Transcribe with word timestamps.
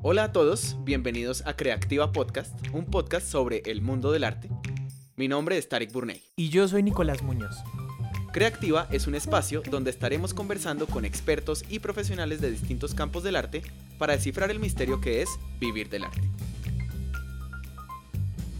Hola 0.00 0.22
a 0.22 0.32
todos, 0.32 0.76
bienvenidos 0.84 1.42
a 1.44 1.56
Creativa 1.56 2.12
Podcast, 2.12 2.54
un 2.72 2.84
podcast 2.84 3.26
sobre 3.26 3.62
el 3.66 3.82
mundo 3.82 4.12
del 4.12 4.22
arte. 4.22 4.48
Mi 5.16 5.26
nombre 5.26 5.58
es 5.58 5.68
Tarek 5.68 5.90
Burney. 5.90 6.22
Y 6.36 6.50
yo 6.50 6.68
soy 6.68 6.84
Nicolás 6.84 7.24
Muñoz. 7.24 7.56
Creativa 8.32 8.86
es 8.92 9.08
un 9.08 9.16
espacio 9.16 9.60
donde 9.68 9.90
estaremos 9.90 10.34
conversando 10.34 10.86
con 10.86 11.04
expertos 11.04 11.64
y 11.68 11.80
profesionales 11.80 12.40
de 12.40 12.52
distintos 12.52 12.94
campos 12.94 13.24
del 13.24 13.34
arte 13.34 13.62
para 13.98 14.12
descifrar 14.12 14.52
el 14.52 14.60
misterio 14.60 15.00
que 15.00 15.20
es 15.20 15.30
vivir 15.58 15.88
del 15.88 16.04
arte. 16.04 16.30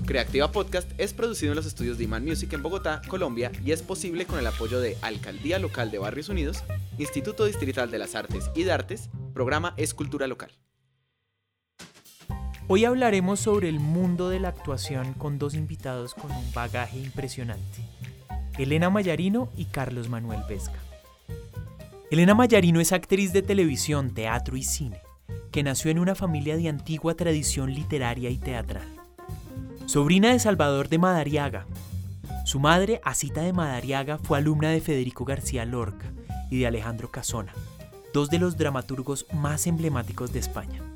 Creativa 0.07 0.50
Podcast 0.50 0.91
es 0.98 1.14
producido 1.14 1.52
en 1.52 1.57
los 1.57 1.66
estudios 1.66 1.98
de 1.98 2.05
Iman 2.05 2.25
Music 2.25 2.52
en 2.52 2.64
Bogotá, 2.64 3.00
Colombia, 3.07 3.52
y 3.64 3.70
es 3.70 3.82
posible 3.82 4.27
con 4.27 4.41
el 4.41 4.46
apoyo 4.48 4.80
de 4.80 4.96
Alcaldía 5.02 5.61
Local 5.61 5.93
de 5.93 5.98
Barrios 5.98 6.30
Unidos, 6.30 6.64
Instituto 6.98 7.45
Distrital 7.45 7.93
de 7.93 7.98
las 7.98 8.16
Artes 8.16 8.50
y 8.57 8.64
de 8.64 8.73
Artes, 8.73 9.09
programa 9.32 9.75
Escultura 9.77 10.27
Local. 10.27 10.50
Hoy 12.70 12.84
hablaremos 12.84 13.40
sobre 13.40 13.70
el 13.70 13.80
mundo 13.80 14.28
de 14.28 14.40
la 14.40 14.48
actuación 14.48 15.14
con 15.14 15.38
dos 15.38 15.54
invitados 15.54 16.12
con 16.12 16.30
un 16.30 16.52
bagaje 16.52 16.98
impresionante, 16.98 17.80
Elena 18.59 18.90
Mayarino 18.90 19.48
y 19.56 19.64
Carlos 19.64 20.10
Manuel 20.10 20.42
Vesga. 20.46 20.78
Elena 22.10 22.34
Mayarino 22.34 22.78
es 22.78 22.92
actriz 22.92 23.32
de 23.32 23.40
televisión, 23.40 24.12
teatro 24.12 24.54
y 24.54 24.64
cine, 24.64 25.00
que 25.50 25.62
nació 25.62 25.90
en 25.90 25.98
una 25.98 26.14
familia 26.14 26.59
de 26.59 26.68
antigua 26.68 27.14
tradición 27.14 27.73
literaria 27.73 28.28
y 28.28 28.36
teatral. 28.36 28.87
Sobrina 29.87 30.30
de 30.32 30.38
Salvador 30.38 30.90
de 30.90 30.98
Madariaga. 30.98 31.64
Su 32.45 32.60
madre, 32.60 33.00
Asita 33.02 33.40
de 33.40 33.54
Madariaga, 33.54 34.18
fue 34.18 34.37
alumna 34.37 34.68
de 34.68 34.82
Federico 34.82 35.24
García 35.24 35.64
Lorca 35.64 36.12
y 36.50 36.59
de 36.59 36.66
Alejandro 36.66 37.10
Casona, 37.10 37.54
dos 38.12 38.28
de 38.28 38.38
los 38.38 38.59
dramaturgos 38.59 39.24
más 39.32 39.66
emblemáticos 39.66 40.34
de 40.34 40.40
España. 40.40 40.88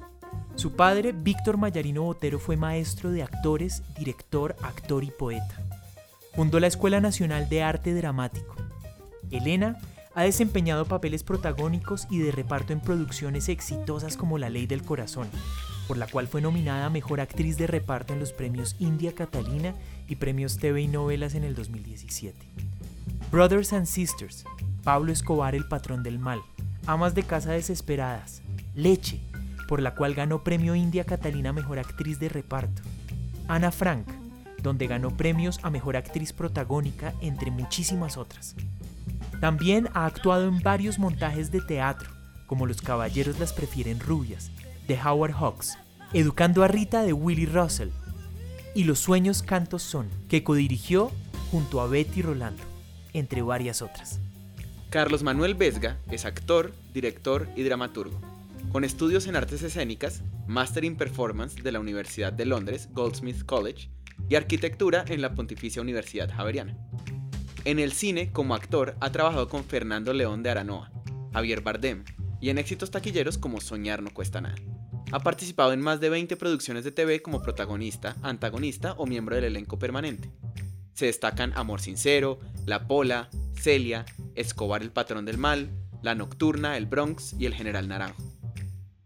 Su 0.55 0.73
padre, 0.73 1.12
Víctor 1.12 1.56
Mayarino 1.56 2.03
Botero, 2.03 2.39
fue 2.39 2.56
maestro 2.56 3.11
de 3.11 3.22
actores, 3.22 3.83
director, 3.98 4.55
actor 4.62 5.03
y 5.03 5.11
poeta. 5.11 5.56
Fundó 6.34 6.61
la 6.61 6.67
Escuela 6.67 7.00
Nacional 7.00 7.48
de 7.48 7.62
Arte 7.62 7.94
Dramático. 7.94 8.55
Elena 9.31 9.78
ha 10.14 10.22
desempeñado 10.22 10.84
papeles 10.84 11.22
protagónicos 11.22 12.06
y 12.11 12.19
de 12.19 12.33
reparto 12.33 12.72
en 12.72 12.81
producciones 12.81 13.48
exitosas 13.48 14.17
como 14.17 14.39
La 14.39 14.50
Ley 14.50 14.67
del 14.67 14.83
Corazón, 14.83 15.28
por 15.89 15.97
la 15.97 16.06
cual 16.06 16.28
fue 16.28 16.42
nominada 16.42 16.87
a 16.87 16.91
Mejor 16.91 17.20
Actriz 17.20 17.56
de 17.56 17.66
Reparto 17.66 18.12
en 18.12 18.20
los 18.20 18.33
premios 18.33 18.77
India 18.78 19.14
Catalina 19.14 19.75
y 20.09 20.16
premios 20.16 20.59
TV 20.59 20.83
y 20.83 20.89
Novelas 20.89 21.34
en 21.34 21.44
el 21.44 21.55
2017. 21.55 22.37
Brothers 23.31 23.72
and 23.72 23.87
Sisters, 23.87 24.44
Pablo 24.84 25.12
Escobar 25.12 25.55
el 25.55 25.66
Patrón 25.66 26.03
del 26.03 26.19
Mal, 26.19 26.41
Amas 26.87 27.14
de 27.14 27.22
Casa 27.22 27.53
Desesperadas, 27.53 28.42
Leche, 28.75 29.20
por 29.73 29.81
la 29.81 29.95
cual 29.95 30.12
ganó 30.12 30.45
premio 30.45 30.75
India 30.75 31.05
Catalina 31.05 31.51
Mejor 31.55 31.78
Actriz 31.78 32.19
de 32.19 32.28
Reparto. 32.28 32.83
Ana 33.48 33.73
Frank, 33.73 34.06
donde 34.62 34.87
ganó 34.87 35.17
premios 35.17 35.61
a 35.62 35.70
Mejor 35.70 35.97
Actriz 35.97 36.34
Protagónica, 36.34 37.15
entre 37.23 37.51
muchísimas 37.51 38.19
otras. 38.19 38.55
También 39.41 39.89
ha 39.95 40.05
actuado 40.05 40.47
en 40.47 40.61
varios 40.61 40.98
montajes 40.98 41.50
de 41.50 41.62
teatro, 41.62 42.11
como 42.47 42.67
Los 42.67 42.83
Caballeros 42.83 43.39
las 43.39 43.55
prefieren 43.55 43.98
rubias, 43.98 44.50
de 44.89 45.00
Howard 45.00 45.33
Hawks, 45.33 45.78
Educando 46.12 46.65
a 46.65 46.69
Rita 46.69 47.03
de 47.03 47.15
Willie 47.15 47.47
Russell 47.47 47.89
y 48.75 48.84
Los 48.84 48.98
Sueños 48.98 49.43
Cantos 49.43 49.83
Son, 49.83 50.06
que 50.28 50.45
codirigió 50.45 51.11
junto 51.50 51.81
a 51.81 51.87
Betty 51.87 52.20
Rolando, 52.20 52.62
entre 53.15 53.41
varias 53.41 53.81
otras. 53.81 54.20
Carlos 54.91 55.23
Manuel 55.23 55.55
Vesga 55.55 55.97
es 56.11 56.27
actor, 56.27 56.75
director 56.93 57.48
y 57.56 57.62
dramaturgo, 57.62 58.20
con 58.73 58.84
estudios 58.84 59.27
en 59.27 59.37
artes 59.37 59.62
escénicas, 59.62 60.23
Master 60.47 60.84
in 60.84 60.97
Performance 60.97 61.62
de 61.62 61.73
la 61.73 61.78
Universidad 61.78 62.33
de 62.33 62.47
Londres, 62.47 62.89
Goldsmith 62.92 63.45
College, 63.45 63.91
y 64.31 64.34
arquitectura 64.34 65.05
en 65.06 65.20
la 65.20 65.34
Pontificia 65.34 65.83
Universidad 65.83 66.33
Javeriana. 66.34 66.78
En 67.66 67.78
el 67.78 67.93
cine, 67.93 68.32
como 68.32 68.55
actor, 68.55 68.97
ha 69.00 69.12
trabajado 69.12 69.50
con 69.50 69.65
Fernando 69.65 70.15
León 70.15 70.43
de 70.43 70.49
Aranoa, 70.50 70.91
Javier 71.34 71.61
Bardem, 71.61 72.05
y 72.41 72.49
en 72.49 72.56
éxitos 72.56 72.91
taquilleros 72.91 73.37
como 73.37 73.61
Soñar 73.61 74.03
no 74.03 74.11
cuesta 74.11 74.41
nada. 74.41 74.56
Ha 75.12 75.21
participado 75.21 75.75
en 75.75 75.81
más 75.82 76.00
de 76.00 76.09
20 76.09 76.34
producciones 76.38 76.82
de 76.82 76.93
TV 76.93 77.21
como 77.21 77.43
protagonista, 77.43 78.16
antagonista 78.22 78.94
o 78.94 79.06
miembro 79.06 79.37
del 79.37 79.44
elenco 79.44 79.78
permanente. 79.78 80.32
Se 80.94 81.05
destacan 81.05 81.53
Amor 81.56 81.82
Sincero, 81.82 82.41
La 82.65 82.88
Pola, 82.88 83.28
Celia, 83.55 84.06
Escobar 84.34 84.81
el 84.81 84.93
Patrón 84.93 85.27
del 85.27 85.37
Mal, 85.37 85.71
La 86.03 86.15
Nocturna, 86.15 86.78
El 86.78 86.87
Bronx 86.87 87.34
y 87.38 87.44
El 87.44 87.55
General 87.55 87.87
Naranjo. 87.87 88.41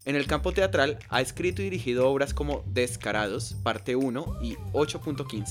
En 0.07 0.15
el 0.15 0.29
campo 0.29 0.53
teatral 0.53 1.01
ha 1.09 1.21
escrito 1.21 1.63
y 1.63 1.65
dirigido 1.65 2.09
obras 2.09 2.33
como 2.33 2.63
Descarados, 2.73 3.57
parte 3.65 3.97
1 3.97 4.39
y 4.41 4.55
8.15. 4.73 5.47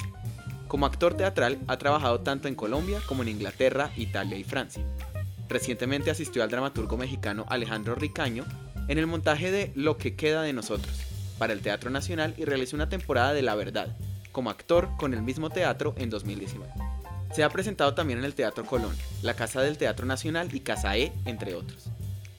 Como 0.69 0.85
actor 0.85 1.13
teatral 1.13 1.59
ha 1.67 1.77
trabajado 1.77 2.21
tanto 2.21 2.47
en 2.47 2.55
Colombia 2.55 3.01
como 3.05 3.21
en 3.23 3.29
Inglaterra, 3.29 3.91
Italia 3.97 4.37
y 4.37 4.45
Francia. 4.45 4.81
Recientemente 5.49 6.09
asistió 6.09 6.41
al 6.41 6.49
dramaturgo 6.49 6.95
mexicano 6.95 7.45
Alejandro 7.49 7.95
Ricaño 7.95 8.45
en 8.87 8.97
el 8.97 9.07
montaje 9.07 9.51
de 9.51 9.73
Lo 9.75 9.97
que 9.97 10.15
queda 10.15 10.41
de 10.41 10.53
nosotros 10.53 11.01
para 11.37 11.51
el 11.51 11.59
Teatro 11.59 11.89
Nacional 11.89 12.33
y 12.37 12.45
realizó 12.45 12.77
una 12.77 12.87
temporada 12.87 13.33
de 13.33 13.41
La 13.41 13.55
Verdad 13.55 13.93
como 14.31 14.49
actor 14.49 14.89
con 14.97 15.13
el 15.13 15.21
mismo 15.21 15.49
teatro 15.49 15.95
en 15.97 16.09
2019. 16.09 16.71
Se 17.33 17.43
ha 17.43 17.49
presentado 17.49 17.93
también 17.93 18.19
en 18.19 18.25
el 18.25 18.35
Teatro 18.35 18.65
Colón, 18.65 18.95
la 19.21 19.33
Casa 19.33 19.61
del 19.61 19.77
Teatro 19.77 20.05
Nacional 20.05 20.55
y 20.55 20.61
Casa 20.61 20.95
E, 20.97 21.11
entre 21.25 21.55
otros. 21.55 21.89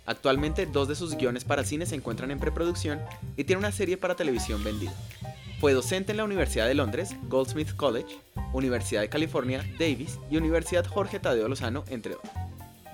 Actualmente 0.07 0.67
dos 0.67 0.89
de 0.89 0.95
sus 0.95 1.17
guiones 1.17 1.45
para 1.45 1.65
cine 1.65 1.85
se 1.85 1.97
encuentran 1.97 2.31
en 2.31 2.39
preproducción 2.39 3.01
y 3.37 3.45
tiene 3.45 3.59
una 3.59 3.73
serie 3.73 3.97
para 3.97 4.15
televisión 4.15 4.63
vendida. 4.63 4.95
Fue 5.61 5.73
docente 5.73 6.13
en 6.13 6.19
la 6.19 6.25
Universidad 6.25 6.67
de 6.67 6.75
Londres, 6.75 7.17
Goldsmith 7.29 7.75
College, 7.75 8.19
Universidad 8.53 9.01
de 9.01 9.09
California, 9.09 9.65
Davis 9.79 10.19
y 10.31 10.37
Universidad 10.37 10.87
Jorge 10.87 11.19
Tadeo 11.19 11.49
Lozano, 11.49 11.85
entre 11.89 12.15
otros. 12.15 12.33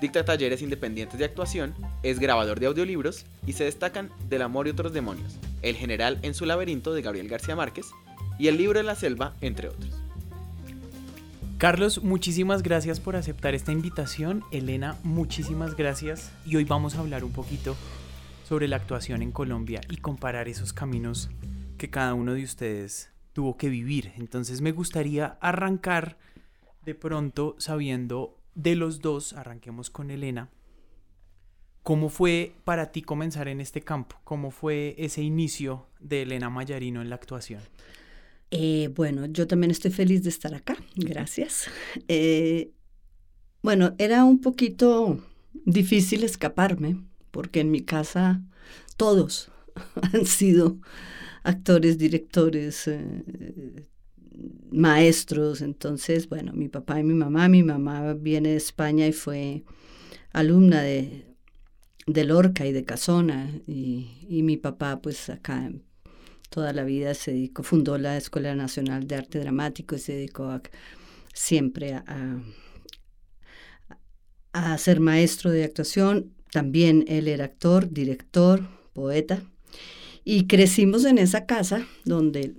Dicta 0.01 0.25
talleres 0.25 0.61
independientes 0.61 1.19
de 1.19 1.25
actuación, 1.25 1.73
es 2.03 2.19
grabador 2.19 2.59
de 2.59 2.65
audiolibros 2.65 3.25
y 3.45 3.53
se 3.53 3.63
destacan 3.63 4.11
Del 4.27 4.41
amor 4.41 4.67
y 4.67 4.71
otros 4.71 4.91
demonios, 4.91 5.37
El 5.61 5.75
general 5.75 6.19
en 6.23 6.33
su 6.33 6.45
laberinto 6.45 6.93
de 6.93 7.01
Gabriel 7.01 7.29
García 7.29 7.55
Márquez 7.55 7.85
y 8.39 8.47
El 8.47 8.57
libro 8.57 8.79
de 8.79 8.83
la 8.83 8.95
selva, 8.95 9.33
entre 9.39 9.69
otros. 9.69 10.02
Carlos, 11.63 12.03
muchísimas 12.03 12.61
gracias 12.61 12.99
por 12.99 13.15
aceptar 13.15 13.55
esta 13.55 13.71
invitación. 13.71 14.43
Elena, 14.51 14.97
muchísimas 15.01 15.77
gracias. 15.77 16.33
Y 16.45 16.57
hoy 16.57 16.65
vamos 16.65 16.95
a 16.95 16.99
hablar 16.99 17.23
un 17.23 17.31
poquito 17.31 17.77
sobre 18.43 18.67
la 18.67 18.75
actuación 18.75 19.21
en 19.21 19.31
Colombia 19.31 19.79
y 19.89 19.95
comparar 19.95 20.49
esos 20.49 20.73
caminos 20.73 21.29
que 21.77 21.89
cada 21.89 22.15
uno 22.15 22.33
de 22.33 22.43
ustedes 22.43 23.13
tuvo 23.31 23.55
que 23.55 23.69
vivir. 23.69 24.11
Entonces 24.17 24.59
me 24.59 24.73
gustaría 24.73 25.37
arrancar 25.39 26.17
de 26.83 26.95
pronto 26.95 27.55
sabiendo 27.59 28.37
de 28.55 28.75
los 28.75 28.99
dos, 28.99 29.31
arranquemos 29.31 29.89
con 29.89 30.11
Elena. 30.11 30.49
¿Cómo 31.81 32.09
fue 32.09 32.55
para 32.65 32.91
ti 32.91 33.03
comenzar 33.03 33.47
en 33.47 33.61
este 33.61 33.79
campo? 33.79 34.17
¿Cómo 34.25 34.51
fue 34.51 34.95
ese 34.97 35.21
inicio 35.21 35.87
de 36.01 36.23
Elena 36.23 36.49
Mayarino 36.49 37.01
en 37.01 37.07
la 37.07 37.15
actuación? 37.15 37.61
Eh, 38.55 38.91
bueno, 38.95 39.25
yo 39.25 39.47
también 39.47 39.71
estoy 39.71 39.89
feliz 39.89 40.21
de 40.21 40.29
estar 40.29 40.53
acá, 40.53 40.77
gracias. 40.95 41.65
Eh, 42.07 42.71
bueno, 43.63 43.95
era 43.97 44.23
un 44.25 44.41
poquito 44.41 45.17
difícil 45.65 46.23
escaparme, 46.23 47.03
porque 47.31 47.61
en 47.61 47.71
mi 47.71 47.81
casa 47.81 48.43
todos 48.95 49.49
han 50.13 50.27
sido 50.27 50.77
actores, 51.41 51.97
directores, 51.97 52.87
eh, 52.87 53.87
maestros. 54.71 55.63
Entonces, 55.63 56.29
bueno, 56.29 56.53
mi 56.53 56.69
papá 56.69 56.99
y 56.99 57.03
mi 57.03 57.15
mamá, 57.15 57.49
mi 57.49 57.63
mamá 57.63 58.13
viene 58.13 58.49
de 58.49 58.57
España 58.57 59.07
y 59.07 59.13
fue 59.13 59.63
alumna 60.31 60.83
de, 60.83 61.25
de 62.05 62.23
Lorca 62.23 62.67
y 62.67 62.71
de 62.71 62.85
Casona, 62.85 63.49
y, 63.65 64.27
y 64.29 64.43
mi 64.43 64.57
papá 64.57 65.01
pues 65.01 65.29
acá 65.31 65.71
toda 66.53 66.71
la 66.71 66.83
vida 66.83 67.15
se 67.15 67.51
fundó 67.63 67.97
la 67.97 68.15
Escuela 68.15 68.53
Nacional 68.53 69.07
de 69.07 69.15
Arte 69.15 69.39
Dramático 69.39 69.95
y 69.95 69.99
se 69.99 70.13
dedicó 70.13 70.45
a, 70.45 70.61
siempre 71.33 71.93
a, 71.93 72.37
a, 74.51 74.77
ser 74.77 74.99
maestro 74.99 75.49
de 75.49 75.63
actuación. 75.63 76.31
También 76.51 77.05
él 77.07 77.27
era 77.27 77.45
actor, 77.45 77.91
director, 77.91 78.67
poeta. 78.93 79.41
Y 80.23 80.45
crecimos 80.45 81.05
en 81.05 81.17
esa 81.17 81.47
casa 81.47 81.87
donde 82.05 82.53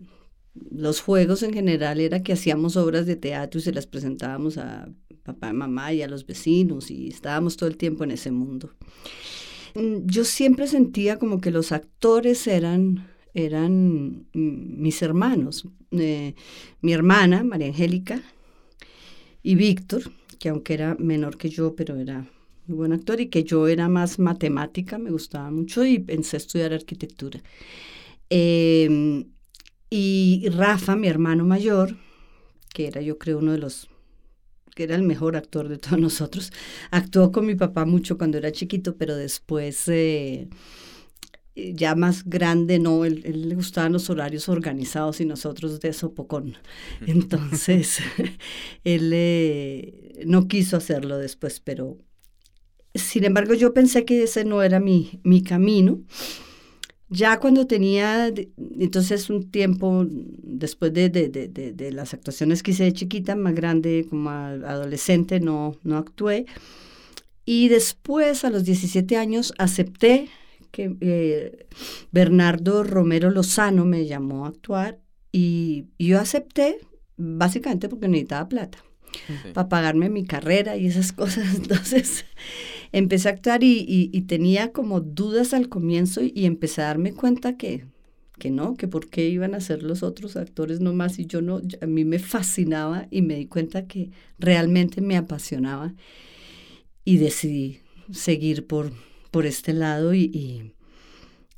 los 0.55 1.01
juegos 1.01 1.45
en 1.45 1.53
general 1.53 2.01
era 2.01 2.25
que 2.25 2.33
hacíamos 2.33 2.77
obras 2.77 3.07
de 3.07 3.15
teatro 3.15 3.61
y 3.61 3.63
se 3.63 3.73
las 3.73 3.87
presentábamos 3.87 4.59
a 4.59 4.89
papá 5.23 5.53
mamá 5.53 5.93
y 5.93 6.03
a 6.03 6.09
los 6.09 6.27
vecinos 6.27 6.91
y 6.91 7.09
estábamos 7.09 7.57
todo 7.57 7.69
el 7.69 7.77
tiempo 7.77 8.03
en 8.03 8.11
ese 8.11 8.33
mundo. 8.33 8.73
Yo 10.05 10.25
siempre 10.25 10.67
sentía 10.67 11.17
como 11.17 11.41
que 11.41 11.53
los 11.53 11.71
actores 11.73 12.47
eran, 12.49 13.09
eran 13.35 14.27
mis 14.33 15.03
hermanos. 15.03 15.69
Eh, 15.91 16.35
mi 16.81 16.93
hermana, 16.93 17.43
María 17.45 17.69
Angélica, 17.69 18.23
y 19.43 19.57
Víctor, 19.57 20.03
que 20.39 20.49
aunque 20.49 20.75
era 20.75 20.97
menor 20.99 21.37
que 21.37 21.51
yo, 21.51 21.75
pero 21.75 21.97
era 21.97 22.27
muy 22.67 22.79
buen 22.79 22.93
actor 22.93 23.21
y 23.21 23.29
que 23.29 23.45
yo 23.45 23.69
era 23.69 23.89
más 23.89 24.19
matemática, 24.19 24.97
me 24.99 25.11
gustaba 25.11 25.51
mucho 25.51 25.85
y 25.85 25.99
pensé 25.99 26.39
estudiar 26.39 26.73
arquitectura. 26.73 27.43
Em, 28.31 29.27
y 29.91 30.49
Rafa, 30.49 30.97
mi 30.97 31.09
hermano 31.09 31.45
mayor, 31.45 31.97
que 32.73 32.87
era 32.87 33.03
yo 33.03 33.19
creo 33.19 33.39
uno 33.39 33.53
de 33.53 33.59
los 33.59 33.89
que 34.75 34.85
era 34.85 34.97
el 34.97 35.03
mejor 35.03 35.37
actor 35.37 35.69
de 35.69 35.79
todos 35.79 35.99
nosotros, 36.01 36.53
actuó 36.91 37.31
con 37.31 37.47
mi 37.47 37.55
papá 37.55 37.85
mucho 37.85 38.19
cuando 38.19 38.39
era 38.39 38.51
chiquito, 38.53 38.97
pero 38.97 39.15
después 39.17 39.87
eh, 39.89 40.49
ya 41.55 41.95
más 41.95 42.25
grande, 42.25 42.79
no, 42.79 43.05
él, 43.05 43.23
le 43.49 43.55
gustaban 43.55 43.93
los 43.93 44.11
horarios 44.11 44.49
organizados 44.49 45.21
y 45.21 45.25
nosotros 45.25 45.81
de 45.81 45.93
sopocón. 45.93 46.57
Entonces, 47.07 47.99
él 48.85 49.11
eh, 49.13 50.25
no 50.27 50.49
quiso 50.49 50.77
hacerlo 50.77 51.19
después, 51.19 51.61
pero 51.61 51.99
sin 52.95 53.25
embargo 53.25 53.55
yo 53.55 53.75
pensé 53.75 54.05
que 54.05 54.25
ese 54.25 54.45
no 54.45 54.63
era 54.63 54.81
mi, 54.81 55.21
mi 55.23 55.43
camino. 55.43 56.01
Ya 57.09 57.39
cuando 57.39 57.67
tenía, 57.67 58.33
entonces 58.81 59.31
un 59.31 59.51
tiempo 59.51 60.05
después 60.09 60.93
de, 60.93 61.11
de, 61.11 61.29
de, 61.29 61.49
de, 61.49 61.93
las 61.93 62.15
actuaciones 62.15 62.63
que 62.63 62.73
hice 62.73 62.85
de 62.85 62.93
chiquita, 62.93 63.37
más 63.37 63.55
grande, 63.55 64.07
como 64.09 64.31
adolescente, 64.31 65.39
no, 65.39 65.77
no 65.85 65.99
actué. 65.99 66.47
Y 67.45 67.69
después, 67.69 68.45
a 68.45 68.51
los 68.51 68.65
17 68.65 69.17
años, 69.17 69.53
acepté 69.59 70.29
que 70.75 70.97
eh, 71.01 71.67
Bernardo 72.11 72.83
Romero 72.83 73.31
Lozano 73.31 73.85
me 73.85 74.07
llamó 74.07 74.45
a 74.45 74.49
actuar 74.49 74.99
y, 75.31 75.87
yo 75.99 76.19
acepté 76.19 76.79
básicamente 77.17 77.89
porque 77.89 78.09
necesitaba 78.09 78.49
plata 78.49 78.79
para 79.53 79.69
pagarme 79.69 80.11
mi 80.11 80.25
carrera 80.25 80.77
y 80.77 80.87
esas 80.87 81.13
cosas. 81.13 81.55
Entonces 81.55 82.25
empecé 82.91 83.29
a 83.29 83.33
actuar 83.33 83.63
y, 83.63 84.21
tenía 84.23 84.73
como 84.73 85.01
dudas 85.01 85.55
al 85.55 85.69
comienzo 85.69 86.21
y, 86.23 86.45
empecé 86.45 86.83
a 86.83 86.87
darme 86.87 87.15
cuenta 87.15 87.57
que, 87.57 87.87
que 88.41 88.51
no, 88.51 88.75
que 88.75 88.89
por 88.89 89.09
qué 89.09 89.29
iban 89.29 89.55
a 89.55 89.61
ser 89.61 89.85
los 89.85 90.03
otros 90.03 90.37
actores 90.37 90.81
nomás 90.81 91.21
y 91.21 91.27
yo 91.27 91.41
no, 91.41 91.61
a 91.81 91.87
mí 91.87 92.05
me 92.05 92.19
fascinaba 92.19 93.07
y 93.13 93.23
me 93.23 93.37
di 93.37 93.47
cuenta 93.47 93.87
que 93.87 94.11
realmente 94.41 95.01
me 95.01 95.17
apasionaba 95.17 95.95
y 97.05 97.19
decidí 97.19 97.79
seguir 98.11 98.67
por, 98.67 98.93
por 99.35 99.47
este 99.47 99.73
lado 99.73 100.15
y, 100.15 100.77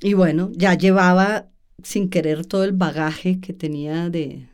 y, 0.01 0.13
bueno, 0.15 0.49
ya 0.55 0.73
llevaba 0.73 1.51
sin 1.83 2.09
querer 2.09 2.43
todo 2.43 2.63
el 2.63 2.71
bagaje 2.71 3.39
que 3.39 3.53
tenía 3.53 4.09
de, 4.09 4.49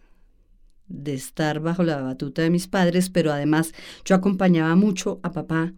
de 0.90 1.14
estar 1.14 1.62
bajo 1.62 1.84
la 1.84 2.02
batuta 2.02 2.42
de 2.42 2.50
mis 2.50 2.68
padres, 2.68 3.10
pero 3.10 3.32
además 3.32 3.72
yo 4.04 4.16
acompañaba 4.16 4.76
mucho 4.76 5.22
a 5.24 5.32
papá 5.32 5.74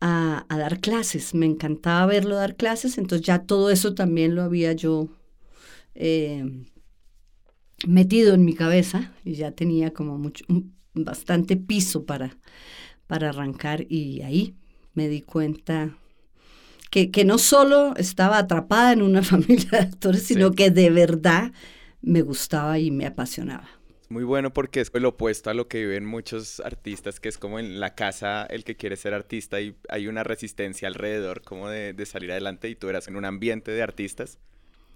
a, 0.00 0.46
a, 0.48 0.56
dar 0.56 0.78
clases, 0.78 1.34
me 1.34 1.46
encantaba 1.46 2.06
verlo 2.06 2.36
dar 2.36 2.54
clases, 2.54 2.96
entonces 2.96 3.26
ya 3.26 3.40
todo 3.40 3.70
eso 3.70 3.96
también 3.96 4.36
lo 4.36 4.42
había 4.42 4.72
yo 4.72 5.08
eh, 5.96 6.64
metido 7.88 8.34
en 8.34 8.44
mi 8.44 8.54
cabeza 8.54 9.16
y 9.24 9.32
ya 9.32 9.50
tenía 9.50 9.92
como 9.92 10.16
mucho, 10.16 10.44
bastante 10.94 11.56
piso 11.56 12.06
para, 12.06 12.38
para 13.08 13.30
arrancar 13.30 13.84
y 13.88 14.22
ahí 14.22 14.54
me 14.94 15.08
di 15.08 15.22
cuenta 15.22 15.98
que, 16.90 17.10
que, 17.10 17.24
no 17.24 17.38
solo 17.38 17.94
estaba 17.96 18.38
atrapada 18.38 18.92
en 18.92 19.02
una 19.02 19.22
familia 19.24 19.70
de 19.70 19.78
actores, 19.78 20.22
sino 20.22 20.52
que 20.52 20.70
de 20.70 20.90
verdad 20.90 21.52
me 22.02 22.22
gustaba 22.22 22.78
y 22.78 22.90
me 22.90 23.06
apasionaba. 23.06 23.68
Muy 24.10 24.24
bueno 24.24 24.54
porque 24.54 24.80
es 24.80 24.90
lo 24.94 25.10
opuesto 25.10 25.50
a 25.50 25.54
lo 25.54 25.68
que 25.68 25.80
viven 25.80 26.06
muchos 26.06 26.60
artistas, 26.60 27.20
que 27.20 27.28
es 27.28 27.36
como 27.36 27.58
en 27.58 27.78
la 27.78 27.94
casa 27.94 28.46
el 28.46 28.64
que 28.64 28.74
quiere 28.74 28.96
ser 28.96 29.12
artista 29.12 29.60
y 29.60 29.76
hay 29.90 30.08
una 30.08 30.24
resistencia 30.24 30.88
alrededor 30.88 31.42
como 31.42 31.68
de, 31.68 31.92
de 31.92 32.06
salir 32.06 32.32
adelante 32.32 32.70
y 32.70 32.74
tú 32.74 32.88
eras 32.88 33.06
en 33.08 33.16
un 33.16 33.26
ambiente 33.26 33.70
de 33.70 33.82
artistas 33.82 34.38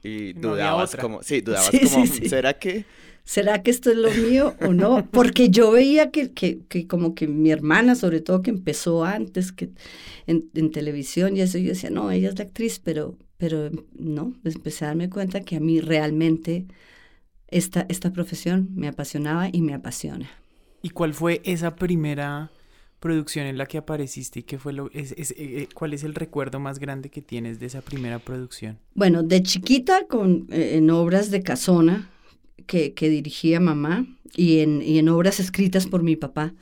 y 0.02 0.32
dudabas 0.32 0.96
como, 0.96 1.22
sí, 1.22 1.40
dudabas 1.40 1.70
como, 1.70 2.06
¿será 2.06 2.58
que 2.58 2.84
¿será 3.25 3.62
que 3.62 3.70
esto 3.70 3.90
es 3.90 3.96
lo 3.96 4.10
mío 4.10 4.54
o 4.60 4.72
no? 4.72 5.06
Porque 5.10 5.49
yo 5.49 5.70
veía 5.70 6.10
que, 6.10 6.32
que, 6.32 6.60
que 6.69 6.87
como 6.87 7.14
que 7.14 7.26
mi 7.26 7.50
hermana, 7.50 7.94
sobre 7.94 8.20
todo 8.20 8.43
que 8.43 8.50
empezó 8.50 9.04
antes 9.04 9.52
que 9.52 9.70
en, 10.26 10.50
en, 10.54 10.70
televisión 10.70 11.37
y 11.37 11.40
eso, 11.40 11.58
yo 11.58 11.70
decía, 11.70 11.90
no, 11.90 12.10
ella 12.10 12.28
es 12.28 12.38
la 12.38 12.44
actriz, 12.44 12.81
pero, 12.82 13.16
pero 13.37 13.70
no, 13.96 14.34
empecé 14.44 14.84
a 14.84 14.88
darme 14.88 15.10
cuenta 15.10 15.40
que 15.40 15.56
a 15.56 15.60
mí 15.60 15.81
realmente 15.81 16.66
esta, 17.48 17.87
esta 17.88 18.12
profesión 18.12 18.69
me 18.75 18.88
apasionaba 18.88 19.48
y 19.52 19.62
me 19.62 19.75
apasiona. 19.75 20.31
¿Y 20.82 20.90
cuál 20.90 21.14
fue 21.14 21.40
esa 21.44 21.76
primera 21.76 22.50
producción 23.02 23.46
en 23.46 23.58
la 23.58 23.66
que 23.66 23.78
apareciste 23.78 24.40
y 24.40 24.43
qué 24.44 24.58
fue 24.58 24.72
lo, 24.72 24.88
es, 24.93 25.12
es, 25.19 25.34
eh, 25.37 25.69
cuál 25.75 25.93
es 25.93 26.04
el 26.04 26.14
recuerdo 26.14 26.60
más 26.60 26.78
grande 26.78 27.10
que 27.10 27.20
tienes 27.20 27.58
de 27.58 27.66
esa 27.66 27.82
primera 27.82 28.20
producción? 28.20 28.78
Bueno, 28.94 29.22
de 29.25 29.43
chiquita 29.43 30.06
con, 30.06 30.46
eh, 30.50 30.76
en 30.76 30.88
obras 30.88 31.31
de 31.31 31.43
Casona, 31.43 32.08
que, 32.66 32.94
que 32.94 33.10
dirigía 33.10 33.58
mamá 33.58 34.06
y 34.37 34.60
en, 34.60 34.81
y 34.81 34.99
en 34.99 35.08
obras 35.08 35.40
escritas 35.40 35.87
por 35.87 36.04
mi 36.04 36.14
papá, 36.14 36.54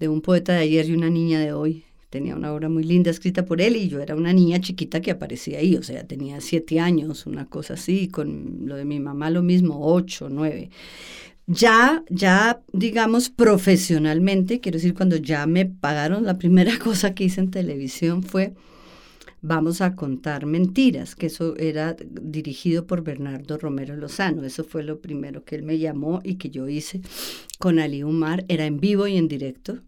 de 0.00 0.08
un 0.08 0.22
poeta 0.22 0.54
de 0.54 0.60
ayer 0.60 0.88
y 0.88 0.94
una 0.94 1.10
niña 1.10 1.38
de 1.38 1.52
hoy. 1.52 1.84
Tenía 2.08 2.34
una 2.34 2.52
obra 2.52 2.68
muy 2.68 2.84
linda 2.84 3.10
escrita 3.10 3.44
por 3.44 3.60
él 3.60 3.76
y 3.76 3.88
yo 3.88 4.00
era 4.00 4.14
una 4.14 4.32
niña 4.32 4.60
chiquita 4.60 5.00
que 5.00 5.10
aparecía 5.10 5.58
ahí, 5.58 5.76
o 5.76 5.82
sea, 5.82 6.06
tenía 6.06 6.40
siete 6.40 6.80
años, 6.80 7.26
una 7.26 7.46
cosa 7.46 7.74
así, 7.74 8.08
con 8.08 8.60
lo 8.62 8.76
de 8.76 8.84
mi 8.84 9.00
mamá 9.00 9.28
lo 9.30 9.42
mismo, 9.42 9.80
ocho, 9.80 10.28
nueve. 10.30 10.70
Ya, 11.46 12.02
ya, 12.08 12.62
digamos, 12.72 13.28
profesionalmente, 13.28 14.60
quiero 14.60 14.76
decir, 14.76 14.94
cuando 14.94 15.16
ya 15.16 15.46
me 15.46 15.66
pagaron, 15.66 16.24
la 16.24 16.38
primera 16.38 16.78
cosa 16.82 17.14
que 17.14 17.24
hice 17.24 17.40
en 17.40 17.50
televisión 17.50 18.22
fue 18.22 18.54
Vamos 19.46 19.82
a 19.82 19.94
contar 19.94 20.46
mentiras, 20.46 21.14
que 21.14 21.26
eso 21.26 21.54
era 21.58 21.94
dirigido 22.08 22.86
por 22.86 23.04
Bernardo 23.04 23.58
Romero 23.58 23.94
Lozano. 23.94 24.42
Eso 24.42 24.64
fue 24.64 24.82
lo 24.82 25.00
primero 25.00 25.44
que 25.44 25.54
él 25.54 25.62
me 25.64 25.76
llamó 25.76 26.20
y 26.24 26.36
que 26.36 26.48
yo 26.48 26.66
hice 26.66 27.02
con 27.58 27.78
Ali 27.78 28.04
Umar. 28.04 28.46
Era 28.48 28.64
en 28.64 28.80
vivo 28.80 29.06
y 29.06 29.18
en 29.18 29.28
directo. 29.28 29.80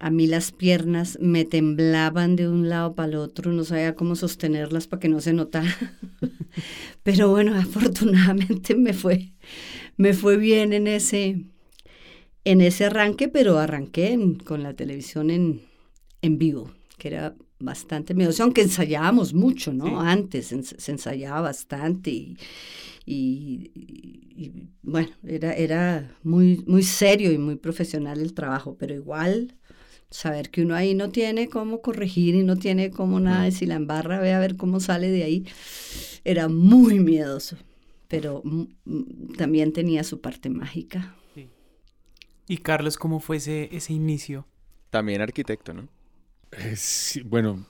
A 0.00 0.10
mí 0.10 0.26
las 0.26 0.50
piernas 0.50 1.18
me 1.20 1.44
temblaban 1.44 2.34
de 2.34 2.48
un 2.48 2.68
lado 2.68 2.96
para 2.96 3.10
el 3.10 3.14
otro, 3.14 3.52
no 3.52 3.62
sabía 3.62 3.94
cómo 3.94 4.16
sostenerlas 4.16 4.88
para 4.88 4.98
que 4.98 5.08
no 5.08 5.20
se 5.20 5.34
notara. 5.34 5.76
Pero 7.04 7.30
bueno, 7.30 7.54
afortunadamente 7.54 8.74
me 8.74 8.92
fue, 8.92 9.34
me 9.98 10.14
fue 10.14 10.38
bien 10.38 10.72
en 10.72 10.86
ese, 10.86 11.44
en 12.44 12.60
ese 12.62 12.86
arranque, 12.86 13.28
pero 13.28 13.58
arranqué 13.58 14.18
con 14.44 14.62
la 14.62 14.72
televisión 14.74 15.30
en, 15.30 15.60
en 16.22 16.38
vivo, 16.38 16.70
que 16.96 17.08
era 17.08 17.36
bastante 17.58 18.14
miedoso, 18.14 18.44
aunque 18.44 18.62
ensayábamos 18.62 19.34
mucho, 19.34 19.74
¿no? 19.74 20.00
Antes 20.00 20.46
se 20.46 20.92
ensayaba 20.92 21.40
bastante 21.40 22.10
y, 22.10 22.36
y, 23.06 24.52
bueno, 24.82 25.10
era, 25.26 25.52
era 25.54 26.16
muy, 26.22 26.62
muy 26.66 26.84
serio 26.84 27.32
y 27.32 27.38
muy 27.38 27.56
profesional 27.56 28.20
el 28.20 28.34
trabajo, 28.34 28.76
pero 28.78 28.94
igual 28.94 29.56
saber 30.10 30.50
que 30.50 30.62
uno 30.62 30.74
ahí 30.74 30.94
no 30.94 31.10
tiene 31.10 31.48
cómo 31.48 31.82
corregir 31.82 32.36
y 32.36 32.44
no 32.44 32.56
tiene 32.56 32.90
cómo 32.90 33.18
nada, 33.18 33.48
y 33.48 33.52
si 33.52 33.66
la 33.66 33.74
embarra, 33.74 34.20
ve 34.20 34.32
a 34.32 34.38
ver 34.38 34.56
cómo 34.56 34.78
sale 34.78 35.10
de 35.10 35.24
ahí, 35.24 35.44
era 36.24 36.48
muy 36.48 37.00
miedoso, 37.00 37.56
pero 38.08 38.42
también 39.36 39.72
tenía 39.72 40.02
su 40.02 40.20
parte 40.20 40.50
mágica. 40.50 41.14
¿Y 42.46 42.58
Carlos, 42.58 42.96
cómo 42.96 43.20
fue 43.20 43.36
ese, 43.36 43.68
ese 43.76 43.92
inicio? 43.92 44.46
También 44.90 45.20
arquitecto, 45.20 45.74
¿no? 45.74 45.88
Eh, 46.52 46.74
bueno, 47.26 47.66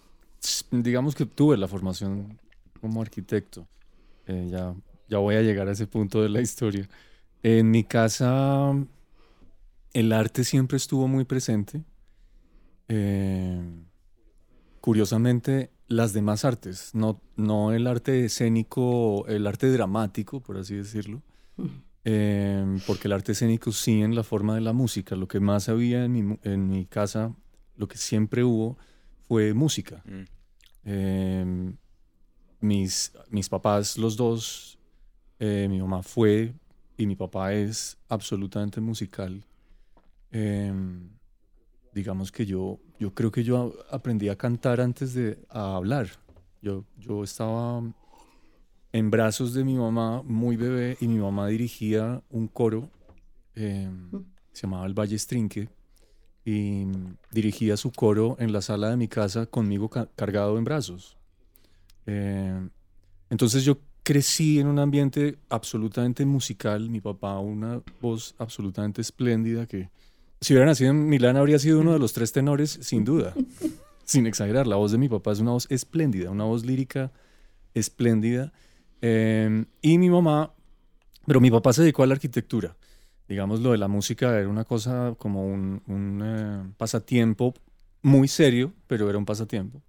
digamos 0.71 1.17
que 1.17 1.27
tuve 1.27 1.57
la 1.57 1.67
formación 1.67 2.39
como 2.81 3.03
arquitecto. 3.03 3.67
Eh, 4.27 4.47
ya, 4.51 4.75
ya 5.09 5.19
voy 5.19 5.35
a 5.35 5.43
llegar 5.43 5.69
a 5.69 5.73
ese 5.73 5.89
punto 5.89 6.23
de 6.23 6.29
la 6.29 6.41
historia. 6.41 6.89
En 7.43 7.71
mi 7.71 7.83
casa 7.83 8.73
el 9.93 10.13
arte 10.13 10.45
siempre 10.45 10.77
estuvo 10.77 11.09
muy 11.09 11.25
presente. 11.25 11.83
Eh, 12.89 13.61
curiosamente, 14.81 15.71
las 15.89 16.13
demás 16.13 16.45
artes, 16.45 16.91
no, 16.95 17.21
no 17.37 17.73
el 17.73 17.87
arte 17.87 18.27
escénico, 18.27 19.27
el 19.27 19.47
arte 19.47 19.71
dramático, 19.73 20.41
por 20.41 20.59
así 20.59 20.75
decirlo, 20.75 21.23
porque 22.87 23.09
el 23.09 23.13
arte 23.13 23.33
escénico 23.33 23.73
sí 23.73 24.03
en 24.03 24.15
la 24.15 24.23
forma 24.23 24.55
de 24.55 24.61
la 24.61 24.73
música. 24.73 25.17
Lo 25.17 25.29
que 25.29 25.41
más 25.41 25.69
había 25.69 26.05
en 26.05 26.13
mi, 26.13 26.39
en 26.43 26.69
mi 26.69 26.87
casa 26.87 27.35
lo 27.79 27.89
que 27.89 27.97
siempre 27.97 28.45
hubo 28.45 28.77
fue 29.27 29.55
música. 29.55 30.03
Mm. 30.05 30.25
Em, 30.85 31.77
mis, 32.61 33.13
mis 33.31 33.49
papás, 33.49 33.97
los 33.97 34.17
dos, 34.17 34.79
eh, 35.39 35.67
mi 35.71 35.81
mamá 35.81 36.03
fue 36.03 36.53
y 36.97 37.07
mi 37.07 37.15
papá 37.15 37.55
es 37.55 37.97
absolutamente 38.09 38.81
musical. 38.81 39.45
Em, 40.31 41.09
digamos 41.95 42.33
que 42.33 42.45
yo, 42.45 42.81
yo 42.99 43.15
creo 43.15 43.31
que 43.31 43.45
yo 43.45 43.75
aprendí 43.91 44.29
a 44.29 44.37
cantar 44.37 44.81
antes 44.81 45.15
de 45.15 45.39
hablar. 45.49 46.09
Yo, 46.61 46.85
yo 46.99 47.23
estaba 47.23 47.83
en 48.93 49.11
brazos 49.11 49.55
de 49.55 49.65
mi 49.65 49.77
mamá 49.77 50.23
muy 50.23 50.57
bebé 50.57 50.97
y 51.01 51.09
mi 51.09 51.19
mamá 51.19 51.47
dirigía 51.49 52.23
un 52.31 52.49
coro 52.49 52.91
em, 53.55 54.11
mm. 54.11 54.25
se 54.53 54.63
llamaba 54.63 54.87
El 54.87 54.95
Valle 54.95 55.17
y 56.45 56.87
dirigía 57.31 57.77
su 57.77 57.93
coro 57.93 58.37
en 58.39 58.53
la 58.53 58.63
sala 58.63 58.89
de 58.91 58.97
mi 58.97 59.07
casa 59.07 59.47
conmigo 59.47 59.91
cargado 59.91 60.57
en 60.57 60.65
brazos. 60.65 61.17
Eh, 62.07 62.69
entonces 63.29 63.65
yo 63.65 63.79
crecí 64.03 64.59
en 64.59 64.69
un 64.69 64.79
ambiente 64.79 65.37
absolutamente 65.51 66.25
musical, 66.25 66.89
mi 66.89 67.03
papá 67.03 67.39
una 67.39 67.83
voz 68.01 68.35
absolutamente 68.39 69.03
espléndida 69.03 69.67
que 69.67 69.91
si 70.41 70.53
hubiera 70.53 70.67
nacido 70.67 70.91
en 70.91 71.09
Milán 71.09 71.37
habría 71.37 71.59
sido 71.59 71.81
uno 71.81 71.93
de 71.93 71.99
los 71.99 72.13
tres 72.13 72.33
tenores 72.33 72.79
sin 72.83 73.05
duda, 73.05 73.35
sin 74.05 74.27
exagerar, 74.27 74.67
la 74.67 74.77
voz 74.77 74.93
de 74.93 74.99
mi 74.99 75.09
papá 75.09 75.33
es 75.33 75.41
una 75.41 75.53
voz 75.53 75.67
espléndida, 75.71 76.31
una 76.31 76.45
voz 76.45 76.65
lírica 76.65 77.13
espléndida. 77.75 78.53
Eh, 79.01 79.65
y 79.83 79.99
mi 79.99 80.11
mamá, 80.11 80.53
pero 81.27 81.41
mi 81.41 81.51
papá 81.51 81.73
se 81.73 81.83
dedicó 81.83 82.03
a 82.03 82.07
la 82.07 82.15
arquitectura 82.15 82.77
digamos, 83.29 83.61
lo 83.61 83.73
de 83.73 83.79
la 83.79 83.89
música 83.89 84.39
era 84.39 84.49
una 84.49 84.65
cosa 84.65 85.15
como 85.19 85.47
un, 85.47 86.21
eh, 86.25 86.73
pasatiempo 86.77 87.55
muy 88.03 88.27
serio, 88.27 88.73
pero 88.87 89.09
era 89.09 89.19
un 89.19 89.27
pasatiempo. 89.27 89.83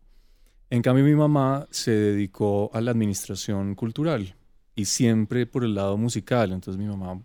En 0.70 0.82
cambio, 0.82 1.04
mi 1.04 1.16
mamá 1.16 1.68
se 1.72 1.92
dedicó 1.92 2.70
a 2.74 2.82
la 2.82 2.92
administración 2.92 3.76
cultural 3.76 4.36
y 4.76 4.86
siempre 4.86 5.48
por 5.48 5.64
el 5.64 5.74
lado 5.74 5.98
musical. 5.98 6.52
Entonces, 6.52 6.80
mi 6.80 6.88
mamá 6.88 7.22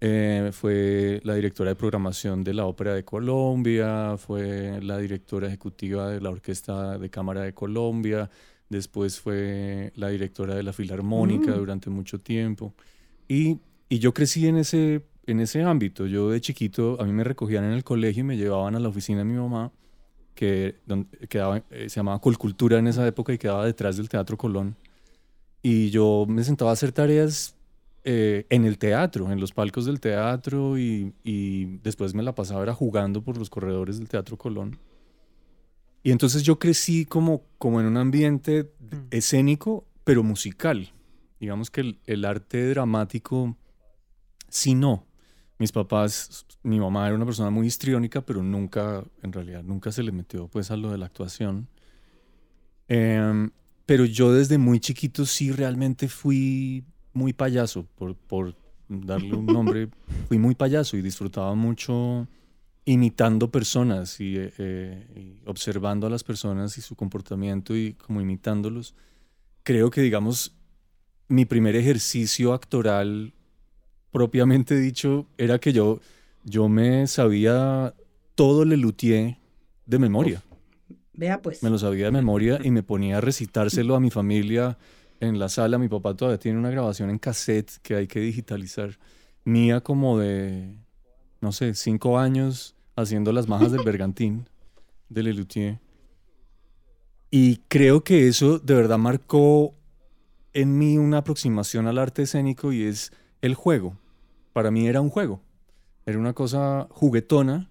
eh, 0.00 0.50
fue 0.52 1.20
la 1.24 1.34
directora 1.34 1.70
de 1.70 1.76
programación 1.76 2.44
de 2.44 2.54
la 2.54 2.66
Ópera 2.66 2.94
de 2.94 3.04
Colombia, 3.04 4.16
fue 4.18 4.80
la 4.82 4.98
directora 4.98 5.48
ejecutiva 5.48 6.10
de 6.10 6.20
la 6.20 6.30
Orquesta 6.30 6.98
de 6.98 7.10
Cámara 7.10 7.42
de 7.42 7.54
Colombia, 7.54 8.30
después 8.68 9.20
fue 9.20 9.92
la 9.96 10.08
directora 10.08 10.54
de 10.54 10.62
la 10.62 10.72
Filarmónica 10.72 11.52
mm. 11.52 11.58
durante 11.58 11.90
mucho 11.90 12.20
tiempo. 12.20 12.74
Y, 13.28 13.58
y 13.88 13.98
yo 13.98 14.12
crecí 14.12 14.46
en 14.46 14.58
ese 14.58 15.02
en 15.26 15.40
ese 15.40 15.62
ámbito. 15.62 16.06
Yo 16.06 16.30
de 16.30 16.40
chiquito, 16.40 16.96
a 17.00 17.04
mí 17.04 17.12
me 17.12 17.24
recogían 17.24 17.64
en 17.64 17.72
el 17.72 17.84
colegio 17.84 18.22
y 18.22 18.24
me 18.24 18.36
llevaban 18.36 18.74
a 18.76 18.80
la 18.80 18.88
oficina 18.88 19.18
de 19.18 19.24
mi 19.24 19.34
mamá, 19.34 19.72
que 20.34 20.76
quedaba, 21.28 21.58
eh, 21.70 21.88
se 21.88 21.96
llamaba 21.96 22.20
Colcultura 22.20 22.78
en 22.78 22.86
esa 22.86 23.06
época 23.06 23.32
y 23.32 23.38
quedaba 23.38 23.64
detrás 23.64 23.96
del 23.96 24.08
Teatro 24.08 24.36
Colón. 24.36 24.76
Y 25.62 25.90
yo 25.90 26.26
me 26.28 26.44
sentaba 26.44 26.70
a 26.70 26.74
hacer 26.74 26.92
tareas 26.92 27.55
eh, 28.08 28.46
en 28.50 28.64
el 28.64 28.78
teatro, 28.78 29.32
en 29.32 29.40
los 29.40 29.50
palcos 29.50 29.84
del 29.84 29.98
teatro 29.98 30.78
y, 30.78 31.12
y, 31.24 31.64
después 31.78 32.14
me 32.14 32.22
la 32.22 32.36
pasaba 32.36 32.62
era 32.62 32.72
jugando 32.72 33.20
por 33.20 33.36
los 33.36 33.50
corredores 33.50 33.98
del 33.98 34.08
Teatro 34.08 34.38
Colón. 34.38 34.78
Y 36.04 36.12
entonces 36.12 36.44
yo 36.44 36.60
crecí 36.60 37.04
como, 37.04 37.42
como 37.58 37.80
en 37.80 37.86
un 37.86 37.96
ambiente 37.96 38.72
mm. 38.78 38.96
escénico, 39.10 39.88
pero 40.04 40.22
musical. 40.22 40.92
Digamos 41.40 41.68
que 41.68 41.80
el, 41.80 41.98
el 42.06 42.24
arte 42.24 42.68
dramático, 42.68 43.56
sí 44.48 44.76
no. 44.76 45.04
Mis 45.58 45.72
papás, 45.72 46.46
mi 46.62 46.78
mamá 46.78 47.08
era 47.08 47.16
una 47.16 47.24
persona 47.24 47.50
muy 47.50 47.66
histriónica, 47.66 48.24
pero 48.24 48.40
nunca, 48.40 49.02
en 49.24 49.32
realidad, 49.32 49.64
nunca 49.64 49.90
se 49.90 50.04
le 50.04 50.12
metió 50.12 50.46
pues 50.46 50.70
a 50.70 50.76
lo 50.76 50.92
de 50.92 50.98
la 50.98 51.06
actuación. 51.06 51.66
Em, 52.86 53.50
pero 53.84 54.04
yo 54.04 54.32
desde 54.32 54.58
muy 54.58 54.78
chiquito 54.78 55.26
sí 55.26 55.50
realmente 55.50 56.06
fui 56.06 56.84
muy 57.16 57.32
payaso, 57.32 57.86
por, 57.96 58.14
por 58.14 58.54
darle 58.88 59.34
un 59.34 59.46
nombre, 59.46 59.88
fui 60.28 60.38
muy 60.38 60.54
payaso 60.54 60.96
y 60.96 61.02
disfrutaba 61.02 61.54
mucho 61.54 62.28
imitando 62.84 63.50
personas 63.50 64.20
y, 64.20 64.36
eh, 64.36 64.52
eh, 64.58 65.06
y, 65.16 65.48
observando 65.48 66.06
a 66.06 66.10
las 66.10 66.22
personas 66.22 66.78
y 66.78 66.82
su 66.82 66.94
comportamiento 66.94 67.74
y 67.74 67.94
como 67.94 68.20
imitándolos. 68.20 68.94
Creo 69.64 69.90
que, 69.90 70.02
digamos, 70.02 70.54
mi 71.26 71.44
primer 71.46 71.74
ejercicio 71.74 72.52
actoral 72.52 73.32
propiamente 74.12 74.78
dicho 74.78 75.26
era 75.36 75.58
que 75.58 75.72
yo, 75.72 76.00
yo 76.44 76.68
me 76.68 77.06
sabía 77.08 77.94
todo 78.36 78.62
el 78.62 78.80
luthier 78.80 79.38
de 79.86 79.98
memoria. 79.98 80.42
Vea 81.14 81.40
pues. 81.40 81.62
Me 81.62 81.70
lo 81.70 81.78
sabía 81.78 82.04
de 82.04 82.12
memoria 82.12 82.60
y 82.62 82.70
me 82.70 82.82
ponía 82.82 83.18
a 83.18 83.20
recitárselo 83.20 83.96
a 83.96 84.00
mi 84.00 84.10
familia 84.10 84.76
en 85.20 85.38
la 85.38 85.48
sala. 85.48 85.78
Mi 85.78 85.88
papá 85.88 86.14
todavía 86.14 86.38
tiene 86.38 86.58
una 86.58 86.70
grabación 86.70 87.10
en 87.10 87.18
cassette 87.18 87.78
que 87.82 87.96
hay 87.96 88.06
que 88.06 88.20
digitalizar. 88.20 88.98
Mía 89.44 89.80
como 89.80 90.18
de, 90.18 90.74
no 91.40 91.52
sé, 91.52 91.74
cinco 91.74 92.18
años 92.18 92.74
haciendo 92.96 93.32
las 93.32 93.48
majas 93.48 93.72
del 93.72 93.82
bergantín 93.84 94.48
de 95.08 95.22
Lelutier. 95.22 95.80
Y 97.30 97.58
creo 97.68 98.02
que 98.02 98.28
eso 98.28 98.58
de 98.58 98.74
verdad 98.74 98.98
marcó 98.98 99.74
en 100.52 100.78
mí 100.78 100.96
una 100.98 101.18
aproximación 101.18 101.86
al 101.86 101.98
arte 101.98 102.22
escénico 102.22 102.72
y 102.72 102.84
es 102.84 103.12
el 103.42 103.54
juego 103.54 103.96
para 104.56 104.70
mí 104.70 104.88
era 104.88 105.02
un 105.02 105.10
juego. 105.10 105.42
Era 106.06 106.18
una 106.18 106.32
cosa 106.32 106.88
juguetona 106.90 107.68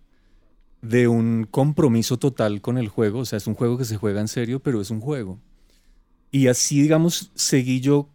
de 0.83 1.07
un 1.07 1.47
compromiso 1.49 2.19
total 2.19 2.61
con 2.61 2.77
el 2.77 2.89
juego. 2.89 3.21
O 3.21 3.25
sea, 3.25 3.37
es 3.37 3.47
un 3.47 3.55
juego 3.55 3.75
que 3.75 3.85
se 3.85 3.97
juega 3.97 4.21
en 4.21 4.27
serio, 4.27 4.59
pero 4.59 4.79
es 4.81 4.91
un 4.91 5.01
juego. 5.01 5.39
Y 6.35 6.49
así, 6.49 6.81
digamos, 6.81 7.31
seguí 7.33 7.79
yo 7.79 8.09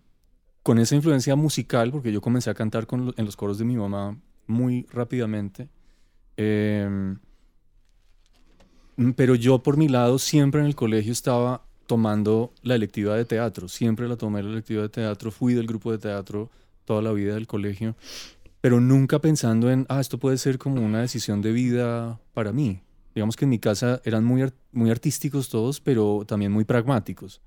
con 0.62 0.78
esa 0.78 0.94
influencia 0.94 1.36
musical, 1.36 1.90
porque 1.90 2.12
yo 2.12 2.20
comencé 2.20 2.50
a 2.50 2.54
cantar 2.54 2.86
en 2.92 3.24
los 3.24 3.34
coros 3.34 3.56
de 3.56 3.64
mi 3.64 3.76
mamá 3.76 4.14
muy 4.46 4.86
rápidamente. 4.92 5.70
Em, 6.36 7.16
pero 9.16 9.34
yo 9.36 9.62
por 9.62 9.78
mi 9.78 9.88
lado 9.88 10.18
siempre 10.18 10.60
en 10.60 10.66
el 10.66 10.74
colegio 10.74 11.12
estaba 11.12 11.64
tomando 11.86 12.52
la 12.60 12.74
electiva 12.74 13.16
de 13.16 13.24
teatro, 13.24 13.68
siempre 13.68 14.06
la 14.06 14.16
tomé 14.16 14.42
la 14.42 14.50
electiva 14.50 14.82
de 14.82 14.90
teatro, 14.90 15.30
fui 15.30 15.54
del 15.54 15.66
grupo 15.66 15.90
de 15.90 15.96
teatro 15.96 16.50
toda 16.84 17.00
la 17.00 17.12
vida 17.12 17.32
del 17.32 17.46
colegio 17.46 17.96
pero 18.60 18.78
nunca 18.78 19.18
pensando 19.18 19.70
en, 19.70 19.86
ah, 19.88 19.98
esto 20.00 20.18
puede 20.18 20.36
ser 20.36 20.58
como 20.58 20.82
una 20.82 21.00
decisión 21.00 21.40
de 21.40 21.52
vida 21.52 22.20
para 22.34 22.52
mí. 22.52 22.82
Digamos 23.14 23.34
que 23.34 23.46
en 23.46 23.48
mi 23.48 23.58
casa 23.58 24.02
eran 24.04 24.22
muy, 24.22 24.52
muy 24.72 24.90
artísticos 24.90 25.48
todos, 25.48 25.80
pero 25.80 26.24
también 26.26 26.52
muy 26.52 26.66
pragmáticos. 26.66 27.40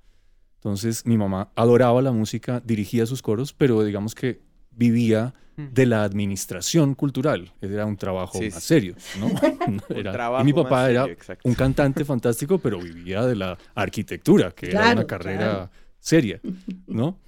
Entonces 0.64 1.04
mi 1.04 1.18
mamá 1.18 1.50
adoraba 1.56 2.00
la 2.00 2.10
música, 2.10 2.62
dirigía 2.64 3.04
sus 3.04 3.20
coros, 3.20 3.52
pero 3.52 3.84
digamos 3.84 4.14
que 4.14 4.40
vivía 4.70 5.34
de 5.58 5.84
la 5.84 6.04
administración 6.04 6.94
cultural. 6.94 7.52
Era 7.60 7.84
un 7.84 7.98
trabajo 7.98 8.40
más 8.40 8.64
serio, 8.64 8.96
¿no? 9.20 9.28
y 10.40 10.44
mi 10.44 10.54
papá 10.54 10.90
era 10.90 11.06
un 11.42 11.54
cantante 11.54 12.02
fantástico, 12.06 12.56
pero 12.56 12.80
vivía 12.80 13.26
de 13.26 13.36
la 13.36 13.58
arquitectura, 13.74 14.52
que 14.52 14.70
era 14.70 14.92
una 14.92 15.06
carrera 15.06 15.70
seria, 16.00 16.40
¿no? 16.86 17.18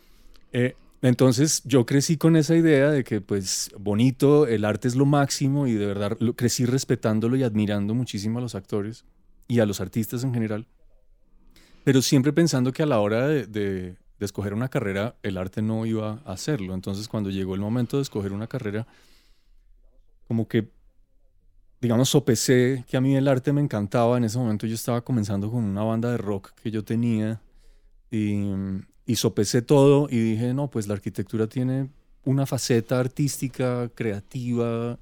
Eh, 0.50 0.74
entonces 1.02 1.60
yo 1.66 1.84
crecí 1.84 2.16
con 2.16 2.36
esa 2.36 2.56
idea 2.56 2.90
de 2.90 3.04
que 3.04 3.20
pues 3.20 3.70
bonito, 3.78 4.46
el 4.46 4.64
arte 4.64 4.88
es 4.88 4.96
lo 4.96 5.04
máximo 5.04 5.66
y 5.66 5.74
de 5.74 5.84
verdad 5.84 6.16
crecí 6.36 6.64
respetándolo 6.64 7.36
y 7.36 7.42
admirando 7.42 7.92
muchísimo 7.92 8.38
a 8.38 8.42
los 8.42 8.54
actores 8.54 9.04
y 9.46 9.60
a 9.60 9.66
los 9.66 9.82
artistas 9.82 10.24
en 10.24 10.32
general, 10.32 10.66
pero 11.86 12.02
siempre 12.02 12.32
pensando 12.32 12.72
que 12.72 12.82
a 12.82 12.86
la 12.86 12.98
hora 12.98 13.28
de, 13.28 13.94
escoger 14.18 14.52
una 14.54 14.68
carrera 14.68 15.14
el 15.22 15.38
arte 15.38 15.62
no 15.62 15.86
iba 15.86 16.20
a 16.24 16.32
hacerlo. 16.32 16.74
Entonces 16.74 17.06
cuando 17.06 17.30
llegó 17.30 17.54
el 17.54 17.60
momento 17.60 17.98
de 17.98 18.02
escoger 18.02 18.32
una 18.32 18.48
carrera, 18.48 18.88
como 20.26 20.48
que, 20.48 20.68
digamos, 21.80 22.08
sopesé 22.08 22.84
que 22.88 22.96
a 22.96 23.00
mí 23.00 23.14
el 23.14 23.28
arte 23.28 23.52
me 23.52 23.60
encantaba. 23.60 24.16
En 24.16 24.24
ese 24.24 24.36
momento 24.36 24.66
yo 24.66 24.74
estaba 24.74 25.02
comenzando 25.02 25.48
con 25.48 25.62
una 25.62 25.84
banda 25.84 26.10
de 26.10 26.16
rock 26.16 26.54
que 26.60 26.72
yo 26.72 26.82
tenía 26.82 27.40
y 28.10 28.50
y 29.06 29.14
sopesé 29.14 29.62
todo 29.62 30.08
y 30.10 30.18
dije, 30.18 30.52
no, 30.52 30.68
pues 30.68 30.88
la 30.88 30.94
arquitectura 30.94 31.46
tiene 31.46 31.88
una 32.24 32.44
faceta 32.44 32.98
artística, 32.98 33.88
creativa, 33.94 34.98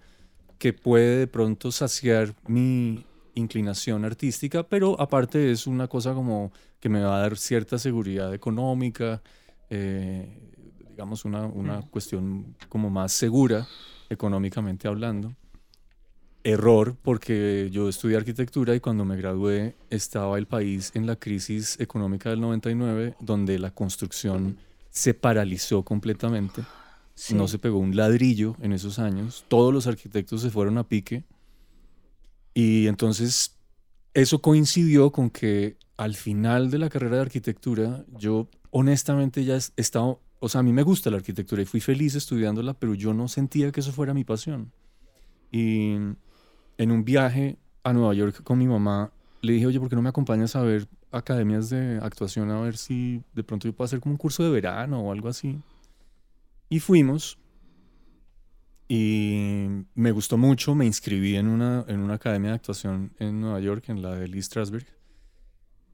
que 0.58 0.74
puede 0.74 1.20
de 1.20 1.26
pronto 1.26 1.72
saciar 1.72 2.34
mi 2.46 3.06
inclinación 3.34 4.04
artística, 4.04 4.62
pero 4.62 5.00
aparte 5.00 5.50
es 5.50 5.66
una 5.66 5.88
cosa 5.88 6.14
como 6.14 6.52
que 6.80 6.88
me 6.88 7.00
va 7.00 7.16
a 7.16 7.20
dar 7.20 7.36
cierta 7.36 7.78
seguridad 7.78 8.32
económica, 8.34 9.22
eh, 9.70 10.52
digamos 10.90 11.24
una, 11.24 11.46
una 11.46 11.82
cuestión 11.82 12.56
como 12.68 12.90
más 12.90 13.12
segura 13.12 13.66
económicamente 14.10 14.86
hablando 14.86 15.34
error 16.44 16.94
porque 17.02 17.70
yo 17.72 17.88
estudié 17.88 18.18
arquitectura 18.18 18.74
y 18.74 18.80
cuando 18.80 19.04
me 19.04 19.16
gradué 19.16 19.74
estaba 19.90 20.38
el 20.38 20.46
país 20.46 20.92
en 20.94 21.06
la 21.06 21.16
crisis 21.16 21.80
económica 21.80 22.28
del 22.30 22.40
99 22.42 23.16
donde 23.18 23.58
la 23.58 23.70
construcción 23.70 24.58
se 24.90 25.14
paralizó 25.14 25.82
completamente. 25.82 26.62
No 27.30 27.48
se 27.48 27.58
pegó 27.58 27.78
un 27.78 27.96
ladrillo 27.96 28.56
en 28.60 28.72
esos 28.72 28.98
años. 28.98 29.44
Todos 29.48 29.72
los 29.72 29.86
arquitectos 29.86 30.42
se 30.42 30.50
fueron 30.50 30.78
a 30.78 30.84
pique. 30.84 31.24
Y 32.54 32.86
entonces 32.86 33.56
eso 34.14 34.40
coincidió 34.40 35.10
con 35.10 35.28
que 35.28 35.76
al 35.96 36.14
final 36.14 36.70
de 36.70 36.78
la 36.78 36.88
carrera 36.88 37.16
de 37.16 37.22
arquitectura 37.22 38.04
yo 38.16 38.48
honestamente 38.70 39.44
ya 39.44 39.58
estaba, 39.76 40.16
o 40.40 40.48
sea, 40.48 40.60
a 40.60 40.62
mí 40.62 40.72
me 40.72 40.82
gusta 40.82 41.10
la 41.10 41.16
arquitectura 41.16 41.62
y 41.62 41.66
fui 41.66 41.80
feliz 41.80 42.14
estudiándola, 42.14 42.74
pero 42.74 42.94
yo 42.94 43.12
no 43.12 43.28
sentía 43.28 43.70
que 43.72 43.80
eso 43.80 43.92
fuera 43.92 44.14
mi 44.14 44.24
pasión. 44.24 44.72
Y 45.50 45.94
en 46.78 46.90
un 46.90 47.04
viaje 47.04 47.58
a 47.82 47.92
Nueva 47.92 48.14
York 48.14 48.42
con 48.42 48.58
mi 48.58 48.66
mamá, 48.66 49.12
le 49.42 49.52
dije, 49.52 49.66
oye, 49.66 49.78
¿por 49.78 49.88
qué 49.88 49.96
no 49.96 50.02
me 50.02 50.08
acompañas 50.08 50.56
a 50.56 50.62
ver 50.62 50.88
academias 51.12 51.70
de 51.70 51.98
actuación 52.02 52.50
a 52.50 52.60
ver 52.60 52.76
si 52.76 53.22
de 53.34 53.44
pronto 53.44 53.68
yo 53.68 53.74
puedo 53.74 53.86
hacer 53.86 54.00
como 54.00 54.14
un 54.14 54.18
curso 54.18 54.42
de 54.42 54.50
verano 54.50 55.00
o 55.00 55.12
algo 55.12 55.28
así? 55.28 55.60
Y 56.68 56.80
fuimos. 56.80 57.38
Y 58.96 59.86
me 59.96 60.12
gustó 60.12 60.38
mucho, 60.38 60.76
me 60.76 60.86
inscribí 60.86 61.34
en 61.34 61.48
una, 61.48 61.84
en 61.88 61.98
una 61.98 62.14
academia 62.14 62.50
de 62.50 62.54
actuación 62.54 63.10
en 63.18 63.40
Nueva 63.40 63.58
York, 63.58 63.88
en 63.88 64.02
la 64.02 64.14
de 64.14 64.28
Lee 64.28 64.40
Strasberg. 64.40 64.86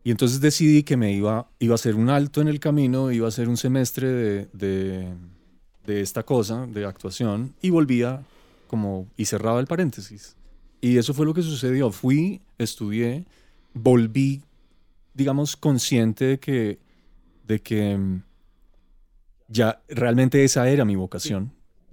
Y 0.04 0.10
entonces 0.10 0.42
decidí 0.42 0.82
que 0.82 0.98
me 0.98 1.10
iba, 1.10 1.48
iba 1.60 1.72
a 1.72 1.76
hacer 1.76 1.94
un 1.94 2.10
alto 2.10 2.42
en 2.42 2.48
el 2.48 2.60
camino, 2.60 3.10
iba 3.10 3.24
a 3.24 3.30
hacer 3.30 3.48
un 3.48 3.56
semestre 3.56 4.06
de, 4.06 4.48
de, 4.52 5.14
de 5.86 6.00
esta 6.02 6.24
cosa, 6.24 6.66
de 6.66 6.84
actuación, 6.84 7.54
y 7.62 7.70
volvía 7.70 8.22
como, 8.66 9.08
y 9.16 9.24
cerraba 9.24 9.60
el 9.60 9.66
paréntesis. 9.66 10.36
Y 10.82 10.98
eso 10.98 11.14
fue 11.14 11.24
lo 11.24 11.32
que 11.32 11.40
sucedió. 11.40 11.90
Fui, 11.92 12.42
estudié, 12.58 13.24
volví, 13.72 14.42
digamos, 15.14 15.56
consciente 15.56 16.26
de 16.26 16.38
que, 16.38 16.78
de 17.46 17.62
que 17.62 17.96
mm, 17.96 18.22
ya 19.48 19.80
realmente 19.88 20.44
esa 20.44 20.68
era 20.68 20.84
mi 20.84 20.96
vocación, 20.96 21.52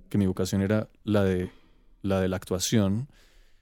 que 0.10 0.18
mi 0.18 0.26
vocación 0.26 0.62
era 0.62 0.90
la 1.04 1.24
de, 1.24 1.52
la 2.02 2.20
de 2.20 2.28
la 2.28 2.38
actuación, 2.38 3.08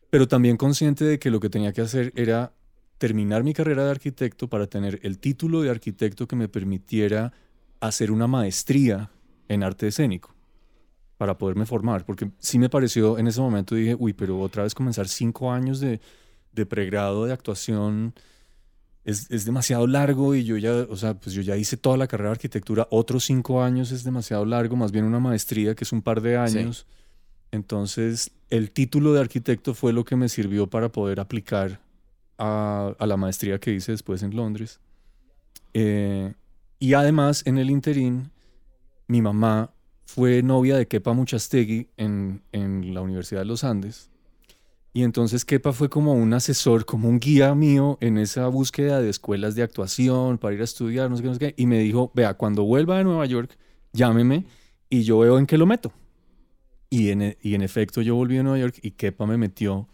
pero 0.10 0.28
también 0.28 0.58
consciente 0.58 1.04
de 1.06 1.20
que 1.20 1.30
lo 1.32 1.40
que 1.40 1.50
tenía 1.50 1.74
que 1.74 1.82
hacer 1.82 2.14
era 2.16 2.54
terminar 2.98 3.44
mi 3.44 3.54
carrera 3.54 3.84
de 3.84 3.92
arquitecto 3.92 4.48
para 4.48 4.68
tener 4.68 5.00
el 5.04 5.20
título 5.20 5.62
de 5.62 5.70
arquitecto 5.70 6.28
que 6.28 6.36
me 6.36 6.48
permitiera 6.48 7.34
hacer 7.80 8.12
una 8.12 8.28
maestría 8.28 9.12
en 9.48 9.64
arte 9.64 9.88
escénico 9.88 10.34
para 11.18 11.38
poderme 11.38 11.66
formar, 11.66 12.06
porque 12.06 12.32
sí 12.40 12.60
me 12.60 12.70
pareció 12.70 13.18
en 13.18 13.28
ese 13.28 13.40
momento, 13.40 13.76
dije, 13.76 13.96
uy, 13.98 14.14
pero 14.14 14.40
otra 14.40 14.64
vez 14.64 14.74
comenzar 14.74 15.08
cinco 15.08 15.52
años 15.52 15.80
de, 15.80 16.02
de 16.52 16.66
pregrado 16.66 17.26
de 17.26 17.34
actuación 17.34 18.14
es, 19.06 19.30
es, 19.32 19.46
demasiado 19.46 19.88
largo 19.88 20.36
y 20.36 20.44
yo 20.44 20.58
ya, 20.58 20.74
o 20.74 20.96
sea, 20.98 21.14
pues 21.14 21.34
yo 21.34 21.42
ya 21.42 21.56
hice 21.56 21.78
toda 21.78 21.96
la 21.96 22.08
carrera 22.08 22.30
de 22.30 22.34
arquitectura, 22.34 22.88
otros 22.90 23.24
cinco 23.24 23.64
años 23.64 23.92
es 23.92 24.04
demasiado 24.04 24.46
largo, 24.46 24.76
más 24.76 24.92
bien 24.92 25.06
una 25.06 25.20
maestría 25.20 25.76
que 25.76 25.84
es 25.84 25.92
un 25.94 26.02
par 26.02 26.22
de 26.22 26.38
años. 26.38 26.86
Sí. 26.88 26.96
Entonces, 27.52 28.32
el 28.50 28.72
título 28.72 29.14
de 29.14 29.22
arquitecto 29.22 29.74
fue 29.74 29.94
lo 29.94 30.04
que 30.04 30.16
me 30.16 30.28
sirvió 30.28 30.68
para 30.68 30.92
poder 30.92 31.20
aplicar 31.20 31.80
a, 32.38 32.94
a 32.98 33.08
la 33.08 33.16
maestría 33.16 33.60
que 33.60 33.72
hice 33.72 33.92
después 33.92 34.24
en 34.24 34.36
Londres. 34.36 34.80
Eh, 35.74 36.34
y 36.80 36.94
además, 36.94 37.44
en 37.46 37.58
el 37.58 37.70
interín, 37.70 38.32
mi 39.08 39.22
mamá 39.22 39.72
fue 40.06 40.42
novia 40.42 40.78
de 40.78 40.88
Kepa 40.88 41.14
Muchastegui 41.14 41.90
en, 41.98 42.42
en 42.52 42.94
la 42.94 43.02
Universidad 43.02 43.42
de 43.42 43.46
los 43.46 43.64
Andes. 43.64 44.10
Y 44.96 45.04
entonces 45.04 45.44
Kepa 45.44 45.74
fue 45.74 45.90
como 45.90 46.14
un 46.14 46.34
asesor, 46.34 46.86
como 46.86 47.10
un 47.10 47.20
guía 47.20 47.54
mío 47.54 47.98
en 48.00 48.18
esa 48.18 48.48
búsqueda 48.48 49.02
de 49.02 49.10
escuelas 49.10 49.54
de 49.54 49.62
actuación 49.62 50.38
para 50.38 50.56
ir 50.56 50.62
a 50.62 50.64
estudiar, 50.64 51.10
no 51.10 51.18
sé 51.18 51.22
qué, 51.22 51.28
no 51.28 51.34
sé 51.34 51.40
qué. 51.42 51.54
Y 51.58 51.66
me 51.66 51.80
dijo, 51.80 52.14
vea, 52.16 52.36
cuando 52.36 52.64
vuelva 52.64 52.98
a 52.98 53.04
Nueva 53.04 53.26
York, 53.26 53.58
llámeme 53.92 54.46
y 54.90 55.04
yo 55.04 55.20
veo 55.20 55.38
en 55.38 55.48
qué 55.48 55.58
lo 55.58 55.66
meto. 55.66 55.92
Y 56.90 57.10
en, 57.10 57.36
y 57.42 57.56
en 57.56 57.62
efecto 57.62 58.02
yo 58.02 58.16
volví 58.16 58.38
a 58.38 58.44
Nueva 58.44 58.58
York 58.58 58.80
y 58.82 58.92
Kepa 58.92 59.26
me 59.26 59.36
metió, 59.36 59.90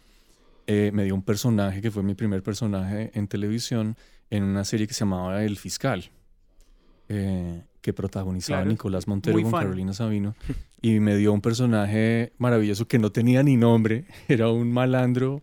eh, 0.68 0.92
me 0.94 1.02
dio 1.02 1.16
un 1.16 1.22
personaje 1.22 1.82
que 1.82 1.90
fue 1.90 2.04
mi 2.04 2.14
primer 2.14 2.44
personaje 2.44 3.10
en 3.14 3.26
televisión 3.26 3.96
en 4.30 4.44
una 4.44 4.64
serie 4.64 4.86
que 4.86 4.94
se 4.94 5.00
llamaba 5.00 5.42
El 5.42 5.58
Fiscal. 5.58 6.12
Eh, 7.08 7.64
que 7.82 7.92
protagonizaba 7.92 8.60
claro. 8.60 8.70
Nicolás 8.70 9.08
Montero 9.08 9.34
Muy 9.34 9.42
con 9.42 9.50
fan. 9.50 9.64
Carolina 9.64 9.92
Sabino. 9.92 10.34
Y 10.84 10.98
me 10.98 11.16
dio 11.16 11.32
un 11.32 11.40
personaje 11.40 12.32
maravilloso 12.38 12.88
que 12.88 12.98
no 12.98 13.12
tenía 13.12 13.44
ni 13.44 13.56
nombre. 13.56 14.04
Era 14.28 14.48
un 14.48 14.72
malandro 14.72 15.40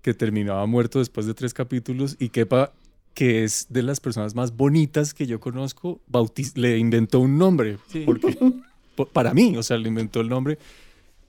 que 0.00 0.14
terminaba 0.14 0.64
muerto 0.64 0.98
después 0.98 1.26
de 1.26 1.34
tres 1.34 1.52
capítulos 1.52 2.16
y 2.18 2.30
Kepa, 2.30 2.72
que 3.12 3.44
es 3.44 3.66
de 3.68 3.82
las 3.82 4.00
personas 4.00 4.34
más 4.34 4.56
bonitas 4.56 5.12
que 5.12 5.26
yo 5.26 5.40
conozco, 5.40 6.00
le 6.54 6.78
inventó 6.78 7.20
un 7.20 7.36
nombre. 7.36 7.76
Sí. 7.88 8.04
Porque, 8.06 8.34
para 9.12 9.34
mí, 9.34 9.54
o 9.58 9.62
sea, 9.62 9.76
le 9.76 9.88
inventó 9.88 10.22
el 10.22 10.30
nombre 10.30 10.58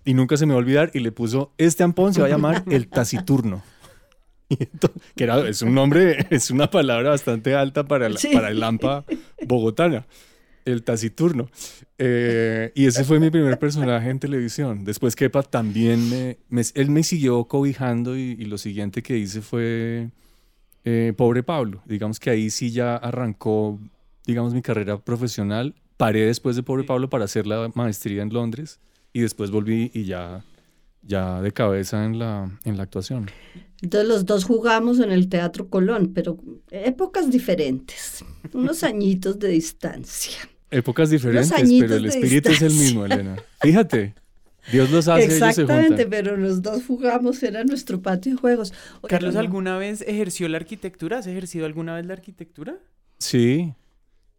y 0.06 0.14
nunca 0.14 0.38
se 0.38 0.46
me 0.46 0.54
va 0.54 0.60
a 0.60 0.64
olvidar 0.64 0.92
y 0.94 1.00
le 1.00 1.12
puso, 1.12 1.52
este 1.58 1.84
ampón 1.84 2.14
se 2.14 2.22
va 2.22 2.28
a 2.28 2.30
llamar 2.30 2.64
El 2.68 2.88
Taciturno. 2.88 3.62
que 5.18 5.24
era, 5.26 5.46
es 5.50 5.62
un 5.62 5.74
nombre, 5.74 6.28
es 6.30 6.50
una 6.50 6.72
palabra 6.72 7.10
bastante 7.10 7.56
alta 7.56 7.84
para, 7.84 8.08
la, 8.08 8.18
sí. 8.18 8.30
para 8.32 8.52
el 8.52 8.64
AMPA 8.64 9.04
bogotana 9.46 10.06
el 10.66 10.84
taciturno. 10.84 11.50
Eh, 11.98 12.72
y 12.76 12.86
ese 12.86 13.04
fue 13.04 13.20
mi 13.20 13.30
primer 13.30 13.60
personaje 13.60 14.10
en 14.10 14.20
televisión. 14.20 14.84
Después 14.84 15.16
Kepa 15.16 15.44
también 15.44 16.10
me, 16.10 16.38
me, 16.50 16.62
él 16.74 16.90
me 16.90 17.04
siguió 17.04 17.46
cobijando 17.46 18.18
y, 18.18 18.36
y, 18.40 18.46
lo 18.46 18.58
siguiente 18.58 19.02
que 19.02 19.18
hice 19.18 19.42
fue 19.42 20.10
eh, 20.86 21.14
Pobre 21.16 21.44
Pablo. 21.44 21.82
Digamos 21.86 22.20
que 22.20 22.30
ahí 22.30 22.50
sí 22.50 22.72
ya 22.72 22.96
arrancó, 22.98 23.80
digamos, 24.26 24.54
mi 24.54 24.62
carrera 24.62 24.98
profesional. 24.98 25.76
Paré 25.98 26.26
después 26.26 26.56
de 26.56 26.64
Pobre 26.64 26.84
Pablo 26.84 27.10
para 27.10 27.26
hacer 27.26 27.48
la 27.48 27.72
maestría 27.76 28.22
en 28.22 28.34
Londres 28.34 28.80
y 29.14 29.22
después 29.22 29.52
volví 29.52 29.92
y 29.94 30.06
ya, 30.06 30.44
ya 31.04 31.42
de 31.42 31.52
cabeza 31.52 32.04
en 32.06 32.20
la, 32.20 32.60
en 32.66 32.78
la 32.78 32.84
actuación. 32.84 33.30
Entonces 33.82 34.10
los 34.10 34.26
dos 34.26 34.46
jugamos 34.46 35.00
en 35.00 35.12
el 35.12 35.30
Teatro 35.30 35.70
Colón, 35.70 36.12
pero 36.14 36.38
épocas 36.72 37.30
diferentes, 37.30 38.26
unos 38.54 38.84
añitos 38.84 39.40
de 39.40 39.50
distancia. 39.50 40.38
Épocas 40.74 41.10
diferentes, 41.10 41.52
pero 41.80 41.96
el 41.96 42.06
espíritu 42.06 42.50
es 42.50 42.62
el 42.62 42.74
mismo, 42.74 43.06
Elena. 43.06 43.36
Fíjate, 43.62 44.16
Dios 44.72 44.90
los 44.92 45.08
hace, 45.08 45.26
Exactamente, 45.26 45.86
ellos 45.86 45.98
se 45.98 46.06
pero 46.08 46.38
los 46.38 46.62
dos 46.62 46.86
jugamos, 46.86 47.44
era 47.44 47.64
nuestro 47.64 48.02
patio 48.02 48.34
de 48.34 48.38
juegos. 48.38 48.74
Oye, 49.02 49.10
Carlos, 49.10 49.36
¿alguna 49.36 49.78
vez 49.78 50.02
ejerció 50.02 50.48
la 50.48 50.58
arquitectura? 50.58 51.20
¿Has 51.20 51.28
ejercido 51.28 51.66
alguna 51.66 51.96
vez 51.96 52.06
la 52.06 52.14
arquitectura? 52.14 52.78
Sí, 53.20 53.74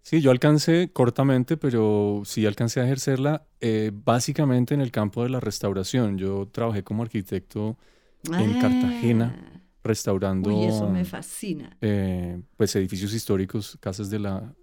sí, 0.03 0.21
yo 0.21 0.31
alcancé 0.31 0.91
cortamente, 0.93 1.57
pero 1.57 2.23
sí 2.25 2.47
alcancé 2.47 2.81
a 2.81 2.85
ejercerla 2.85 3.47
eh, 3.61 3.91
básicamente 3.93 4.75
en 4.75 4.81
el 4.81 4.91
campo 4.91 5.23
de 5.23 5.29
la 5.29 5.41
restauración. 5.41 6.17
Yo 6.17 6.49
trabajé 6.51 6.83
como 6.83 7.03
arquitecto 7.03 7.77
en 8.33 8.61
Cartagena, 8.61 9.63
restaurando... 9.83 10.51
Uy, 10.51 10.67
eso 10.67 10.89
me 10.89 11.05
fascina. 11.05 11.77
Eh, 11.83 12.41
pues 12.57 12.75
edificios 12.77 13.13
históricos, 13.13 13.77
casas 13.81 14.09
de 14.09 14.19
la, 14.19 14.55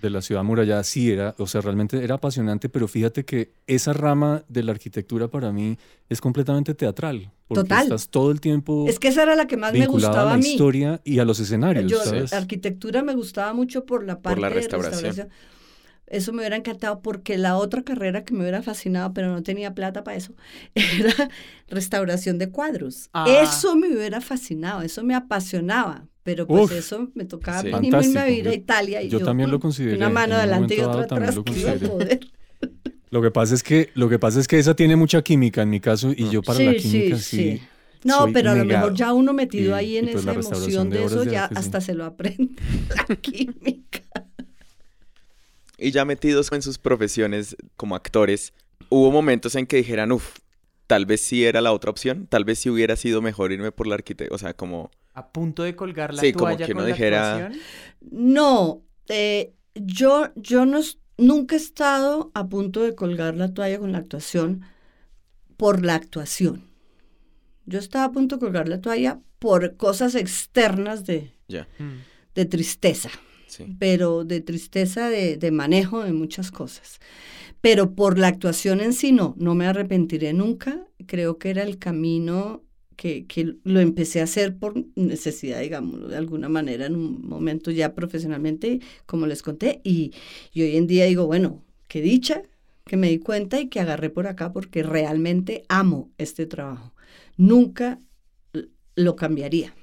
de 0.00 0.10
la 0.10 0.22
ciudad 0.22 0.42
murallada, 0.42 0.82
sí 0.84 1.10
era, 1.10 1.34
o 1.38 1.46
sea, 1.46 1.60
realmente 1.60 2.02
era 2.02 2.16
apasionante, 2.16 2.68
pero 2.68 2.88
fíjate 2.88 3.24
que 3.24 3.52
esa 3.66 3.92
rama 3.92 4.44
de 4.48 4.62
la 4.62 4.72
arquitectura 4.72 5.28
para 5.28 5.52
mí 5.52 5.78
es 6.08 6.20
completamente 6.20 6.74
teatral. 6.74 7.30
Porque 7.46 7.62
Total. 7.62 7.82
estás 7.82 8.08
todo 8.10 8.30
el 8.30 8.40
tiempo. 8.40 8.86
Es 8.88 9.00
que 9.00 9.08
esa 9.08 9.24
era 9.24 9.34
la 9.34 9.46
que 9.48 9.56
más 9.56 9.72
me 9.72 9.86
gustaba 9.86 10.22
a 10.22 10.24
la 10.26 10.32
a 10.34 10.36
mí. 10.36 10.52
historia 10.52 11.00
y 11.04 11.18
a 11.18 11.24
los 11.24 11.40
escenarios. 11.40 11.90
Yo, 11.90 11.98
¿sabes? 11.98 12.32
arquitatura 12.32 13.02
me 13.02 13.14
gustaba 13.14 13.52
mucho 13.54 13.84
por 13.84 14.04
la 14.04 14.20
parte 14.20 14.36
por 14.36 14.40
la 14.42 14.48
de 14.50 14.54
restauración. 14.54 15.02
restauración. 15.02 15.28
Eso 16.06 16.32
me 16.32 16.38
hubiera 16.38 16.56
encantado 16.56 17.02
porque 17.02 17.38
la 17.38 17.56
otra 17.56 17.82
carrera 17.82 18.24
que 18.24 18.34
me 18.34 18.40
hubiera 18.40 18.62
fascinado, 18.62 19.14
pero 19.14 19.32
no 19.32 19.42
tenía 19.44 19.74
plata 19.74 20.02
para 20.02 20.16
eso, 20.16 20.34
era 20.74 21.30
restauración 21.68 22.38
de 22.38 22.50
cuadros. 22.50 23.10
Ah. 23.12 23.26
Eso 23.28 23.76
me 23.76 23.88
hubiera 23.88 24.20
fascinado, 24.20 24.82
eso 24.82 25.04
me 25.04 25.14
apasionaba. 25.14 26.06
Pero 26.22 26.46
pues 26.46 26.64
Uf, 26.64 26.72
eso 26.72 27.08
me 27.14 27.24
tocaba 27.24 27.62
sí. 27.62 27.70
venirme 27.70 28.18
a 28.20 28.26
vivir 28.26 28.48
a 28.48 28.54
Italia 28.54 29.02
y 29.02 29.08
yo 29.08 29.20
yo, 29.20 29.24
también 29.24 29.50
lo 29.50 29.56
con 29.58 29.70
consideré, 29.70 29.96
Una 29.96 30.10
mano 30.10 30.34
adelante 30.34 30.76
y 30.76 30.80
otra 30.80 31.02
atrás. 31.02 31.34
lo 31.34 31.44
que 31.44 31.58
iba 31.58 31.70
a 31.70 31.72
consideré. 31.78 31.88
poder. 31.90 32.20
Lo 33.10 33.22
que 33.22 33.30
pasa 33.30 33.54
es 33.54 33.62
que 33.62 33.90
lo 33.94 34.08
que 34.08 34.18
pasa 34.18 34.38
es 34.38 34.46
que 34.46 34.58
esa 34.58 34.74
tiene 34.74 34.96
mucha 34.96 35.22
química 35.22 35.62
en 35.62 35.70
mi 35.70 35.80
caso 35.80 36.12
y 36.14 36.28
yo 36.28 36.42
para 36.42 36.58
Sí, 36.58 36.64
la 36.66 36.74
química 36.74 37.16
sí. 37.16 37.36
sí. 37.58 37.62
No, 38.04 38.18
soy 38.22 38.32
pero 38.32 38.50
a 38.50 38.54
lo 38.54 38.64
mejor 38.64 38.94
ya 38.94 39.12
uno 39.12 39.32
metido 39.32 39.70
Y- 39.70 39.74
ahí 39.74 39.96
en 39.96 40.06
pues 40.08 40.16
esa 40.24 40.32
emoción 40.32 40.90
de 40.90 41.04
eso 41.04 41.24
de 41.24 41.32
ya 41.32 41.44
arte, 41.44 41.54
sí. 41.56 41.58
hasta 41.60 41.80
se 41.80 41.94
lo 41.94 42.04
aprende. 42.04 42.50
La 43.08 43.16
química. 43.16 44.00
Y 45.78 45.90
ya 45.92 46.04
metidos 46.04 46.52
en 46.52 46.62
sus 46.62 46.78
profesiones 46.78 47.56
como 47.76 47.96
actores, 47.96 48.52
hubo 48.90 49.10
momentos 49.10 49.54
en 49.54 49.66
que 49.66 49.76
dijeran, 49.78 50.12
uff, 50.12 50.36
tal 50.90 51.06
vez 51.06 51.20
sí 51.20 51.44
era 51.44 51.60
la 51.60 51.72
otra 51.72 51.88
opción, 51.92 52.26
tal 52.26 52.44
vez 52.44 52.58
sí 52.58 52.68
hubiera 52.68 52.96
sido 52.96 53.22
mejor 53.22 53.52
irme 53.52 53.70
por 53.70 53.86
la 53.86 53.94
arquitectura, 53.94 54.34
o 54.34 54.38
sea, 54.38 54.54
como... 54.54 54.90
A 55.14 55.30
punto 55.32 55.62
de 55.62 55.76
colgar 55.76 56.12
la 56.12 56.20
Sí, 56.20 56.32
como 56.32 56.46
toalla 56.46 56.66
que 56.66 56.72
con 56.74 56.82
la 56.82 56.88
dijera- 56.88 57.36
actuación. 57.36 57.62
No, 58.10 58.82
eh, 59.08 59.52
yo, 59.76 60.32
yo 60.34 60.66
no, 60.66 60.80
nunca 61.16 61.54
he 61.54 61.58
estado 61.58 62.32
a 62.34 62.48
punto 62.48 62.82
de 62.82 62.96
colgar 62.96 63.36
la 63.36 63.54
toalla 63.54 63.78
con 63.78 63.92
la 63.92 63.98
actuación 63.98 64.62
por 65.56 65.84
la 65.84 65.94
actuación. 65.94 66.64
Yo 67.66 67.78
estaba 67.78 68.06
a 68.06 68.10
punto 68.12 68.36
de 68.36 68.40
colgar 68.40 68.68
la 68.68 68.80
toalla 68.80 69.20
por 69.38 69.76
cosas 69.76 70.16
externas 70.16 71.06
de, 71.06 71.32
Ya, 71.46 71.68
Mm. 71.78 71.98
de 72.34 72.44
tristeza, 72.46 73.10
pero 73.78 74.24
de 74.24 74.40
tristeza 74.40 75.08
de, 75.08 75.36
de 75.36 75.50
manejo 75.50 76.04
de 76.04 76.12
muchas 76.12 76.50
cosas. 76.50 77.00
Pero 77.60 77.94
por 77.94 78.18
la 78.18 78.28
actuación 78.28 78.80
en 78.80 78.92
sí 78.92 79.12
no, 79.12 79.34
no 79.38 79.54
me 79.54 79.66
arrepentiré 79.66 80.32
nunca. 80.32 80.86
Creo 81.06 81.38
que 81.38 81.50
era 81.50 81.62
el 81.62 81.78
camino 81.78 82.62
que, 82.96 83.26
que 83.26 83.56
lo 83.64 83.80
empecé 83.80 84.20
a 84.20 84.24
hacer 84.24 84.56
por 84.58 84.74
necesidad, 84.96 85.60
digámoslo, 85.60 86.08
de 86.08 86.16
alguna 86.16 86.48
manera 86.48 86.86
en 86.86 86.96
un 86.96 87.26
momento 87.26 87.70
ya 87.70 87.94
profesionalmente, 87.94 88.80
como 89.06 89.26
les 89.26 89.42
conté. 89.42 89.80
Y, 89.84 90.12
y 90.52 90.62
hoy 90.62 90.76
en 90.76 90.86
día 90.86 91.04
digo, 91.06 91.26
bueno, 91.26 91.62
qué 91.88 92.00
dicha 92.02 92.42
que 92.86 92.96
me 92.96 93.08
di 93.08 93.18
cuenta 93.18 93.60
y 93.60 93.68
que 93.68 93.80
agarré 93.80 94.10
por 94.10 94.26
acá 94.26 94.52
porque 94.52 94.82
realmente 94.82 95.64
amo 95.68 96.10
este 96.18 96.46
trabajo. 96.46 96.94
Nunca 97.36 98.00
lo 98.96 99.16
cambiaría. 99.16 99.74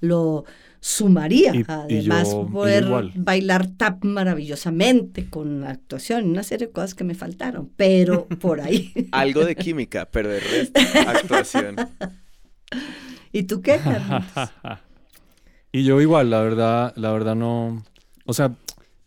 Lo 0.00 0.44
sumaría. 0.86 1.54
Y- 1.54 1.64
Además, 1.66 2.30
yo- 2.30 2.42
y 2.42 2.44
yo 2.44 2.50
poder 2.52 2.84
bailar 3.14 3.68
tap 3.78 4.04
maravillosamente 4.04 5.30
con 5.30 5.62
la 5.62 5.70
actuación, 5.70 6.28
una 6.28 6.42
serie 6.42 6.66
de 6.66 6.72
cosas 6.74 6.94
que 6.94 7.04
me 7.04 7.14
faltaron, 7.14 7.70
pero 7.74 8.26
por 8.28 8.60
ahí. 8.60 8.92
Algo 9.12 9.46
de 9.46 9.56
química, 9.56 10.06
pero 10.10 10.28
de 10.28 10.40
resto, 10.40 10.80
actuación. 11.08 11.76
¿Y 13.32 13.44
tú 13.44 13.62
qué, 13.62 13.80
y 15.72 15.84
yo 15.84 16.00
igual, 16.02 16.28
la 16.30 16.40
verdad, 16.42 16.92
la 16.96 17.12
verdad 17.12 17.34
no. 17.34 17.82
O 18.26 18.34
sea, 18.34 18.54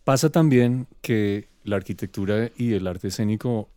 pasa 0.03 0.29
también 0.31 0.87
que 1.01 1.47
la 1.63 1.75
arquitectura 1.75 2.49
y 2.57 2.73
el 2.73 2.87
arte 2.87 3.09
escénico 3.09 3.69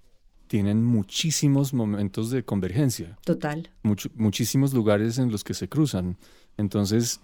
tienen 0.46 0.82
muchísimos 0.84 1.74
momentos 1.74 2.30
de 2.30 2.44
convergencia, 2.44 3.18
Total. 3.26 3.68
mucho- 3.82 4.08
muchísimos 4.14 4.72
lugares 4.72 5.18
en 5.18 5.30
los 5.30 5.44
que 5.44 5.52
se 5.54 5.68
cruzan. 5.68 6.16
Entonces, 6.56 7.20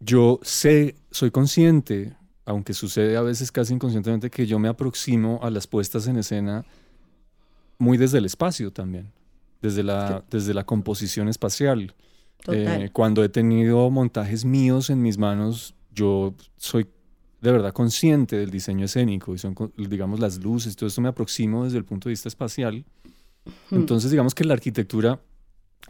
yo 0.00 0.40
sé, 0.42 0.96
soy 1.10 1.30
consciente, 1.30 2.16
aunque 2.44 2.74
sucede 2.74 3.16
a 3.16 3.22
veces 3.22 3.52
casi 3.52 3.74
inconscientemente, 3.74 4.30
que 4.30 4.46
yo 4.46 4.58
me 4.58 4.68
aproximo 4.68 5.40
a 5.42 5.50
las 5.50 5.66
puestas 5.66 6.06
en 6.06 6.16
escena 6.16 6.64
muy 7.78 7.98
desde 7.98 8.18
el 8.18 8.24
espacio 8.24 8.72
también, 8.72 9.12
desde 9.62 9.82
la, 9.82 10.24
desde 10.30 10.54
la 10.54 10.64
composición 10.64 11.28
espacial. 11.28 11.94
Total. 12.42 12.82
Eh, 12.82 12.90
cuando 12.92 13.24
he 13.24 13.28
tenido 13.28 13.90
montajes 13.90 14.44
míos 14.44 14.90
en 14.90 15.02
mis 15.02 15.18
manos, 15.18 15.74
yo 15.92 16.34
soy 16.56 16.86
de 17.40 17.52
verdad 17.52 17.72
consciente 17.72 18.36
del 18.36 18.50
diseño 18.50 18.84
escénico 18.84 19.34
y 19.34 19.38
son, 19.38 19.54
digamos, 19.76 20.20
las 20.20 20.38
luces, 20.38 20.74
todo 20.76 20.88
esto 20.88 21.00
me 21.00 21.08
aproximo 21.08 21.64
desde 21.64 21.78
el 21.78 21.84
punto 21.84 22.08
de 22.08 22.12
vista 22.12 22.28
espacial. 22.28 22.84
Entonces, 23.70 24.10
digamos 24.10 24.34
que 24.34 24.44
la 24.44 24.54
arquitectura, 24.54 25.20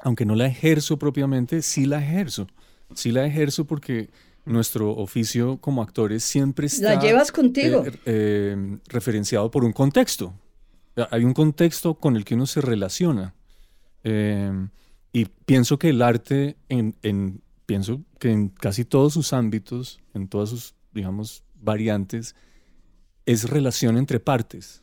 aunque 0.02 0.24
no 0.24 0.34
la 0.34 0.46
ejerzo 0.46 0.98
propiamente, 0.98 1.62
sí 1.62 1.86
la 1.86 2.02
ejerzo. 2.02 2.46
Sí 2.94 3.10
la 3.12 3.26
ejerzo 3.26 3.64
porque 3.66 4.10
nuestro 4.44 4.90
oficio 4.92 5.58
como 5.58 5.82
actores 5.82 6.24
siempre 6.24 6.66
está 6.66 6.94
la 6.94 7.00
llevas 7.00 7.30
contigo. 7.32 7.84
eh, 7.86 7.92
eh, 8.06 8.78
referenciado 8.88 9.50
por 9.50 9.64
un 9.64 9.72
contexto. 9.72 10.34
Hay 11.10 11.22
un 11.24 11.34
contexto 11.34 11.94
con 11.94 12.16
el 12.16 12.24
que 12.24 12.34
uno 12.34 12.46
se 12.46 12.60
relaciona. 12.60 13.34
Eh, 14.04 14.50
y 15.12 15.26
pienso 15.44 15.78
que 15.78 15.90
el 15.90 16.02
arte, 16.02 16.56
en, 16.68 16.96
en- 17.02 17.40
pienso 17.66 18.02
que 18.18 18.30
en 18.30 18.48
casi 18.48 18.84
todos 18.84 19.12
sus 19.12 19.32
ámbitos, 19.32 20.00
en 20.14 20.26
todas 20.28 20.48
sus, 20.48 20.74
digamos, 20.92 21.44
variantes, 21.60 22.34
es 23.26 23.48
relación 23.50 23.98
entre 23.98 24.18
partes, 24.20 24.82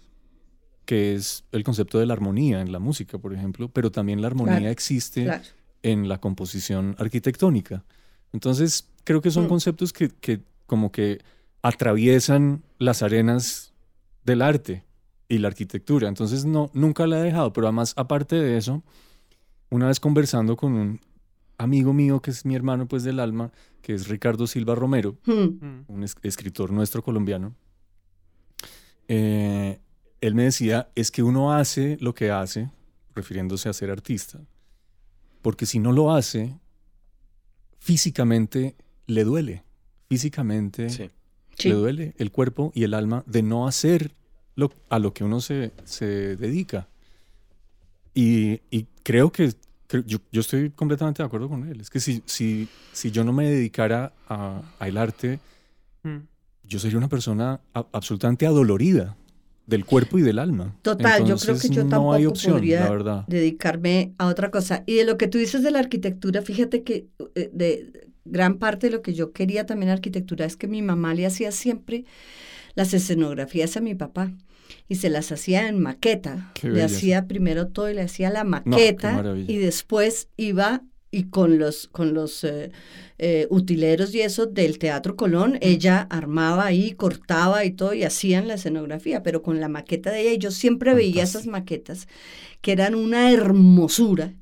que 0.86 1.16
es 1.16 1.44
el 1.52 1.64
concepto 1.64 1.98
de 1.98 2.06
la 2.06 2.14
armonía 2.14 2.62
en 2.62 2.72
la 2.72 2.78
música, 2.80 3.18
por 3.18 3.34
ejemplo, 3.34 3.70
pero 3.70 3.92
también 3.92 4.22
la 4.22 4.28
armonía 4.28 4.58
Claro, 4.58 4.72
existe 4.72 5.24
claro. 5.24 5.44
En 5.86 6.08
la 6.10 6.18
composición 6.20 6.96
arquitectónica. 6.98 7.84
Entonces, 8.34 8.90
creo 9.04 9.22
que 9.22 9.30
son 9.30 9.46
Mm. 9.46 9.50
conceptos 9.50 9.94
que, 9.94 10.10
que 10.10 10.42
como 10.66 10.92
que 10.92 11.20
atraviesan 11.62 12.64
las 12.80 13.04
arenas 13.04 13.74
del 14.24 14.42
arte 14.42 14.84
y 15.30 15.38
la 15.38 15.48
arquitectura. 15.50 16.08
Entonces, 16.08 16.44
no, 16.46 16.72
nunca 16.74 17.06
la 17.06 17.20
he 17.20 17.24
dejado, 17.24 17.54
pero 17.54 17.68
además, 17.68 17.94
aparte 17.98 18.36
de 18.36 18.58
eso, 18.58 18.82
una 19.70 19.88
vez 19.88 20.00
conversando 20.00 20.56
con 20.58 20.74
un 20.74 21.00
amigo 21.60 21.94
mío 21.94 22.20
que 22.20 22.32
es 22.32 22.46
mi 22.46 22.56
hermano 22.56 22.88
pues 22.88 23.04
del 23.04 23.20
alma, 23.20 23.52
que 23.82 23.94
es 23.94 24.08
Ricardo 24.08 24.48
Silva 24.48 24.74
Romero, 24.76 25.18
Hmm. 25.26 25.66
Mm. 25.66 25.86
un 25.88 26.04
es- 26.04 26.16
escritor 26.24 26.72
nuestro 26.72 27.04
colombiano, 27.04 27.54
eh, 29.08 29.80
él 30.22 30.34
me 30.36 30.44
decía, 30.44 30.90
es 30.96 31.12
que 31.12 31.22
uno 31.24 31.54
hace 31.54 31.98
lo 32.02 32.14
que 32.16 32.32
hace, 32.32 32.72
refiriéndose 33.14 33.70
a 33.70 33.74
ser 33.74 33.92
artista, 33.92 34.40
porque 35.46 35.68
si 35.68 35.78
no 35.78 35.92
lo 35.92 36.12
hace, 36.12 36.58
físicamente 37.78 38.76
le 39.06 39.24
duele, 39.24 39.64
físicamente 40.10 40.90
Sí. 40.90 41.12
Sí. 41.56 41.70
le 41.70 41.76
duele 41.76 42.14
el 42.18 42.32
cuerpo 42.32 42.72
y 42.74 42.84
el 42.84 42.96
alma 42.96 43.24
de 43.28 43.44
no 43.44 43.68
hacer 43.68 44.12
lo, 44.56 44.72
a 44.90 44.98
lo 44.98 45.14
que 45.14 45.24
uno 45.24 45.42
se, 45.42 45.72
se 45.84 46.36
dedica. 46.36 46.88
Y, 48.16 48.62
y 48.72 48.88
creo 49.04 49.32
que 49.32 49.54
creo- 49.88 50.04
yo, 50.08 50.18
yo 50.32 50.42
estoy 50.42 50.72
completamente 50.72 51.22
de 51.22 51.28
acuerdo 51.28 51.48
con 51.48 51.68
él. 51.70 51.80
Es 51.80 51.92
que 51.92 52.00
si, 52.00 52.24
si, 52.26 52.68
si 52.92 53.12
yo 53.12 53.24
no 53.24 53.32
me 53.32 53.48
dedicara 53.48 54.14
a- 54.28 54.64
al 54.80 54.98
arte, 54.98 55.40
Mm. 56.04 56.18
yo 56.64 56.80
sería 56.80 56.98
una 56.98 57.08
persona 57.10 57.60
a- 57.74 57.86
absolutamente 57.92 58.48
adolorida 58.48 59.16
del 59.68 59.86
cuerpo 59.86 60.20
y 60.20 60.22
del 60.22 60.40
alma. 60.40 60.76
Total, 60.82 61.26
yo 61.26 61.38
creo 61.38 61.58
que 61.58 61.70
yo 61.70 61.84
no 61.84 61.90
tampoco 61.90 62.14
hay 62.14 62.26
opción, 62.26 62.54
podría 62.54 63.26
dedicarme 63.28 64.14
a 64.18 64.28
otra 64.28 64.52
cosa. 64.52 64.84
Y 64.86 64.96
de 64.96 65.06
lo 65.06 65.18
que 65.18 65.28
tú 65.28 65.38
dices 65.38 65.64
de 65.64 65.72
la 65.72 65.80
arquitectura, 65.80 66.42
fíjate 66.42 66.84
que 66.84 67.08
eh, 67.36 67.50
de 67.52 68.10
gran 68.26 68.58
parte 68.58 68.88
de 68.88 68.94
lo 68.94 69.02
que 69.02 69.14
yo 69.14 69.32
quería 69.32 69.66
también 69.66 69.92
arquitectura 69.92 70.46
es 70.46 70.58
que 70.58 70.68
mi 70.68 70.82
mamá 70.82 71.14
le 71.14 71.26
hacía 71.26 71.52
siempre 71.52 72.06
las 72.74 72.94
escenografías 72.94 73.78
a 73.78 73.82
mi 73.82 73.96
papá 73.96 74.34
y 74.88 74.96
se 74.96 75.10
las 75.10 75.32
hacía 75.32 75.68
en 75.68 75.80
maqueta. 75.80 76.52
Qué 76.54 76.68
le 76.68 76.74
belleza. 76.74 76.96
hacía 76.96 77.28
primero 77.28 77.68
todo 77.68 77.90
y 77.90 77.94
le 77.94 78.02
hacía 78.02 78.30
la 78.30 78.44
maqueta 78.44 79.24
y 79.48 79.58
después 79.58 80.30
iba 80.38 80.84
y 81.16 81.26
con 81.30 81.58
los 81.60 81.88
con 81.88 82.14
los 82.14 82.44
eh, 82.44 82.72
eh, 83.18 83.48
utileros 83.50 84.14
y 84.16 84.22
eso 84.22 84.46
del 84.48 84.80
Teatro 84.80 85.16
Colón, 85.16 85.58
ella 85.62 86.02
armaba 86.10 86.66
ahí, 86.66 86.92
cortaba 86.94 87.66
y 87.66 87.72
todo 87.72 87.94
y 87.94 88.04
hacían 88.04 88.48
la 88.48 88.56
escenografía, 88.56 89.24
pero 89.24 89.42
con 89.42 89.60
la 89.60 89.70
maqueta 89.70 90.12
de 90.12 90.22
ella 90.22 90.34
y 90.34 90.38
yo 90.40 90.52
siempre 90.52 90.94
veía 90.94 91.24
esas 91.24 91.48
maquetas 91.48 92.08
que 92.62 92.74
eran 92.74 92.96
una 92.96 93.32
hermosura 93.32 94.34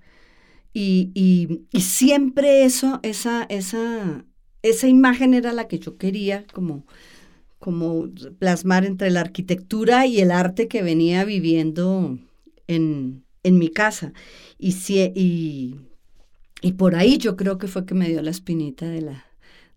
y, 0.74 1.12
y- 1.14 1.62
y 1.72 1.82
siempre 1.82 2.64
eso, 2.66 3.00
esa, 3.04 3.44
esa, 3.50 4.26
esa 4.64 4.88
imagen 4.88 5.34
era 5.34 5.54
la 5.54 5.68
que 5.68 5.80
yo 5.80 5.98
quería 5.98 6.46
como, 6.54 6.86
como 7.60 8.10
plasmar 8.40 8.86
entre 8.86 9.12
la 9.12 9.22
arquitectura 9.22 10.06
y 10.08 10.20
el 10.22 10.32
arte 10.32 10.68
que 10.68 10.82
venía 10.84 11.26
viviendo 11.26 12.20
en, 12.68 13.26
en 13.44 13.60
mi 13.60 13.70
casa. 13.70 14.14
Y, 14.58 14.74
si- 14.74 15.12
y, 15.16 15.78
y 16.64 16.72
por 16.74 16.96
ahí 16.96 17.18
yo 17.20 17.36
creo 17.36 17.58
que 17.60 17.68
fue 17.68 17.86
que 17.86 17.94
me 17.94 18.08
dio 18.10 18.22
la 18.24 18.32
espinita 18.32 18.88
de 18.88 19.02
la, 19.02 19.26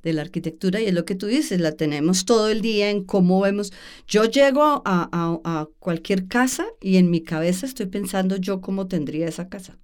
de 0.03 0.13
la 0.15 0.23
arquitectura 0.23 0.81
y 0.81 0.87
es 0.87 0.95
lo 0.95 1.05
que 1.05 1.15
tú 1.17 1.27
dices, 1.27 1.61
la 1.61 1.73
tenemos 1.73 2.25
todo 2.25 2.49
el 2.49 2.61
día 2.63 2.89
en 2.91 3.05
cómo 3.05 3.41
vemos. 3.43 3.73
Yo 4.09 4.25
llego 4.25 4.63
a, 4.63 5.09
a- 5.13 5.41
a 5.45 5.69
cualquier 5.81 6.29
casa 6.29 6.65
y 6.81 6.97
en 6.97 7.11
mi 7.11 7.21
cabeza 7.23 7.67
estoy 7.67 7.87
pensando 7.87 8.37
yo 8.37 8.61
cómo 8.63 8.87
tendría 8.87 9.29
esa 9.29 9.49
casa. 9.49 9.77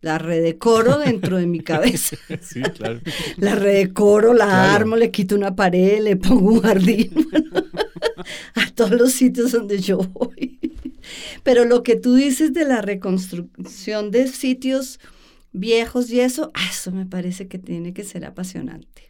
La 0.00 0.18
redecoro 0.18 0.98
dentro 1.06 1.36
de 1.38 1.46
mi 1.46 1.60
cabeza. 1.60 2.16
Sí, 2.42 2.60
claro. 2.62 3.00
La 3.36 3.54
redecoro, 3.54 4.34
la 4.34 4.46
Claro. 4.46 4.72
armo, 4.72 4.96
le 4.96 5.10
quito 5.10 5.34
una 5.36 5.54
pared, 5.56 6.00
le 6.02 6.16
pongo 6.16 6.50
un 6.52 6.60
jardín 6.60 7.10
a 8.54 8.70
todos 8.74 8.92
los 8.92 9.12
sitios 9.12 9.52
donde 9.52 9.78
yo 9.80 9.98
voy. 9.98 10.58
Pero 11.42 11.64
lo 11.64 11.82
que 11.82 11.96
tú 11.96 12.14
dices 12.14 12.52
de 12.52 12.64
la 12.64 12.82
reconstrucción 12.82 14.10
de 14.10 14.28
sitios 14.28 15.00
viejos 15.52 16.10
y 16.10 16.20
eso, 16.20 16.50
ah, 16.54 16.66
eso 16.70 16.92
me 16.92 17.06
parece 17.06 17.48
que 17.48 17.58
tiene 17.58 17.92
que 17.92 18.04
ser 18.04 18.24
apasionante. 18.24 19.08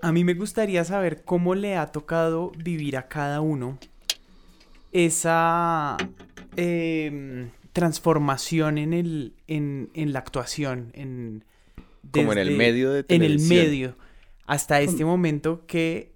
A 0.00 0.12
mí 0.12 0.24
me 0.24 0.34
gustaría 0.34 0.84
saber 0.84 1.24
cómo 1.24 1.54
le 1.54 1.76
ha 1.76 1.86
tocado 1.88 2.52
vivir 2.62 2.96
a 2.96 3.08
cada 3.08 3.40
uno 3.40 3.78
esa 4.92 5.96
em, 6.56 7.50
transformación 7.72 8.78
en, 8.78 8.92
el, 8.92 9.34
en, 9.46 9.90
en 9.94 10.12
la 10.12 10.20
actuación, 10.20 10.90
en, 10.94 11.44
Como 12.10 12.32
en 12.32 12.38
el 12.38 12.56
medio 12.56 12.92
de 12.92 13.00
En 13.08 13.22
el 13.22 13.36
televisión. 13.36 13.58
medio, 13.58 13.96
hasta 14.46 14.80
este 14.80 15.04
momento 15.04 15.66
que 15.66 16.14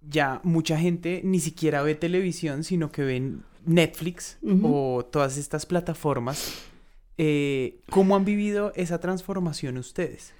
ya 0.00 0.40
mucha 0.42 0.78
gente 0.78 1.20
ni 1.24 1.40
siquiera 1.40 1.82
ve 1.82 1.94
televisión, 1.94 2.64
sino 2.64 2.90
que 2.90 3.02
ven 3.02 3.42
Netflix 3.66 4.38
o 4.62 5.04
todas 5.04 5.36
estas 5.36 5.66
plataformas. 5.66 6.64
Eh, 7.18 7.76
¿Cómo 7.90 8.16
han 8.16 8.24
vivido 8.24 8.72
esa 8.76 8.98
transformación 9.00 9.76
ustedes? 9.76 10.32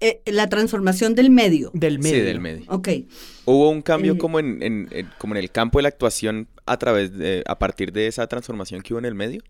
Eh, 0.00 0.22
la 0.26 0.48
transformación 0.48 1.14
del 1.16 1.30
medio. 1.30 1.70
Del 1.74 1.98
medio. 1.98 2.14
Sí, 2.16 2.20
del 2.20 2.38
medio. 2.40 2.64
Ok. 2.68 2.88
Hubo 3.46 3.68
un 3.70 3.82
cambio 3.82 4.12
Eh, 4.12 4.18
como 4.18 4.38
en, 4.38 4.62
en- 4.62 4.88
en- 4.92 5.08
como 5.18 5.34
en 5.34 5.38
el 5.40 5.50
campo 5.50 5.78
de 5.78 5.82
la 5.84 5.88
actuación 5.88 6.48
a 6.66 6.76
través 6.78 7.16
de, 7.18 7.42
a 7.46 7.58
partir 7.58 7.92
de 7.92 8.06
esa 8.06 8.26
transformación 8.28 8.82
que 8.82 8.92
hubo 8.94 9.00
en 9.00 9.06
el 9.06 9.14
medio. 9.16 9.42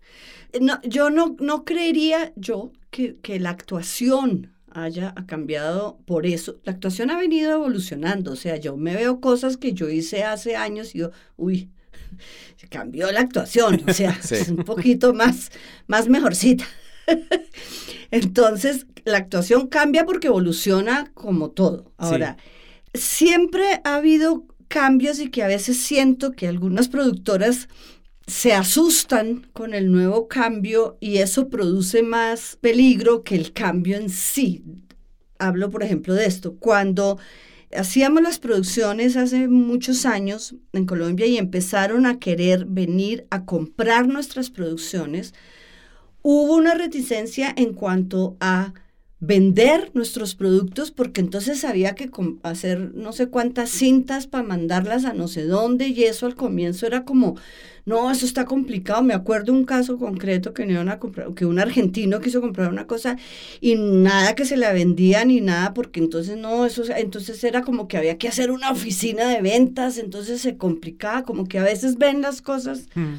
No, 0.59 0.81
yo 0.83 1.11
no, 1.11 1.35
no 1.39 1.65
creería 1.65 2.33
yo 2.35 2.71
que, 2.89 3.17
que 3.21 3.39
la 3.39 3.51
actuación 3.51 4.53
haya 4.71 5.13
cambiado 5.27 5.99
por 6.07 6.25
eso. 6.25 6.59
La 6.63 6.71
actuación 6.71 7.11
ha 7.11 7.19
venido 7.19 7.51
evolucionando. 7.51 8.31
O 8.31 8.35
sea, 8.35 8.55
yo 8.57 8.75
me 8.77 8.95
veo 8.95 9.19
cosas 9.19 9.57
que 9.57 9.73
yo 9.73 9.89
hice 9.89 10.23
hace 10.23 10.55
años 10.55 10.95
y 10.95 10.99
yo, 10.99 11.11
uy, 11.37 11.69
cambió 12.69 13.11
la 13.11 13.21
actuación. 13.21 13.81
O 13.87 13.93
sea, 13.93 14.17
Sí. 14.21 14.35
es 14.35 14.49
un 14.49 14.57
poquito 14.57 15.13
más, 15.13 15.51
más 15.87 16.07
mejorcita. 16.07 16.65
Entonces, 18.11 18.85
la 19.05 19.17
actuación 19.17 19.67
cambia 19.67 20.05
porque 20.05 20.27
evoluciona 20.27 21.11
como 21.13 21.51
todo. 21.51 21.91
Ahora, 21.97 22.37
siempre 22.93 23.81
ha 23.83 23.95
habido 23.95 24.45
cambios 24.67 25.19
y 25.19 25.29
que 25.29 25.43
a 25.43 25.47
veces 25.47 25.77
siento 25.81 26.31
que 26.31 26.47
algunas 26.47 26.89
productoras 26.89 27.67
se 28.27 28.53
asustan 28.53 29.47
con 29.53 29.73
el 29.73 29.91
nuevo 29.91 30.27
cambio 30.27 30.97
y 30.99 31.17
eso 31.17 31.49
produce 31.49 32.03
más 32.03 32.57
peligro 32.61 33.23
que 33.23 33.35
el 33.35 33.53
cambio 33.53 33.97
en 33.97 34.09
sí. 34.09 34.63
hablo, 35.39 35.69
por 35.71 35.83
ejemplo, 35.83 36.13
de 36.13 36.25
esto. 36.25 36.55
Cuando 36.59 37.17
hacíamos 37.75 38.21
las 38.21 38.39
producciones 38.39 39.15
hace 39.15 39.47
muchos 39.47 40.05
años 40.05 40.55
en 40.73 40.85
Colombia 40.85 41.25
y 41.25 41.37
empezaron 41.37 42.05
a 42.05 42.19
querer 42.19 42.65
venir 42.65 43.27
a 43.29 43.45
comprar 43.45 44.07
nuestras 44.07 44.49
producciones, 44.49 45.33
hubo 46.21 46.55
una 46.55 46.73
reticencia 46.73 47.53
en 47.55 47.73
cuanto 47.73 48.37
a 48.39 48.73
vender 49.21 49.91
nuestros 49.93 50.33
productos 50.33 50.91
porque 50.91 51.19
entonces 51.19 51.65
había 51.65 51.93
que 51.93 52.09
hacer 52.43 52.93
no 52.95 53.11
sé 53.11 53.27
cuántas 53.27 53.69
cintas 53.69 54.27
para 54.27 54.43
mandarlas 54.43 55.03
a 55.03 55.13
no 55.13 55.27
sé 55.27 55.43
dónde 55.43 55.89
y 55.89 56.03
eso 56.05 56.25
al 56.25 56.35
comienzo 56.35 56.87
era 56.87 57.03
como, 57.03 57.35
no, 57.85 58.11
eso 58.11 58.25
está 58.25 58.45
complicado. 58.45 59.01
Me 59.01 59.13
acuerdo 59.13 59.51
un 59.51 59.65
caso 59.65 59.97
concreto 59.97 60.53
que, 60.53 60.65
comprar, 60.99 61.33
que 61.33 61.45
un 61.45 61.59
argentino 61.59 62.21
quiso 62.21 62.39
comprar 62.39 62.69
una 62.69 62.87
cosa 62.87 63.17
y 63.59 63.75
nada 63.75 64.35
que 64.35 64.45
se 64.45 64.55
la 64.55 64.71
vendía 64.71 65.25
ni 65.25 65.41
nada 65.41 65.73
porque 65.73 65.99
entonces 65.99 66.37
no, 66.37 66.65
eso 66.65 66.83
entonces 66.95 67.43
era 67.43 67.61
como 67.61 67.87
que 67.87 67.97
había 67.97 68.17
que 68.17 68.29
hacer 68.29 68.51
una 68.51 68.71
oficina 68.71 69.27
de 69.29 69.41
ventas, 69.41 69.97
entonces 69.97 70.39
se 70.39 70.55
complicaba, 70.55 71.23
como 71.23 71.47
que 71.47 71.59
a 71.59 71.63
veces 71.63 71.97
ven 71.97 72.21
las 72.21 72.41
cosas. 72.41 72.87
Mm. 72.95 73.15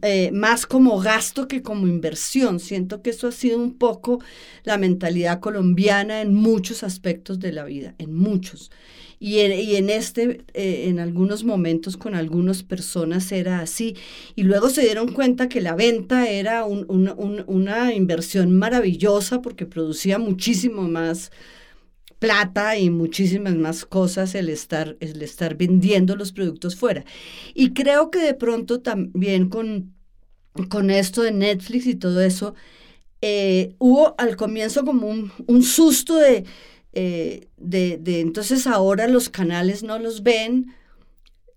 Eh, 0.00 0.30
más 0.32 0.66
como 0.66 0.98
gasto 0.98 1.46
que 1.46 1.62
como 1.62 1.86
inversión. 1.86 2.58
Siento 2.58 3.02
que 3.02 3.10
eso 3.10 3.28
ha 3.28 3.32
sido 3.32 3.58
un 3.58 3.74
poco 3.74 4.20
la 4.64 4.78
mentalidad 4.78 5.40
colombiana 5.40 6.22
en 6.22 6.34
muchos 6.34 6.82
aspectos 6.82 7.38
de 7.38 7.52
la 7.52 7.64
vida, 7.64 7.94
en 7.98 8.14
muchos. 8.14 8.70
Y 9.20 9.38
en, 9.40 9.90
este, 9.90 10.42
eh, 10.54 10.86
en 10.88 10.98
algunos 10.98 11.44
momentos 11.44 11.96
con 11.96 12.14
algunas 12.14 12.62
personas 12.62 13.30
era 13.32 13.60
así. 13.60 13.96
Y 14.34 14.42
luego 14.42 14.70
se 14.70 14.82
dieron 14.82 15.12
cuenta 15.12 15.48
que 15.48 15.60
la 15.60 15.74
venta 15.74 16.28
era 16.28 16.64
una 16.66 17.94
inversión 17.94 18.52
maravillosa 18.52 19.40
porque 19.40 19.66
producía 19.66 20.18
muchísimo 20.18 20.82
más 20.88 21.30
plata 22.24 22.78
y 22.78 22.88
muchísimas 22.88 23.54
más 23.54 23.84
cosas 23.84 24.34
el 24.34 24.48
estar, 24.48 24.96
el 25.00 25.20
estar 25.20 25.56
vendiendo 25.56 26.16
los 26.16 26.32
productos 26.32 26.74
fuera. 26.74 27.04
Y 27.52 27.74
creo 27.74 28.10
que 28.10 28.18
de 28.18 28.32
pronto 28.32 28.80
también 28.80 29.50
con, 29.50 29.94
con 30.70 30.90
esto 30.90 31.20
de 31.20 31.32
Netflix 31.32 31.86
y 31.86 31.96
todo 31.96 32.22
eso, 32.22 32.54
eh, 33.20 33.74
hubo 33.78 34.14
al 34.16 34.36
comienzo 34.36 34.86
como 34.86 35.08
un, 35.08 35.62
susto 35.62 36.16
de, 36.16 36.44
eh, 36.94 37.48
de, 37.58 37.98
de, 37.98 38.20
entonces 38.20 38.66
ahora 38.66 39.06
los 39.06 39.28
canales 39.28 39.82
no 39.82 39.98
los 39.98 40.22
ven. 40.22 40.74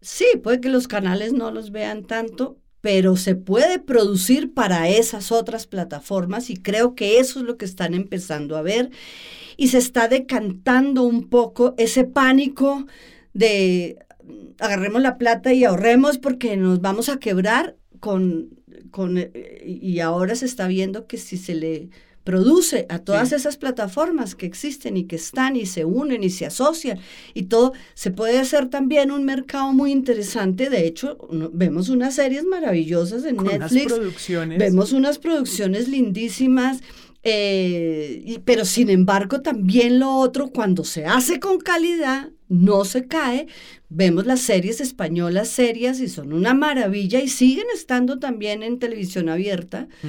Sí, 0.01 0.25
puede 0.43 0.59
que 0.59 0.69
los 0.69 0.89
canales 0.89 1.31
no 1.31 1.49
los 1.49 1.71
vean 1.71 2.03
tanto, 2.03 2.57
pero 2.81 3.17
se 3.17 3.35
puede 3.35 3.79
producir 3.79 4.53
para 4.53 4.89
esas 4.89 5.31
otras 5.31 5.67
plataformas 5.67 6.49
y 6.49 6.57
creo 6.57 6.95
que 6.95 7.19
eso 7.19 7.39
es 7.39 7.45
lo 7.45 7.57
que 7.57 7.65
están 7.65 7.93
empezando 7.93 8.55
a 8.57 8.61
ver. 8.61 8.91
Y 9.57 9.69
se 9.69 9.79
está 9.79 10.07
decantando 10.07 11.03
un 11.03 11.29
poco 11.29 11.73
ese 11.77 12.03
pánico 12.03 12.85
de 13.33 13.97
agarremos 14.59 15.01
la 15.01 15.17
plata 15.17 15.53
y 15.53 15.63
ahorremos 15.63 16.17
porque 16.17 16.57
nos 16.57 16.81
vamos 16.81 17.09
a 17.09 17.19
quebrar 17.19 17.77
con, 17.99 18.49
con 18.91 19.17
y 19.65 19.99
ahora 19.99 20.35
se 20.35 20.45
está 20.45 20.67
viendo 20.67 21.07
que 21.07 21.17
si 21.17 21.37
se 21.37 21.55
le 21.55 21.89
produce 22.27 22.85
a 22.89 22.99
todas 22.99 23.31
esas 23.31 23.55
plataformas 23.55 24.35
que 24.35 24.45
existen 24.45 24.97
y 24.97 25.05
que 25.05 25.15
están 25.15 25.55
y 25.55 25.65
se 25.65 25.85
unen 25.85 26.25
y 26.25 26.29
se 26.29 26.45
asocian 26.45 26.99
y 27.33 27.43
todo, 27.43 27.71
se 27.93 28.11
puede 28.11 28.37
hacer 28.37 28.69
también 28.69 29.11
un 29.11 29.23
mercado 29.23 29.71
muy 29.71 29.93
interesante. 29.93 30.69
De 30.69 30.85
hecho, 30.85 31.17
vemos 31.53 31.87
unas 31.87 32.15
series 32.15 32.43
maravillosas 32.43 33.23
en 33.23 33.37
Netflix, 33.37 33.93
vemos 34.57 34.91
unas 34.91 35.19
producciones 35.19 35.87
lindísimas 35.87 36.81
eh, 37.23 38.39
pero 38.45 38.63
sin 38.63 38.89
embargo, 38.89 39.41
también 39.41 39.99
lo 39.99 40.15
otro, 40.15 40.49
cuando 40.49 40.83
se 40.83 41.05
hace 41.05 41.39
con 41.39 41.59
calidad, 41.59 42.29
no 42.47 42.85
se 42.85 43.07
cae. 43.07 43.47
Vemos 43.89 44.25
las 44.25 44.41
series 44.41 44.79
españolas 44.81 45.47
serias 45.49 45.99
y 45.99 46.07
son 46.09 46.31
una 46.31 46.53
maravilla 46.53 47.19
y 47.21 47.27
siguen 47.27 47.67
estando 47.73 48.19
también 48.19 48.63
en 48.63 48.79
televisión 48.79 49.27
abierta. 49.27 49.87
Mm. 50.03 50.07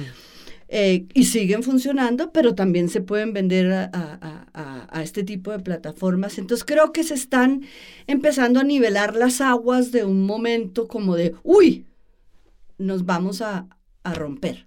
Eh, 0.71 1.07
y 1.15 1.25
siguen 1.25 1.63
funcionando, 1.63 2.31
pero 2.31 2.53
también 2.53 2.89
se 2.89 3.01
pueden 3.01 3.33
vender 3.33 3.71
a, 3.71 3.89
a, 4.91 5.01
este 5.01 5.23
tipo 5.23 5.51
de 5.51 5.59
plataformas. 5.59 6.37
Entonces 6.37 6.63
creo 6.63 6.91
que 6.91 7.03
se 7.03 7.15
están 7.15 7.63
empezando 8.05 8.59
a 8.59 8.63
nivelar 8.63 9.15
las 9.15 9.41
aguas 9.41 9.91
de 9.91 10.05
un 10.05 10.27
momento 10.27 10.87
como 10.87 11.15
de, 11.15 11.33
uy, 11.41 11.87
nos 12.77 13.05
vamos 13.05 13.41
a, 13.41 13.67
romper 14.11 14.65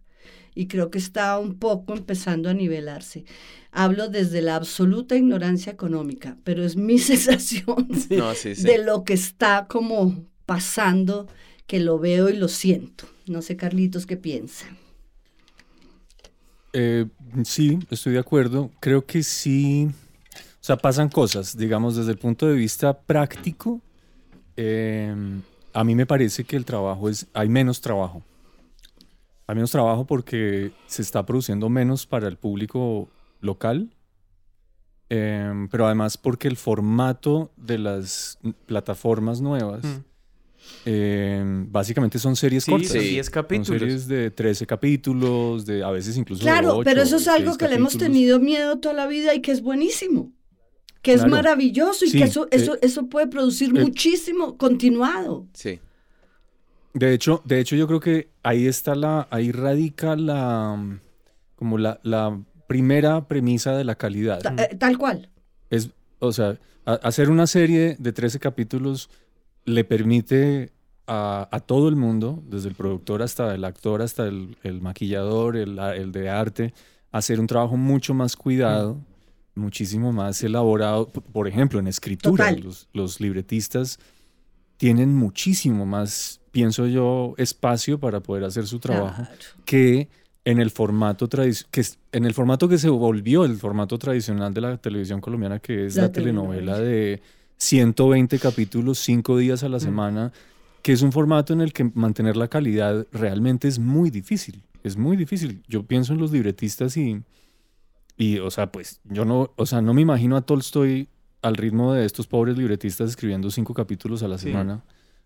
y 0.55 0.69
creo 0.69 0.89
que 0.89 0.99
está 0.99 1.37
un 1.37 1.59
poco 1.59 1.95
empezando 1.95 2.49
a 2.49 2.55
nivelarse. 2.55 3.25
Hablo 3.73 4.09
desde 4.09 4.41
la 4.41 4.55
absoluta 4.55 5.17
ignorancia 5.17 5.73
económica, 5.73 6.37
pero 6.45 6.63
es 6.63 6.77
mi 6.77 6.99
sensación 7.01 7.89
de 8.09 8.79
lo 8.79 9.03
que 9.03 9.15
está 9.15 9.67
como 9.69 10.25
pasando, 10.47 11.27
que 11.67 11.81
lo 11.81 11.99
veo 11.99 12.29
y 12.29 12.37
lo 12.37 12.47
siento. 12.47 13.07
No 13.27 13.43
sé, 13.43 13.57
Carlitos, 13.57 14.07
¿qué 14.07 14.17
piensa? 14.17 14.67
Eh, 16.73 17.07
sí, 17.45 17.79
estoy 17.91 18.15
de 18.15 18.19
acuerdo. 18.19 18.71
Creo 18.81 19.05
que 19.05 19.23
sí, 19.23 19.91
o 20.35 20.65
sea, 20.65 20.77
pasan 20.77 21.09
cosas, 21.09 21.57
digamos, 21.57 21.97
desde 21.97 22.13
el 22.13 22.19
punto 22.19 22.47
de 22.47 22.55
vista 22.55 22.99
práctico. 22.99 23.81
Eh, 24.57 25.15
a 25.73 25.85
mí 25.85 25.95
me 25.95 26.07
parece 26.07 26.45
que 26.45 26.57
el 26.57 26.65
trabajo 26.65 27.09
es, 27.09 27.27
hay 27.33 27.49
menos 27.49 27.81
trabajo 27.81 28.23
hay 29.47 29.57
menos 29.57 29.71
trabajo 29.71 30.07
porque 30.07 30.73
se 30.87 31.03
está 31.03 31.27
produciendo 31.27 31.69
menos 31.69 32.07
para 32.07 32.29
el 32.29 32.37
público 32.37 33.09
local, 33.41 33.91
em, 35.09 35.69
pero 35.69 35.87
además 35.87 36.17
porque 36.17 36.49
el 36.49 36.57
formato 36.57 37.51
de 37.57 37.79
las 37.79 38.39
plataformas 38.67 39.41
nuevas 39.41 39.85
mm. 39.85 40.05
Em, 40.85 41.71
básicamente 41.71 42.19
son 42.19 42.37
series 42.37 42.65
cortas. 42.67 42.91
Sí, 42.91 43.21
capítulos. 43.31 43.67
Son 43.69 43.79
series 43.79 44.09
de 44.09 44.31
13 44.31 44.67
capítulos, 44.67 45.67
de 45.67 45.83
a 45.83 45.91
veces 45.91 46.17
incluso. 46.17 46.43
Claro, 46.43 46.79
de 46.79 46.85
pero 46.85 47.03
eso 47.03 47.17
es 47.17 47.29
algo 47.29 47.57
que 47.57 47.69
le 47.69 47.77
hemos 47.77 47.97
tenido 47.97 48.41
miedo 48.41 48.79
toda 48.79 48.95
la 48.95 49.07
vida 49.07 49.35
y 49.35 49.41
que 49.41 49.53
es 49.53 49.63
buenísimo. 49.63 50.33
Que 51.03 51.15
es 51.15 51.27
maravilloso 51.27 52.05
y 52.05 52.13
que 52.13 52.25
eso, 52.25 52.47
eso, 52.53 52.77
eh, 52.77 52.81
eso 52.83 53.09
puede 53.09 53.27
producir 53.27 53.71
eh, 53.77 53.81
muchísimo 53.81 54.57
continuado. 54.57 55.49
Sí. 55.53 55.81
De 56.95 57.13
hecho, 57.13 57.43
de 57.45 57.59
hecho, 57.59 57.75
yo 57.75 57.87
creo 57.87 58.01
que 58.01 58.31
ahí 58.43 58.67
está 58.67 58.95
la, 58.95 59.27
ahí 59.31 59.51
radica 59.51 60.15
la, 60.15 61.01
como 61.57 61.79
la, 61.79 61.99
la 62.05 62.39
primera 62.69 63.27
premisa 63.27 63.77
de 63.77 63.85
la 63.85 63.97
calidad. 63.97 64.41
Eh, 64.59 64.77
tal 64.77 64.99
cual. 64.99 65.31
Es, 65.71 65.91
o 66.21 66.33
sea, 66.33 66.59
hacer 66.85 67.31
una 67.31 67.47
serie 67.47 67.97
de 67.99 68.13
13 68.13 68.39
capítulos 68.39 69.11
le 69.65 69.85
permite 69.85 70.73
a, 71.07 71.49
a, 71.51 71.61
todo 71.61 71.89
el 71.89 71.97
mundo, 71.97 72.43
desde 72.47 72.69
el 72.69 72.75
productor 72.75 73.23
hasta 73.23 73.55
el 73.55 73.65
actor, 73.65 74.03
hasta 74.03 74.27
el, 74.27 74.57
el 74.63 74.81
maquillador, 74.81 75.57
el, 75.57 75.79
el, 75.79 76.13
de 76.13 76.31
arte, 76.31 76.75
hacer 77.11 77.41
un 77.41 77.47
trabajo 77.47 77.77
mucho 77.77 78.15
más 78.15 78.37
cuidado, 78.37 78.99
muchísimo 79.55 80.13
más 80.13 80.43
elaborado. 80.43 81.09
Por 81.09 81.49
ejemplo, 81.49 81.81
en 81.81 81.87
escritura, 81.87 82.53
los, 82.53 82.89
los 82.93 83.21
libretistas 83.21 83.99
tienen 84.77 85.15
muchísimo 85.15 85.87
más 85.87 86.43
pienso 86.53 86.87
yo, 86.87 87.35
espacio 87.39 87.99
para 87.99 88.21
poder 88.21 88.45
hacer 88.45 88.67
su 88.67 88.79
trabajo 88.79 89.27
que 89.65 90.09
en 90.45 90.61
el 90.61 90.71
formato 90.71 91.29
que 91.29 91.85
en 92.13 92.25
el 92.25 92.35
formato 92.35 92.69
que 92.69 92.79
se 92.79 92.89
volvió 92.89 93.45
el 93.45 93.57
formato 93.57 93.99
tradicional 93.99 94.53
de 94.55 94.61
la 94.61 94.77
televisión 94.77 95.21
colombiana, 95.21 95.59
que 95.59 95.87
es 95.87 95.97
la, 95.97 96.13
telenovela. 96.13 96.79
de 96.79 97.23
120 97.63 98.41
capítulos, 98.41 98.99
5 98.99 99.39
días 99.39 99.63
a 99.63 99.69
la 99.69 99.77
mm. 99.77 99.81
semana, 99.81 100.33
que 100.83 100.93
es 100.93 101.03
un 101.03 101.13
formato 101.13 101.53
en 101.53 101.61
el 101.61 101.73
que 101.73 101.85
mantener 101.95 102.37
la 102.37 102.49
calidad 102.49 103.07
realmente 103.13 103.69
es 103.69 103.79
muy 103.79 104.11
difícil. 104.11 104.65
Es 104.83 104.97
muy 104.97 105.17
difícil. 105.17 105.63
Yo 105.69 105.85
pienso 105.85 106.13
en 106.13 106.19
los 106.19 106.33
libretistas 106.33 106.97
y, 106.97 107.23
y 108.17 108.39
o 108.39 108.51
sea, 108.51 108.73
pues 108.73 109.01
yo 109.05 109.25
no, 109.25 109.53
o 109.55 109.65
sea, 109.65 109.81
no 109.81 109.95
me 109.95 110.03
imagino 110.03 110.37
a 110.37 110.43
Tolstoy 110.43 111.09
al 111.41 111.57
ritmo 111.57 111.93
de 111.93 112.05
estos 112.05 112.27
pobres 112.27 112.59
libretistas 112.59 113.11
escribiendo 113.11 113.49
cinco 113.49 113.75
capítulos 113.75 114.25
a 114.25 114.29
la 114.29 114.39
semana 114.39 114.83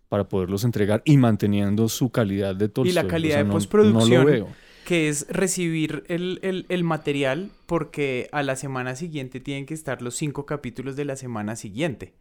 para 0.07 0.29
poderlos 0.29 0.63
entregar 0.63 1.01
y 1.05 1.17
manteniendo 1.17 1.89
su 1.89 2.11
calidad 2.11 2.55
de 2.55 2.69
Tolstoy. 2.69 2.91
Y 2.91 2.93
la 2.93 3.07
calidad 3.07 3.43
de 3.43 3.45
postproducción, 3.45 4.45
que 4.85 5.09
es 5.09 5.25
recibir 5.29 6.03
el, 6.07 6.83
material 6.83 7.49
porque 7.65 8.29
a 8.31 8.43
la 8.43 8.55
semana 8.55 8.95
siguiente 8.95 9.39
tienen 9.39 9.65
que 9.65 9.73
estar 9.73 10.03
los 10.03 10.15
cinco 10.15 10.45
capítulos 10.45 10.95
de 10.95 11.05
la 11.05 11.15
semana 11.15 11.55
siguiente. 11.55 12.13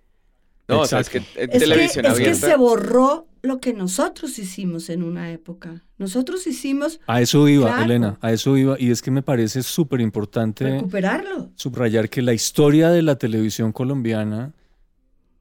No, 0.68 0.80
o 0.80 0.86
sea, 0.86 1.00
es 1.00 1.08
que 1.08 1.20
televisión 1.20 2.06
es 2.06 2.18
que 2.18 2.34
se 2.34 2.56
borró 2.56 3.28
lo 3.42 3.60
que 3.60 3.72
nosotros 3.72 4.38
hicimos 4.38 4.90
en 4.90 5.04
una 5.04 5.30
época. 5.30 5.84
Nosotros 5.98 6.44
hicimos... 6.48 6.98
A 7.06 7.20
eso 7.20 7.46
iba, 7.48 7.84
Elena, 7.84 8.18
a 8.20 8.32
eso 8.32 8.56
iba. 8.56 8.76
Y 8.78 8.90
es 8.90 9.00
que 9.00 9.12
me 9.12 9.22
parece 9.22 9.62
súper 9.62 10.00
importante... 10.00 10.64
Recuperarlo. 10.64 11.50
Subrayar 11.54 12.10
que 12.10 12.22
la 12.22 12.34
historia 12.34 12.90
de 12.90 13.02
la 13.02 13.16
televisión 13.16 13.70
colombiana 13.70 14.52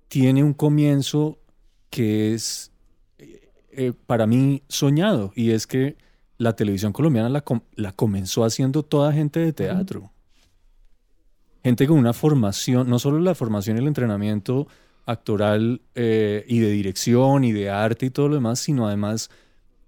tiene 0.07 0.43
un 0.43 0.53
comienzo 0.53 1.39
que 1.89 2.35
es 2.35 2.71
eh, 3.17 3.49
eh, 3.71 3.93
para 4.05 4.27
mí 4.27 4.61
soñado 4.67 5.33
y 5.35 5.51
es 5.51 5.65
que 5.65 5.97
la 6.37 6.55
televisión 6.55 6.93
colombiana 6.93 7.29
la, 7.29 7.43
la 7.75 7.91
comenzó 7.93 8.45
haciendo 8.45 8.83
toda 8.83 9.11
gente 9.11 9.39
de 9.39 9.53
teatro. 9.53 10.11
gente 11.63 11.87
con 11.87 11.97
una 11.97 12.13
formación, 12.13 12.87
no 12.87 12.99
solo 12.99 13.19
la 13.19 13.33
formación 13.33 13.77
y 13.77 13.79
el 13.79 13.87
entrenamiento 13.87 14.67
actoral 15.05 15.81
eh, 15.93 16.43
y 16.47 16.59
de 16.59 16.71
dirección 16.71 17.43
y 17.43 17.51
de 17.51 17.69
arte 17.69 18.07
y 18.07 18.09
todo 18.09 18.29
lo 18.29 18.35
demás, 18.35 18.59
sino 18.59 18.87
además 18.87 19.29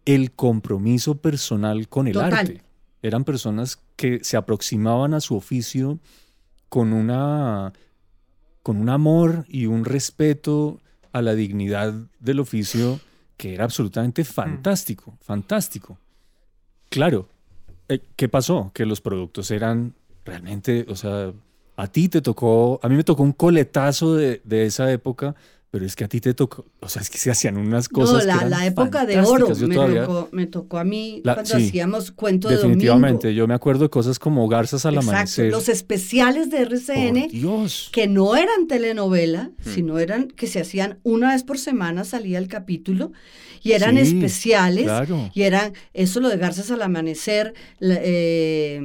el 0.06 0.32
compromiso 0.32 1.16
personal 1.16 1.88
con 1.88 2.08
el 2.08 2.20
arte. 2.20 2.62
Eran 3.02 3.24
personas 3.24 3.80
que 3.96 4.20
se 4.24 4.38
aproximaban 4.38 5.14
a 5.14 5.22
su 5.22 5.36
oficio 5.36 6.00
con 6.70 6.94
una 6.94 7.74
con 8.64 8.78
un 8.78 8.90
amor 8.90 9.46
y 9.48 9.66
un 9.66 9.86
respeto 9.86 10.82
a 11.14 11.22
la 11.22 11.36
dignidad 11.36 11.94
del 12.20 12.42
oficio 12.42 13.00
que 13.38 13.54
era 13.54 13.64
absolutamente 13.64 14.24
mm. 14.24 14.26
fantástico, 14.26 15.18
fantástico. 15.22 15.98
Claro, 16.90 17.30
eh, 17.88 18.02
¿qué 18.16 18.28
pasó? 18.28 18.72
Que 18.74 18.86
los 18.86 19.00
productos 19.00 19.52
eran 19.52 19.94
realmente, 20.26 20.86
o 20.90 20.96
sea, 20.96 21.32
a 21.78 21.88
ti 21.88 22.10
te 22.10 22.22
tocó, 22.22 22.80
a 22.84 22.90
mí 22.90 22.96
me 22.96 23.06
tocó 23.06 23.24
un 23.24 23.32
coletazo 23.32 24.16
de, 24.16 24.42
de 24.44 24.66
esa 24.66 24.92
época 24.92 25.36
pero 25.70 25.86
es 25.86 25.96
que 25.98 26.06
a 26.06 26.08
ti 26.08 26.22
te 26.22 26.34
tocó, 26.34 26.66
o 26.80 26.88
sea, 26.88 27.02
es 27.02 27.10
que 27.10 27.18
se 27.18 27.30
hacían 27.30 27.58
unas 27.58 27.90
cosas. 27.90 28.26
No, 28.26 28.34
la, 28.34 28.46
la 28.46 28.66
época 28.66 29.06
de 29.06 29.20
oro 29.20 29.50
me, 29.50 29.76
tocó, 29.76 30.30
me, 30.32 30.48
tocó, 30.48 30.78
a 30.78 30.86
mí 30.86 31.22
cuando 31.24 31.56
hacíamos 31.56 32.12
cuento 32.12 32.48
de 32.48 32.56
domingo. 32.56 32.70
Definitivamente, 32.70 33.36
yo 33.36 33.48
me 33.48 33.54
acuerdo 33.54 33.84
de 33.84 33.90
cosas 33.90 34.18
como 34.18 34.48
Garzas 34.48 34.86
al 34.86 34.96
Exacto, 34.96 35.12
amanecer. 35.12 35.52
Los 35.52 35.68
especiales 35.68 36.50
de 36.50 36.62
RCN, 36.62 37.30
que 37.92 38.08
no 38.08 38.38
eran 38.38 38.68
telenovela, 38.68 39.52
hmm. 39.58 39.70
sino 39.70 40.00
eran 40.00 40.30
que 40.30 40.48
se 40.48 40.62
hacían 40.62 41.00
una 41.04 41.34
vez 41.34 41.44
por 41.44 41.60
semana, 41.60 42.06
salía 42.06 42.38
el 42.38 42.48
capítulo, 42.48 43.12
y 43.62 43.74
eran 43.74 43.98
especiales, 43.98 44.90
y 45.34 45.42
eran, 45.42 45.74
eso 45.94 46.22
lo 46.22 46.30
de 46.30 46.38
Garzas 46.38 46.72
al 46.72 46.82
amanecer, 46.82 47.54
eh, 47.82 48.80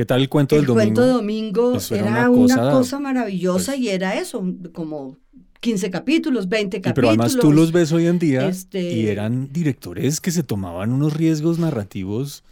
¿Qué 0.00 0.06
tal 0.06 0.22
el 0.22 0.30
cuento 0.30 0.56
del 0.56 0.64
domingo? 0.64 0.80
El 0.80 0.86
cuento 0.94 1.02
de 1.02 1.12
domingo 1.12 1.78
era, 1.90 2.30
una, 2.30 2.70
cosa, 2.70 2.98
maravillosa 2.98 3.72
pues 3.72 3.82
y 3.82 3.90
era 3.90 4.18
eso, 4.18 4.42
como 4.72 5.18
15 5.60 5.90
capítulos, 5.90 6.48
20 6.48 6.80
capítulos. 6.80 6.94
pero 6.94 7.08
además 7.08 7.36
tú 7.38 7.52
los 7.52 7.70
ves 7.70 7.92
hoy 7.92 8.06
en 8.06 8.18
día 8.18 8.48
este 8.48 8.80
y 8.80 9.08
eran 9.08 9.52
directores 9.52 10.22
que 10.22 10.30
se 10.30 10.42
tomaban 10.42 10.94
unos 10.94 11.12
riesgos 11.12 11.58
narrativos. 11.58 12.44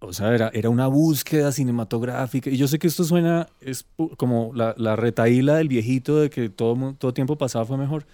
O 0.00 0.12
sea, 0.12 0.34
era, 0.34 0.50
era 0.52 0.68
una 0.68 0.88
búsqueda 0.88 1.52
cinematográfica. 1.52 2.50
Y 2.50 2.56
yo 2.56 2.66
sé 2.66 2.80
que 2.80 2.88
esto 2.88 3.04
suena 3.04 3.46
es 3.60 3.86
como 4.16 4.50
la, 4.52 4.74
la 4.78 4.96
retaíla 4.96 5.58
del 5.58 5.68
viejito 5.68 6.18
de 6.18 6.28
que 6.28 6.48
todo, 6.48 6.96
todo 6.98 7.14
tiempo 7.14 7.38
pasado 7.38 7.66
fue 7.66 7.76
mejor. 7.76 8.04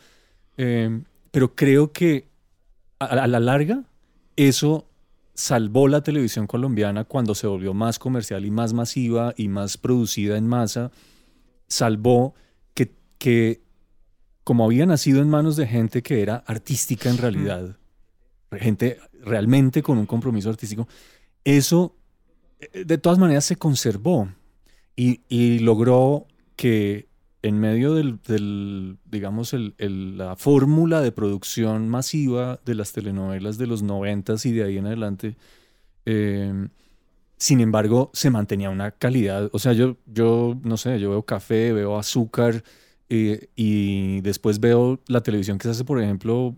Eh, 0.59 1.01
pero 1.31 1.55
creo 1.55 1.93
que 1.93 2.27
a 2.99 3.27
la 3.27 3.41
larga 3.41 3.85
eso 4.37 4.85
salvó 5.35 5.89
la 5.89 6.03
televisión 6.03 6.47
colombiana 6.47 7.05
cuando 7.05 7.35
se 7.35 7.47
volvió 7.47 7.75
más 7.75 7.99
comercial 7.99 8.45
y 8.45 8.51
más 8.51 8.73
masiva 8.73 9.35
y 9.37 9.49
más 9.49 9.77
producida 9.77 10.37
en 10.37 10.47
masa. 10.47 10.91
Salvó 11.67 12.35
que, 12.75 12.95
que 13.19 13.63
como 14.45 14.65
había 14.65 14.87
nacido 14.87 15.21
en 15.21 15.29
manos 15.29 15.57
de 15.57 15.67
gente 15.67 16.03
que 16.03 16.23
era 16.23 16.37
artística 16.47 17.11
en 17.11 17.19
realidad, 17.19 17.77
gente 18.53 18.99
realmente 19.23 19.83
con 19.83 19.99
un 19.99 20.07
compromiso 20.07 20.51
artístico, 20.51 20.87
eso 21.45 21.97
eh, 22.61 22.85
de 22.85 22.99
todas 22.99 23.19
maneras 23.19 23.45
se 23.45 23.57
conservó 23.57 24.29
y, 24.97 25.59
logró 25.59 26.27
que 26.57 27.09
en 27.45 27.61
medio 27.61 27.93
del, 27.95 28.99
digamos, 29.05 29.55
la 29.79 30.35
fórmula 30.35 31.03
de 31.03 31.13
producción 31.13 31.91
masiva 31.91 32.59
de 32.65 32.75
las 32.75 32.93
telenovelas 32.93 33.59
de 33.59 33.67
los 33.67 33.83
noventas 33.83 34.47
y 34.47 34.53
de 34.53 34.65
ahí 34.65 34.79
en 34.79 34.87
adelante, 34.87 35.37
em, 36.07 36.71
sin 37.37 37.61
embargo, 37.61 38.11
se 38.15 38.31
mantenía 38.31 38.71
una 38.71 38.93
calidad. 38.93 39.51
O 39.53 39.59
sea, 39.59 39.75
yo, 39.75 39.99
yo, 40.07 40.59
no 40.63 40.79
sé, 40.79 40.99
yo 40.99 41.11
veo 41.11 41.23
café, 41.25 41.75
veo 41.75 41.99
azúcar, 41.99 42.65
eh, 43.11 43.49
y 43.55 44.23
después 44.23 44.59
veo 44.59 45.01
la 45.07 45.23
televisión 45.23 45.59
que 45.59 45.65
se 45.65 45.71
hace, 45.73 45.85
por 45.85 46.01
ejemplo, 46.01 46.57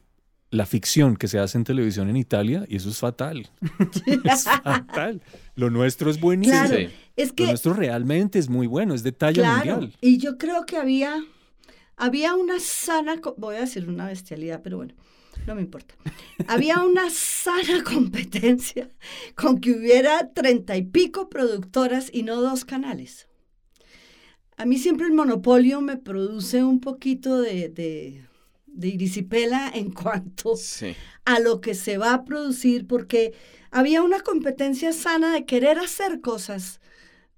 la 0.51 0.67
ficción 0.67 1.17
que 1.17 1.29
se 1.29 1.39
hace 1.39 1.59
en 1.59 1.65
televisión 1.65 2.09
en 2.09 2.17
Italia, 2.17 2.65
y 2.69 2.77
eso 2.77 2.91
es 2.91 2.99
fatal. 2.99 3.51
es 4.25 4.45
fatal. 4.45 5.23
Lo 5.55 5.71
nuestro 5.71 6.11
es 6.11 6.21
buenísimo. 6.21 6.91
es 7.17 7.33
que, 7.33 7.45
Lo 7.45 7.51
nuestro 7.51 7.75
realmente 7.75 8.39
es 8.39 8.49
muy 8.49 8.67
bueno, 8.67 8.95
es 8.95 9.03
de 9.03 9.13
talla 9.13 9.43
claro, 9.43 9.77
mundial. 9.77 9.97
Y 10.01 10.19
yo 10.19 10.39
creo 10.39 10.65
que 10.67 10.77
había, 10.77 11.25
había 11.97 12.35
una 12.35 12.61
sana, 12.61 13.21
voy 13.37 13.57
a 13.57 13.61
decir 13.61 13.89
una 13.89 14.07
bestialidad, 14.07 14.63
pero 14.63 14.77
bueno, 14.77 14.95
no 15.47 15.55
me 15.55 15.63
importa. 15.63 15.95
Había 16.49 16.83
una 16.83 17.11
sana 17.11 17.83
competencia 17.85 18.89
con 19.35 19.61
que 19.61 19.73
hubiera 19.73 20.33
treinta 20.33 20.77
y 20.77 20.83
pico 20.83 21.29
productoras 21.29 22.11
y 22.13 22.23
no 22.23 22.41
dos 22.41 22.65
canales. 22.65 23.29
A 24.57 24.65
mí 24.65 24.79
siempre 24.79 25.07
el 25.07 25.13
monopolio 25.13 25.81
me 25.83 25.99
produce 25.99 26.65
un 26.65 26.81
poquito 26.81 27.41
de, 27.41 27.69
de, 27.69 28.26
de 28.77 28.89
irisipela 28.89 29.71
en 29.75 29.91
cuanto 29.91 30.55
a 31.25 31.41
lo 31.41 31.61
que 31.61 31.75
se 31.75 31.99
va 31.99 32.15
a 32.15 32.25
producir, 32.25 32.87
porque 32.87 33.35
había 33.71 34.03
una 34.03 34.21
competencia 34.21 34.93
sana 34.93 35.33
de 35.33 35.45
querer 35.45 35.79
hacer 35.79 36.21
cosas 36.21 36.81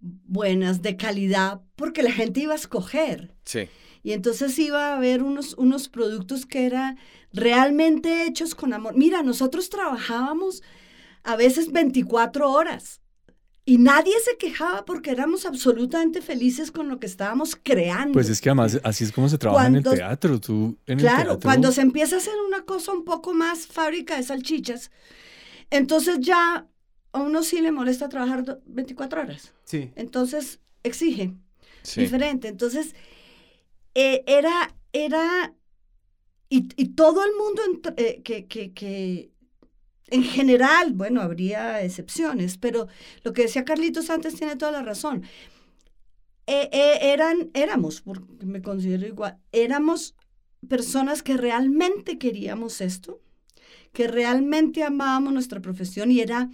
buenas, 0.01 0.83
de 0.83 0.96
calidad, 0.96 1.61
porque 1.74 2.03
la 2.03 2.12
gente 2.12 2.40
iba 2.40 2.53
a 2.53 2.57
escoger. 2.57 3.35
Sí. 3.44 3.68
Y 4.03 4.12
entonces 4.12 4.59
iba 4.59 4.88
a 4.92 4.96
haber 4.96 5.22
unos, 5.22 5.55
unos 5.55 5.88
productos 5.88 6.46
que 6.46 6.66
eran 6.66 6.98
realmente 7.33 8.24
hechos 8.24 8.55
con 8.55 8.72
amor. 8.72 8.94
Mira, 8.96 9.22
nosotros 9.22 9.70
trabajábamos 9.70 10.62
a 11.24 11.37
veces 11.37 11.72
24 11.72 12.51
horas 12.51 13.01
y 13.69 13.77
nadie 13.77 14.15
se 14.25 14.39
quejaba 14.39 14.87
porque 14.87 15.11
éramos 15.11 15.45
absolutamente 15.45 16.23
felices 16.23 16.71
con 16.71 16.89
lo 16.89 16.99
que 16.99 17.07
estábamos 17.07 17.55
creando. 17.55 18.15
Pues 18.15 18.31
es 18.31 18.41
que 18.41 18.49
además 18.49 18.81
así 18.83 19.05
es 19.05 19.13
como 19.13 19.29
se 19.29 19.37
trabaja 19.37 19.67
en 19.67 19.77
el 19.77 19.83
teatro. 19.83 20.41
Tú 20.41 20.79
en 20.87 20.99
claro, 20.99 21.39
cuando 21.39 21.71
se 21.71 21.83
empieza 21.83 22.15
a 22.15 22.19
hacer 22.19 22.33
una 22.47 22.63
cosa 22.63 22.93
un 22.93 23.05
poco 23.05 23.35
más 23.35 23.67
fábrica 23.67 24.17
de 24.17 24.23
salchichas, 24.23 24.91
entonces 25.69 26.21
ya 26.21 26.67
a 27.13 27.21
uno 27.21 27.43
sí 27.43 27.61
le 27.61 27.71
molesta 27.71 28.09
trabajar 28.09 28.59
24 28.65 29.21
horas. 29.21 29.53
Sí. 29.65 29.91
Entonces 29.97 30.61
exige 30.83 31.35
diferente. 31.95 32.49
Entonces 32.49 32.95
eh, 33.95 34.25
era, 34.27 34.75
era, 34.95 35.53
y, 36.49 36.63
todo 36.95 37.23
el 37.23 37.33
mundo 37.37 37.93
eh, 37.99 38.23
que, 38.25 38.47
que, 38.47 38.73
que 38.73 39.31
en 40.11 40.23
general, 40.23 40.92
bueno, 40.92 41.21
habría 41.21 41.83
excepciones, 41.83 42.59
pero 42.59 42.88
lo 43.23 43.33
que 43.33 43.42
decía 43.42 43.64
Carlitos 43.64 44.11
antes 44.11 44.35
tiene 44.35 44.57
toda 44.57 44.73
la 44.73 44.83
razón. 44.83 45.23
E, 46.47 46.71
e, 46.73 47.12
eran, 47.12 47.51
éramos, 47.53 48.01
porque 48.01 48.47
me 48.47 48.62
considero 48.62 49.07
igual, 49.07 49.38
éramos 49.53 50.14
personas 50.66 51.23
que 51.23 51.37
realmente 51.37 52.18
queríamos 52.18 52.81
esto, 52.81 53.21
que 53.92 54.09
realmente 54.09 54.83
amábamos 54.83 55.33
nuestra 55.33 55.61
profesión 55.61 56.11
y 56.11 56.21
era 56.21 56.51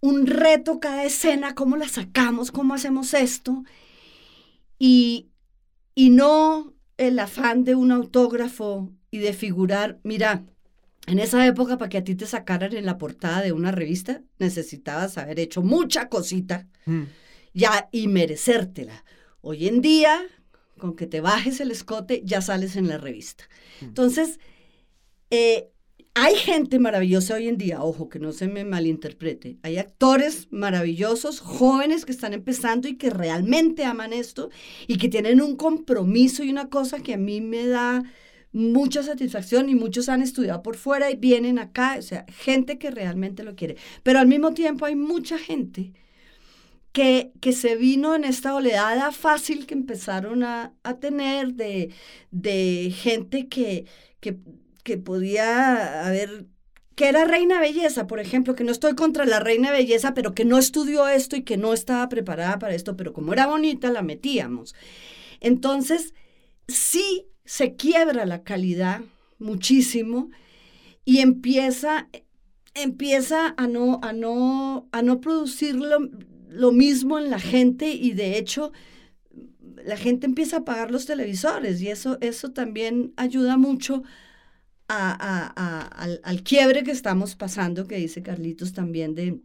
un 0.00 0.26
reto 0.26 0.80
cada 0.80 1.04
escena, 1.04 1.54
cómo 1.54 1.76
la 1.76 1.88
sacamos, 1.88 2.50
cómo 2.50 2.74
hacemos 2.74 3.12
esto, 3.14 3.64
y, 4.78 5.28
y 5.94 6.10
no 6.10 6.74
el 6.96 7.18
afán 7.18 7.64
de 7.64 7.74
un 7.74 7.92
autógrafo 7.92 8.90
y 9.10 9.18
de 9.18 9.32
figurar, 9.32 10.00
mira, 10.02 10.44
en 11.06 11.18
esa 11.20 11.46
época, 11.46 11.78
para 11.78 11.88
que 11.88 11.98
a 11.98 12.04
ti 12.04 12.14
te 12.14 12.26
sacaran 12.26 12.74
en 12.74 12.84
la 12.84 12.98
portada 12.98 13.40
de 13.40 13.52
una 13.52 13.70
revista, 13.70 14.22
necesitabas 14.38 15.18
haber 15.18 15.38
hecho 15.38 15.62
mucha 15.62 16.08
cosita 16.08 16.66
mm. 16.84 17.02
ya 17.54 17.88
y 17.92 18.08
merecértela. 18.08 19.04
Hoy 19.40 19.68
en 19.68 19.80
día, 19.80 20.20
con 20.78 20.96
que 20.96 21.06
te 21.06 21.20
bajes 21.20 21.60
el 21.60 21.70
escote, 21.70 22.22
ya 22.24 22.40
sales 22.40 22.74
en 22.74 22.88
la 22.88 22.98
revista. 22.98 23.44
Mm. 23.80 23.84
Entonces, 23.84 24.40
eh, 25.30 25.68
hay 26.18 26.34
gente 26.34 26.78
maravillosa 26.78 27.34
hoy 27.34 27.46
en 27.46 27.58
día, 27.58 27.82
ojo, 27.82 28.08
que 28.08 28.18
no 28.18 28.32
se 28.32 28.48
me 28.48 28.64
malinterprete. 28.64 29.58
Hay 29.62 29.76
actores 29.76 30.48
maravillosos, 30.50 31.40
jóvenes 31.40 32.06
que 32.06 32.12
están 32.12 32.32
empezando 32.32 32.88
y 32.88 32.96
que 32.96 33.10
realmente 33.10 33.84
aman 33.84 34.14
esto 34.14 34.48
y 34.88 34.96
que 34.96 35.10
tienen 35.10 35.42
un 35.42 35.56
compromiso 35.56 36.42
y 36.42 36.50
una 36.50 36.70
cosa 36.70 37.00
que 37.00 37.14
a 37.14 37.18
mí 37.18 37.42
me 37.42 37.66
da 37.66 38.02
mucha 38.52 39.02
satisfacción 39.02 39.68
y 39.68 39.74
muchos 39.74 40.08
han 40.08 40.22
estudiado 40.22 40.62
por 40.62 40.76
fuera 40.76 41.10
y 41.10 41.16
vienen 41.16 41.58
acá, 41.58 41.96
o 41.98 42.02
sea, 42.02 42.24
gente 42.28 42.78
que 42.78 42.90
realmente 42.90 43.44
lo 43.44 43.54
quiere. 43.54 43.76
Pero 44.02 44.18
al 44.18 44.26
mismo 44.26 44.54
tiempo 44.54 44.86
hay 44.86 44.96
mucha 44.96 45.38
gente 45.38 45.92
que, 46.92 47.32
que 47.40 47.52
se 47.52 47.76
vino 47.76 48.14
en 48.14 48.24
esta 48.24 48.54
oleada 48.54 49.12
fácil 49.12 49.66
que 49.66 49.74
empezaron 49.74 50.42
a, 50.42 50.74
tener 51.00 51.52
de, 51.54 51.90
de 52.30 52.90
gente 52.96 53.48
que, 53.48 53.86
que, 54.20 54.38
que 54.82 54.96
podía 54.96 56.06
haber 56.06 56.46
que 56.96 57.08
era 57.08 57.26
reina 57.26 57.60
belleza, 57.60 58.06
por 58.06 58.20
ejemplo, 58.20 58.54
que 58.54 58.64
no 58.64 58.72
estoy 58.72 58.94
contra 58.94 59.26
la 59.26 59.38
reina 59.38 59.70
belleza, 59.70 60.14
pero 60.14 60.34
que 60.34 60.46
no 60.46 60.56
estudió 60.56 61.06
esto 61.08 61.36
y 61.36 61.42
que 61.42 61.58
no 61.58 61.74
estaba 61.74 62.08
preparada 62.08 62.58
para 62.58 62.74
esto, 62.74 62.96
pero 62.96 63.12
como 63.12 63.34
era 63.34 63.46
bonita, 63.46 63.90
la 63.90 64.00
metíamos. 64.00 64.74
Entonces, 65.40 66.14
sí 66.68 67.26
se 67.46 67.76
quiebra 67.76 68.26
la 68.26 68.42
calidad 68.42 69.00
muchísimo 69.38 70.30
y 71.04 71.18
empieza, 71.18 72.08
empieza 72.74 73.54
a, 73.56 73.66
no, 73.66 74.00
a, 74.02 74.12
no, 74.12 74.88
a 74.92 75.02
no 75.02 75.20
producir 75.20 75.76
lo, 75.76 76.72
mismo 76.72 77.18
en 77.18 77.30
la 77.30 77.38
gente 77.38 77.90
y 77.90 78.12
de 78.12 78.38
hecho 78.38 78.72
la 79.84 79.96
gente 79.96 80.26
empieza 80.26 80.56
a 80.56 80.60
apagar 80.60 80.90
los 80.90 81.06
televisores 81.06 81.80
y 81.80 81.88
eso, 81.88 82.18
eso 82.20 82.50
también 82.50 83.12
ayuda 83.16 83.56
mucho 83.56 84.02
al, 84.88 86.42
quiebre 86.42 86.82
que 86.82 86.90
estamos 86.90 87.36
pasando, 87.36 87.86
que 87.86 87.96
dice 87.96 88.22
Carlitos 88.22 88.72
también, 88.72 89.14
de, 89.14 89.40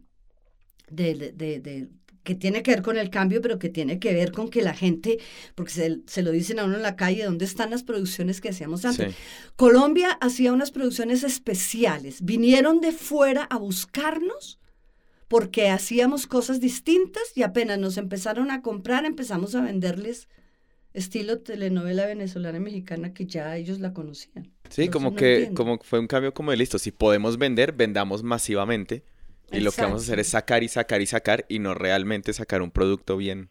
de, 0.90 1.88
que 2.22 2.34
tiene 2.34 2.62
que 2.62 2.70
ver 2.70 2.82
con 2.82 2.96
el 2.96 3.10
cambio, 3.10 3.40
pero 3.40 3.58
que 3.58 3.68
tiene 3.68 3.98
que 3.98 4.12
ver 4.12 4.32
con 4.32 4.48
que 4.48 4.62
la 4.62 4.74
gente, 4.74 5.18
porque 5.54 6.02
se, 6.06 6.22
lo 6.22 6.30
dicen 6.30 6.58
a 6.58 6.64
uno 6.64 6.76
en 6.76 6.82
la 6.82 6.96
calle, 6.96 7.24
¿dónde 7.24 7.44
están 7.44 7.70
las 7.70 7.82
producciones 7.82 8.40
que 8.40 8.50
hacíamos 8.50 8.84
antes? 8.84 9.14
Colombia 9.56 10.10
hacía 10.20 10.52
unas 10.52 10.70
producciones 10.70 11.24
especiales, 11.24 12.22
vinieron 12.22 12.80
de 12.80 12.92
fuera 12.92 13.42
a 13.44 13.58
buscarnos 13.58 14.58
porque 15.28 15.70
hacíamos 15.70 16.26
cosas 16.26 16.60
distintas 16.60 17.22
y 17.34 17.42
apenas 17.42 17.78
nos 17.78 17.96
empezaron 17.96 18.50
a 18.50 18.60
comprar, 18.60 19.06
empezamos 19.06 19.54
a 19.54 19.62
venderles 19.62 20.28
estilo 20.94 21.40
telenovela 21.40 22.06
venezolana 22.06 22.60
mexicana 22.60 23.14
que 23.14 23.26
ya 23.26 23.56
ellos 23.56 23.80
la 23.80 23.92
conocían. 23.92 24.52
Sí, 24.68 24.88
como 24.88 25.14
que 25.14 25.52
como 25.54 25.78
fue 25.78 25.98
un 25.98 26.06
cambio 26.06 26.34
como 26.34 26.50
de 26.50 26.58
listo, 26.58 26.78
si 26.78 26.90
podemos 26.90 27.38
vender, 27.38 27.72
vendamos 27.72 28.22
masivamente. 28.22 29.04
Y 29.52 29.60
lo 29.60 29.70
que 29.72 29.82
vamos 29.82 30.02
a 30.02 30.04
hacer 30.04 30.20
es 30.20 30.28
sacar 30.28 30.62
y 30.62 30.68
sacar 30.68 31.00
y 31.02 31.06
sacar 31.06 31.44
y 31.48 31.58
no 31.58 31.74
realmente 31.74 32.32
sacar 32.32 32.62
un 32.62 32.70
producto 32.70 33.16
bien, 33.16 33.50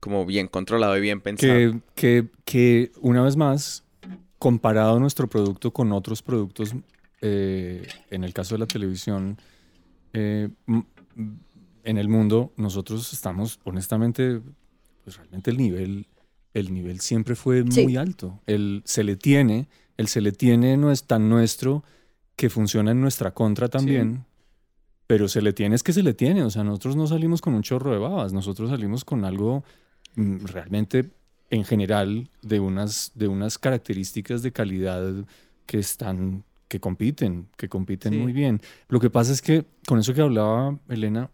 como 0.00 0.24
bien 0.24 0.48
controlado 0.48 0.96
y 0.96 1.00
bien 1.00 1.20
pensado. 1.20 1.52
Que, 1.52 1.80
que, 1.94 2.28
que 2.44 2.92
una 3.00 3.22
vez 3.22 3.36
más, 3.36 3.84
comparado 4.38 4.98
nuestro 5.00 5.28
producto 5.28 5.72
con 5.72 5.92
otros 5.92 6.22
productos, 6.22 6.74
eh, 7.20 7.86
en 8.10 8.24
el 8.24 8.32
caso 8.32 8.54
de 8.54 8.60
la 8.60 8.66
televisión, 8.66 9.38
eh, 10.12 10.48
en 11.84 11.98
el 11.98 12.08
mundo, 12.08 12.52
nosotros 12.56 13.12
estamos, 13.12 13.60
honestamente, 13.64 14.40
pues 15.04 15.16
realmente 15.16 15.50
el 15.50 15.56
nivel 15.56 16.06
el 16.56 16.72
nivel 16.72 17.00
siempre 17.00 17.34
fue 17.34 17.64
muy 17.64 17.96
alto. 17.96 18.40
El 18.46 18.82
se 18.86 19.04
le 19.04 19.16
tiene, 19.16 19.68
el 19.98 20.08
se 20.08 20.22
le 20.22 20.32
tiene 20.32 20.78
no 20.78 20.90
es 20.90 21.04
tan 21.04 21.28
nuestro 21.28 21.84
que 22.34 22.48
funciona 22.48 22.92
en 22.92 23.00
nuestra 23.02 23.32
contra 23.32 23.68
también. 23.68 24.24
Pero 25.06 25.28
se 25.28 25.40
le 25.40 25.52
tiene 25.52 25.76
es 25.76 25.82
que 25.82 25.92
se 25.92 26.02
le 26.02 26.14
tiene. 26.14 26.42
O 26.42 26.50
sea, 26.50 26.64
nosotros 26.64 26.96
no 26.96 27.06
salimos 27.06 27.40
con 27.40 27.54
un 27.54 27.62
chorro 27.62 27.92
de 27.92 27.98
babas. 27.98 28.32
Nosotros 28.32 28.70
salimos 28.70 29.04
con 29.04 29.24
algo 29.24 29.64
mm, 30.16 30.46
realmente 30.46 31.10
en 31.50 31.64
general 31.64 32.28
de 32.42 32.60
unas, 32.60 33.12
de 33.14 33.28
unas 33.28 33.58
características 33.58 34.42
de 34.42 34.52
calidad 34.52 35.24
que 35.64 35.78
están, 35.78 36.44
que 36.68 36.80
compiten, 36.80 37.48
que 37.56 37.68
compiten 37.68 38.20
muy 38.20 38.32
bien. 38.32 38.60
Lo 38.88 39.00
que 39.00 39.10
pasa 39.10 39.32
es 39.32 39.42
que 39.42 39.64
con 39.86 39.98
eso 39.98 40.14
que 40.14 40.22
hablaba 40.22 40.78
Elena, 40.88 41.30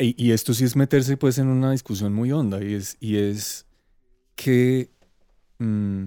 y, 0.00 0.30
esto 0.30 0.54
sí 0.54 0.62
es 0.62 0.76
meterse 0.76 1.16
pues 1.16 1.38
en 1.38 1.48
una 1.48 1.72
discusión 1.72 2.14
muy 2.14 2.30
honda 2.30 2.62
y 2.62 2.74
es, 2.74 2.96
y 3.00 3.16
es 3.16 3.66
que, 4.36 4.90
mm, 5.58 6.04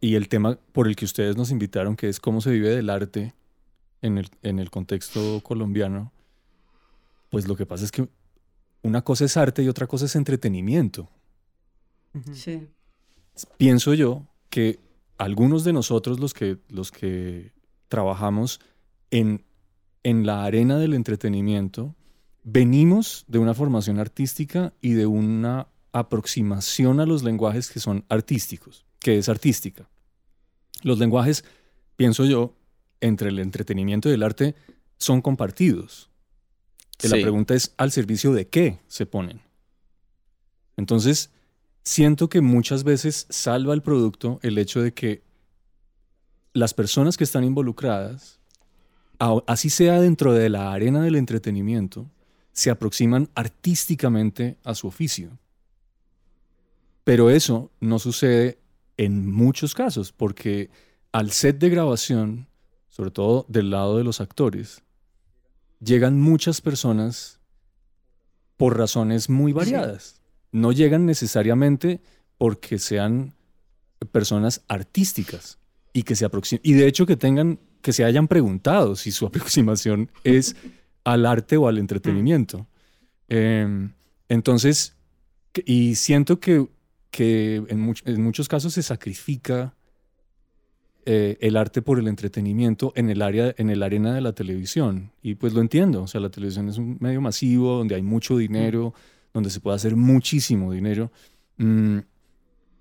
y 0.00 0.14
el 0.14 0.28
tema 0.28 0.56
por 0.70 0.86
el 0.86 0.94
que 0.94 1.04
ustedes 1.04 1.36
nos 1.36 1.50
invitaron, 1.50 1.96
que 1.96 2.08
es 2.08 2.20
cómo 2.20 2.40
se 2.40 2.52
vive 2.52 2.68
del 2.68 2.88
arte 2.88 3.34
en 4.02 4.18
el, 4.18 4.30
en 4.42 4.58
el 4.58 4.70
contexto 4.70 5.40
colombiano, 5.42 6.12
pues 7.30 7.46
lo 7.46 7.56
que 7.56 7.66
pasa 7.66 7.84
es 7.84 7.92
que 7.92 8.08
una 8.82 9.02
cosa 9.02 9.24
es 9.24 9.36
arte 9.36 9.62
y 9.62 9.68
otra 9.68 9.86
cosa 9.86 10.06
es 10.06 10.16
entretenimiento. 10.16 11.08
Sí. 12.32 12.68
Pienso 13.56 13.94
yo 13.94 14.26
que 14.50 14.78
algunos 15.18 15.64
de 15.64 15.72
nosotros 15.72 16.20
los 16.20 16.32
que, 16.32 16.58
los 16.68 16.90
que 16.90 17.52
trabajamos 17.88 18.60
en, 19.10 19.44
en 20.02 20.26
la 20.26 20.44
arena 20.44 20.78
del 20.78 20.94
entretenimiento, 20.94 21.94
venimos 22.44 23.24
de 23.28 23.38
una 23.38 23.54
formación 23.54 23.98
artística 23.98 24.72
y 24.80 24.92
de 24.92 25.06
una 25.06 25.68
aproximación 25.92 27.00
a 27.00 27.06
los 27.06 27.22
lenguajes 27.22 27.70
que 27.70 27.80
son 27.80 28.04
artísticos, 28.08 28.86
que 29.00 29.18
es 29.18 29.28
artística. 29.28 29.88
Los 30.82 30.98
lenguajes, 30.98 31.44
pienso 31.96 32.24
yo, 32.24 32.54
entre 33.00 33.28
el 33.28 33.38
entretenimiento 33.38 34.08
y 34.08 34.12
el 34.12 34.22
arte 34.22 34.54
son 34.96 35.20
compartidos. 35.20 36.10
La 37.02 37.10
pregunta 37.10 37.54
es, 37.54 37.74
¿al 37.76 37.92
servicio 37.92 38.32
de 38.32 38.48
qué 38.48 38.80
se 38.88 39.06
ponen? 39.06 39.40
Entonces, 40.76 41.30
siento 41.84 42.28
que 42.28 42.40
muchas 42.40 42.84
veces 42.84 43.26
salva 43.30 43.74
el 43.74 43.82
producto 43.82 44.40
el 44.42 44.58
hecho 44.58 44.82
de 44.82 44.92
que 44.92 45.22
las 46.52 46.74
personas 46.74 47.16
que 47.16 47.24
están 47.24 47.44
involucradas, 47.44 48.40
así 49.46 49.70
sea 49.70 50.00
dentro 50.00 50.32
de 50.32 50.48
la 50.48 50.72
arena 50.72 51.02
del 51.02 51.14
entretenimiento, 51.14 52.10
se 52.52 52.70
aproximan 52.70 53.30
artísticamente 53.36 54.56
a 54.64 54.74
su 54.74 54.88
oficio. 54.88 55.38
Pero 57.04 57.30
eso 57.30 57.70
no 57.80 57.98
sucede 58.00 58.58
en 58.96 59.30
muchos 59.30 59.74
casos, 59.74 60.12
porque 60.12 60.68
al 61.12 61.30
set 61.30 61.58
de 61.58 61.70
grabación, 61.70 62.48
sobre 62.98 63.12
todo 63.12 63.46
del 63.48 63.70
lado 63.70 63.96
de 63.96 64.02
los 64.02 64.20
actores, 64.20 64.82
llegan 65.78 66.20
muchas 66.20 66.60
personas 66.60 67.38
por 68.56 68.76
razones 68.76 69.30
muy 69.30 69.52
variadas. 69.52 70.20
No 70.50 70.72
llegan 70.72 71.06
necesariamente 71.06 72.00
porque 72.38 72.80
sean 72.80 73.34
personas 74.10 74.64
artísticas 74.66 75.60
y 75.92 76.02
que 76.02 76.16
se 76.16 76.24
aproximen. 76.24 76.60
Y 76.64 76.72
de 76.72 76.88
hecho 76.88 77.06
que 77.06 77.16
tengan, 77.16 77.60
que 77.82 77.92
se 77.92 78.02
hayan 78.02 78.26
preguntado 78.26 78.96
si 78.96 79.12
su 79.12 79.26
aproximación 79.28 80.10
es 80.24 80.56
al 81.04 81.24
arte 81.24 81.56
o 81.56 81.68
al 81.68 81.78
entretenimiento. 81.78 82.66
Em, 83.28 83.92
entonces, 84.28 84.96
y 85.64 85.94
siento 85.94 86.40
que, 86.40 86.66
que 87.12 87.62
en, 87.68 87.94
en, 88.06 88.22
muchos 88.24 88.48
casos 88.48 88.72
se 88.74 88.82
sacrifica 88.82 89.76
eh, 91.10 91.38
el 91.40 91.56
arte 91.56 91.80
por 91.80 91.98
el 91.98 92.06
entretenimiento 92.06 92.92
en 92.94 93.08
el 93.08 93.22
área, 93.22 93.54
en 93.56 93.70
el 93.70 93.82
arena 93.82 94.12
de 94.12 94.20
la 94.20 94.34
televisión. 94.34 95.10
Y 95.22 95.36
pues 95.36 95.54
lo 95.54 95.62
entiendo, 95.62 96.02
o 96.02 96.06
sea, 96.06 96.20
la 96.20 96.28
televisión 96.28 96.68
es 96.68 96.76
un 96.76 96.98
medio 97.00 97.22
masivo 97.22 97.78
donde 97.78 97.94
hay 97.94 98.02
mucho 98.02 98.36
dinero, 98.36 98.92
donde 99.32 99.48
se 99.48 99.58
puede 99.58 99.76
hacer 99.76 99.96
muchísimo 99.96 100.70
dinero. 100.70 101.10
Mm, 101.56 102.00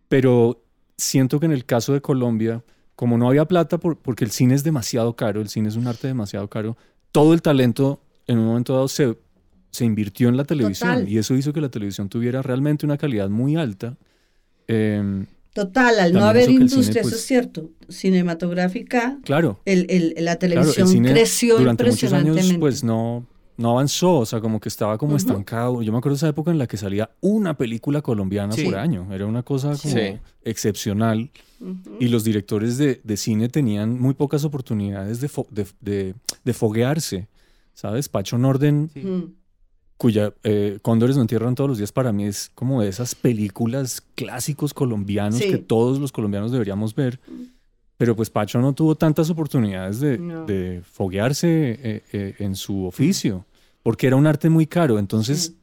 pero 0.10 0.62
siento 0.98 1.40
que 1.40 1.46
en 1.46 1.54
el 1.54 1.64
caso 1.64 1.94
de 1.94 2.02
Colombia, 2.02 2.66
como 2.98 3.18
no 3.18 3.30
había 3.30 3.46
plata 3.46 3.78
porque 3.78 4.26
el 4.26 4.32
cine 4.32 4.56
es 4.56 4.64
demasiado 4.66 5.16
caro, 5.16 5.40
el 5.40 5.48
cine 5.48 5.70
es 5.70 5.78
un 5.78 5.88
arte 5.88 6.10
demasiado 6.10 6.50
caro, 6.50 6.76
todo 7.14 7.34
el 7.34 7.42
talento 7.42 8.02
en 8.28 8.40
un 8.40 8.48
momento 8.48 8.74
dado 8.74 8.90
se, 8.90 9.18
se 9.72 9.86
invirtió 9.86 10.28
en 10.28 10.36
la 10.36 10.44
televisión 10.44 11.08
y 11.08 11.18
eso 11.18 11.34
hizo 11.34 11.54
que 11.54 11.62
la 11.62 11.70
televisión 11.70 12.10
tuviera 12.10 12.42
realmente 12.42 12.86
una 12.86 12.98
calidad 12.98 13.30
muy 13.30 13.56
alta. 13.56 13.96
Em, 14.68 15.28
Total, 15.58 16.00
al 16.00 16.14
no 16.14 16.26
haber 16.26 16.50
industria, 16.50 17.02
eso 17.02 17.10
es 17.10 17.16
pues 17.16 17.26
cierto, 17.26 17.72
cinematográfica, 17.90 19.18
claro, 19.24 19.60
el, 19.66 19.88
el, 19.90 20.14
la 20.24 20.36
televisión 20.38 21.04
creció 21.04 21.58
durante 21.58 21.84
muchos 21.84 22.14
años, 22.14 22.38
pues 22.60 22.84
no, 22.84 23.26
no 23.58 23.72
avanzó, 23.72 24.20
o 24.20 24.26
sea, 24.26 24.40
como 24.40 24.60
que 24.60 24.70
estaba 24.70 24.98
como 24.98 25.16
estancado. 25.16 25.82
Yo 25.82 25.92
me 25.92 25.98
acuerdo 25.98 26.14
de 26.16 26.18
esa 26.18 26.28
época 26.28 26.52
en 26.52 26.60
la 26.60 26.68
que 26.68 26.78
salía 26.78 27.10
una 27.22 27.58
película 27.58 28.02
colombiana 28.02 28.56
por 28.56 28.76
año, 28.76 29.08
era 29.12 29.26
una 29.26 29.42
cosa 29.44 29.76
como 29.82 30.20
excepcional. 30.44 31.32
Y 32.00 32.10
los 32.10 32.24
directores 32.24 32.78
de, 32.78 33.02
de, 33.04 33.18
cine 33.18 33.50
tenían 33.50 34.00
muy 34.00 34.14
pocas 34.14 34.44
oportunidades 34.44 35.22
de, 35.22 35.32
de, 35.82 36.14
de 36.46 36.54
foguearse. 36.54 37.28
¿sabes? 37.78 38.10
Pacho 38.10 38.40
Norden, 38.40 38.90
cuya 39.98 40.34
eh, 40.44 40.80
Cóndores 40.82 41.16
no 41.16 41.24
entierran 41.24 41.56
todos 41.56 41.70
los 41.70 41.78
días, 41.78 41.92
para 41.92 42.12
mí 42.12 42.26
es 42.26 42.52
como 42.54 42.82
de 42.82 42.90
esas 42.90 43.16
películas 43.16 44.02
clásicos 44.16 44.74
colombianos 44.74 45.40
que 45.40 45.58
todos 45.58 46.00
los 46.00 46.12
colombianos 46.12 46.52
deberíamos 46.52 46.96
ver. 46.96 47.20
Pero 47.98 48.16
pues 48.16 48.30
Pacho 48.30 48.60
no 48.60 48.74
tuvo 48.74 48.96
tantas 48.96 49.30
oportunidades 49.32 50.00
de, 50.00 50.84
foguearse 50.92 51.80
eh, 51.82 52.04
eh, 52.14 52.36
en 52.38 52.56
su 52.56 52.86
oficio, 52.86 53.46
porque 53.82 54.06
era 54.06 54.16
un 54.16 54.28
arte 54.28 54.52
muy 54.52 54.68
caro. 54.68 55.00
Entonces, 55.00 55.56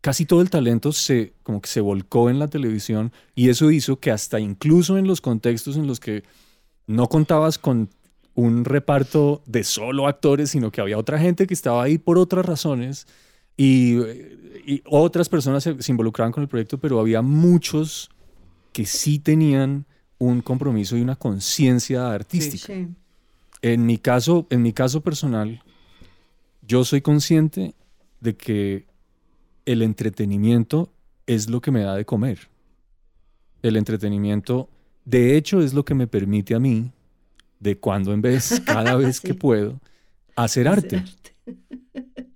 casi 0.00 0.24
todo 0.24 0.40
el 0.40 0.48
talento 0.48 0.92
se, 0.92 1.34
como 1.42 1.60
que 1.60 1.68
se 1.68 1.82
volcó 1.82 2.30
en 2.30 2.38
la 2.38 2.48
televisión 2.48 3.12
y 3.34 3.50
eso 3.50 3.70
hizo 3.70 4.00
que 4.00 4.10
hasta 4.10 4.40
incluso 4.40 4.96
en 4.96 5.06
los 5.06 5.20
contextos 5.20 5.76
en 5.76 5.86
los 5.86 6.00
que 6.00 6.24
no 6.86 7.08
contabas 7.10 7.58
con 7.58 7.90
un 8.34 8.64
reparto 8.64 9.42
de 9.44 9.62
solo 9.62 10.06
actores, 10.06 10.50
sino 10.50 10.72
que 10.72 10.80
había 10.80 10.98
otra 10.98 11.18
gente 11.18 11.46
que 11.46 11.54
estaba 11.54 11.82
ahí 11.82 11.98
por 11.98 12.18
otras 12.18 12.46
razones 12.46 13.06
y, 13.56 13.98
otras 14.86 15.28
personas 15.28 15.62
se, 15.62 15.92
involucraban 15.92 16.32
con 16.32 16.42
el 16.42 16.48
proyecto, 16.48 16.78
pero 16.78 16.98
había 16.98 17.20
muchos 17.20 18.10
que 18.72 18.86
sí 18.86 19.18
tenían 19.18 19.84
un 20.18 20.40
compromiso 20.40 20.96
y 20.96 21.02
una 21.02 21.16
conciencia 21.16 22.10
artística. 22.12 22.72
En, 23.60 23.86
mi 23.86 23.98
caso, 23.98 24.46
en 24.50 24.62
mi 24.62 24.72
caso 24.72 25.02
personal, 25.02 25.62
yo 26.62 26.84
soy 26.84 27.02
consciente 27.02 27.74
de 28.20 28.36
que 28.36 28.86
el 29.66 29.82
entretenimiento 29.82 30.90
es 31.26 31.50
lo 31.50 31.60
que 31.60 31.70
me 31.70 31.82
da 31.82 31.94
de 31.94 32.04
comer. 32.04 32.48
El 33.62 33.76
entretenimiento, 33.76 34.68
de 35.04 35.36
hecho, 35.36 35.60
es 35.60 35.74
lo 35.74 35.84
que 35.84 35.94
me 35.94 36.06
permite 36.06 36.54
a 36.54 36.58
mí 36.58 36.90
de 37.60 37.78
cuando 37.78 38.12
en 38.12 38.22
vez, 38.22 38.60
cada 38.66 38.96
vez 38.96 39.20
que 39.20 39.34
puedo, 39.34 39.80
hacer 40.36 40.68
arte. 40.68 41.04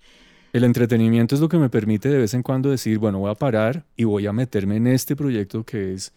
El 0.53 0.65
entretenimiento 0.65 1.35
es 1.35 1.41
lo 1.41 1.49
que 1.49 1.59
me 1.59 1.69
permite 1.69 2.09
de 2.09 2.19
vez 2.19 2.35
en 2.35 2.43
cuando 2.43 2.71
decir, 2.71 2.99
bueno, 2.99 3.19
voy 3.19 3.31
a 3.31 3.35
parar 3.35 3.85
y 3.97 4.05
voy 4.05 4.27
a 4.27 4.33
meterme 4.33 4.77
en 4.77 4.87
este 4.87 5.15
proyecto 5.15 5.65
que 5.65 5.93
es 5.93 6.13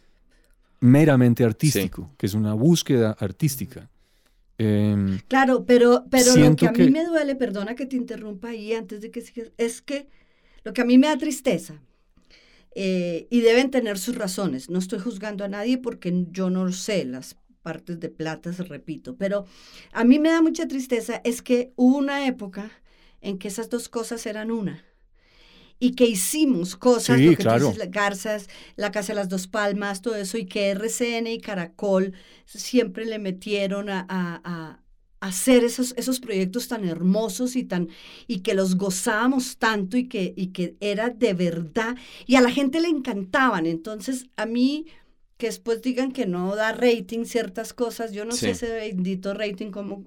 meramente 0.79 1.43
artístico, 1.43 2.09
que 2.17 2.25
es 2.25 2.33
una 2.33 2.53
búsqueda 2.53 3.15
artística. 3.19 3.89
Em, 4.57 5.19
claro, 5.27 5.65
pero, 5.65 6.05
pero 6.09 6.35
lo 6.35 6.55
que 6.55 6.67
a 6.67 6.71
mí 6.71 6.89
me 6.89 7.05
duele, 7.05 7.35
perdona 7.35 7.75
que 7.75 7.85
te 7.85 7.95
interrumpa 7.95 8.49
ahí 8.49 8.73
antes 8.73 9.01
de 9.01 9.11
que 9.11 9.21
sigas, 9.21 9.51
es 9.57 9.81
que 9.81 10.07
lo 10.63 10.73
que 10.73 10.81
a 10.81 10.85
mí 10.85 10.97
me 10.97 11.07
da 11.07 11.17
tristeza, 11.17 11.81
eh, 12.73 13.27
y 13.29 13.41
deben 13.41 13.69
tener 13.69 13.97
sus 13.97 14.15
razones, 14.15 14.69
no 14.69 14.79
estoy 14.79 14.99
juzgando 14.99 15.43
a 15.43 15.49
nadie 15.49 15.77
porque 15.77 16.25
yo 16.31 16.49
no 16.49 16.71
sé 16.71 17.03
las 17.03 17.35
partes 17.63 17.99
de 17.99 18.09
plata, 18.09 18.53
se 18.53 18.63
repito, 18.63 19.15
pero 19.17 19.45
a 19.91 20.03
mí 20.03 20.19
me 20.19 20.29
da 20.29 20.41
mucha 20.41 20.67
tristeza 20.67 21.21
es 21.23 21.41
que 21.41 21.73
hubo 21.75 21.97
una 21.97 22.25
época 22.27 22.71
en 23.21 23.37
que 23.37 23.47
esas 23.47 23.69
dos 23.69 23.89
cosas 23.89 24.25
eran 24.25 24.51
una 24.51 24.83
y 25.81 25.93
que 25.95 26.05
hicimos 26.05 26.75
cosas, 26.75 27.19
lo 27.19 27.31
que 27.31 27.37
claro. 27.37 27.73
Garzas, 27.89 28.47
la 28.75 28.91
Casa 28.91 29.13
de 29.13 29.15
las 29.15 29.29
Dos 29.29 29.47
Palmas, 29.47 30.03
todo 30.03 30.15
eso, 30.15 30.37
y 30.37 30.45
que 30.45 30.69
RCN 30.69 31.25
y 31.25 31.39
Caracol 31.39 32.13
siempre 32.45 33.03
le 33.03 33.17
metieron 33.17 33.89
a, 33.89 34.05
a, 34.07 34.79
hacer 35.21 35.63
esos, 35.63 35.95
esos 35.97 36.19
proyectos 36.19 36.67
tan 36.67 36.85
hermosos 36.85 37.55
y, 37.55 37.63
tan, 37.63 37.89
y 38.27 38.41
que 38.41 38.53
los 38.53 38.75
gozábamos 38.75 39.57
tanto 39.57 39.97
y 39.97 40.07
que, 40.07 40.33
y 40.37 40.47
que 40.47 40.75
era 40.81 41.09
de 41.09 41.33
verdad, 41.33 41.95
y 42.27 42.35
a 42.35 42.41
la 42.41 42.51
gente 42.51 42.79
le 42.79 42.87
encantaban. 42.87 43.65
Entonces, 43.65 44.27
a 44.35 44.45
mí 44.45 44.85
que 45.41 45.47
después 45.47 45.81
digan 45.81 46.11
que 46.11 46.27
no 46.27 46.55
da 46.55 46.73
rating 46.73 47.25
ciertas 47.25 47.73
cosas. 47.73 48.11
Yo 48.11 48.25
no 48.25 48.33
sé 48.33 48.51
ese 48.51 48.71
bendito 48.71 49.33
rating 49.33 49.71
como 49.71 50.05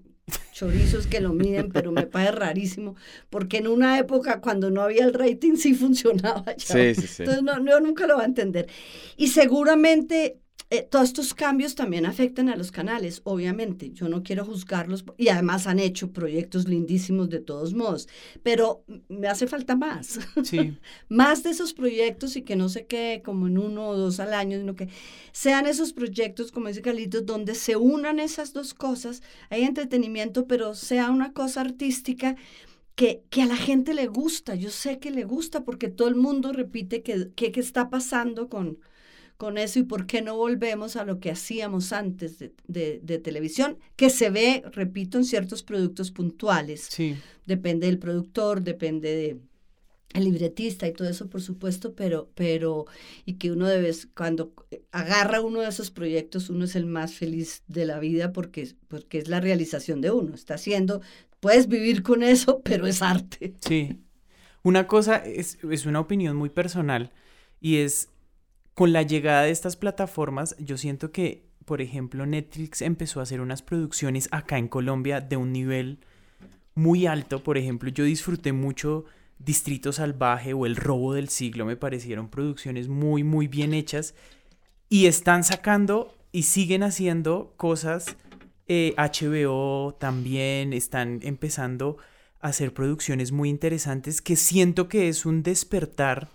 chorizos 0.52 1.06
que 1.06 1.20
lo 1.20 1.32
miden, 1.32 1.70
pero 1.70 1.92
me 1.92 2.06
parece 2.06 2.32
rarísimo, 2.32 2.96
porque 3.28 3.58
en 3.58 3.66
una 3.66 3.98
época 3.98 4.40
cuando 4.40 4.70
no 4.70 4.82
había 4.82 5.04
el 5.04 5.12
rating 5.12 5.56
sí 5.56 5.74
funcionaba. 5.74 6.44
Sí, 6.56 6.94
sí, 6.94 7.06
sí. 7.06 7.22
Entonces 7.24 7.42
no, 7.42 7.64
yo 7.64 7.80
nunca 7.80 8.06
lo 8.06 8.16
va 8.16 8.22
a 8.22 8.26
entender. 8.26 8.68
Y 9.16 9.28
seguramente 9.28 10.38
eh, 10.70 10.82
todos 10.82 11.08
estos 11.08 11.34
cambios 11.34 11.74
también 11.74 12.06
afectan 12.06 12.48
a 12.48 12.56
los 12.56 12.72
canales, 12.72 13.20
obviamente. 13.24 13.90
Yo 13.92 14.08
no 14.08 14.22
quiero 14.22 14.44
juzgarlos 14.44 15.04
y 15.18 15.28
además 15.28 15.66
han 15.66 15.78
hecho 15.78 16.12
proyectos 16.12 16.66
lindísimos 16.68 17.28
de 17.28 17.40
todos 17.40 17.74
modos, 17.74 18.08
pero 18.42 18.84
me 19.08 19.28
hace 19.28 19.46
falta 19.46 19.76
más. 19.76 20.18
Sí. 20.42 20.76
más 21.08 21.42
de 21.42 21.50
esos 21.50 21.74
proyectos 21.74 22.36
y 22.36 22.42
que 22.42 22.56
no 22.56 22.68
se 22.68 22.86
quede 22.86 23.22
como 23.22 23.46
en 23.46 23.58
uno 23.58 23.88
o 23.88 23.96
dos 23.96 24.20
al 24.20 24.34
año, 24.34 24.58
sino 24.58 24.74
que 24.74 24.88
sean 25.32 25.66
esos 25.66 25.92
proyectos, 25.92 26.50
como 26.50 26.68
dice 26.68 26.82
Carlitos, 26.82 27.26
donde 27.26 27.54
se 27.54 27.76
unan 27.76 28.18
esas 28.18 28.52
dos 28.52 28.74
cosas. 28.74 29.22
Hay 29.50 29.62
entretenimiento, 29.62 30.46
pero 30.46 30.74
sea 30.74 31.10
una 31.10 31.32
cosa 31.32 31.60
artística. 31.60 32.36
Que, 32.96 33.24
que, 33.28 33.42
a 33.42 33.46
la 33.46 33.56
gente 33.56 33.92
le 33.92 34.06
gusta, 34.06 34.54
yo 34.54 34.70
sé 34.70 35.00
que 35.00 35.10
le 35.10 35.24
gusta 35.24 35.64
porque 35.64 35.88
todo 35.88 36.06
el 36.06 36.14
mundo 36.14 36.52
repite 36.52 37.02
que, 37.02 37.32
que, 37.34 37.52
está 37.58 37.90
pasando 37.90 38.48
con, 38.48 38.78
con 39.44 39.58
eso 39.58 39.78
y 39.78 39.82
por 39.82 40.06
qué 40.06 40.22
no 40.22 40.38
volvemos 40.38 40.96
a 40.96 41.04
lo 41.04 41.20
que 41.20 41.30
hacíamos 41.30 41.92
antes 41.92 42.38
de, 42.38 43.18
televisión, 43.22 43.76
que 43.94 44.08
se 44.08 44.30
ve, 44.30 44.64
repito, 44.72 45.18
en 45.18 45.26
ciertos 45.26 45.62
productos 45.62 46.10
puntuales. 46.12 46.88
Sí. 46.88 47.14
Depende 47.44 47.86
del 47.88 47.98
productor, 47.98 48.62
depende 48.62 49.14
de 49.14 49.36
el 50.14 50.24
libretista 50.24 50.88
y 50.88 50.94
todo 50.94 51.10
eso, 51.10 51.28
por 51.28 51.42
supuesto, 51.42 51.92
pero, 51.92 52.30
pero, 52.34 52.86
y 53.26 53.34
que 53.34 53.52
uno 53.52 53.68
debe, 53.68 53.92
cuando 54.16 54.54
agarra 54.92 55.42
uno 55.42 55.60
de 55.60 55.68
esos 55.68 55.90
proyectos, 55.90 56.48
uno 56.48 56.64
es 56.64 56.74
el 56.74 56.86
más 56.86 57.12
feliz 57.12 57.64
de 57.68 57.84
la 57.84 57.98
vida 57.98 58.32
porque, 58.32 58.72
porque 58.88 59.18
es 59.18 59.28
la 59.28 59.40
realización 59.40 60.00
de 60.00 60.10
uno. 60.10 60.34
Está 60.34 60.54
haciendo, 60.54 61.02
puedes 61.40 61.68
vivir 61.68 62.02
con 62.02 62.22
eso, 62.22 62.62
pero 62.64 62.86
es 62.86 63.02
arte. 63.02 63.52
Sí. 63.60 64.00
Una 64.62 64.86
cosa 64.86 65.16
es, 65.16 65.58
es 65.70 65.84
una 65.84 66.00
opinión 66.00 66.34
muy 66.34 66.48
personal 66.48 67.12
y 67.60 67.76
es 67.76 68.08
con 68.74 68.92
la 68.92 69.02
llegada 69.02 69.42
de 69.42 69.50
estas 69.50 69.76
plataformas, 69.76 70.56
yo 70.58 70.76
siento 70.76 71.12
que, 71.12 71.48
por 71.64 71.80
ejemplo, 71.80 72.26
Netflix 72.26 72.82
empezó 72.82 73.20
a 73.20 73.22
hacer 73.22 73.40
unas 73.40 73.62
producciones 73.62 74.28
acá 74.32 74.58
en 74.58 74.68
Colombia 74.68 75.20
de 75.20 75.36
un 75.36 75.52
nivel 75.52 76.00
muy 76.74 77.06
alto. 77.06 77.42
Por 77.42 77.56
ejemplo, 77.56 77.88
yo 77.90 78.04
disfruté 78.04 78.52
mucho 78.52 79.04
Distrito 79.38 79.92
Salvaje 79.92 80.54
o 80.54 80.66
El 80.66 80.76
Robo 80.76 81.14
del 81.14 81.28
Siglo, 81.28 81.64
me 81.64 81.76
parecieron 81.76 82.28
producciones 82.28 82.88
muy, 82.88 83.22
muy 83.22 83.46
bien 83.46 83.74
hechas. 83.74 84.14
Y 84.88 85.06
están 85.06 85.44
sacando 85.44 86.14
y 86.32 86.42
siguen 86.42 86.82
haciendo 86.82 87.54
cosas. 87.56 88.16
HBO 88.66 89.90
eh, 89.90 89.94
también 89.98 90.72
están 90.72 91.20
empezando 91.22 91.98
a 92.40 92.48
hacer 92.48 92.72
producciones 92.74 93.30
muy 93.30 93.50
interesantes 93.50 94.20
que 94.20 94.36
siento 94.36 94.88
que 94.88 95.08
es 95.08 95.26
un 95.26 95.42
despertar 95.42 96.28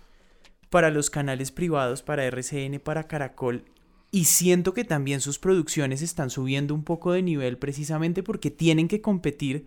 para 0.70 0.90
los 0.90 1.10
canales 1.10 1.50
privados, 1.50 2.02
para 2.02 2.24
RCN, 2.24 2.80
para 2.80 3.06
Caracol. 3.06 3.64
Y 4.12 4.24
siento 4.24 4.72
que 4.72 4.84
también 4.84 5.20
sus 5.20 5.38
producciones 5.38 6.02
están 6.02 6.30
subiendo 6.30 6.74
un 6.74 6.84
poco 6.84 7.12
de 7.12 7.22
nivel 7.22 7.58
precisamente 7.58 8.22
porque 8.22 8.50
tienen 8.50 8.88
que 8.88 9.00
competir 9.00 9.66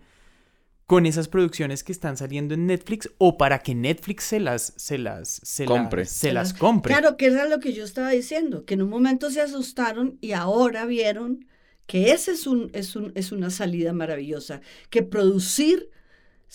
con 0.86 1.06
esas 1.06 1.28
producciones 1.28 1.82
que 1.82 1.92
están 1.92 2.16
saliendo 2.16 2.52
en 2.52 2.66
Netflix 2.66 3.10
o 3.16 3.38
para 3.38 3.60
que 3.60 3.74
Netflix 3.74 4.24
se 4.24 4.40
las 4.40 4.74
se 4.76 4.98
las 4.98 5.40
se 5.42 5.64
compre. 5.64 6.04
se 6.04 6.32
las 6.32 6.52
compre. 6.52 6.92
Claro, 6.92 7.16
que 7.16 7.26
era 7.26 7.48
lo 7.48 7.58
que 7.58 7.72
yo 7.72 7.84
estaba 7.84 8.10
diciendo, 8.10 8.64
que 8.64 8.74
en 8.74 8.82
un 8.82 8.90
momento 8.90 9.30
se 9.30 9.40
asustaron 9.40 10.18
y 10.20 10.32
ahora 10.32 10.84
vieron 10.84 11.46
que 11.86 12.12
ese 12.12 12.32
es 12.32 12.46
un 12.46 12.70
es 12.74 12.96
un 12.96 13.12
es 13.14 13.32
una 13.32 13.48
salida 13.48 13.94
maravillosa, 13.94 14.60
que 14.90 15.02
producir 15.02 15.90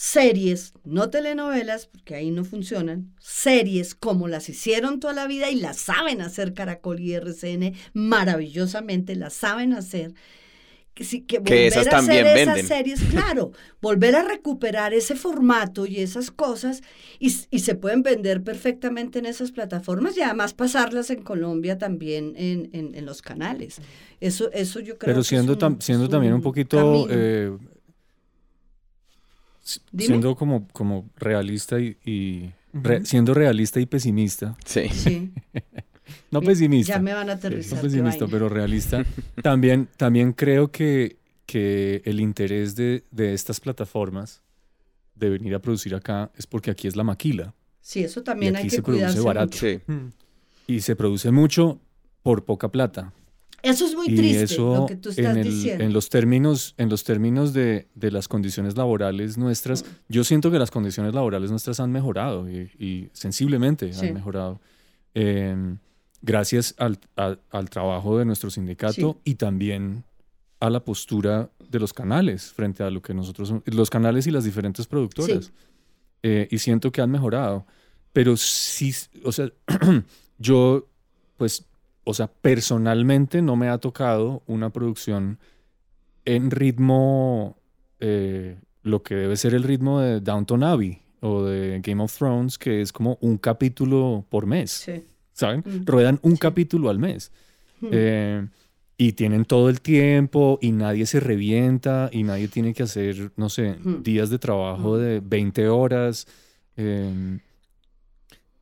series, 0.01 0.71
no 0.85 1.09
telenovelas, 1.09 1.87
porque 1.87 2.15
ahí 2.15 2.31
no 2.31 2.45
funcionan, 2.45 3.13
series 3.19 3.95
como 3.95 4.29
las 4.29 4.47
hicieron 4.47 5.01
toda 5.01 5.13
la 5.13 5.27
vida 5.27 5.49
y 5.49 5.55
las 5.55 5.75
saben 5.75 6.21
hacer 6.21 6.53
Caracol 6.53 7.01
y 7.01 7.15
RCN 7.15 7.73
maravillosamente, 7.91 9.17
las 9.17 9.33
saben 9.33 9.73
hacer. 9.73 10.13
Que, 10.93 11.03
sí, 11.03 11.23
que 11.23 11.39
volver 11.39 11.63
esas 11.63 11.87
a 11.87 11.89
también 11.89 12.25
hacer 12.25 12.37
venden. 12.37 12.65
esas 12.65 12.77
series, 12.77 13.01
claro, 13.11 13.51
volver 13.81 14.15
a 14.15 14.23
recuperar 14.23 14.93
ese 14.93 15.17
formato 15.17 15.85
y 15.85 15.97
esas 15.97 16.31
cosas 16.31 16.81
y, 17.19 17.35
y, 17.51 17.59
se 17.59 17.75
pueden 17.75 18.01
vender 18.01 18.41
perfectamente 18.41 19.19
en 19.19 19.25
esas 19.25 19.51
plataformas 19.51 20.15
y 20.15 20.21
además 20.21 20.53
pasarlas 20.53 21.09
en 21.09 21.23
Colombia 21.23 21.77
también 21.77 22.35
en, 22.37 22.69
en, 22.71 22.95
en 22.95 23.05
los 23.05 23.21
canales. 23.21 23.81
Eso, 24.21 24.49
eso 24.53 24.79
yo 24.79 24.97
creo 24.97 25.13
Pero 25.13 25.23
siendo, 25.23 25.57
que 25.57 25.65
es 25.65 25.71
un, 25.71 25.81
siendo 25.81 26.05
es 26.05 26.09
también 26.09 26.33
un 26.33 26.41
poquito 26.41 27.05
eh, 27.09 27.51
Dime. 29.91 30.07
siendo 30.07 30.35
como, 30.35 30.67
como 30.69 31.09
realista 31.17 31.79
y, 31.79 31.97
y 32.05 32.51
re, 32.73 33.05
siendo 33.05 33.33
realista 33.33 33.79
y 33.79 33.85
pesimista. 33.85 34.55
Sí. 34.65 34.89
Sí. 34.89 35.31
no 36.31 36.41
pesimista. 36.41 36.93
Ya 36.93 36.99
me 36.99 37.13
van 37.13 37.29
a 37.29 37.33
No 37.33 37.37
aterrizar. 37.37 37.79
pero 38.29 38.49
realista. 38.49 39.03
también, 39.43 39.87
también 39.97 40.33
creo 40.33 40.71
que, 40.71 41.17
que 41.45 42.01
el 42.05 42.19
interés 42.19 42.75
de, 42.75 43.03
de 43.11 43.33
estas 43.33 43.59
plataformas 43.59 44.41
de 45.15 45.29
venir 45.29 45.53
a 45.55 45.59
producir 45.59 45.93
acá 45.95 46.31
es 46.37 46.47
porque 46.47 46.71
aquí 46.71 46.87
es 46.87 46.95
la 46.95 47.03
maquila. 47.03 47.53
Sí, 47.81 48.03
eso 48.03 48.23
también 48.23 48.53
Y 48.53 48.57
hay 48.57 48.61
aquí 48.61 48.69
que 48.69 48.75
se 48.77 48.81
produce 48.83 49.19
barato. 49.21 49.47
mucho. 49.47 49.59
Sí. 49.67 49.79
Y 50.67 50.81
se 50.81 50.95
produce 50.95 51.31
mucho 51.31 51.79
por 52.21 52.45
poca 52.45 52.69
plata. 52.69 53.13
Eso 53.63 53.85
es 53.85 53.95
muy 53.95 54.07
y 54.09 54.15
triste, 54.15 54.43
eso 54.43 54.75
lo 54.75 54.85
que 54.85 54.95
tú 54.95 55.09
estás 55.09 55.25
en, 55.25 55.37
el- 55.37 55.43
diciendo. 55.49 55.83
en 55.83 55.93
los 55.93 56.09
términos, 56.09 56.73
en 56.77 56.89
los 56.89 57.03
términos 57.03 57.53
de, 57.53 57.87
de 57.95 58.11
las 58.11 58.27
condiciones 58.27 58.77
laborales 58.77 59.37
nuestras, 59.37 59.85
yo 60.07 60.23
siento 60.23 60.49
que 60.51 60.59
las 60.59 60.71
condiciones 60.71 61.13
laborales 61.13 61.51
nuestras 61.51 61.79
han 61.79 61.91
mejorado 61.91 62.49
y, 62.49 62.71
y 62.79 63.09
sensiblemente 63.13 63.91
Sí. 63.93 64.07
han 64.07 64.13
mejorado. 64.13 64.59
eh, 65.15 65.55
gracias 66.21 66.75
al, 66.77 66.99
a- 67.15 67.37
al 67.49 67.69
trabajo 67.69 68.17
de 68.17 68.25
nuestro 68.25 68.49
sindicato 68.49 69.13
Sí. 69.23 69.31
y 69.31 69.35
también 69.35 70.03
a 70.59 70.69
la 70.69 70.83
postura 70.83 71.49
de 71.69 71.79
los 71.79 71.93
canales 71.93 72.51
frente 72.51 72.83
a 72.83 72.89
lo 72.89 73.01
que 73.01 73.13
nosotros, 73.13 73.53
los 73.65 73.89
canales 73.89 74.27
y 74.27 74.31
las 74.31 74.43
diferentes 74.43 74.85
productoras. 74.87 75.45
Sí. 75.45 75.51
Eh, 76.23 76.47
y 76.51 76.57
siento 76.57 76.91
que 76.91 77.01
han 77.01 77.09
mejorado. 77.11 77.65
Pero 78.11 78.35
sí, 78.35 78.93
o 79.23 79.31
sea, 79.31 79.49
yo, 80.37 80.87
pues, 81.37 81.65
o 82.09 82.13
sea, 82.13 82.27
personalmente 82.27 83.41
no 83.41 83.55
me 83.55 83.69
ha 83.69 83.77
tocado 83.77 84.41
una 84.47 84.69
producción 84.71 85.37
en 86.25 86.51
ritmo, 86.51 87.57
eh, 87.99 88.57
lo 88.83 89.03
que 89.03 89.15
debe 89.15 89.37
ser 89.37 89.53
el 89.53 89.63
ritmo 89.63 89.99
de 89.99 90.19
Downton 90.19 90.63
Abbey 90.63 91.01
o 91.21 91.43
de 91.43 91.79
Game 91.83 92.01
of 92.03 92.15
Thrones, 92.17 92.57
que 92.57 92.81
es 92.81 92.91
como 92.91 93.17
un 93.21 93.37
capítulo 93.37 94.25
por 94.29 94.45
mes, 94.45 94.71
Sí. 94.71 95.03
¿saben? 95.33 95.63
Mm, 95.65 95.85
Ruedan 95.85 96.19
un 96.23 96.33
sí. 96.33 96.37
capítulo 96.39 96.89
al 96.89 96.99
mes. 96.99 97.31
Mm. 97.81 97.87
Eh, 97.91 98.47
y 98.97 99.13
tienen 99.13 99.45
todo 99.45 99.69
el 99.69 99.79
tiempo 99.81 100.59
y 100.61 100.71
nadie 100.73 101.05
se 101.05 101.19
revienta 101.21 102.09
y 102.11 102.23
nadie 102.23 102.47
tiene 102.49 102.73
que 102.73 102.83
hacer, 102.83 103.31
no 103.37 103.47
sé, 103.49 103.77
Mm. 103.83 104.03
días 104.03 104.29
de 104.29 104.39
trabajo 104.39 104.97
de 104.97 105.21
20 105.21 105.67
horas. 105.69 106.27
Eh, 106.75 107.39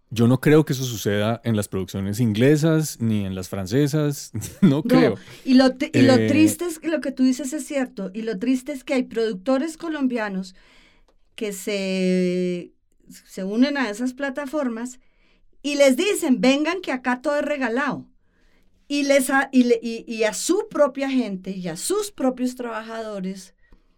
yo 0.09 0.27
no 0.27 0.39
creo 0.39 0.63
que 0.63 0.73
eso 0.73 0.85
suceda 0.85 1.41
en 1.43 1.55
las 1.55 1.67
producciones 1.67 2.19
inglesas 2.19 3.01
ni 3.01 3.25
en 3.25 3.35
las 3.35 3.49
francesas, 3.49 4.31
no 4.61 4.83
creo. 4.83 5.15
Y, 5.43 5.55
lo, 5.55 5.67
y 5.67 5.89
Eh, 5.93 6.27
triste 6.27 6.65
es 6.65 6.79
que 6.79 6.87
lo 6.87 7.01
que 7.01 7.11
tú 7.11 7.23
dices 7.23 7.51
es 7.53 7.65
cierto. 7.65 8.11
Y 8.13 8.21
lo 8.21 8.37
triste 8.39 8.71
es 8.71 8.83
que 8.83 8.93
hay 8.93 9.03
productores 9.03 9.77
colombianos 9.77 10.55
que 11.35 11.51
se, 11.51 12.73
se 13.09 13.43
unen 13.43 13.77
a 13.77 13.89
esas 13.89 14.13
plataformas 14.13 14.99
y 15.61 15.75
les 15.75 15.97
dicen, 15.97 16.39
vengan 16.39 16.81
que 16.81 16.91
acá 16.91 17.21
todo 17.21 17.37
es 17.37 17.45
regalado. 17.45 18.07
Y, 18.87 19.03
les 19.03 19.29
y, 19.51 20.05
y, 20.07 20.23
a 20.23 20.33
su 20.33 20.69
propia 20.69 21.09
gente 21.09 21.51
y 21.51 21.67
a 21.67 21.75
sus 21.75 22.11
propios 22.11 22.55
trabajadores 22.55 23.53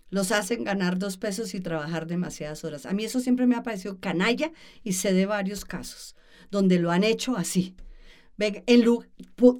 los 0.10 0.32
hacen 0.32 0.64
ganar 0.64 0.98
dos 0.98 1.18
pesos 1.18 1.54
y 1.54 1.60
trabajar 1.60 2.08
demasiadas 2.08 2.64
horas. 2.64 2.86
A 2.86 2.94
mí 2.94 3.04
eso 3.06 3.20
siempre 3.20 3.46
me 3.48 3.56
ha 3.56 3.64
parecido 3.64 4.00
canalla 4.00 4.52
y 4.84 4.94
sé 4.94 5.14
de 5.14 5.26
varios 5.26 5.66
casos 5.66 6.16
donde 6.52 6.80
lo 6.80 6.92
han 6.92 7.04
hecho 7.04 7.36
así. 7.36 7.76
En, 8.38 8.86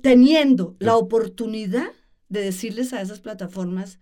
teniendo 0.02 0.76
la 0.80 0.96
oportunidad 0.96 1.92
de 2.30 2.42
decirles 2.42 2.94
a 2.94 3.02
esas 3.02 3.20
plataformas, 3.20 4.00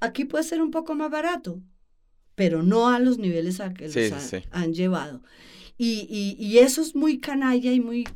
aquí 0.00 0.24
puede 0.24 0.44
ser 0.44 0.62
un 0.62 0.70
poco 0.70 0.94
más 0.94 1.10
barato, 1.10 1.60
pero 2.34 2.62
no 2.62 2.88
a 2.88 2.98
los 2.98 3.18
niveles 3.18 3.60
a 3.60 3.72
que 3.74 3.88
los 3.88 4.34
han 4.50 4.74
llevado. 4.74 5.22
Y, 5.76 6.36
y, 6.38 6.58
eso 6.58 6.80
es 6.82 6.94
muy 6.94 7.18
canalla 7.18 7.72
y 7.72 7.80
muy 7.80 8.06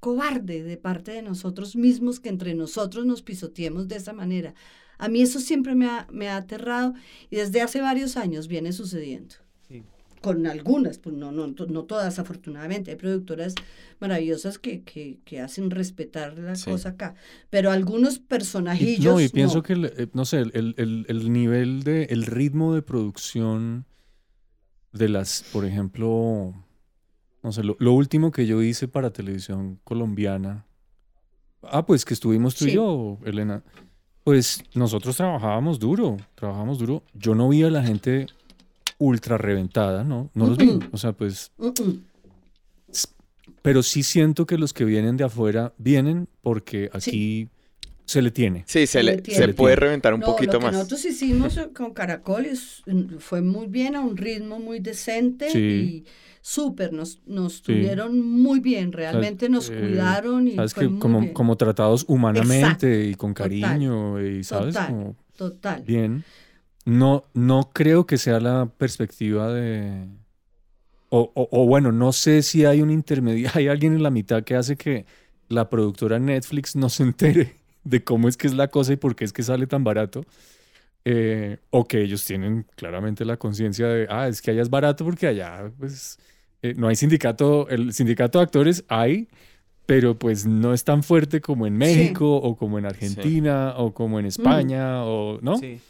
cobarde 0.00 0.62
de 0.62 0.78
parte 0.78 1.12
de 1.12 1.20
nosotros 1.20 1.76
mismos 1.76 2.20
que 2.20 2.30
entre 2.30 2.54
nosotros 2.54 3.04
nos 3.04 3.20
pisoteemos 3.20 3.86
de 3.86 3.96
esa 3.96 4.14
manera. 4.14 4.54
A 5.02 5.08
mí 5.08 5.20
eso 5.20 5.40
siempre 5.40 5.74
me 5.74 5.86
ha, 5.86 6.06
me 6.12 6.28
ha 6.28 6.36
aterrado 6.36 6.94
y 7.28 7.34
desde 7.34 7.60
hace 7.60 7.80
varios 7.80 8.16
años 8.16 8.46
viene 8.46 8.72
sucediendo. 8.72 9.34
Con 10.20 10.46
algunas, 10.46 10.98
pues 10.98 11.16
no, 11.16 11.32
no, 11.32 11.48
no 11.48 11.82
todas 11.82 12.20
afortunadamente, 12.20 12.92
hay 12.92 12.96
productoras 12.96 13.56
maravillosas 13.98 14.60
que, 14.60 14.82
que, 14.84 15.18
que 15.24 15.40
hacen 15.40 15.72
respetar 15.72 16.38
la 16.38 16.52
cosa 16.52 16.90
acá, 16.90 17.16
pero 17.50 17.72
algunos 17.72 18.20
personajillos... 18.20 19.14
no, 19.14 19.20
y 19.20 19.28
pienso 19.28 19.64
que, 19.64 19.72
eh, 19.72 20.06
no 20.12 20.24
sé, 20.24 20.38
el, 20.38 20.76
el, 20.76 21.04
el, 21.08 21.32
nivel 21.32 21.82
de, 21.82 22.04
el 22.04 22.24
ritmo 22.24 22.72
de 22.72 22.82
producción 22.82 23.84
de 24.92 25.08
las, 25.08 25.44
por 25.52 25.64
ejemplo, 25.64 26.54
no 27.42 27.50
sé, 27.50 27.64
lo, 27.64 27.92
último 27.92 28.30
que 28.30 28.46
yo 28.46 28.62
hice 28.62 28.86
para 28.86 29.10
televisión 29.10 29.80
colombiana, 29.82 30.64
ah, 31.62 31.84
pues 31.84 32.04
que 32.04 32.14
estuvimos 32.14 32.54
tú 32.54 32.66
y 32.66 32.74
yo, 32.74 33.18
Elena, 33.24 33.64
pues 34.24 34.62
nosotros 34.74 35.16
trabajábamos 35.16 35.78
duro, 35.78 36.16
trabajábamos 36.34 36.78
duro. 36.78 37.02
Yo 37.14 37.34
no 37.34 37.48
vi 37.48 37.62
a 37.62 37.70
la 37.70 37.82
gente 37.82 38.26
ultra 38.98 39.36
reventada, 39.38 40.04
¿no? 40.04 40.30
No 40.34 40.46
los 40.46 40.58
vi. 40.58 40.78
O 40.92 40.98
sea, 40.98 41.12
pues... 41.12 41.50
Pero 43.62 43.82
sí 43.82 44.02
siento 44.02 44.44
que 44.44 44.58
los 44.58 44.72
que 44.72 44.84
vienen 44.84 45.16
de 45.16 45.24
afuera 45.24 45.72
vienen 45.78 46.28
porque 46.42 46.90
aquí 46.92 47.48
se 48.04 48.20
le 48.20 48.30
tiene. 48.30 48.64
Sí, 48.66 48.86
se, 48.86 49.02
le, 49.02 49.22
se, 49.24 49.54
puede 49.54 49.76
reventar 49.76 50.14
un 50.14 50.20
poquito 50.20 50.54
lo 50.54 50.58
que 50.58 50.64
más. 50.66 50.74
Nosotros 50.74 51.04
hicimos 51.04 51.58
con 51.74 51.94
Caracoles 51.94 52.82
fue 53.18 53.40
muy 53.40 53.66
bien, 53.68 53.94
a 53.94 54.00
un 54.00 54.16
ritmo 54.16 54.58
muy 54.58 54.80
decente 54.80 55.50
y 55.56 56.04
súper, 56.42 56.92
nos, 56.92 57.20
nos 57.24 57.62
tuvieron 57.62 58.20
muy 58.20 58.60
bien, 58.60 58.92
realmente 58.92 59.48
nos 59.48 59.70
eh, 59.70 59.78
cuidaron 59.78 60.48
y 60.48 60.56
sabes 60.56 60.74
que 60.74 60.98
como, 60.98 61.32
como 61.32 61.56
tratados 61.56 62.04
humanamente 62.08 63.06
y 63.06 63.14
con 63.14 63.32
cariño 63.32 64.20
y 64.20 64.42
sabes 64.44 64.74
total, 64.74 65.16
total. 65.36 65.82
bien. 65.86 66.24
No, 66.84 67.24
no 67.32 67.70
creo 67.72 68.06
que 68.06 68.18
sea 68.18 68.40
la 68.40 68.66
perspectiva 68.66 69.52
de 69.52 70.08
o, 71.14 71.30
o, 71.34 71.66
bueno, 71.66 71.92
no 71.92 72.10
sé 72.12 72.42
si 72.42 72.64
hay 72.64 72.80
un 72.80 72.90
intermedio, 72.90 73.48
hay 73.54 73.68
alguien 73.68 73.92
en 73.92 74.02
la 74.02 74.10
mitad 74.10 74.42
que 74.42 74.56
hace 74.56 74.76
que 74.76 75.06
la 75.48 75.70
productora 75.70 76.18
Netflix 76.18 76.74
no 76.74 76.88
se 76.88 77.02
entere 77.04 77.56
de 77.84 78.02
cómo 78.02 78.28
es 78.28 78.36
que 78.36 78.46
es 78.46 78.54
la 78.54 78.68
cosa 78.68 78.94
y 78.94 78.96
por 78.96 79.14
qué 79.14 79.24
es 79.24 79.32
que 79.32 79.42
sale 79.42 79.66
tan 79.66 79.84
barato. 79.84 80.24
Eh, 81.04 81.58
o 81.70 81.84
que 81.84 82.00
ellos 82.00 82.24
tienen 82.24 82.64
claramente 82.76 83.24
la 83.24 83.36
conciencia 83.36 83.88
de, 83.88 84.06
ah, 84.08 84.28
es 84.28 84.40
que 84.40 84.52
allá 84.52 84.62
es 84.62 84.70
barato 84.70 85.04
porque 85.04 85.26
allá, 85.26 85.70
pues, 85.76 86.16
eh, 86.62 86.74
no 86.76 86.88
hay 86.88 86.96
sindicato, 86.96 87.68
el 87.68 87.92
sindicato 87.92 88.38
de 88.38 88.44
actores 88.44 88.84
hay, 88.88 89.28
pero 89.84 90.16
pues 90.18 90.46
no 90.46 90.72
es 90.72 90.84
tan 90.84 91.02
fuerte 91.02 91.40
como 91.40 91.66
en 91.66 91.76
México 91.76 92.36
o 92.36 92.56
como 92.56 92.78
en 92.78 92.86
Argentina 92.86 93.74
o 93.76 93.92
como 93.92 94.20
en 94.20 94.26
España, 94.26 95.04
o, 95.04 95.40
¿no? 95.42 95.58
Sí. 95.58 95.80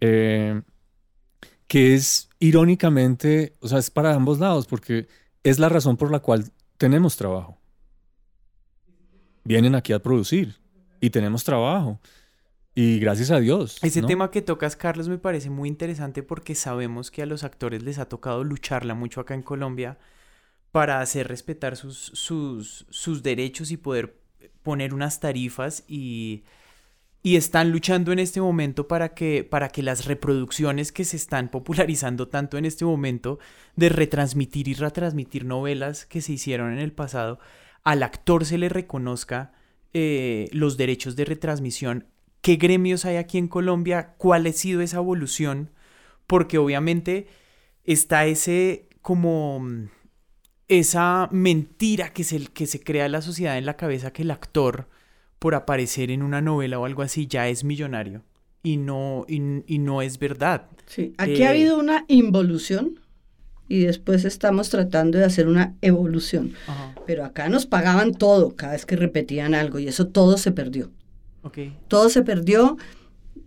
Eh, 0.00 0.62
que 1.66 1.94
es 1.94 2.28
irónicamente, 2.38 3.56
o 3.60 3.68
sea, 3.68 3.78
es 3.78 3.90
para 3.90 4.14
ambos 4.14 4.38
lados, 4.38 4.66
porque 4.66 5.08
es 5.42 5.58
la 5.58 5.68
razón 5.68 5.96
por 5.96 6.10
la 6.10 6.20
cual 6.20 6.44
tenemos 6.78 7.16
trabajo. 7.16 7.58
Vienen 9.44 9.74
aquí 9.74 9.92
a 9.92 9.98
producir 9.98 10.56
y 11.00 11.10
tenemos 11.10 11.44
trabajo. 11.44 12.00
Y 12.74 13.00
gracias 13.00 13.30
a 13.30 13.40
Dios. 13.40 13.78
Ese 13.82 14.02
tema 14.02 14.30
que 14.30 14.42
tocas, 14.42 14.76
Carlos, 14.76 15.08
me 15.08 15.18
parece 15.18 15.50
muy 15.50 15.68
interesante 15.68 16.22
porque 16.22 16.54
sabemos 16.54 17.10
que 17.10 17.22
a 17.22 17.26
los 17.26 17.42
actores 17.42 17.82
les 17.82 17.98
ha 17.98 18.08
tocado 18.08 18.44
lucharla 18.44 18.94
mucho 18.94 19.20
acá 19.20 19.34
en 19.34 19.42
Colombia 19.42 19.98
para 20.72 21.00
hacer 21.00 21.28
respetar 21.28 21.76
sus, 21.76 21.96
sus, 22.14 22.86
sus 22.90 23.22
derechos 23.22 23.70
y 23.70 23.76
poder 23.76 24.16
poner 24.62 24.94
unas 24.94 25.20
tarifas 25.20 25.84
y, 25.88 26.44
y 27.22 27.36
están 27.36 27.70
luchando 27.70 28.12
en 28.12 28.18
este 28.18 28.40
momento 28.40 28.88
para 28.88 29.14
que, 29.14 29.44
para 29.44 29.68
que 29.68 29.82
las 29.82 30.06
reproducciones 30.06 30.92
que 30.92 31.04
se 31.04 31.16
están 31.16 31.50
popularizando 31.50 32.28
tanto 32.28 32.56
en 32.56 32.64
este 32.64 32.84
momento 32.84 33.38
de 33.76 33.88
retransmitir 33.88 34.68
y 34.68 34.74
retransmitir 34.74 35.44
novelas 35.44 36.06
que 36.06 36.20
se 36.20 36.32
hicieron 36.32 36.72
en 36.72 36.78
el 36.78 36.92
pasado, 36.92 37.38
al 37.82 38.02
actor 38.02 38.44
se 38.44 38.58
le 38.58 38.68
reconozca 38.68 39.52
eh, 39.92 40.48
los 40.52 40.76
derechos 40.76 41.16
de 41.16 41.24
retransmisión. 41.24 42.06
Qué 42.42 42.56
gremios 42.56 43.04
hay 43.04 43.16
aquí 43.16 43.36
en 43.36 43.48
Colombia, 43.48 44.14
cuál 44.16 44.46
ha 44.46 44.52
sido 44.52 44.80
esa 44.80 44.98
evolución, 44.98 45.70
porque 46.26 46.58
obviamente 46.58 47.26
está 47.84 48.24
ese 48.24 48.88
como 49.02 49.62
esa 50.70 51.28
mentira 51.32 52.12
que 52.12 52.22
se, 52.24 52.46
que 52.46 52.66
se 52.66 52.80
crea 52.80 53.06
en 53.06 53.12
la 53.12 53.22
sociedad 53.22 53.58
en 53.58 53.66
la 53.66 53.76
cabeza 53.76 54.12
que 54.12 54.22
el 54.22 54.30
actor 54.30 54.88
por 55.40 55.54
aparecer 55.54 56.10
en 56.10 56.22
una 56.22 56.40
novela 56.40 56.78
o 56.78 56.84
algo 56.84 57.02
así 57.02 57.26
ya 57.26 57.48
es 57.48 57.64
millonario 57.64 58.22
y 58.62 58.76
no, 58.76 59.24
y, 59.26 59.78
no 59.78 60.02
es 60.02 60.18
verdad. 60.18 60.66
Sí, 60.86 61.14
aquí 61.18 61.42
ha 61.42 61.46
eh, 61.46 61.48
habido 61.48 61.78
una 61.78 62.04
involución 62.08 63.00
y 63.68 63.80
después 63.80 64.24
estamos 64.24 64.68
tratando 64.68 65.18
de 65.18 65.24
hacer 65.24 65.48
una 65.48 65.74
evolución. 65.80 66.52
Pero 67.06 67.24
acá 67.24 67.48
nos 67.48 67.66
pagaban 67.66 68.12
todo 68.12 68.54
cada 68.54 68.72
vez 68.72 68.86
que 68.86 68.96
repetían 68.96 69.54
algo 69.54 69.78
y 69.78 69.88
eso 69.88 70.08
todo 70.08 70.36
se 70.38 70.52
perdió. 70.52 70.90
Todo 71.88 72.10
se 72.10 72.22
perdió, 72.22 72.76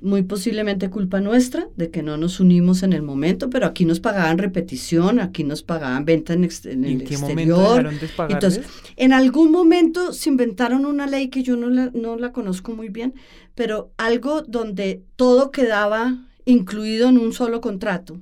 muy 0.03 0.21
posiblemente 0.23 0.89
culpa 0.89 1.21
nuestra 1.21 1.67
de 1.75 1.89
que 1.89 2.03
no 2.03 2.17
nos 2.17 2.39
unimos 2.39 2.83
en 2.83 2.93
el 2.93 3.01
momento, 3.01 3.49
pero 3.49 3.65
aquí 3.65 3.85
nos 3.85 3.99
pagaban 3.99 4.37
repetición, 4.37 5.19
aquí 5.19 5.43
nos 5.43 5.63
pagaban 5.63 6.05
venta 6.05 6.33
en, 6.33 6.43
en 6.65 6.83
el 6.85 7.03
qué 7.03 7.15
exterior. 7.15 7.89
Entonces, 8.29 8.65
en 8.97 9.13
algún 9.13 9.51
momento 9.51 10.13
se 10.13 10.29
inventaron 10.29 10.85
una 10.85 11.07
ley 11.07 11.29
que 11.29 11.41
yo 11.41 11.55
no 11.55 11.69
la, 11.69 11.89
no 11.93 12.17
la 12.17 12.31
conozco 12.31 12.73
muy 12.73 12.89
bien, 12.89 13.13
pero 13.55 13.93
algo 13.97 14.41
donde 14.41 15.03
todo 15.15 15.51
quedaba 15.51 16.17
incluido 16.45 17.09
en 17.09 17.17
un 17.17 17.33
solo 17.33 17.61
contrato. 17.61 18.19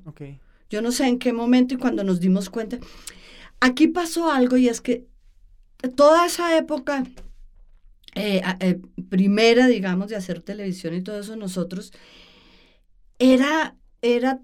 Yo 0.69 0.81
no 0.81 0.91
sé 0.91 1.07
en 1.07 1.19
qué 1.19 1.33
momento 1.33 1.73
y 1.73 1.77
cuando 1.77 2.03
nos 2.03 2.19
dimos 2.19 2.49
cuenta. 2.49 2.77
Aquí 3.59 3.87
pasó 3.87 4.31
algo 4.31 4.55
y 4.55 4.69
es 4.69 4.81
que 4.81 5.05
toda 5.95 6.25
esa 6.25 6.57
época 6.57 7.03
eh, 8.15 8.41
eh, 8.59 8.79
primera, 9.09 9.67
digamos, 9.67 10.09
de 10.09 10.15
hacer 10.15 10.41
televisión 10.41 10.93
y 10.93 11.01
todo 11.01 11.19
eso, 11.19 11.35
nosotros, 11.35 11.93
era, 13.19 13.75
era, 14.01 14.41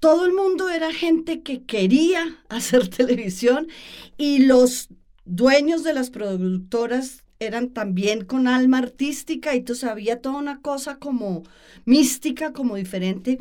todo 0.00 0.26
el 0.26 0.32
mundo 0.32 0.68
era 0.68 0.92
gente 0.92 1.42
que 1.42 1.64
quería 1.64 2.44
hacer 2.48 2.88
televisión 2.88 3.68
y 4.18 4.40
los 4.40 4.88
dueños 5.24 5.84
de 5.84 5.94
las 5.94 6.10
productoras 6.10 7.24
eran 7.38 7.70
también 7.70 8.24
con 8.24 8.48
alma 8.48 8.78
artística 8.78 9.54
y 9.54 9.58
entonces 9.58 9.84
había 9.84 10.20
toda 10.22 10.36
una 10.36 10.60
cosa 10.62 10.98
como 10.98 11.42
mística, 11.84 12.52
como 12.52 12.76
diferente. 12.76 13.38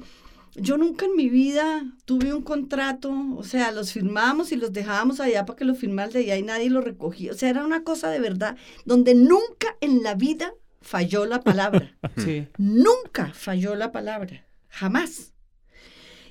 Yo 0.55 0.77
nunca 0.77 1.05
en 1.05 1.15
mi 1.15 1.29
vida 1.29 1.83
tuve 2.05 2.33
un 2.33 2.41
contrato, 2.41 3.13
o 3.35 3.43
sea, 3.43 3.71
los 3.71 3.91
firmábamos 3.91 4.51
y 4.51 4.55
los 4.55 4.71
dejábamos 4.71 5.19
allá 5.19 5.45
para 5.45 5.57
que 5.57 5.65
lo 5.65 5.75
firmara 5.75 6.09
de 6.09 6.19
allá 6.19 6.37
y 6.37 6.43
nadie 6.43 6.69
lo 6.69 6.81
recogía. 6.81 7.31
O 7.31 7.35
sea, 7.35 7.49
era 7.49 7.65
una 7.65 7.83
cosa 7.83 8.09
de 8.09 8.19
verdad 8.19 8.55
donde 8.85 9.15
nunca 9.15 9.75
en 9.81 10.01
la 10.01 10.15
vida 10.15 10.53
falló 10.81 11.25
la 11.25 11.41
palabra. 11.41 11.97
Sí. 12.17 12.47
Nunca 12.57 13.33
falló 13.33 13.75
la 13.75 13.91
palabra, 13.91 14.45
jamás. 14.69 15.33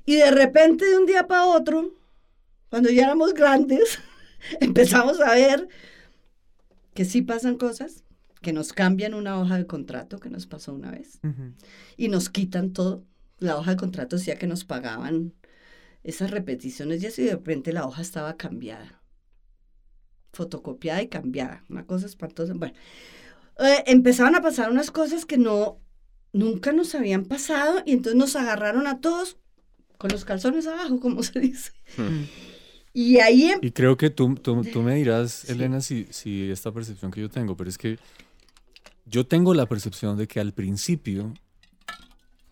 Y 0.06 0.16
de 0.16 0.30
repente 0.30 0.86
de 0.86 0.96
un 0.96 1.04
día 1.04 1.26
para 1.26 1.44
otro, 1.44 1.92
cuando 2.70 2.90
ya 2.90 3.04
éramos 3.04 3.34
grandes, 3.34 3.98
empezamos 4.60 5.20
a 5.20 5.34
ver 5.34 5.68
que 6.94 7.04
sí 7.04 7.20
pasan 7.20 7.56
cosas, 7.56 8.04
que 8.40 8.52
nos 8.52 8.72
cambian 8.72 9.14
una 9.14 9.38
hoja 9.38 9.58
de 9.58 9.66
contrato 9.66 10.18
que 10.18 10.30
nos 10.30 10.46
pasó 10.46 10.72
una 10.72 10.90
vez 10.90 11.18
y 11.96 12.08
nos 12.08 12.28
quitan 12.28 12.72
todo 12.72 13.02
la 13.38 13.56
hoja 13.56 13.72
de 13.72 13.76
contrato 13.76 14.16
decía 14.16 14.38
que 14.38 14.46
nos 14.46 14.64
pagaban 14.64 15.34
esas 16.02 16.30
repeticiones 16.30 17.02
y 17.02 17.06
así 17.06 17.22
de 17.24 17.32
repente 17.32 17.72
la 17.72 17.86
hoja 17.86 18.02
estaba 18.02 18.36
cambiada. 18.36 19.02
Fotocopiada 20.32 21.02
y 21.02 21.08
cambiada. 21.08 21.64
Una 21.68 21.86
cosa 21.86 22.06
espantosa. 22.06 22.54
Bueno, 22.54 22.74
eh, 23.58 23.84
empezaban 23.86 24.34
a 24.34 24.42
pasar 24.42 24.70
unas 24.70 24.90
cosas 24.90 25.24
que 25.24 25.38
no, 25.38 25.80
nunca 26.32 26.72
nos 26.72 26.94
habían 26.94 27.24
pasado 27.24 27.82
y 27.86 27.92
entonces 27.92 28.18
nos 28.18 28.36
agarraron 28.36 28.86
a 28.86 29.00
todos 29.00 29.38
con 29.98 30.10
los 30.10 30.24
calzones 30.24 30.66
abajo, 30.66 31.00
como 31.00 31.22
se 31.22 31.40
dice. 31.40 31.72
Hmm. 31.96 32.24
Y 32.96 33.18
ahí... 33.18 33.46
em- 33.50 33.58
Y 33.60 33.72
creo 33.72 33.96
que 33.96 34.08
tú, 34.08 34.36
tú, 34.36 34.62
tú 34.62 34.80
me 34.82 34.94
dirás, 34.94 35.50
Elena, 35.50 35.80
si, 35.80 36.06
si 36.10 36.48
esta 36.48 36.70
percepción 36.70 37.10
que 37.10 37.20
yo 37.20 37.28
tengo, 37.28 37.56
pero 37.56 37.68
es 37.68 37.76
que 37.76 37.98
yo 39.04 39.26
tengo 39.26 39.52
la 39.52 39.66
percepción 39.66 40.16
de 40.16 40.28
que 40.28 40.38
al 40.38 40.52
principio 40.52 41.34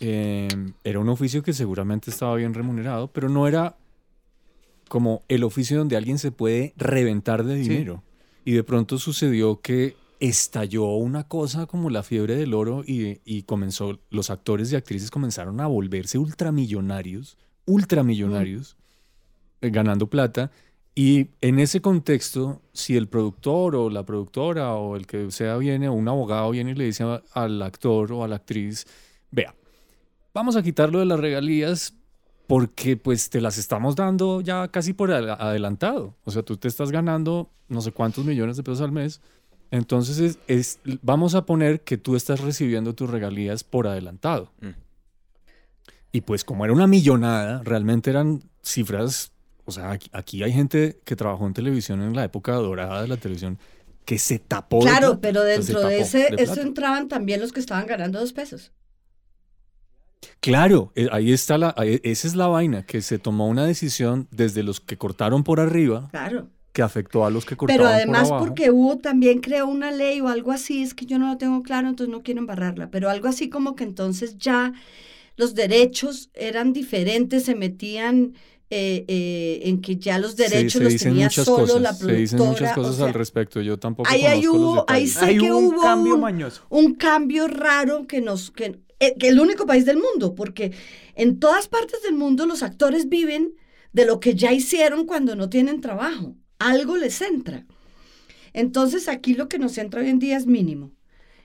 eh, 0.05 0.49
era 0.83 0.99
un 0.99 1.09
oficio 1.09 1.43
que 1.43 1.53
seguramente 1.53 2.11
estaba 2.11 2.35
bien 2.35 2.55
remunerado, 2.55 3.07
pero 3.13 3.29
no 3.29 3.47
era 3.47 3.77
como 4.89 5.23
el 5.29 5.45
oficio 5.45 5.79
donde 5.79 5.97
alguien 5.97 6.19
se 6.19 6.33
puede 6.33 6.75
reventar 6.77 7.45
de 7.45 7.63
Sí. 7.63 7.69
dinero. 7.69 8.03
Y 8.45 8.53
de 8.53 8.65
pronto 8.65 8.99
sucedió 8.99 9.61
que 9.61 9.95
estalló 10.19 10.87
una 10.97 11.29
cosa 11.29 11.67
como 11.67 11.89
la 11.89 12.03
fiebre 12.03 12.35
del 12.37 12.53
oro 12.55 12.83
y, 12.87 13.21
y 13.25 13.43
comenzó, 13.45 14.01
los 14.11 14.31
actores 14.31 14.73
y 14.73 14.77
actrices 14.77 15.11
comenzaron 15.11 15.61
a 15.61 15.67
volverse 15.69 16.19
ultramillonarios, 16.19 17.37
ultramillonarios, 17.67 18.77
eh, 19.61 19.71
ganando 19.71 20.09
plata. 20.09 20.51
Y 20.95 21.29
en 21.41 21.59
ese 21.61 21.81
contexto, 21.81 22.61
si 22.73 22.97
el 22.97 23.09
productor 23.09 23.77
o 23.77 23.89
la 23.89 24.05
productora 24.05 24.75
o 24.75 24.97
el 24.97 25.07
que 25.07 25.31
sea 25.31 25.57
viene, 25.57 25.89
o 25.89 25.93
un 25.95 26.09
abogado 26.09 26.51
viene 26.51 26.73
y 26.73 26.75
le 26.75 26.85
dice 26.85 27.05
al 27.33 27.63
actor 27.63 28.13
o 28.13 28.25
a 28.25 28.29
la 28.29 28.37
actriz, 28.37 28.85
vea, 29.31 29.55
vamos 30.35 30.57
a 30.57 30.63
quitarlo 30.63 30.99
de 30.99 31.07
las 31.07 31.21
regalías 31.21 31.95
porque 32.47 32.97
pues 32.97 33.31
te 33.31 33.41
las 33.41 33.57
estamos 33.59 33.97
dando 33.97 34.41
ya 34.41 34.69
casi 34.69 34.93
por 34.93 35.11
ad- 35.13 35.41
adelantado. 35.41 36.17
O 36.25 36.31
sea, 36.31 36.43
tú 36.43 36.57
te 36.57 36.69
estás 36.69 36.91
ganando 36.91 37.51
no 37.69 37.81
sé 37.81 37.93
cuántos 37.93 38.25
millones 38.25 38.57
de 38.57 38.63
pesos 38.63 38.81
al 38.83 38.93
mes. 38.93 39.21
Entonces 39.71 40.19
es, 40.19 40.39
es- 40.49 40.79
vamos 41.03 41.35
a 41.35 41.47
poner 41.47 41.81
que 41.83 41.97
tú 41.97 42.15
estás 42.17 42.41
recibiendo 42.41 42.95
tus 42.95 43.09
regalías 43.09 43.65
por 43.65 43.87
adelantado. 43.87 44.53
Mm. 44.61 44.71
Y 46.13 46.21
pues 46.23 46.45
como 46.45 46.65
era 46.65 46.75
una 46.75 46.87
millonada, 46.87 47.63
realmente 47.65 48.11
eran 48.11 48.43
cifras, 48.63 49.33
o 49.65 49.73
sea, 49.73 49.93
aquí, 49.93 50.11
aquí 50.13 50.43
hay 50.43 50.53
gente 50.53 51.01
que 51.05 51.17
trabajó 51.17 51.47
en 51.47 51.55
televisión 51.55 52.03
en 52.03 52.15
la 52.15 52.25
época 52.25 52.53
dorada 52.55 53.01
de 53.01 53.09
la 53.09 53.17
televisión 53.17 53.59
que 54.05 54.19
se 54.19 54.39
tapó. 54.39 54.81
de 54.81 54.91
Claro, 54.91 55.07
plata. 55.07 55.21
pero 55.23 55.43
dentro 55.43 55.81
de 55.81 56.01
ese, 56.01 56.29
de 56.37 56.43
eso 56.43 56.61
entraban 56.61 57.09
también 57.09 57.41
los 57.41 57.53
que 57.53 57.61
estaban 57.61 57.87
ganando 57.87 58.19
dos 58.21 58.33
pesos. 58.35 58.73
Claro, 60.41 60.93
eh, 60.95 61.09
ahí 61.13 61.33
está 61.33 61.59
la, 61.59 61.75
ahí- 61.77 62.01
esa 62.03 62.27
es 62.29 62.35
la 62.35 62.47
vaina, 62.49 62.85
que 62.85 63.01
se 63.01 63.19
tomó 63.19 63.49
una 63.49 63.65
decisión 63.67 64.29
desde 64.31 64.63
los 64.63 64.81
que 64.81 64.97
cortaron 64.99 65.45
por 65.45 65.61
arriba 65.61 66.09
Claro. 66.11 66.49
que 66.73 66.83
afectó 66.83 67.25
a 67.27 67.31
los 67.31 67.45
que 67.45 67.57
cortaban 67.57 67.79
Pero 67.85 67.89
además 67.95 68.29
por 68.29 68.37
abajo. 68.39 68.47
porque 68.47 68.71
hubo 68.71 68.99
también 68.99 69.41
creó 69.41 69.67
una 69.67 69.91
ley 69.91 70.21
o 70.21 70.29
algo 70.29 70.53
así, 70.53 70.83
es 70.83 70.95
que 70.95 71.07
yo 71.07 71.19
no 71.19 71.29
lo 71.29 71.39
tengo 71.39 71.63
claro, 71.63 71.89
entonces 71.89 72.11
no 72.13 72.23
quiero 72.23 72.41
embarrarla, 72.41 72.91
pero 72.91 73.11
algo 73.11 73.29
así 73.29 73.49
como 73.51 73.75
que 73.77 73.85
entonces 73.85 74.39
ya 74.39 74.73
los 75.37 75.55
derechos 75.55 76.31
eran 76.35 76.73
diferentes, 76.73 77.45
se 77.45 77.55
metían 77.55 78.35
eh, 78.75 79.05
eh, 79.07 79.61
en 79.65 79.83
que 79.83 79.97
ya 79.97 80.19
los 80.19 80.35
derechos 80.35 80.73
se, 80.73 80.81
los 80.85 80.93
dicen 80.95 81.13
tenía 81.13 81.27
muchas 81.27 81.45
solo 81.45 81.59
cosas, 81.67 81.81
la 81.83 81.93
se 81.93 82.13
dicen 82.15 82.39
muchas 82.39 82.55
productora, 82.55 82.73
o 82.73 82.75
cosas 82.83 82.97
sea, 82.97 83.07
al 83.07 83.13
respecto. 83.15 83.61
Yo 83.61 83.79
tampoco 83.79 84.09
ahí- 84.09 84.25
ahí 84.25 84.45
conozco 84.47 84.63
hubo- 84.63 84.75
los 84.77 84.85
ahí 84.89 85.05
detalles. 85.07 85.13
Sé 85.13 85.25
Hay 85.27 85.39
que 85.39 85.53
un 85.53 85.65
hubo 85.75 85.83
cambio 85.83 86.15
un- 86.15 86.21
mañoso. 86.23 86.63
un 86.71 86.95
cambio 86.95 87.49
raro 87.49 88.07
que 88.07 88.23
nos 88.23 88.51
que 88.51 88.81
el 89.21 89.41
único 89.41 89.67
país 89.67 89.85
del 89.85 89.97
mundo, 89.99 90.35
porque 90.35 90.73
en 91.15 91.39
todas 91.41 91.69
partes 91.69 92.03
del 92.03 92.15
mundo 92.15 92.47
los 92.47 92.63
actores 92.63 93.09
viven 93.09 93.55
de 93.93 94.07
lo 94.07 94.21
que 94.21 94.35
ya 94.35 94.53
hicieron 94.53 95.07
cuando 95.07 95.37
no 95.37 95.49
tienen 95.51 95.81
trabajo. 95.81 96.37
Algo 96.59 96.97
les 96.97 97.21
entra. 97.21 97.67
Entonces 98.53 99.09
aquí 99.09 99.35
lo 99.35 99.49
que 99.49 99.59
nos 99.59 99.77
entra 99.79 100.01
hoy 100.01 100.09
en 100.09 100.19
día 100.19 100.37
es 100.37 100.47
mínimo. 100.47 100.93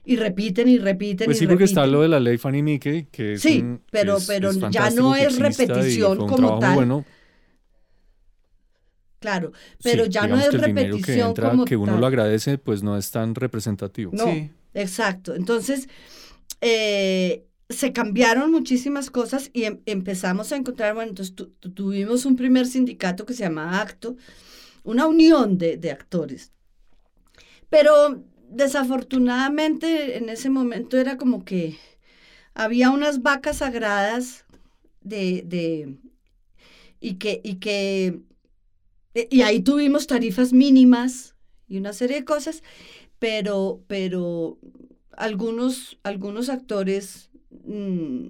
Y 0.06 0.16
repiten 0.16 0.70
y 0.70 0.78
repiten 0.78 1.26
Pues 1.26 1.38
y 1.38 1.40
sí, 1.42 1.48
porque 1.48 1.66
está 1.66 1.86
lo 1.86 2.02
de 2.02 2.08
la 2.08 2.20
ley 2.22 2.38
Fanny 2.38 2.64
Mickey, 2.64 3.08
que 3.12 3.34
es 3.34 3.42
Sí, 3.42 3.60
un- 3.60 3.82
pero- 3.92 4.18
es- 4.18 4.26
pero 4.28 4.52
es 4.52 4.60
ya 4.72 4.90
no 4.92 5.16
es 5.16 5.38
repetición 5.38 6.18
como 6.18 6.60
tal. 6.60 6.76
Bueno, 6.76 7.06
Claro, 9.20 9.52
pero 9.82 10.06
Sí, 10.06 10.12
ya 10.12 10.28
no 10.28 10.36
es 10.40 10.50
que 10.50 10.56
el 10.58 10.62
dinero 10.62 10.76
que 10.76 10.84
repetición 10.92 11.28
entra, 11.30 11.50
como 11.50 11.66
que 11.66 11.76
uno 11.76 11.94
tal. 11.94 12.02
lo 12.02 12.08
agradece, 12.08 12.60
pues 12.60 12.84
no 12.84 12.96
es 12.98 13.10
tan 13.10 13.34
representativo. 13.34 14.12
No, 14.14 14.26
Sí. 14.32 14.52
exacto. 14.76 15.34
Entonces, 15.34 15.90
eh, 16.62 17.47
se 17.70 17.94
cambiaron 17.94 18.52
muchísimas 18.52 19.10
cosas 19.12 19.50
y 19.54 19.64
em- 19.66 19.82
empezamos 19.86 20.52
a 20.52 20.56
encontrar, 20.58 20.96
bueno, 20.96 21.10
entonces 21.10 21.36
tu- 21.36 21.50
tu- 21.52 21.72
tuvimos 21.74 22.26
un 22.26 22.36
primer 22.36 22.66
sindicato 22.68 23.26
que 23.26 23.34
se 23.34 23.44
llamaba 23.44 23.82
Acto, 23.82 24.16
una 24.84 25.08
unión 25.08 25.58
de, 25.58 25.78
de 25.78 25.92
actores. 25.92 26.54
Pero 27.70 28.24
desafortunadamente 28.50 30.18
en 30.18 30.30
ese 30.30 30.50
momento 30.50 30.98
era 30.98 31.18
como 31.18 31.44
que 31.44 31.78
había 32.54 32.92
unas 32.92 33.22
vacas 33.24 33.58
sagradas 33.60 34.46
de, 35.02 35.44
de 35.46 35.98
y 37.00 37.16
que, 37.16 37.42
y 37.44 37.56
que 37.56 38.22
e- 39.16 39.28
y 39.32 39.42
ahí 39.42 39.62
tuvimos 39.62 40.08
tarifas 40.08 40.54
mínimas 40.54 41.36
y 41.68 41.78
una 41.78 41.94
serie 41.94 42.18
de 42.18 42.26
cosas, 42.26 42.64
pero, 43.20 43.84
pero 43.88 44.60
algunos, 45.14 46.00
algunos 46.04 46.50
actores 46.50 47.32
mm, 47.68 48.28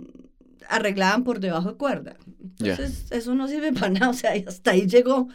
arreglaban 0.70 1.24
por 1.24 1.40
debajo 1.40 1.72
de 1.72 1.78
cuerda. 1.78 2.18
Entonces, 2.60 3.06
eso 3.12 3.36
no 3.36 3.48
sirve 3.48 3.72
para 3.74 3.90
nada, 3.90 4.10
o 4.12 4.14
sea, 4.14 4.34
hasta 4.48 4.72
ahí 4.72 4.88
llegó. 4.88 5.30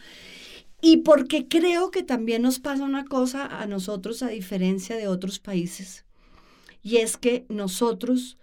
Y 0.81 0.97
porque 0.97 1.47
creo 1.47 1.91
que 1.91 2.03
también 2.03 2.41
nos 2.41 2.59
pasa 2.59 2.83
una 2.83 3.05
cosa 3.05 3.45
a 3.45 3.65
nosotros, 3.67 4.21
a 4.21 4.27
diferencia 4.27 4.97
de 4.97 5.07
otros 5.07 5.39
países, 5.39 6.05
y 6.81 6.97
es 6.97 7.15
que 7.15 7.45
nosotros 7.47 8.37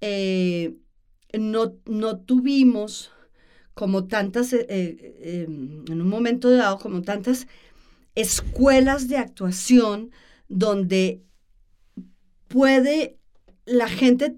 eh, 0.00 0.74
no, 1.32 1.76
no 1.86 2.18
tuvimos 2.18 3.12
como 3.74 4.08
tantas, 4.08 4.52
eh, 4.52 4.66
eh, 4.68 5.44
en 5.46 6.00
un 6.02 6.08
momento 6.08 6.50
dado, 6.50 6.80
como 6.80 7.02
tantas 7.02 7.46
escuelas 8.16 9.06
de 9.06 9.18
actuación 9.18 10.10
donde 10.48 11.22
puede 12.48 13.18
la 13.66 13.86
gente, 13.88 14.36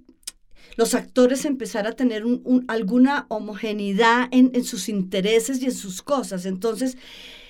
los 0.80 0.94
actores 0.94 1.44
empezar 1.44 1.84
a 1.86 1.92
tener 2.00 2.24
un- 2.24 2.40
un- 2.44 2.64
alguna 2.68 3.26
homogeneidad 3.28 4.28
en, 4.30 4.50
en 4.54 4.64
sus 4.64 4.88
intereses 4.88 5.60
y 5.60 5.66
en 5.66 5.74
sus 5.84 6.00
cosas. 6.02 6.46
Entonces, 6.46 6.96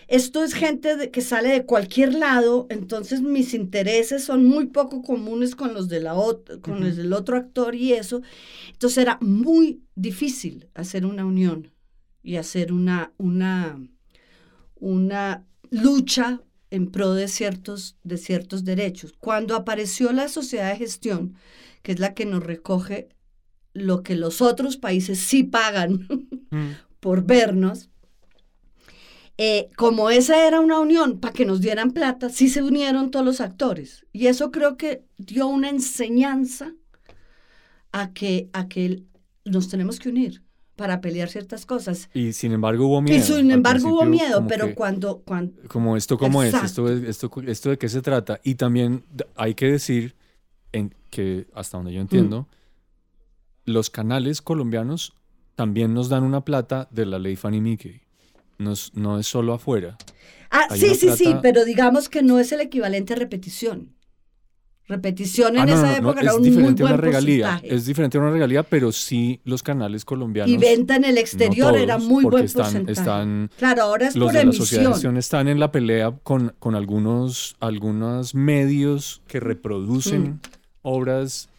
esto 0.09 0.43
es 0.43 0.53
gente 0.55 0.97
de- 0.97 1.11
que 1.14 1.20
sale 1.20 1.51
de 1.51 1.64
cualquier 1.64 2.11
lado, 2.14 2.66
entonces 2.70 3.20
mis 3.20 3.55
intereses 3.55 4.24
son 4.24 4.45
muy 4.45 4.66
poco 4.66 5.03
comunes 5.03 5.55
con 5.55 5.72
los, 5.74 5.87
de 5.89 6.01
la 6.01 6.14
ot- 6.14 6.61
con 6.61 6.81
los 6.81 6.97
del 6.97 7.12
otro 7.12 7.37
actor 7.37 7.74
y 7.76 7.93
eso. 7.93 8.20
Entonces 8.72 8.99
era 8.99 9.16
muy 9.20 9.64
difícil 9.95 10.68
hacer 10.74 11.07
una 11.07 11.24
unión 11.24 11.70
y 12.24 12.37
hacer 12.37 12.72
una, 12.72 13.12
una, 13.18 13.78
una 14.81 15.47
lucha 15.70 16.43
en 16.70 16.91
pro 16.91 17.14
de 17.14 17.28
ciertos, 17.28 17.97
de 18.03 18.16
ciertos 18.16 18.64
derechos. 18.64 19.12
Cuando 19.18 19.55
apareció 19.55 20.12
la 20.12 20.28
sociedad 20.28 20.70
de 20.72 20.78
gestión, 20.78 21.35
que 21.83 21.93
es 21.93 21.99
la 22.01 22.14
que 22.14 22.26
nos 22.26 22.43
recoge 22.43 23.09
lo 23.73 24.03
que 24.03 24.16
los 24.16 24.41
otros 24.43 24.77
países 24.77 25.18
sí 25.18 25.43
pagan 25.45 26.07
Mm. 26.53 26.71
por 26.99 27.23
vernos, 27.25 27.89
eh, 29.39 29.71
como 29.77 30.11
esa 30.11 30.47
era 30.47 30.61
una 30.61 30.81
unión 30.81 31.18
para 31.21 31.33
que 31.33 31.47
nos 31.47 31.61
dieran 31.61 31.93
plata, 31.93 32.29
sí 32.29 32.49
se 32.49 32.62
unieron 32.62 33.11
todos 33.11 33.25
los 33.25 33.41
actores. 33.41 34.05
Y 34.12 34.27
eso 34.27 34.51
creo 34.51 34.77
que 34.77 35.05
dio 35.16 35.47
una 35.47 35.71
enseñanza 35.71 36.75
a 37.93 38.12
que, 38.12 38.51
a 38.53 38.68
que 38.68 39.05
nos 39.45 39.68
tenemos 39.68 39.99
que 39.99 40.09
unir 40.11 40.43
para 40.77 41.01
pelear 41.01 41.29
ciertas 41.29 41.66
cosas. 41.66 42.11
Y 42.14 42.33
sin 42.33 42.53
embargo 42.53 42.87
hubo 42.89 43.01
miedo. 43.01 43.16
y 43.18 43.23
sin 43.23 43.51
embargo 43.51 43.89
hubo 43.91 44.05
miedo, 44.05 44.45
pero 44.49 44.68
que- 44.68 44.75
cuando, 44.75 45.21
cuando... 45.25 45.55
Como 45.68 45.97
esto, 45.97 46.18
como 46.18 46.43
es, 46.43 46.49
esto, 46.53 46.89
Exacto. 46.89 46.93
es- 46.93 47.03
esto, 47.05 47.31
esto 47.47 47.71
de 47.71 47.79
qué 47.79 47.89
se 47.89 48.03
trata. 48.03 48.41
Y 48.43 48.57
también 48.57 49.05
hay 49.37 49.55
que 49.55 49.71
decir 49.71 50.16
en 50.73 50.95
que, 51.11 51.47
hasta 51.55 51.77
donde 51.79 51.93
yo 51.93 52.01
entiendo, 52.01 52.43
Mm. 52.43 52.60
Los 53.65 53.91
canales 53.91 54.43
colombianos 54.43 55.13
también 55.55 55.93
nos 55.95 56.09
dan 56.09 56.23
una 56.25 56.45
plata 56.45 56.89
de 56.91 57.07
la 57.07 57.19
ley 57.19 57.37
Fanny 57.37 57.61
Mickey. 57.61 58.01
No 58.59 58.73
es, 58.73 58.93
no 58.95 59.19
es 59.19 59.27
solo 59.27 59.55
afuera. 59.55 59.97
Ah, 60.51 60.67
Hay 60.71 60.81
sí, 60.81 60.95
sí, 60.95 61.11
sí, 61.17 61.35
pero 61.43 61.65
digamos 61.65 62.09
que 62.09 62.23
no 62.23 62.39
es 62.39 62.53
el 62.53 62.61
equivalente 62.61 63.13
a 63.13 63.17
repetición. 63.17 63.95
Repetición 64.89 65.55
en 65.55 65.61
Ah, 65.61 65.67
no, 65.67 65.73
esa 65.75 65.87
no, 66.01 66.09
época 66.11 66.21
era 66.23 66.35
un 66.35 66.41
muy 66.41 66.51
diferente 66.51 66.83
a 66.83 66.87
buen 66.87 66.95
una 66.95 67.01
regalía. 67.01 67.47
porcentaje. 67.47 67.75
Es 67.77 67.87
diferente 67.87 68.19
a 68.19 68.21
una 68.23 68.31
regalía, 68.33 68.63
pero 68.65 68.91
sí 68.91 69.41
los 69.45 69.63
canales 69.63 70.05
colombianos. 70.05 70.51
y 70.53 70.57
venta 70.57 70.97
en 70.97 71.05
el 71.05 71.17
exterior 71.17 71.73
no 71.73 71.79
era 71.79 71.97
todos, 71.97 72.09
muy 72.09 72.25
buen 72.25 72.45
están, 72.45 72.65
porcentaje. 72.65 72.93
están 72.99 73.51
claro, 73.57 73.83
ahora 73.85 74.09
es 74.09 74.17
los 74.17 74.25
por 74.27 74.33
de 74.33 74.39
la 74.45 74.51
emisión. 74.51 74.93
gestión 74.93 75.17
están 75.17 75.47
en 75.47 75.61
la 75.61 75.71
pelea 75.71 76.11
con, 76.25 76.55
con 76.59 76.75
algunos, 76.75 77.55
algunos 77.61 78.35
medios 78.35 79.23
que 79.29 79.39
reproducen 79.39 80.23
Mm. 80.23 80.41
obras 80.83 81.50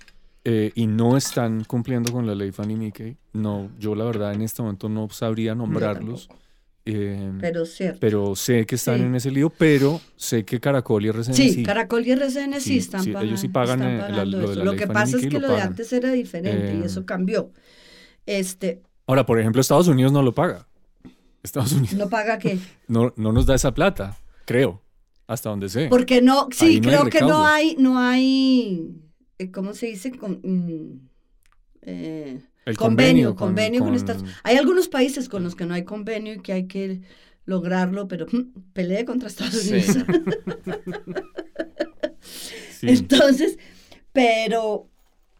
eh, 0.43 0.71
y 0.75 0.87
no 0.87 1.17
están 1.17 1.63
cumpliendo 1.65 2.11
con 2.11 2.25
la 2.27 2.33
ley 2.35 2.51
Fanny 2.51 2.75
Mickey. 2.75 3.17
No, 3.33 3.69
yo 3.79 3.95
la 3.95 4.05
verdad 4.05 4.33
en 4.33 4.41
este 4.41 4.61
momento 4.61 4.89
no 4.89 5.07
sabría 5.09 5.53
nombrarlos. 5.55 6.29
eh, 6.83 7.31
Pero 7.39 7.65
cierto. 7.67 7.99
pero 8.01 8.35
sé 8.35 8.65
que 8.65 8.73
están 8.73 8.97
Sí. 8.97 9.01
en 9.03 9.13
ese 9.15 9.29
lío, 9.29 9.51
pero 9.51 10.01
sé 10.15 10.43
que 10.43 10.59
Caracol 10.59 11.05
y 11.05 11.09
RCN 11.09 11.35
Sí, 11.35 11.49
sí. 11.51 11.63
Caracol 11.63 12.07
y 12.07 12.11
RCN 12.11 12.55
sí, 12.59 12.69
Sí, 12.71 12.77
están 12.79 13.01
pagando. 13.05 13.21
ellos 13.21 13.39
sí 13.39 13.49
pagan, 13.49 13.83
eh, 13.83 13.97
la- 14.09 14.25
lo 14.25 14.49
de 14.49 14.55
la 14.55 14.63
Lo 14.63 14.71
ley 14.71 14.79
que 14.79 14.87
pasa 14.87 15.17
es 15.17 15.27
que 15.27 15.39
lo 15.39 15.47
lo 15.47 15.53
de 15.53 15.61
antes 15.61 15.93
era 15.93 16.11
diferente 16.11 16.75
y 16.75 16.83
eso 16.83 17.05
cambió. 17.05 17.51
Este, 18.25 18.81
Ahora, 19.07 19.25
por 19.27 19.39
ejemplo, 19.39 19.61
Estados 19.61 19.87
Unidos 19.87 20.11
no 20.11 20.23
lo 20.23 20.33
paga. 20.33 20.67
Estados 21.43 21.71
Unidos. 21.73 21.93
¿No 21.93 22.09
paga 22.09 22.39
qué? 22.39 22.57
No, 22.87 23.13
no 23.15 23.31
nos 23.31 23.45
da 23.45 23.53
esa 23.55 23.73
plata, 23.75 24.17
creo, 24.45 24.81
hasta 25.27 25.49
donde 25.49 25.69
sé. 25.69 25.87
Porque 25.87 26.21
no, 26.21 26.47
sí, 26.51 26.81
no 26.81 26.87
creo 26.89 27.05
que 27.05 27.21
no 27.21 27.45
hay, 27.45 27.75
no 27.77 27.99
hay, 27.99 28.91
¿cómo 29.49 29.73
se 29.73 29.87
dice? 29.87 30.11
Con- 30.11 30.39
mm, 30.43 30.99
eh, 31.83 32.41
El 32.65 32.77
convenio, 32.77 33.35
convenio 33.35 33.35
con- 33.35 33.47
convenio 33.49 33.79
con, 33.79 33.87
con- 33.89 33.95
Estados 33.95 34.23
Hay 34.43 34.57
algunos 34.57 34.87
países 34.89 35.27
con 35.29 35.43
los 35.43 35.55
que 35.55 35.65
no 35.65 35.73
hay 35.73 35.83
convenio 35.83 36.33
y 36.35 36.41
que 36.41 36.53
hay 36.53 36.67
que 36.67 37.01
lograrlo, 37.45 38.07
pero 38.07 38.27
mm, 38.31 38.71
peleé 38.73 39.05
contra 39.05 39.27
Estados 39.29 39.55
Sí. 39.55 39.71
Unidos. 39.73 39.97
Sí. 42.21 42.87
Entonces, 42.89 43.57
pero, 44.11 44.89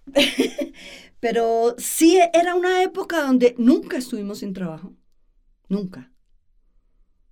pero 1.19 1.75
sí 1.77 2.19
era 2.33 2.55
una 2.55 2.83
época 2.83 3.21
donde 3.25 3.55
nunca 3.57 3.97
estuvimos 3.97 4.39
sin 4.39 4.53
trabajo, 4.53 4.93
nunca. 5.69 6.11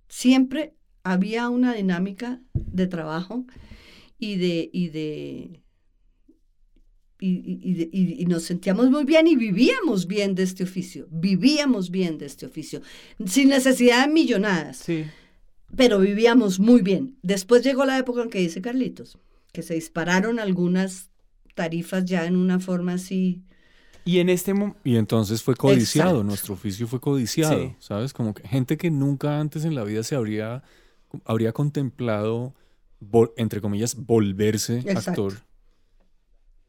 Siempre 0.08 0.74
había 1.04 1.48
una 1.48 1.74
dinámica 1.74 2.40
de 2.54 2.86
trabajo 2.86 3.44
y 4.18 4.36
de, 4.36 4.68
y 4.72 4.88
de, 4.88 5.62
y, 7.20 7.28
y- 7.28 7.88
y 7.92 8.22
y- 8.22 8.26
nos 8.26 8.44
sentíamos 8.44 8.90
muy 8.90 9.04
bien 9.04 9.26
y 9.26 9.36
vivíamos 9.36 10.06
bien 10.06 10.34
de 10.34 10.42
este 10.42 10.64
oficio, 10.64 11.06
vivíamos 11.10 11.90
bien 11.90 12.18
de 12.18 12.26
este 12.26 12.46
oficio, 12.46 12.80
sin 13.26 13.48
necesidad 13.50 14.06
de 14.06 14.12
millonadas 14.12 14.78
Sí. 14.78 15.04
pero 15.76 15.98
vivíamos 16.00 16.58
muy 16.58 16.82
bien. 16.82 17.16
Después 17.22 17.62
llegó 17.62 17.84
la 17.84 17.98
época 17.98 18.22
en 18.22 18.30
que 18.30 18.38
dice 18.40 18.60
Carlitos, 18.60 19.18
que 19.52 19.62
se 19.62 19.74
dispararon 19.74 20.38
algunas 20.38 21.10
tarifas 21.54 22.04
ya 22.04 22.24
en 22.26 22.36
una 22.36 22.58
forma 22.58 22.94
así. 22.94 23.42
Y 24.04 24.18
en 24.20 24.30
este. 24.30 24.54
Y 24.82 24.96
entonces 24.96 25.42
fue 25.42 25.54
codiciado, 25.54 26.10
Exacto. 26.10 26.24
nuestro 26.24 26.54
oficio 26.54 26.86
fue 26.88 27.00
codiciado, 27.00 27.60
Sí. 27.60 27.74
¿sabes? 27.80 28.12
Como 28.14 28.32
que 28.34 28.48
gente 28.48 28.76
que 28.78 28.90
nunca 28.90 29.38
antes 29.38 29.64
en 29.66 29.74
la 29.74 29.84
vida 29.84 30.02
se 30.02 30.14
habría, 30.14 30.62
habría 31.26 31.52
contemplado, 31.52 32.54
entre 33.36 33.60
comillas, 33.60 33.94
volverse 33.96 34.78
Exacto. 34.78 35.10
actor. 35.26 35.34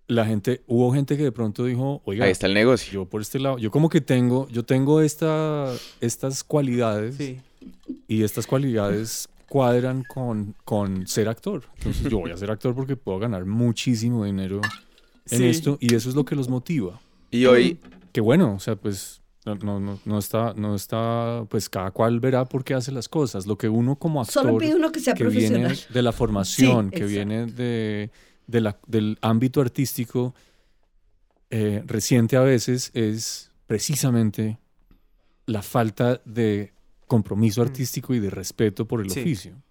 La 0.08 0.26
gente, 0.26 0.62
hubo 0.68 0.92
gente 0.94 1.16
que 1.16 1.24
de 1.24 1.32
pronto 1.32 1.64
dijo, 1.66 2.02
oiga, 2.06 2.26
Ahí 2.26 2.32
está 2.32 2.48
el 2.48 2.54
negocio. 2.54 2.92
yo 2.92 3.06
por 3.06 3.22
este 3.22 3.40
lado, 3.40 3.58
yo 3.58 3.72
como 3.72 3.88
que 3.90 4.02
tengo, 4.02 4.48
yo 4.50 4.64
tengo 4.64 5.00
esta, 5.02 5.72
estas 6.02 6.44
cualidades 6.44 7.16
Sí. 7.16 7.40
y 8.08 8.24
estas 8.24 8.46
cualidades 8.46 9.30
cuadran 9.48 10.04
con, 10.04 10.54
con 10.66 11.08
ser 11.08 11.30
actor. 11.30 11.64
Entonces 11.78 12.10
yo 12.12 12.20
voy 12.20 12.32
a 12.32 12.38
ser 12.38 12.52
actor 12.52 12.76
porque 12.76 12.96
puedo 12.98 13.20
ganar 13.20 13.46
muchísimo 13.46 14.26
dinero 14.26 14.60
en 15.30 15.38
Sí. 15.38 15.46
esto 15.48 15.78
y 15.80 15.94
eso 15.96 16.10
es 16.10 16.16
lo 16.16 16.26
que 16.26 16.36
los 16.36 16.50
motiva. 16.50 17.00
Y 17.30 17.46
hoy, 17.46 17.80
Que 18.12 18.20
bueno, 18.20 18.56
o 18.56 18.60
sea, 18.60 18.76
pues 18.76 19.22
no, 19.46 19.56
no, 19.56 19.80
no, 19.80 19.98
no 20.04 20.20
está, 20.20 20.54
no 20.58 20.76
está, 20.76 21.46
pues 21.50 21.70
cada 21.70 21.92
cual 21.92 22.20
verá 22.20 22.44
por 22.44 22.66
qué 22.66 22.74
hace 22.74 22.92
las 22.92 23.08
cosas. 23.08 23.48
Lo 23.48 23.58
que 23.58 23.70
uno 23.70 23.96
como 23.96 24.20
actor 24.22 24.44
Solo 24.44 24.58
pide 24.58 24.76
uno 24.76 24.92
que 24.92 25.00
sea 25.00 25.14
que 25.14 25.24
viene 25.26 25.60
profesional. 25.60 25.94
de 25.94 26.02
la 26.02 26.12
formación, 26.12 26.86
Sí, 26.86 26.98
que 26.98 27.04
exacto. 27.06 27.08
viene 27.14 27.46
de, 27.46 28.12
de 28.52 28.62
la- 28.62 28.80
del 28.88 29.18
ámbito 29.22 29.62
artístico 29.62 30.36
eh, 31.50 31.84
reciente 31.86 32.38
a 32.38 32.42
veces, 32.42 32.92
es 32.94 33.52
precisamente 33.68 34.58
la 35.48 35.62
falta 35.62 36.22
de 36.24 36.72
compromiso 37.08 37.62
Mm. 37.62 37.66
artístico 37.68 38.14
y 38.14 38.20
de 38.20 38.30
respeto 38.30 38.88
por 38.88 39.02
el 39.02 39.10
Sí. 39.10 39.20
oficio. 39.22 39.62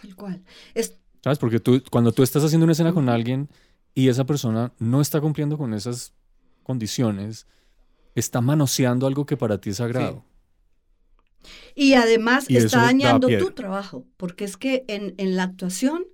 Tal 0.00 0.14
cual. 0.16 0.42
Es, 0.74 0.96
¿Sabes? 1.22 1.38
Porque 1.38 1.60
tú, 1.60 1.82
cuando 1.90 2.12
tú 2.12 2.22
estás 2.22 2.42
haciendo 2.42 2.64
una 2.64 2.72
escena 2.72 2.94
con 2.94 3.10
alguien 3.10 3.50
y 3.94 4.08
esa 4.08 4.24
persona 4.24 4.72
no 4.78 5.02
está 5.02 5.20
cumpliendo 5.20 5.58
con 5.58 5.74
esas 5.74 6.14
condiciones, 6.62 7.46
está 8.14 8.40
manoseando 8.40 9.06
algo 9.06 9.26
que 9.26 9.36
para 9.36 9.58
ti 9.60 9.70
es 9.70 9.76
sagrado. 9.76 10.24
y 11.74 11.94
además 11.94 12.48
Y 12.50 12.56
está 12.58 12.78
da 12.78 12.84
dañando 12.84 13.28
tu 13.38 13.50
trabajo, 13.52 14.06
porque 14.16 14.44
es 14.44 14.56
que 14.56 14.84
en, 14.88 15.14
en 15.18 15.36
la 15.36 15.44
actuación 15.44 16.04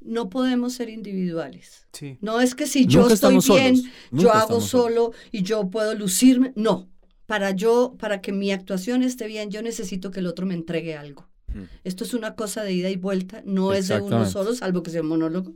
no 0.00 0.30
podemos 0.30 0.74
ser 0.74 0.88
individuales. 0.88 1.86
Sí. 1.92 2.18
No 2.20 2.40
es 2.40 2.54
que 2.54 2.66
si 2.66 2.86
yo 2.86 3.02
Nunca 3.02 3.14
estoy 3.14 3.38
bien, 3.38 3.82
yo 4.10 4.32
hago 4.32 4.60
solo 4.60 5.12
y 5.30 5.42
yo 5.42 5.70
puedo 5.70 5.94
lucirme. 5.94 6.52
No, 6.56 6.88
para 7.26 7.52
yo, 7.52 7.96
para 7.98 8.20
que 8.20 8.32
mi 8.32 8.52
actuación 8.52 9.02
esté 9.02 9.26
bien, 9.26 9.50
yo 9.50 9.62
necesito 9.62 10.10
que 10.10 10.20
el 10.20 10.26
otro 10.26 10.46
me 10.46 10.54
entregue 10.54 10.96
algo. 10.96 11.28
Mm. 11.54 11.62
Esto 11.84 12.04
es 12.04 12.14
una 12.14 12.34
cosa 12.34 12.62
de 12.62 12.72
ida 12.72 12.90
y 12.90 12.96
vuelta, 12.96 13.42
no 13.44 13.72
es 13.72 13.88
de 13.88 14.00
uno 14.00 14.26
solo, 14.26 14.54
salvo 14.54 14.82
que 14.82 14.90
sea 14.90 15.02
un 15.02 15.08
monólogo. 15.08 15.54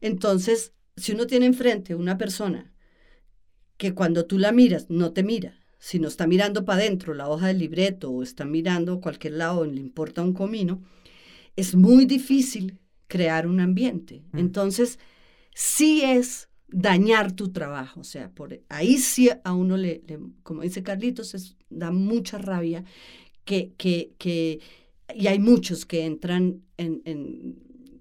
Entonces, 0.00 0.72
si 0.96 1.12
uno 1.12 1.26
tiene 1.26 1.46
enfrente 1.46 1.94
una 1.94 2.16
persona 2.16 2.72
que 3.76 3.94
cuando 3.94 4.24
tú 4.24 4.38
la 4.38 4.52
miras 4.52 4.86
no 4.88 5.12
te 5.12 5.22
mira, 5.22 5.58
sino 5.78 6.08
está 6.08 6.26
mirando 6.26 6.64
para 6.64 6.80
adentro 6.80 7.14
la 7.14 7.28
hoja 7.28 7.48
del 7.48 7.58
libreto 7.58 8.10
o 8.10 8.22
está 8.22 8.44
mirando 8.44 9.00
cualquier 9.00 9.34
lado, 9.34 9.64
le 9.66 9.80
importa 9.80 10.22
un 10.22 10.32
comino, 10.32 10.82
es 11.56 11.74
muy 11.74 12.06
difícil 12.06 12.78
crear 13.08 13.46
un 13.46 13.60
ambiente. 13.60 14.22
Mm. 14.32 14.38
Entonces, 14.38 14.98
sí 15.54 16.02
es 16.02 16.48
dañar 16.68 17.32
tu 17.32 17.52
trabajo, 17.52 18.00
o 18.00 18.04
sea, 18.04 18.30
por 18.30 18.60
ahí 18.68 18.98
sí 18.98 19.30
a 19.44 19.52
uno 19.54 19.76
le, 19.76 20.02
le- 20.06 20.18
como 20.42 20.62
dice 20.62 20.82
Carlitos, 20.82 21.34
es- 21.34 21.56
da 21.70 21.90
mucha 21.92 22.38
rabia 22.38 22.84
que, 23.44 23.72
que, 23.76 24.12
que, 24.18 24.60
y 25.14 25.28
hay 25.28 25.38
muchos 25.38 25.86
que 25.86 26.04
entran 26.04 26.62
en, 26.76 27.02
en, 27.04 27.56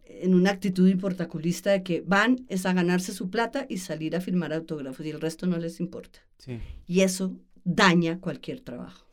en 0.06 0.34
una 0.34 0.52
actitud 0.52 0.88
importaculista 0.88 1.72
de 1.72 1.84
que 1.84 2.02
van 2.02 2.46
es 2.50 2.66
a 2.66 2.74
ganarse 2.74 3.14
su 3.14 3.30
plata 3.30 3.66
y 3.70 3.78
salir 3.78 4.16
a 4.16 4.22
firmar 4.22 4.54
autógrafos 4.54 5.06
y 5.06 5.10
el 5.12 5.22
resto 5.22 5.46
no 5.46 5.58
les 5.58 5.80
importa. 5.80 6.20
Sí. 6.40 6.60
Y 6.88 7.02
eso 7.02 7.38
daña 7.64 8.20
cualquier 8.20 8.62
trabajo. 8.62 9.06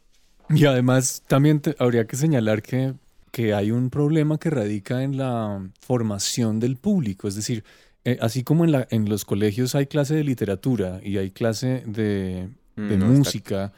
Y 0.49 0.65
además 0.65 1.23
también 1.27 1.61
te- 1.61 1.77
habría 1.79 2.07
que 2.07 2.17
señalar 2.17 2.63
que, 2.63 2.95
que 3.33 3.53
hay 3.55 3.73
un 3.73 3.91
problema 3.91 4.39
que 4.39 4.51
radica 4.51 5.03
en 5.03 5.17
la 5.17 5.69
formación 5.81 6.61
del 6.61 6.77
público. 6.77 7.27
Es 7.27 7.35
decir, 7.35 7.65
eh, 8.05 8.19
así 8.21 8.45
como 8.45 8.65
en, 8.65 8.71
la, 8.73 8.87
en 8.91 9.09
los 9.09 9.25
colegios 9.25 9.75
hay 9.75 9.87
clase 9.87 10.15
de 10.15 10.23
literatura 10.23 11.01
y 11.03 11.17
hay 11.19 11.31
clase 11.33 11.83
de, 11.87 12.49
Mm, 12.77 12.89
de 12.89 12.97
no 12.97 13.07
música, 13.07 13.73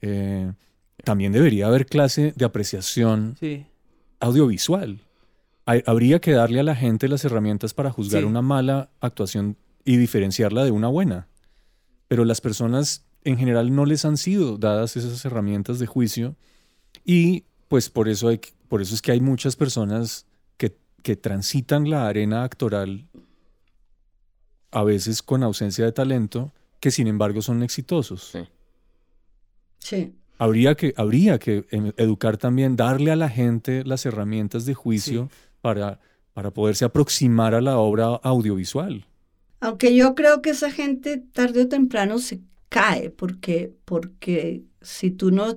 eh, 0.00 0.52
también 1.04 1.32
debería 1.32 1.66
haber 1.66 1.84
clase 1.86 2.32
de 2.36 2.44
apreciación 2.46 3.36
Sí. 3.40 3.66
audiovisual. 4.20 5.00
Hay- 5.66 5.82
habría 5.86 6.18
que 6.20 6.32
darle 6.32 6.60
a 6.60 6.62
la 6.62 6.74
gente 6.74 7.08
las 7.08 7.24
herramientas 7.24 7.74
para 7.74 7.90
juzgar 7.90 8.22
Sí. 8.22 8.26
una 8.28 8.40
mala 8.42 8.90
actuación 9.00 9.56
y 9.84 9.96
diferenciarla 9.96 10.64
de 10.64 10.70
una 10.70 10.88
buena. 10.88 11.28
Pero 12.08 12.24
las 12.24 12.40
personas 12.40 13.04
en 13.24 13.36
general 13.36 13.74
no 13.74 13.84
les 13.84 14.04
han 14.04 14.16
sido 14.16 14.56
dadas 14.58 14.96
esas 14.96 15.22
herramientas 15.24 15.78
de 15.78 15.86
juicio 15.86 16.34
y 17.04 17.44
pues 17.68 17.90
por 17.90 18.08
eso, 18.08 18.28
hay, 18.28 18.38
que- 18.38 18.50
por 18.68 18.82
eso 18.82 18.94
es 18.94 19.02
que 19.02 19.12
hay 19.12 19.20
muchas 19.20 19.56
personas 19.56 20.26
que, 20.56 20.76
que 21.02 21.16
transitan 21.16 21.90
la 21.90 22.06
arena 22.06 22.44
actoral 22.44 23.08
a 24.70 24.84
veces 24.84 25.22
con 25.22 25.42
ausencia 25.42 25.84
de 25.84 25.92
talento 25.92 26.52
que 26.80 26.90
sin 26.90 27.06
embargo 27.06 27.42
son 27.42 27.62
exitosos. 27.62 28.30
Sí. 28.32 28.40
Sí. 29.78 30.14
Habría 30.38 30.74
que, 30.76 30.94
habría 30.96 31.38
que 31.38 31.66
em, 31.70 31.92
educar 31.96 32.36
también, 32.36 32.76
darle 32.76 33.10
a 33.10 33.16
la 33.16 33.28
gente 33.28 33.82
las 33.84 34.06
herramientas 34.06 34.66
de 34.66 34.74
juicio 34.74 35.30
para, 35.60 35.98
para 36.32 36.52
poderse 36.52 36.84
aproximar 36.84 37.54
a 37.54 37.60
la 37.60 37.78
obra 37.78 38.06
audiovisual. 38.22 39.06
Aunque 39.60 39.96
yo 39.96 40.14
creo 40.14 40.40
que 40.40 40.50
esa 40.50 40.70
gente 40.70 41.18
tarde 41.18 41.62
o 41.62 41.68
temprano 41.68 42.18
se 42.18 42.40
cae 42.68 43.10
porque, 43.10 43.74
porque 43.84 44.62
si 44.80 45.10
tú 45.10 45.32
no, 45.32 45.56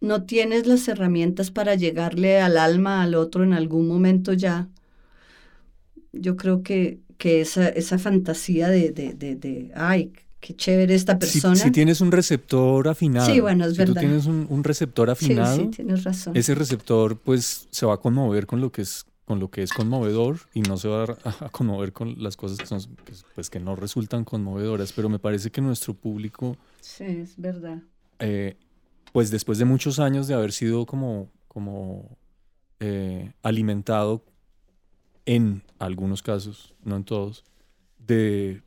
no 0.00 0.24
tienes 0.24 0.66
las 0.66 0.88
herramientas 0.88 1.50
para 1.50 1.74
llegarle 1.74 2.40
al 2.40 2.58
alma 2.58 3.02
al 3.02 3.14
otro 3.14 3.44
en 3.44 3.52
algún 3.54 3.88
momento 3.88 4.32
ya, 4.32 4.68
yo 6.12 6.36
creo 6.36 6.62
que, 6.62 7.00
que 7.18 7.40
esa, 7.40 7.68
esa 7.68 7.98
fantasía 7.98 8.68
de, 8.68 8.90
de, 8.92 9.14
de, 9.14 9.36
de, 9.36 9.72
ay, 9.74 10.12
qué 10.40 10.54
chévere 10.56 10.94
esta 10.94 11.14
Si, 11.18 11.40
persona. 11.40 11.54
si 11.56 11.70
tienes 11.70 12.00
un 12.00 12.12
receptor 12.12 12.88
afinado, 12.88 13.26
Sí, 13.26 13.40
bueno, 13.40 13.64
es 13.64 13.72
si 13.72 13.78
verdad. 13.78 13.94
tú 13.94 13.98
tienes 14.00 14.26
un, 14.26 14.46
un 14.50 14.64
receptor 14.64 15.08
sí, 15.12 15.12
afinado, 15.12 15.56
sí, 15.56 15.68
tienes 15.68 16.04
razón. 16.04 16.34
ese 16.34 16.54
receptor 16.54 17.18
pues 17.18 17.68
se 17.70 17.86
va 17.86 17.94
a 17.94 17.96
conmover 17.98 18.46
con 18.46 18.60
lo 18.60 18.70
que 18.72 18.82
es 18.82 19.04
con 19.24 19.40
lo 19.40 19.50
que 19.50 19.62
es 19.64 19.72
conmovedor 19.72 20.38
y 20.54 20.62
no 20.62 20.76
se 20.76 20.86
va 20.88 21.04
a, 21.24 21.30
a 21.46 21.48
conmover 21.50 21.92
con 21.92 22.14
las 22.22 22.36
cosas 22.36 22.60
que 22.60 22.66
son 22.66 22.80
que, 23.04 23.12
pues 23.34 23.50
que 23.50 23.58
no 23.60 23.74
resultan 23.76 24.24
conmovedoras 24.24 24.92
pero 24.92 25.08
me 25.08 25.18
parece 25.18 25.50
que 25.50 25.60
nuestro 25.60 25.94
público 25.94 26.56
Sí, 26.80 27.04
es 27.04 27.36
verdad. 27.36 27.82
eh, 28.18 28.56
pues 29.16 29.30
después 29.30 29.56
de 29.56 29.64
muchos 29.64 29.98
años 29.98 30.28
de 30.28 30.34
haber 30.34 30.52
sido 30.52 30.84
como, 30.84 31.30
como 31.48 32.18
eh, 32.80 33.32
alimentado 33.42 34.22
en 35.24 35.62
algunos 35.78 36.20
casos, 36.22 36.74
no 36.84 36.96
en 36.96 37.04
todos, 37.04 37.42
de, 37.96 38.60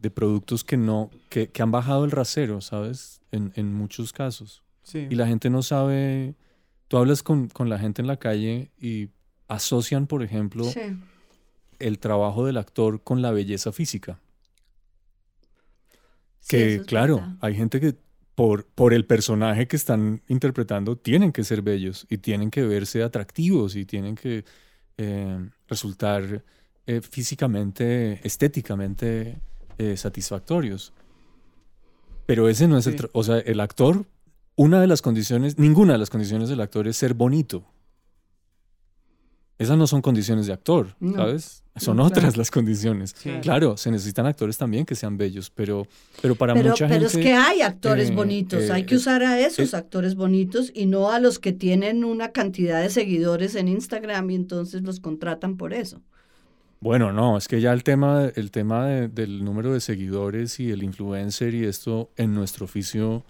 de 0.00 0.10
productos 0.12 0.62
que 0.62 0.76
no, 0.76 1.10
que, 1.30 1.48
que 1.48 1.62
han 1.62 1.72
bajado 1.72 2.04
el 2.04 2.12
rasero, 2.12 2.60
¿sabes? 2.60 3.22
En, 3.32 3.52
en 3.56 3.74
muchos 3.74 4.12
casos. 4.12 4.62
Sí. 4.84 5.08
Y 5.10 5.16
la 5.16 5.26
gente 5.26 5.50
no 5.50 5.62
sabe, 5.64 6.36
tú 6.86 6.96
hablas 6.98 7.24
con, 7.24 7.48
con 7.48 7.68
la 7.68 7.80
gente 7.80 8.00
en 8.00 8.06
la 8.06 8.18
calle 8.18 8.70
y 8.80 9.08
asocian, 9.48 10.06
por 10.06 10.22
ejemplo, 10.22 10.62
Sí. 10.62 10.80
el 11.80 11.98
trabajo 11.98 12.46
del 12.46 12.56
actor 12.58 13.02
con 13.02 13.20
la 13.20 13.32
belleza 13.32 13.72
física. 13.72 14.20
Sí, 16.38 16.48
Que 16.56 16.72
eso 16.74 16.82
es 16.82 16.86
claro, 16.86 17.16
verdad. 17.16 17.36
hay 17.40 17.54
gente 17.56 17.80
que 17.80 17.96
por, 18.38 18.66
por 18.66 18.94
el 18.94 19.04
personaje 19.04 19.66
que 19.66 19.74
están 19.74 20.22
interpretando, 20.28 20.94
tienen 20.94 21.32
que 21.32 21.42
ser 21.42 21.60
bellos 21.60 22.06
y 22.08 22.18
tienen 22.18 22.52
que 22.52 22.62
verse 22.62 23.02
atractivos 23.02 23.74
y 23.74 23.84
tienen 23.84 24.14
que 24.14 24.44
eh, 24.96 25.50
resultar 25.66 26.44
eh, 26.86 27.00
físicamente, 27.00 28.20
estéticamente 28.24 29.40
eh, 29.76 29.96
satisfactorios. 29.96 30.92
Pero 32.26 32.48
ese 32.48 32.68
no 32.68 32.78
es 32.78 32.86
el... 32.86 33.10
O 33.10 33.24
sea, 33.24 33.38
el 33.38 33.58
actor, 33.58 34.06
una 34.54 34.80
de 34.80 34.86
las 34.86 35.02
condiciones, 35.02 35.58
ninguna 35.58 35.94
de 35.94 35.98
las 35.98 36.08
condiciones 36.08 36.48
del 36.48 36.60
actor 36.60 36.86
es 36.86 36.96
ser 36.96 37.14
bonito. 37.14 37.64
Esas 39.58 39.76
no 39.76 39.88
son 39.88 40.00
condiciones 40.00 40.46
de 40.46 40.52
actor, 40.52 40.94
¿sabes? 41.16 41.64
Son 41.76 41.98
otras 41.98 42.36
las 42.36 42.50
condiciones. 42.50 43.14
Claro, 43.42 43.76
se 43.76 43.90
necesitan 43.90 44.26
actores 44.26 44.56
también 44.56 44.86
que 44.86 44.94
sean 44.94 45.16
bellos, 45.16 45.50
pero, 45.50 45.86
pero 46.22 46.36
para 46.36 46.54
mucha 46.54 46.88
gente... 46.88 46.94
Pero 46.94 47.06
es 47.06 47.16
que 47.16 47.34
hay 47.34 47.62
actores 47.62 48.10
eh, 48.10 48.14
bonitos, 48.14 48.70
hay 48.70 48.84
que 48.84 48.94
eh, 48.94 48.98
usar 48.98 49.22
a 49.22 49.40
esos 49.40 49.74
actores 49.74 50.14
bonitos 50.14 50.70
y 50.74 50.86
no 50.86 51.10
a 51.10 51.18
los 51.18 51.40
que 51.40 51.52
tienen 51.52 52.04
una 52.04 52.30
cantidad 52.30 52.80
de 52.80 52.88
seguidores 52.88 53.56
en 53.56 53.66
Instagram 53.68 54.30
y 54.30 54.36
entonces 54.36 54.82
los 54.82 55.00
contratan 55.00 55.56
por 55.56 55.74
eso. 55.74 56.00
Bueno, 56.80 57.12
no, 57.12 57.36
es 57.36 57.48
que 57.48 57.60
ya 57.60 57.72
el 57.72 57.82
tema, 57.82 58.30
el 58.36 58.52
tema 58.52 58.86
del 58.86 59.44
número 59.44 59.72
de 59.72 59.80
seguidores 59.80 60.60
y 60.60 60.70
el 60.70 60.84
influencer 60.84 61.54
y 61.54 61.64
esto 61.64 62.10
en 62.16 62.32
nuestro 62.32 62.64
oficio, 62.66 63.24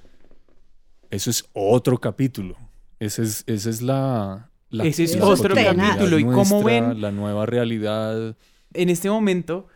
eso 1.11 1.31
es 1.31 1.47
otro 1.55 1.99
capítulo. 1.99 2.57
Ese 3.01 3.23
es, 3.23 3.45
esa 3.47 3.71
es 3.71 3.81
la, 3.81 4.51
ese 4.71 5.05
es 5.05 5.17
otro 5.21 5.55
capítulo. 5.55 6.19
Y 6.19 6.25
cómo 6.25 6.63
ven. 6.63 7.01
La 7.01 7.11
nueva 7.11 7.47
realidad. 7.47 8.37
En 8.75 8.89
este 8.91 9.09
momento, 9.09 9.67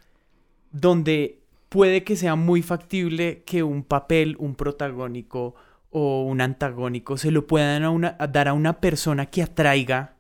donde 0.71 1.41
puede 1.69 2.05
que 2.05 2.17
sea 2.17 2.35
muy 2.35 2.63
factible 2.63 3.43
que 3.45 3.63
un 3.63 3.83
papel, 3.83 4.37
un 4.39 4.55
protagónico 4.55 5.55
o 5.91 6.23
un 6.23 6.41
antagónico 6.41 7.17
se 7.17 7.31
lo 7.31 7.47
puedan 7.47 8.17
dar 8.31 8.49
a 8.49 8.53
una 8.53 8.81
persona 8.81 9.27
que 9.27 9.43
atraiga. 9.43 10.17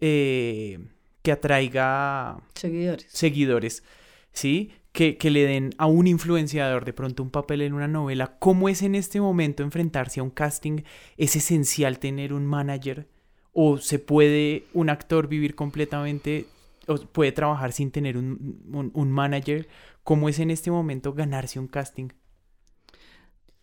Eh, 0.00 0.78
que 1.22 1.32
atraiga 1.32 2.38
seguidores. 2.54 3.06
seguidores 3.10 3.82
¿sí? 4.32 4.70
Que, 4.92 5.18
que, 5.18 5.30
le 5.30 5.44
den 5.44 5.74
a 5.76 5.86
un 5.86 6.06
influenciador 6.06 6.84
de 6.84 6.92
pronto 6.92 7.22
un 7.22 7.30
papel 7.30 7.62
en 7.62 7.74
una 7.74 7.86
novela. 7.86 8.38
¿Cómo 8.38 8.68
es 8.68 8.82
en 8.82 8.94
este 8.94 9.20
momento 9.20 9.62
enfrentarse 9.62 10.20
a 10.20 10.22
un 10.22 10.30
casting? 10.30 10.82
¿Es 11.16 11.36
esencial 11.36 11.98
tener 11.98 12.32
un 12.32 12.46
manager? 12.46 13.06
O 13.62 13.76
se 13.76 13.98
puede 13.98 14.64
un 14.72 14.88
actor 14.88 15.28
vivir 15.28 15.54
completamente 15.54 16.46
o 16.86 16.96
puede 16.96 17.30
trabajar 17.30 17.72
sin 17.72 17.90
tener 17.90 18.16
un, 18.16 19.10
manager. 19.10 19.68
¿Cómo 20.02 20.30
es 20.30 20.38
en 20.38 20.50
este 20.50 20.70
momento 20.70 21.12
ganarse 21.12 21.58
un 21.58 21.66
casting? 21.66 22.08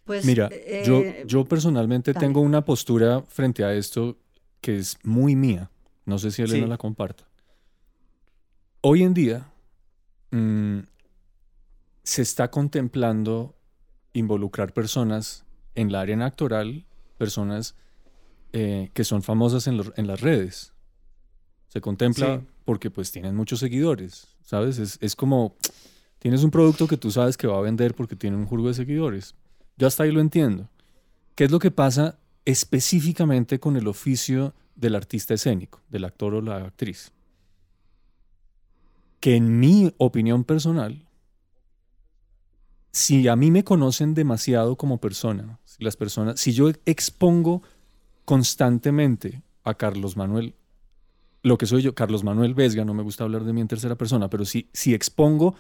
Pues, 0.04 0.24
Mira, 0.24 0.52
yo, 0.86 1.02
eh, 1.02 1.24
yo 1.26 1.46
personalmente 1.46 2.14
tengo 2.14 2.42
una 2.42 2.64
postura 2.64 3.24
frente 3.24 3.64
a 3.64 3.74
esto 3.74 4.20
que 4.62 4.78
es 4.78 5.00
muy 5.04 5.36
mía. 5.36 5.72
No 6.06 6.20
sé 6.20 6.30
si 6.30 6.44
Elena 6.44 6.68
la 6.68 6.78
comparta. 6.78 7.28
Hoy 8.82 9.02
en 9.02 9.16
día 9.16 9.52
mm, 10.30 10.82
se 12.04 12.22
está 12.22 12.52
contemplando 12.52 13.56
involucrar 14.14 14.74
personas 14.74 15.44
en 15.74 15.92
la 15.92 16.02
área 16.02 16.24
actoral, 16.24 16.86
personas 17.18 17.76
eh, 18.60 18.90
que 18.92 19.04
son 19.04 19.22
famosas 19.22 19.68
en, 19.68 19.80
en, 19.98 20.08
las 20.08 20.20
redes. 20.20 20.74
Se 21.68 21.80
contempla 21.80 22.42
porque 22.66 22.90
pues 22.90 23.12
tienen 23.12 23.36
muchos 23.36 23.60
seguidores, 23.60 24.36
¿sabes? 24.42 24.80
Es, 24.80 24.98
es, 25.00 25.16
como, 25.16 25.56
tienes 26.18 26.44
un 26.44 26.50
producto 26.50 26.88
que 26.88 26.98
tú 26.98 27.12
sabes 27.12 27.38
que 27.38 27.46
va 27.46 27.60
a 27.60 27.62
vender 27.62 27.94
porque 27.94 28.16
tiene 28.16 28.36
un 28.36 28.48
jurgo 28.48 28.68
de 28.70 28.74
seguidores. 28.74 29.36
Yo 29.78 29.86
hasta 29.86 30.02
ahí 30.02 30.12
lo 30.12 30.22
entiendo. 30.22 30.68
¿Qué 31.36 31.44
es 31.44 31.52
lo 31.52 31.60
que 31.60 31.70
pasa 31.70 32.18
específicamente 32.46 33.60
con 33.60 33.78
el 33.78 33.88
oficio 33.88 34.56
del 34.76 34.96
artista 34.96 35.36
escénico, 35.36 35.84
del 35.90 36.06
actor 36.06 36.34
o 36.34 36.42
la 36.42 36.58
actriz? 36.58 37.12
Que 39.20 39.36
en 39.36 39.60
mi 39.60 39.94
opinión 40.00 40.44
personal, 40.44 41.06
si 42.92 43.28
a 43.28 43.36
mí 43.36 43.52
me 43.52 43.64
conocen 43.64 44.16
demasiado 44.16 44.78
como 44.78 45.00
persona, 45.00 45.60
si 45.64 45.84
las 45.84 45.96
personas, 45.96 46.40
si 46.40 46.54
yo 46.54 46.70
expongo 46.88 47.62
constantemente 48.28 49.42
a 49.64 49.76
Carlos 49.76 50.18
Manuel, 50.18 50.54
lo 51.44 51.58
que 51.58 51.66
soy 51.66 51.82
yo, 51.82 51.96
Carlos 51.96 52.26
Manuel 52.26 52.56
Vesga, 52.56 52.84
no 52.84 52.94
me 52.94 53.02
gusta 53.02 53.24
hablar 53.24 53.46
de 53.46 53.54
mí 53.54 53.62
en 53.62 53.70
tercera 53.70 53.96
persona, 53.96 54.30
pero 54.30 54.44
si, 54.44 54.68
si 54.74 54.94
expongo, 54.94 55.56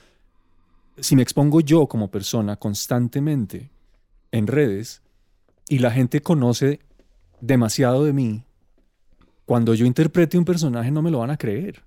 si 0.97 1.15
me 1.15 1.21
expongo 1.21 1.61
yo 1.61 1.87
como 1.87 2.11
persona 2.11 2.57
constantemente 2.57 3.71
en 4.33 4.47
redes 4.47 5.01
y 5.69 5.79
la 5.79 5.91
gente 5.91 6.19
conoce 6.19 6.81
demasiado 7.39 8.03
de 8.03 8.11
mí, 8.11 8.43
cuando 9.45 9.73
yo 9.73 9.85
interprete 9.85 10.37
un 10.37 10.43
personaje 10.43 10.91
no 10.91 11.01
me 11.01 11.09
lo 11.09 11.19
van 11.19 11.29
a 11.29 11.37
creer. 11.37 11.85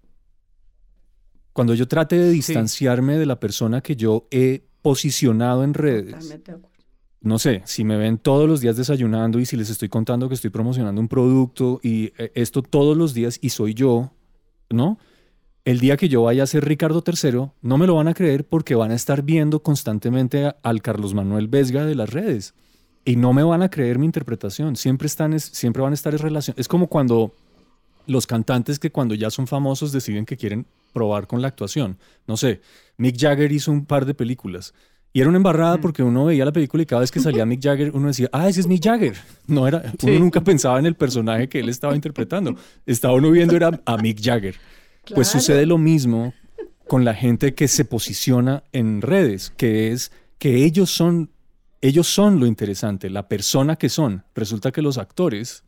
Cuando 1.52 1.74
yo 1.74 1.86
trate 1.88 2.16
de 2.16 2.30
distanciarme 2.30 3.18
de 3.18 3.26
la 3.26 3.38
persona 3.38 3.82
que 3.82 3.96
yo 3.96 4.26
he 4.30 4.64
posicionado 4.80 5.62
en 5.62 5.74
redes, 5.74 6.34
no 7.22 7.38
sé, 7.38 7.62
si 7.66 7.84
me 7.84 7.96
ven 7.96 8.18
todos 8.18 8.48
los 8.48 8.60
días 8.60 8.76
desayunando 8.76 9.38
y 9.40 9.46
si 9.46 9.56
les 9.56 9.68
estoy 9.68 9.88
contando 9.88 10.28
que 10.28 10.34
estoy 10.34 10.50
promocionando 10.50 11.00
un 11.00 11.08
producto 11.08 11.80
y 11.82 12.12
eh, 12.16 12.32
esto 12.34 12.62
todos 12.62 12.96
los 12.96 13.12
días 13.12 13.38
y 13.42 13.50
soy 13.50 13.74
yo, 13.74 14.12
¿no? 14.70 14.98
El 15.66 15.80
día 15.80 15.98
que 15.98 16.08
yo 16.08 16.22
vaya 16.22 16.44
a 16.44 16.46
ser 16.46 16.64
Ricardo 16.64 17.04
III, 17.06 17.50
no 17.60 17.78
me 17.78 17.86
lo 17.86 17.94
van 17.94 18.08
a 18.08 18.14
creer 18.14 18.46
porque 18.46 18.74
van 18.74 18.90
a 18.90 18.94
estar 18.94 19.22
viendo 19.22 19.62
constantemente 19.62 20.54
al 20.62 20.80
Carlos 20.80 21.12
Manuel 21.12 21.48
Vesga 21.48 21.84
de 21.84 21.94
las 21.94 22.10
redes 22.10 22.54
y 23.04 23.16
no 23.16 23.34
me 23.34 23.42
van 23.42 23.62
a 23.62 23.68
creer 23.68 23.98
mi 23.98 24.06
interpretación. 24.06 24.76
Siempre, 24.76 25.06
están, 25.06 25.38
siempre 25.38 25.82
van 25.82 25.92
a 25.92 25.94
estar 25.94 26.14
en 26.14 26.20
relación. 26.20 26.54
Es 26.58 26.66
como 26.66 26.86
cuando 26.86 27.34
los 28.06 28.26
cantantes 28.26 28.78
que 28.78 28.90
cuando 28.90 29.14
ya 29.14 29.30
son 29.30 29.46
famosos 29.46 29.92
deciden 29.92 30.24
que 30.24 30.38
quieren 30.38 30.66
probar 30.94 31.26
con 31.26 31.42
la 31.42 31.48
actuación. 31.48 31.98
No 32.26 32.38
sé, 32.38 32.62
Mick 32.96 33.18
Jagger 33.18 33.52
hizo 33.52 33.70
un 33.70 33.84
par 33.84 34.06
de 34.06 34.14
películas 34.14 34.74
y 35.12 35.20
era 35.20 35.28
una 35.28 35.38
embarrada 35.38 35.76
mm. 35.76 35.80
porque 35.80 36.02
uno 36.02 36.26
veía 36.26 36.44
la 36.44 36.52
película 36.52 36.82
y 36.82 36.86
cada 36.86 37.00
vez 37.00 37.10
que 37.10 37.20
salía 37.20 37.44
Mick 37.44 37.62
Jagger, 37.62 37.90
uno 37.94 38.08
decía, 38.08 38.28
ah, 38.32 38.48
ese 38.48 38.60
es 38.60 38.66
Mick 38.66 38.82
Jagger. 38.84 39.16
No 39.46 39.66
era, 39.66 39.82
uno 40.02 40.18
nunca 40.18 40.40
pensaba 40.40 40.78
en 40.78 40.86
el 40.86 40.94
personaje 40.94 41.48
que 41.48 41.60
él 41.60 41.68
estaba 41.68 41.94
interpretando. 41.94 42.54
Estaba 42.86 43.14
uno 43.14 43.30
viendo 43.30 43.56
era 43.56 43.80
a 43.84 43.96
Mick 43.96 44.20
Jagger. 44.22 44.56
Pues 45.14 45.28
sucede 45.28 45.66
lo 45.66 45.78
mismo 45.78 46.32
con 46.86 47.04
la 47.04 47.14
gente 47.14 47.54
que 47.54 47.66
se 47.66 47.84
posiciona 47.84 48.62
en 48.72 49.02
redes, 49.02 49.52
que 49.56 49.90
es 49.92 50.12
que 50.38 50.64
ellos 50.64 50.90
son, 50.90 51.30
ellos 51.80 52.06
son 52.06 52.38
lo 52.38 52.46
interesante, 52.46 53.10
la 53.10 53.28
persona 53.28 53.76
que 53.76 53.88
son. 53.88 54.24
Resulta 54.34 54.70
que 54.70 54.82
los 54.82 54.98
actores, 54.98 55.64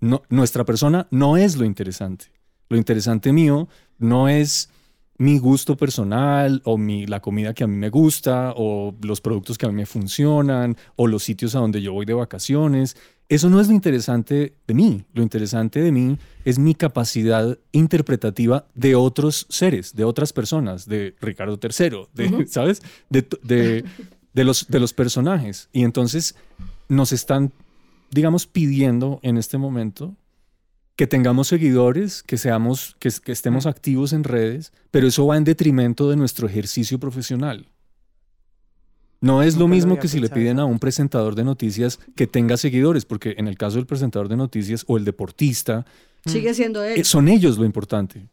no, 0.00 0.22
nuestra 0.28 0.64
persona 0.64 1.06
no 1.10 1.36
es 1.38 1.56
lo 1.56 1.64
interesante. 1.64 2.26
Lo 2.68 2.76
interesante 2.76 3.32
mío 3.32 3.68
no 3.98 4.28
es 4.28 4.70
mi 5.18 5.38
gusto 5.38 5.76
personal 5.76 6.60
o 6.64 6.76
mi, 6.76 7.06
la 7.06 7.20
comida 7.20 7.54
que 7.54 7.64
a 7.64 7.66
mí 7.66 7.76
me 7.76 7.88
gusta 7.88 8.52
o 8.56 8.94
los 9.02 9.20
productos 9.20 9.56
que 9.56 9.66
a 9.66 9.68
mí 9.68 9.74
me 9.74 9.86
funcionan 9.86 10.76
o 10.96 11.06
los 11.06 11.22
sitios 11.22 11.54
a 11.54 11.60
donde 11.60 11.80
yo 11.80 11.92
voy 11.92 12.06
de 12.06 12.14
vacaciones. 12.14 12.96
Eso 13.28 13.50
no 13.50 13.60
es 13.60 13.68
lo 13.68 13.74
interesante 13.74 14.54
de 14.66 14.74
mí. 14.74 15.04
Lo 15.12 15.22
interesante 15.22 15.80
de 15.80 15.90
mí 15.90 16.18
es 16.44 16.58
mi 16.58 16.74
capacidad 16.74 17.58
interpretativa 17.72 18.66
de 18.74 18.94
otros 18.94 19.46
seres, 19.48 19.94
de 19.96 20.04
otras 20.04 20.32
personas, 20.32 20.86
de 20.86 21.14
Ricardo 21.20 21.58
III, 21.60 22.08
de, 22.14 22.46
¿sabes? 22.48 22.82
De, 23.10 23.26
de, 23.42 24.44
los, 24.44 24.68
de 24.68 24.80
los 24.80 24.92
personajes. 24.92 25.68
Y 25.72 25.82
entonces 25.82 26.36
nos 26.88 27.12
están, 27.12 27.52
digamos, 28.10 28.46
pidiendo 28.46 29.18
en 29.22 29.38
este 29.38 29.58
momento 29.58 30.14
que 30.96 31.06
tengamos 31.06 31.48
seguidores, 31.48 32.22
que, 32.22 32.38
seamos, 32.38 32.96
que, 32.98 33.10
estemos 33.30 33.66
activos 33.66 34.14
en 34.14 34.24
redes, 34.24 34.72
pero 34.90 35.06
eso 35.06 35.26
va 35.26 35.36
en 35.36 35.44
detrimento 35.44 36.08
de 36.08 36.16
nuestro 36.16 36.48
ejercicio 36.48 36.98
profesional. 36.98 37.68
No 39.20 39.42
es 39.42 39.56
lo 39.56 39.68
mismo 39.68 39.98
que 39.98 40.08
si 40.08 40.20
le 40.20 40.28
piden 40.28 40.58
a 40.58 40.64
un 40.64 40.78
presentador 40.78 41.34
de 41.34 41.44
noticias 41.44 41.98
que 42.14 42.26
tenga 42.26 42.56
seguidores, 42.56 43.04
porque 43.04 43.34
en 43.38 43.46
el 43.46 43.58
caso 43.58 43.76
del 43.76 43.86
presentador 43.86 44.28
de 44.28 44.36
noticias 44.36 44.84
o 44.88 44.96
el 44.96 45.04
deportista, 45.04 45.84
sigue 46.24 46.54
siendo 46.54 46.82
él. 46.82 47.00
Eh, 47.00 47.04
son 47.04 47.28
ellos 47.28 47.58
lo 47.58 47.64
importante. 47.64 48.28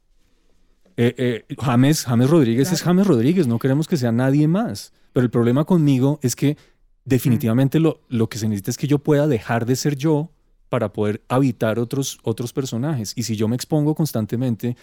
Eh, 0.95 1.15
eh, 1.17 1.55
James, 1.59 2.05
James 2.05 2.29
Rodríguez 2.29 2.71
es 2.71 2.81
James 2.81 3.07
Rodríguez, 3.07 3.47
no 3.47 3.59
queremos 3.59 3.87
que 3.87 3.97
sea 3.97 4.11
nadie 4.11 4.47
más. 4.47 4.93
Pero 5.11 5.23
el 5.23 5.31
problema 5.31 5.65
conmigo 5.65 6.19
es 6.21 6.35
que 6.35 6.57
definitivamente 7.05 7.79
lo, 7.79 8.01
lo 8.09 8.29
que 8.29 8.37
se 8.37 8.47
necesita 8.47 8.71
es 8.71 8.77
que 8.77 8.87
yo 8.87 8.99
pueda 8.99 9.27
dejar 9.27 9.65
de 9.65 9.75
ser 9.75 9.95
yo 9.95 10.31
para 10.73 10.91
poder 10.91 11.23
habitar 11.27 11.77
otros, 11.77 12.17
otros 12.23 12.51
personajes. 12.51 13.13
Y 13.15 13.21
si 13.21 13.35
yo 13.35 13.47
me 13.47 13.55
expongo 13.55 13.93
constantemente, 13.93 14.75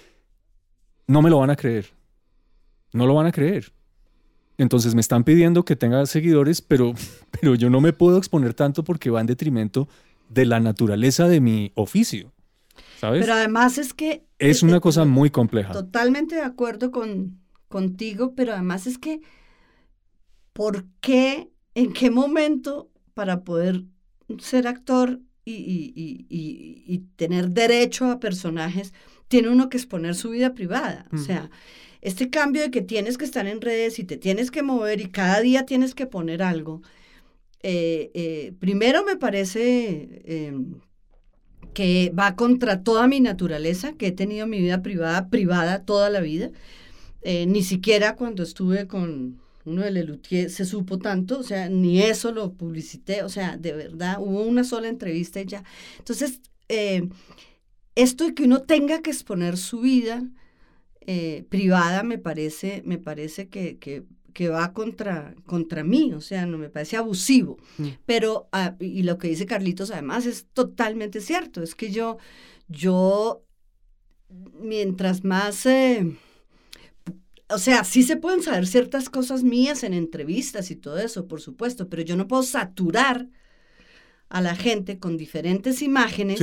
no 1.09 1.21
me 1.21 1.31
lo 1.31 1.41
van 1.41 1.51
a 1.51 1.57
creer. 1.57 1.87
No 2.93 3.09
lo 3.09 3.15
van 3.17 3.27
a 3.27 3.33
creer. 3.33 3.73
Entonces 4.57 4.95
me 4.95 5.01
están 5.01 5.25
pidiendo 5.25 5.65
que 5.65 5.75
tenga 5.75 6.07
seguidores, 6.07 6.63
pero, 6.63 6.95
pero 7.33 7.57
yo 7.57 7.71
no 7.71 7.81
me 7.81 7.93
puedo 7.93 8.19
exponer 8.19 8.55
tanto 8.55 8.85
porque 8.85 9.11
va 9.11 9.21
en 9.21 9.27
detrimento 9.27 9.89
de 10.29 10.47
la 10.47 10.61
naturaleza 10.61 11.27
de 11.27 11.41
mi 11.41 11.73
oficio. 11.75 12.31
¿Sabes? 13.01 13.23
Pero 13.23 13.35
además 13.35 13.77
es 13.77 13.93
que... 13.93 14.25
Es 14.39 14.63
una 14.63 14.79
cosa 14.79 15.05
muy 15.05 15.31
compleja. 15.31 15.73
Totalmente 15.73 16.37
de 16.37 16.43
acuerdo 16.43 16.93
con, 16.93 17.41
contigo, 17.67 18.37
pero 18.37 18.53
además 18.53 18.87
es 18.87 18.97
que, 18.97 19.23
¿por 20.53 20.85
qué, 21.01 21.51
en 21.75 21.93
qué 21.93 22.13
momento 22.13 22.93
para 23.13 23.43
poder 23.43 23.87
ser 24.39 24.69
actor 24.69 25.19
y, 25.45 27.05
tener 27.17 27.51
derecho 27.51 28.11
a 28.11 28.21
personajes, 28.21 28.93
tiene 29.29 29.49
uno 29.49 29.69
que 29.69 29.77
exponer 29.77 30.15
su 30.15 30.31
vida 30.31 30.55
privada. 30.55 31.07
O 31.13 31.19
sea, 31.19 31.51
este 32.01 32.31
cambio 32.31 32.63
de 32.63 32.71
que 32.71 32.83
tienes 32.83 33.19
que 33.19 33.25
estar 33.25 33.47
en 33.47 33.61
redes 33.61 33.99
y 33.99 34.05
te 34.05 34.17
tienes 34.17 34.51
que 34.51 34.63
mover 34.63 35.01
y 35.01 35.11
cada 35.11 35.41
día 35.41 35.67
tienes 35.67 35.95
que 35.95 36.07
poner 36.07 36.43
algo, 36.43 36.83
eh, 37.63 38.11
eh, 38.15 38.53
primero 38.59 39.05
me 39.05 39.17
parece 39.17 40.23
em, 40.25 40.77
que 41.75 42.13
va 42.19 42.35
contra 42.35 42.83
toda 42.83 43.07
mi 43.07 43.21
naturaleza, 43.21 43.93
que 43.93 44.09
he 44.09 44.13
tenido 44.13 44.47
mi 44.47 44.61
vida 44.61 44.83
privada, 44.83 45.29
privada 45.29 45.85
toda 45.85 46.11
la 46.11 46.21
vida. 46.21 46.51
Eh, 47.23 47.47
ni 47.47 47.63
siquiera 47.63 48.17
cuando 48.17 48.43
estuve 48.43 48.87
con 48.87 49.40
uno 49.65 49.83
de 49.83 49.91
Lelutier 49.91 50.51
se 50.51 50.65
supo 50.65 50.99
tanto, 50.99 51.39
o 51.39 51.43
sea, 51.43 51.69
ni 51.69 52.01
eso 52.03 52.33
lo 52.33 52.55
publicité, 52.55 53.23
o 53.23 53.29
sea, 53.29 53.57
de 53.57 53.73
verdad, 53.73 54.17
hubo 54.21 54.43
una 54.43 54.65
sola 54.65 54.89
entrevista 54.89 55.41
y 55.41 55.47
ya. 55.47 55.65
Entonces, 55.99 56.41
eh, 56.69 57.09
esto 57.95 58.25
de 58.25 58.35
que 58.35 58.45
uno 58.45 58.63
tenga 58.63 59.03
que 59.03 59.11
exponer 59.11 59.57
su 59.57 59.81
vida 59.81 60.23
eh, 61.03 61.45
privada 61.49 62.03
me 62.03 62.19
parece, 62.19 62.83
me 62.85 62.99
parece 62.99 63.49
que, 63.49 63.79
que, 63.79 64.05
va 64.49 64.73
contra, 64.73 65.35
contra 65.45 65.85
mí, 65.85 66.15
o 66.15 66.21
sea, 66.23 66.47
no 66.47 66.57
me 66.57 66.71
parece 66.71 66.97
abusivo. 66.97 67.59
Mm. 67.77 67.89
Pero, 68.07 68.49
ah, 68.53 68.77
y 68.81 69.03
lo 69.03 69.19
que 69.19 69.29
dice 69.29 69.45
Carlitos 69.45 69.91
además 69.91 70.25
es 70.25 70.47
totalmente 70.55 71.21
cierto, 71.21 71.63
es 71.63 71.75
que 71.75 71.91
yo, 71.91 72.17
yo, 72.69 73.45
mientras 74.61 75.25
más... 75.25 75.67
Eh, 75.67 76.17
o 77.51 77.59
sea, 77.59 77.85
sí 77.85 78.03
se 78.03 78.17
pueden 78.17 78.43
saber 78.43 78.67
ciertas 78.67 79.09
cosas 79.09 79.43
mías 79.43 79.83
en 79.85 79.95
entrevistas 79.95 80.71
y 80.71 80.77
todo 80.77 80.99
eso, 80.99 81.27
por 81.27 81.41
supuesto, 81.41 81.89
pero 81.89 82.03
yo 82.03 82.17
no 82.17 82.29
puedo 82.29 82.43
saturar 82.43 83.29
a 84.29 84.41
la 84.41 84.55
gente 84.55 84.99
con 84.99 85.17
diferentes 85.17 85.83
imágenes 85.83 86.41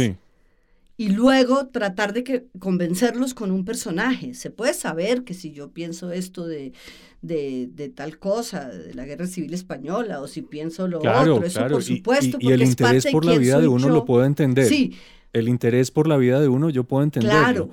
y 0.99 1.09
luego 1.09 1.67
tratar 1.67 2.11
de 2.11 2.23
que, 2.23 2.47
convencerlos 2.59 3.33
con 3.33 3.51
un 3.51 3.63
personaje. 3.63 4.33
Se 4.33 4.49
puede 4.49 4.73
saber 4.73 5.23
que 5.23 5.33
si 5.33 5.53
yo 5.53 5.71
pienso 5.71 6.11
esto 6.11 6.45
de, 6.47 6.73
de, 7.21 7.91
tal 7.95 8.17
cosa, 8.17 8.67
de 8.67 8.93
la 8.93 9.05
guerra 9.05 9.27
civil 9.27 9.53
española, 9.53 10.21
o 10.21 10.27
si 10.27 10.41
pienso 10.41 10.87
lo 10.87 10.97
otro, 10.97 11.43
eso 11.43 11.67
por 11.67 11.83
supuesto. 11.83 12.37
Y, 12.41 12.51
el 12.51 12.63
interés 12.63 13.05
por 13.07 13.25
la 13.25 13.37
vida 13.37 13.59
de 13.61 13.67
uno 13.67 13.89
lo 13.89 14.05
puedo 14.05 14.25
entender. 14.25 14.67
Sí. 14.67 14.95
El 15.33 15.47
interés 15.49 15.91
por 15.91 16.07
la 16.07 16.17
vida 16.17 16.39
de 16.39 16.47
uno 16.47 16.69
yo 16.69 16.83
puedo 16.83 17.03
entenderlo. 17.03 17.67
Claro. 17.67 17.69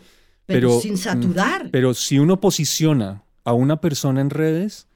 Pero, 0.46 0.78
sin 0.80 0.98
saturar. 0.98 1.70
Pero 1.70 1.94
si 1.94 2.18
uno 2.18 2.38
posiciona 2.38 3.23
a 3.44 3.52
una 3.52 3.80
persona 3.80 4.20
en 4.20 4.30
redes, 4.30 4.88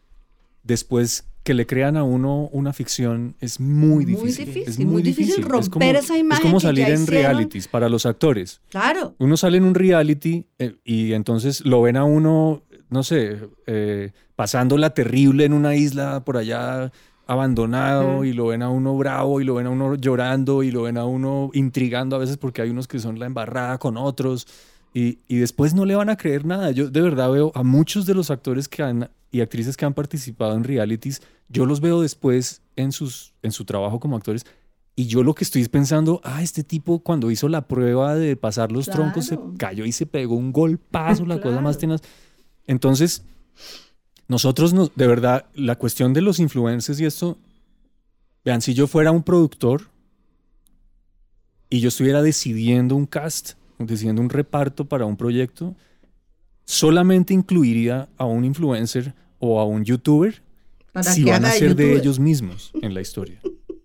después 0.62 1.24
que 1.48 1.54
le 1.54 1.66
crean 1.66 1.96
a 1.96 2.04
uno 2.04 2.50
una 2.52 2.74
ficción 2.74 3.34
es 3.40 3.58
muy 3.58 4.04
difícil. 4.04 4.46
Muy 4.46 4.52
difícil, 4.52 4.68
es 4.68 4.78
muy, 4.78 5.02
difícil, 5.02 5.42
romper 5.42 5.96
esa 5.96 6.18
imagen. 6.18 6.44
Es 6.44 6.50
como 6.50 6.60
salir 6.60 6.88
en 6.88 7.06
realities 7.06 7.68
para 7.68 7.88
los 7.88 8.04
actores. 8.04 8.60
Claro. 8.68 9.14
Uno 9.18 9.36
sale 9.38 9.56
en 9.56 9.64
un 9.64 9.74
reality 9.74 10.44
eh, 10.58 10.76
y 10.84 11.14
entonces 11.14 11.64
lo 11.64 11.80
ven 11.80 11.96
a 11.96 12.04
uno, 12.04 12.64
no 12.90 13.02
sé, 13.02 13.38
eh, 13.66 14.12
pasándola 14.36 14.90
terrible 14.90 15.46
en 15.46 15.54
una 15.54 15.74
isla 15.74 16.22
por 16.22 16.36
allá 16.36 16.92
abandonado 17.26 18.24
y 18.24 18.32
lo 18.32 18.48
ven 18.48 18.62
a 18.62 18.70
uno 18.70 18.96
bravo 18.96 19.40
y 19.40 19.44
lo 19.44 19.54
ven 19.54 19.66
a 19.66 19.70
uno 19.70 19.94
llorando 19.94 20.62
y 20.62 20.70
lo 20.70 20.82
ven 20.82 20.96
a 20.96 21.04
uno 21.04 21.50
intrigando 21.52 22.16
a 22.16 22.18
veces 22.18 22.38
porque 22.38 22.62
hay 22.62 22.70
unos 22.70 22.88
que 22.88 22.98
son 22.98 23.18
la 23.18 23.26
embarrada 23.26 23.78
con 23.78 23.96
otros 23.98 24.46
y, 25.00 25.38
después 25.38 25.74
no 25.74 25.84
le 25.84 25.94
van 25.94 26.10
a 26.10 26.16
creer 26.16 26.44
nada. 26.44 26.72
Yo 26.72 26.90
de 26.90 27.00
verdad 27.00 27.30
veo 27.30 27.52
a 27.54 27.62
muchos 27.62 28.04
de 28.04 28.14
los 28.14 28.30
actores 28.30 28.68
que 28.68 28.82
han, 28.82 29.10
y 29.30 29.40
actrices 29.40 29.76
que 29.76 29.84
han 29.84 29.94
participado 29.94 30.54
en 30.54 30.64
realities, 30.64 31.22
yo 31.48 31.66
los 31.66 31.80
veo 31.80 32.02
después 32.02 32.62
en, 32.74 32.90
sus, 32.90 33.32
en 33.42 33.52
su 33.52 33.64
trabajo 33.64 34.00
como 34.00 34.16
actores. 34.16 34.44
Y 34.96 35.06
yo 35.06 35.22
lo 35.22 35.34
que 35.34 35.44
estoy 35.44 35.66
pensando, 35.68 36.20
ah, 36.24 36.42
este 36.42 36.64
tipo 36.64 36.98
cuando 36.98 37.30
hizo 37.30 37.48
la 37.48 37.68
prueba 37.68 38.16
de 38.16 38.34
pasar 38.34 38.72
los 38.72 38.86
troncos 38.86 39.26
se 39.26 39.38
cayó 39.56 39.84
y 39.84 39.92
se 39.92 40.06
pegó 40.06 40.34
un 40.34 40.52
golpazo, 40.52 41.24
la 41.24 41.40
cosa 41.40 41.60
más 41.60 41.78
tenaz. 41.78 42.00
Entonces, 42.66 43.22
nosotros, 44.26 44.72
nos, 44.72 44.92
de 44.96 45.06
verdad, 45.06 45.46
la 45.54 45.76
cuestión 45.76 46.12
de 46.12 46.22
los 46.22 46.40
influencers 46.40 46.98
y 46.98 47.04
esto, 47.04 47.38
vean, 48.44 48.60
si 48.60 48.74
yo 48.74 48.88
fuera 48.88 49.12
un 49.12 49.22
productor 49.22 49.82
y 51.70 51.78
yo 51.78 51.88
estuviera 51.88 52.20
decidiendo 52.20 52.96
un 52.96 53.06
cast, 53.06 53.52
decidiendo 53.78 54.22
un 54.22 54.30
reparto 54.30 54.84
para 54.84 55.04
un 55.04 55.16
proyecto, 55.16 55.74
solamente 56.64 57.32
incluiría 57.32 58.08
a 58.16 58.24
un 58.24 58.44
influencer 58.44 59.14
o 59.38 59.60
a 59.60 59.64
un 59.64 59.84
youtuber 59.84 60.42
si 61.02 61.24
van 61.24 61.44
a 61.44 61.50
ser 61.50 61.74
de 61.76 61.96
ellos 61.96 62.18
mismos 62.18 62.72
en 62.82 62.94
la 62.94 63.00
historia. 63.00 63.40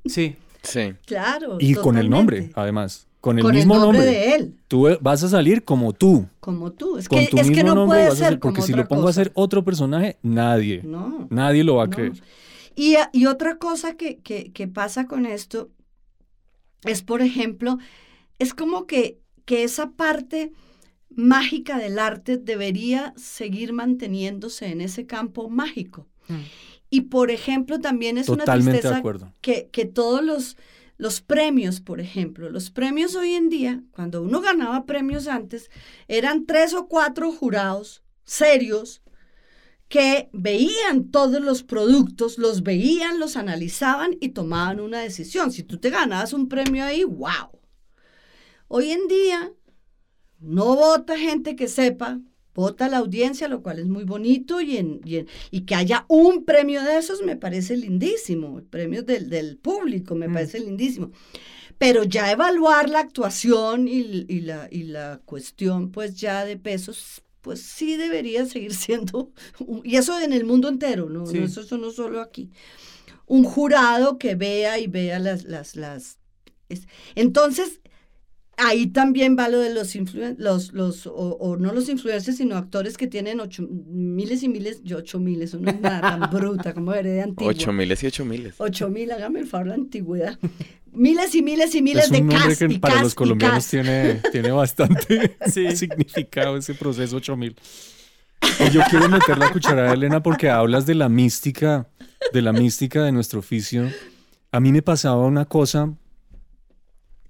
Sí. 0.06 0.36
Sí. 0.64 0.94
Claro. 1.06 1.58
Y 1.60 1.76
con 1.76 1.98
el 1.98 2.10
nombre, 2.10 2.52
además. 2.56 3.08
Con 3.20 3.40
el 3.40 3.46
mismo 3.46 3.78
nombre, 3.78 4.04
de 4.04 4.36
él. 4.36 4.56
Tú 4.68 4.88
vas 5.00 5.24
a 5.24 5.30
salir 5.30 5.64
como 5.64 5.94
tú. 5.94 6.28
Como 6.42 6.72
tú. 6.74 6.98
Es 6.98 7.08
que, 7.08 7.30
es 7.32 7.52
que 7.52 7.64
no 7.64 7.86
puede 7.86 8.12
ser 8.12 8.40
Porque 8.40 8.62
si 8.62 8.74
lo 8.74 8.86
pongo 8.88 9.08
a 9.08 9.12
hacer 9.12 9.32
otro 9.34 9.64
personaje, 9.64 10.18
nadie. 10.24 10.82
No. 10.84 11.28
Nadie 11.30 11.64
lo 11.64 11.76
va 11.76 11.86
a 11.86 11.90
creer. 11.90 12.22
Y, 12.76 12.96
y, 13.14 13.28
otra 13.28 13.58
cosa 13.58 13.96
que, 13.96 14.18
que, 14.18 14.52
que 14.52 14.68
pasa 14.68 15.06
con 15.08 15.26
esto 15.26 15.70
es, 16.84 17.02
por 17.02 17.22
ejemplo, 17.22 17.78
es 18.40 18.54
como 18.54 18.88
que 18.88 19.20
que 19.46 19.64
esa 19.64 19.92
parte 19.92 20.52
mágica 21.10 21.78
del 21.78 22.00
arte 22.00 22.38
debería 22.38 23.14
seguir 23.18 23.74
manteniéndose 23.74 24.68
en 24.68 24.82
ese 24.82 25.06
campo 25.06 25.50
mágico. 25.50 26.08
Mm. 26.28 26.42
Y 26.90 27.02
por 27.02 27.32
ejemplo, 27.32 27.80
también 27.80 28.18
es 28.18 28.30
una 28.30 28.46
tristeza 28.46 29.02
que, 29.42 29.70
que 29.72 29.86
todos 29.86 30.24
los, 30.24 30.58
los 30.98 31.22
premios, 31.22 31.82
por 31.82 32.00
ejemplo, 32.00 32.50
los 32.50 32.70
premios 32.70 33.16
hoy 33.16 33.34
en 33.34 33.50
día, 33.50 33.84
cuando 33.92 34.22
uno 34.22 34.42
ganaba 34.42 34.86
premios 34.86 35.28
antes, 35.28 35.70
eran 36.08 36.46
tres 36.46 36.74
o 36.74 36.88
cuatro 36.88 37.32
jurados 37.32 38.04
serios 38.24 39.02
que 39.88 40.30
veían 40.34 41.12
todos 41.12 41.42
los 41.42 41.64
productos, 41.64 42.38
los 42.38 42.64
veían, 42.64 43.20
los 43.20 43.38
analizaban 43.38 44.16
y 44.20 44.30
tomaban 44.30 44.80
una 44.80 45.00
decisión. 45.00 45.52
Si 45.52 45.64
tú 45.64 45.78
te 45.78 45.90
ganabas 45.90 46.34
un 46.34 46.48
premio 46.48 46.84
ahí, 46.84 47.04
wow. 47.04 47.60
Hoy 48.76 48.90
en 48.90 49.08
día 49.08 49.54
no 50.40 50.76
vota 50.76 51.16
gente 51.16 51.56
que 51.56 51.68
sepa, 51.68 52.20
vota 52.56 52.90
la 52.90 52.98
audiencia, 52.98 53.48
lo 53.48 53.62
cual 53.62 53.78
es 53.78 53.86
muy 53.86 54.04
bonito 54.04 54.62
y, 54.62 54.78
en, 54.78 55.00
y, 55.06 55.62
que 55.62 55.76
haya 55.76 56.08
un 56.08 56.44
premio 56.44 56.82
de 56.82 56.98
esos 56.98 57.22
me 57.22 57.36
parece 57.36 57.78
lindísimo, 57.78 58.58
el 58.58 58.66
premio 58.66 59.04
del, 59.04 59.30
del 59.30 59.58
público 59.58 60.16
me 60.16 60.28
mm. 60.28 60.34
parece 60.34 60.60
lindísimo. 60.60 61.12
Pero 61.78 62.04
ya 62.04 62.32
evaluar 62.32 62.90
la 62.90 63.02
actuación 63.02 63.88
y, 63.88 64.42
la, 64.42 64.68
y 64.72 64.86
la 64.86 65.22
cuestión 65.24 65.92
pues 65.92 66.16
ya 66.16 66.44
de 66.44 66.58
pesos, 66.58 67.22
pues 67.42 67.62
sí 67.62 67.96
debería 67.96 68.48
seguir 68.48 68.74
siendo, 68.74 69.32
y 69.84 69.98
eso 69.98 70.20
en 70.20 70.34
el 70.34 70.46
mundo 70.46 70.68
entero, 70.68 71.10
no, 71.10 71.30
eso, 71.30 71.62
eso 71.62 71.78
no 71.78 71.92
solo 71.92 72.22
aquí, 72.22 72.50
un 73.28 73.44
jurado 73.44 74.18
que 74.18 74.34
vea 74.34 74.80
y 74.80 74.88
vea 74.88 75.20
las... 75.20 75.44
las, 75.44 75.76
las 75.76 76.18
entonces, 77.14 77.82
ahí 78.58 78.88
también 78.88 79.38
va 79.38 79.50
lo 79.50 79.60
de 79.60 79.74
los 79.74 79.96
los, 80.38 80.74
los 80.74 81.08
o, 81.08 81.58
no 81.60 81.74
los 81.74 81.90
influencers, 81.90 82.38
sino 82.38 82.56
actores 82.56 82.98
que 82.98 83.08
tienen 83.08 83.40
ocho, 83.40 83.68
miles 83.70 84.44
y 84.44 84.50
miles, 84.50 84.82
yo 84.84 84.98
ocho 84.98 85.20
miles, 85.20 85.50
eso 85.50 85.60
no 85.60 85.72
es 85.72 85.80
nada 85.80 86.02
tan 86.02 86.30
bruta 86.32 86.74
como 86.74 86.92
de 86.92 87.22
antigua. 87.22 87.52
Ocho 87.52 87.74
miles 87.74 88.04
y 88.04 88.08
ocho 88.08 88.26
miles. 88.26 88.56
Ocho 88.58 88.90
mil, 88.90 89.12
hágame 89.12 89.40
el 89.40 89.48
favor 89.48 89.68
la 89.68 89.76
antigüedad. 89.76 90.38
Miles 90.92 91.34
y 91.34 91.42
miles 91.42 91.74
y 91.74 91.82
miles 91.82 92.12
de 92.12 92.28
cast, 92.28 92.60
que 92.60 92.80
para 92.80 93.02
los 93.02 93.16
colombianos 93.16 93.68
tiene, 93.68 94.22
tiene 94.32 94.52
bastante 94.52 95.38
significado 95.76 96.58
ese 96.58 96.76
proceso 96.76 97.18
ocho 97.18 97.36
mil. 97.36 97.56
Y 98.60 98.70
yo 98.72 98.82
quiero 98.90 99.08
meter 99.10 99.38
la 99.38 99.52
cucharada, 99.52 99.94
Elena, 99.94 100.22
porque 100.22 100.50
hablas 100.50 100.86
de 100.86 100.96
la 100.96 101.08
mística, 101.08 101.88
de 102.34 102.42
la 102.42 102.52
mística 102.52 103.02
de 103.04 103.12
nuestro 103.12 103.40
oficio. 103.40 103.90
A 104.52 104.60
mí 104.60 104.72
me 104.72 104.82
pasaba 104.82 105.26
una 105.26 105.46
cosa 105.46 105.94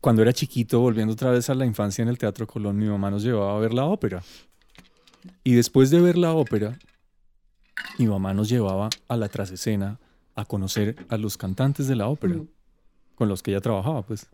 cuando 0.03 0.21
era 0.21 0.33
chiquito, 0.33 0.81
volviendo 0.81 1.13
otra 1.13 1.31
vez 1.31 1.49
a 1.49 1.55
la 1.55 1.65
infancia 1.65 2.01
en 2.01 2.09
el 2.09 2.17
Teatro 2.17 2.45
Colón, 2.45 2.75
mi 2.75 2.87
mamá 2.87 3.09
nos 3.09 3.23
llevaba 3.23 3.55
a 3.55 3.59
ver 3.59 3.73
la 3.73 3.85
ópera. 3.85 4.21
Y 5.45 5.53
después 5.53 5.91
de 5.91 6.01
ver 6.01 6.17
la 6.17 6.33
ópera, 6.33 6.77
mi 7.97 8.07
mamá 8.07 8.33
nos 8.33 8.49
llevaba 8.49 8.89
a 9.07 9.15
la 9.15 9.29
trasescena 9.29 10.01
a 10.35 10.43
conocer 10.43 10.97
a 11.07 11.15
los 11.15 11.37
cantantes 11.37 11.87
de 11.87 11.95
la 11.95 12.09
ópera, 12.09 12.35
con 13.15 13.29
los 13.29 13.41
que 13.41 13.51
ella 13.51 13.61
trabajaba, 13.61 14.01
pues. 14.01 14.27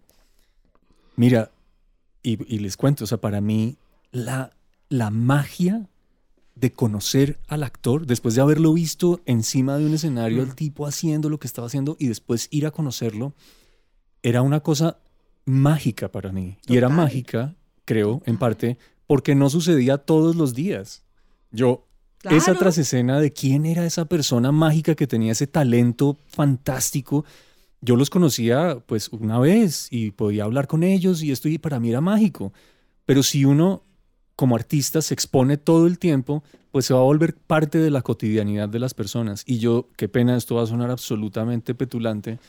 Mira, 1.15 1.51
y, 2.23 2.37
les 2.57 2.75
cuento, 2.75 3.03
o 3.03 3.07
sea, 3.07 3.19
para 3.19 3.39
mí 3.39 3.77
la, 4.11 4.51
la 4.89 5.11
magia 5.11 5.87
de 6.55 6.71
conocer 6.71 7.37
al 7.47 7.61
actor, 7.61 8.07
después 8.07 8.33
de 8.33 8.41
haberlo 8.41 8.73
visto 8.73 9.21
encima 9.27 9.77
de 9.77 9.85
un 9.85 9.93
escenario, 9.93 10.41
el 10.41 10.55
tipo 10.55 10.87
haciendo 10.87 11.29
lo 11.29 11.39
que 11.39 11.45
estaba 11.45 11.67
haciendo 11.67 11.95
y 11.99 12.07
después 12.07 12.47
ir 12.49 12.65
a 12.65 12.71
conocerlo, 12.71 13.33
era 14.23 14.41
una 14.41 14.61
cosa 14.61 14.97
mágica 15.49 16.11
para 16.11 16.31
mí. 16.31 16.57
Y 16.67 16.77
era 16.77 16.89
mágica, 16.89 17.55
creo, 17.85 18.21
en 18.25 18.37
parte, 18.37 18.77
porque 19.07 19.35
no 19.35 19.49
sucedía 19.49 19.97
todos 19.97 20.35
los 20.35 20.53
días. 20.53 21.03
Yo, 21.51 21.87
esa 22.23 22.55
trasescena 22.55 23.19
de 23.19 23.33
quién 23.33 23.65
era 23.65 23.85
esa 23.85 24.05
persona 24.05 24.51
mágica 24.51 24.95
que 24.95 25.07
tenía 25.07 25.31
ese 25.31 25.47
talento 25.47 26.17
fantástico 26.27 27.25
yo 27.81 27.95
los 27.95 28.09
conocía 28.09 28.83
pues 28.85 29.09
una 29.09 29.39
vez 29.39 29.87
y 29.89 30.11
podía 30.11 30.43
hablar 30.43 30.67
con 30.67 30.83
ellos 30.83 31.23
y 31.23 31.31
esto 31.31 31.47
y 31.47 31.57
para 31.57 31.79
mí 31.79 31.89
era 31.89 32.01
mágico. 32.01 32.53
Pero 33.05 33.23
si 33.23 33.45
uno 33.45 33.83
como 34.35 34.55
artista 34.55 35.01
se 35.01 35.13
expone 35.13 35.57
todo 35.57 35.87
el 35.87 35.99
tiempo, 35.99 36.43
pues 36.71 36.85
se 36.85 36.93
va 36.93 36.99
a 36.99 37.03
volver 37.03 37.35
parte 37.35 37.77
de 37.77 37.89
la 37.89 38.01
cotidianidad 38.01 38.69
de 38.69 38.79
las 38.79 38.93
personas. 38.93 39.43
Y 39.45 39.59
yo, 39.59 39.89
qué 39.97 40.07
pena, 40.07 40.37
esto 40.37 40.55
va 40.55 40.63
a 40.63 40.67
sonar 40.67 40.91
absolutamente 40.91 41.73
petulante, 41.73 42.39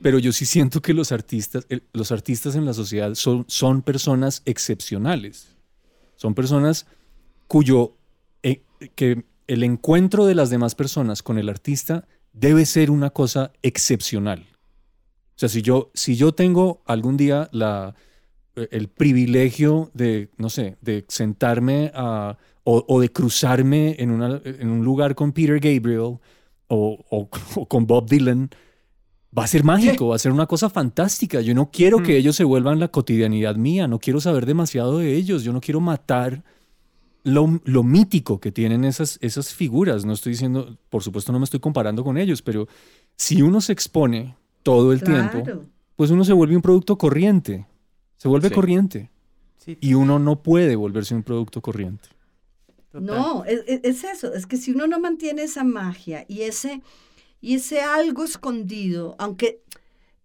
pero 0.00 0.18
yo 0.18 0.32
sí 0.32 0.46
siento 0.46 0.80
que 0.80 0.94
los 0.94 1.12
artistas, 1.12 1.66
los 1.92 2.12
artistas 2.12 2.56
en 2.56 2.64
la 2.64 2.72
sociedad 2.72 3.14
son, 3.14 3.44
son 3.48 3.82
personas 3.82 4.42
excepcionales. 4.44 5.56
Son 6.16 6.34
personas 6.34 6.86
cuyo, 7.46 7.96
eh, 8.42 8.62
que 8.94 9.24
el 9.46 9.62
encuentro 9.62 10.24
de 10.26 10.34
las 10.34 10.50
demás 10.50 10.74
personas 10.74 11.22
con 11.22 11.38
el 11.38 11.48
artista 11.48 12.06
debe 12.32 12.64
ser 12.66 12.90
una 12.90 13.10
cosa 13.10 13.52
excepcional. 13.62 14.46
O 15.36 15.38
sea, 15.38 15.48
si 15.48 15.62
yo, 15.62 15.90
si 15.94 16.16
yo 16.16 16.32
tengo 16.32 16.82
algún 16.86 17.16
día 17.16 17.48
la, 17.52 17.94
eh, 18.56 18.68
el 18.70 18.88
privilegio 18.88 19.90
de, 19.94 20.30
no 20.36 20.50
sé, 20.50 20.76
de 20.80 21.04
sentarme 21.08 21.90
a, 21.94 22.36
o, 22.64 23.00
de 23.00 23.10
cruzarme 23.10 23.96
en, 23.98 24.10
una, 24.10 24.40
en, 24.44 24.68
un 24.68 24.84
lugar 24.84 25.14
con 25.14 25.32
Peter 25.32 25.58
Gabriel 25.58 26.18
o, 26.68 27.28
con 27.68 27.86
Bob 27.86 28.08
Dylan, 28.08 28.50
va 29.36 29.44
a 29.44 29.46
ser 29.46 29.64
mágico, 29.64 30.08
va 30.08 30.16
a 30.16 30.18
ser 30.18 30.32
una 30.32 30.46
cosa 30.46 30.68
fantástica. 30.68 31.40
Yo 31.40 31.54
no 31.54 31.70
quiero 31.70 32.02
que 32.02 32.12
mm. 32.12 32.16
ellos 32.16 32.36
se 32.36 32.44
vuelvan 32.44 32.78
la 32.78 32.88
cotidianidad 32.88 33.56
mía, 33.56 33.88
no 33.88 33.98
quiero 33.98 34.20
saber 34.20 34.46
demasiado 34.46 34.98
de 34.98 35.14
ellos, 35.14 35.42
yo 35.42 35.52
no 35.52 35.60
quiero 35.60 35.80
matar 35.80 36.42
lo, 37.24 37.60
lo, 37.64 37.82
mítico 37.82 38.40
que 38.40 38.52
tienen 38.52 38.84
esas, 38.84 39.18
esas 39.22 39.54
figuras. 39.54 40.04
No 40.04 40.12
estoy 40.12 40.32
diciendo, 40.32 40.76
por 40.90 41.02
supuesto 41.02 41.32
no 41.32 41.38
me 41.38 41.44
estoy 41.44 41.60
comparando 41.60 42.04
con 42.04 42.18
ellos, 42.18 42.42
pero 42.42 42.68
si 43.16 43.42
uno 43.42 43.60
se 43.60 43.72
expone 43.72 44.36
todo 44.62 44.92
el 44.92 45.02
tiempo, 45.02 45.42
pues 45.96 46.10
uno 46.10 46.24
se 46.24 46.32
vuelve 46.32 46.56
un 46.56 46.62
producto 46.62 46.98
corriente. 46.98 47.66
Se 48.16 48.28
vuelve 48.28 48.50
corriente. 48.50 49.10
Y 49.80 49.94
uno 49.94 50.18
no 50.18 50.42
puede 50.42 50.76
volverse 50.76 51.14
un 51.14 51.22
producto 51.22 51.60
corriente. 51.60 52.08
No, 52.92 53.44
es, 53.44 54.04
eso, 54.04 54.34
es 54.34 54.46
que 54.46 54.56
si 54.56 54.72
uno 54.72 54.86
no 54.86 55.00
mantiene 55.00 55.44
esa 55.44 55.64
magia 55.64 56.26
y 56.28 56.42
ese, 56.42 56.82
y 57.42 57.56
ese 57.56 57.80
algo 57.80 58.24
escondido, 58.24 59.16
aunque 59.18 59.62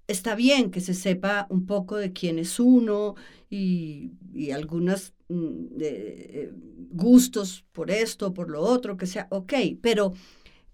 está 0.07 0.35
bien 0.35 0.71
que 0.71 0.79
se 0.79 0.93
sepa 0.93 1.47
un 1.49 1.65
poco 1.65 1.97
de 1.97 2.13
quién 2.13 2.39
es 2.39 2.59
uno 2.59 3.15
y, 3.49 4.11
y 4.33 4.51
algunos 4.51 5.13
mm, 5.27 5.65
eh, 5.81 6.51
gustos 6.91 7.65
por 7.73 7.91
esto, 7.91 8.33
por 8.33 8.49
lo 8.49 8.61
otro, 8.61 8.95
que 8.97 9.07
sea, 9.07 9.27
ok, 9.31 9.53
pero, 9.81 10.13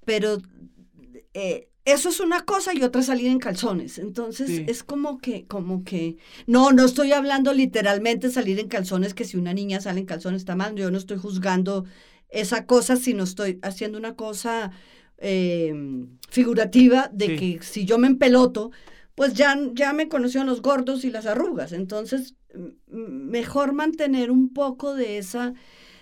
pero 0.05 0.37
eh, 1.33 1.69
eso 1.85 2.09
es 2.09 2.19
una 2.19 2.45
cosa 2.45 2.73
y 2.73 2.83
otra 2.83 3.01
salir 3.03 3.27
en 3.27 3.39
calzones. 3.39 3.97
Entonces 3.97 4.63
es 4.67 4.83
como 4.83 5.19
que, 5.19 5.45
como 5.47 5.83
que, 5.83 6.17
no, 6.45 6.71
no 6.71 6.85
estoy 6.85 7.13
hablando 7.13 7.53
literalmente 7.53 8.29
salir 8.29 8.59
en 8.59 8.67
calzones, 8.67 9.13
que 9.13 9.25
si 9.25 9.37
una 9.37 9.53
niña 9.53 9.81
sale 9.81 10.01
en 10.01 10.05
calzones 10.05 10.41
está 10.41 10.55
mal, 10.55 10.75
yo 10.75 10.91
no 10.91 10.97
estoy 10.97 11.17
juzgando 11.17 11.85
esa 12.29 12.65
cosa, 12.65 12.95
sino 12.97 13.23
estoy 13.23 13.59
haciendo 13.61 13.97
una 13.97 14.15
cosa 14.15 14.71
em, 15.23 16.17
figurativa 16.29 17.09
de 17.13 17.35
que 17.35 17.59
si 17.61 17.85
yo 17.85 17.97
me 17.97 18.07
empeloto, 18.07 18.71
pues 19.15 19.33
ya, 19.33 19.57
ya 19.73 19.93
me 19.93 20.09
conocieron 20.09 20.47
los 20.47 20.61
gordos 20.61 21.05
y 21.05 21.11
las 21.11 21.25
arrugas. 21.25 21.71
Entonces, 21.71 22.35
mejor 22.87 23.73
mantener 23.73 24.31
un 24.31 24.53
poco 24.53 24.95
de 24.95 25.17
esa, 25.17 25.53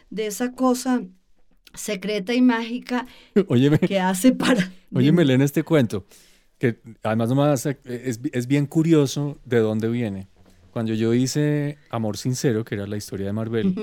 de 0.09 0.25
esa 0.25 0.53
cosa 0.53 1.03
secreta 1.73 2.33
y 2.33 2.41
mágica 2.41 3.05
que 3.87 3.99
hace 3.99 4.31
para... 4.31 4.71
Oye, 4.93 5.11
me 5.11 5.23
leen 5.23 5.41
este 5.41 5.63
cuento, 5.63 6.05
que 6.57 6.81
además 7.03 7.29
nomás 7.29 7.65
es, 7.65 8.19
es 8.31 8.47
bien 8.47 8.65
curioso 8.65 9.37
de 9.45 9.59
dónde 9.59 9.87
viene. 9.87 10.27
Cuando 10.71 10.93
yo 10.93 11.13
hice 11.13 11.77
Amor 11.89 12.17
Sincero, 12.17 12.63
que 12.65 12.75
era 12.75 12.87
la 12.87 12.97
historia 12.97 13.27
de 13.27 13.33
Marvel. 13.33 13.75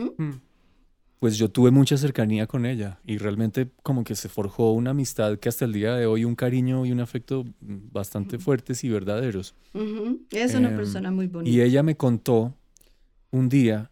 Pues 1.19 1.37
yo 1.37 1.51
tuve 1.51 1.71
mucha 1.71 1.97
cercanía 1.97 2.47
con 2.47 2.65
ella 2.65 3.01
y 3.05 3.19
realmente 3.19 3.71
como 3.83 4.05
que 4.05 4.15
se 4.15 4.29
forjó 4.29 4.73
una 4.73 4.91
amistad 4.91 5.39
que 5.39 5.49
hasta 5.49 5.65
el 5.65 5.73
día 5.73 5.95
de 5.95 6.07
hoy 6.07 6.25
un 6.25 6.37
cariño 6.37 6.87
y 6.87 6.93
un 6.93 7.01
afecto 7.01 7.45
bastante 7.61 8.39
fuertes 8.39 8.85
y 8.85 8.89
verdaderos. 8.89 9.55
Es 10.31 10.55
una 10.55 10.71
em, 10.71 10.77
persona 10.77 11.11
muy 11.11 11.27
bonita. 11.27 11.51
Y 11.51 11.61
ella 11.61 11.83
me 11.83 11.97
contó 11.97 12.55
un 13.31 13.49
día 13.49 13.91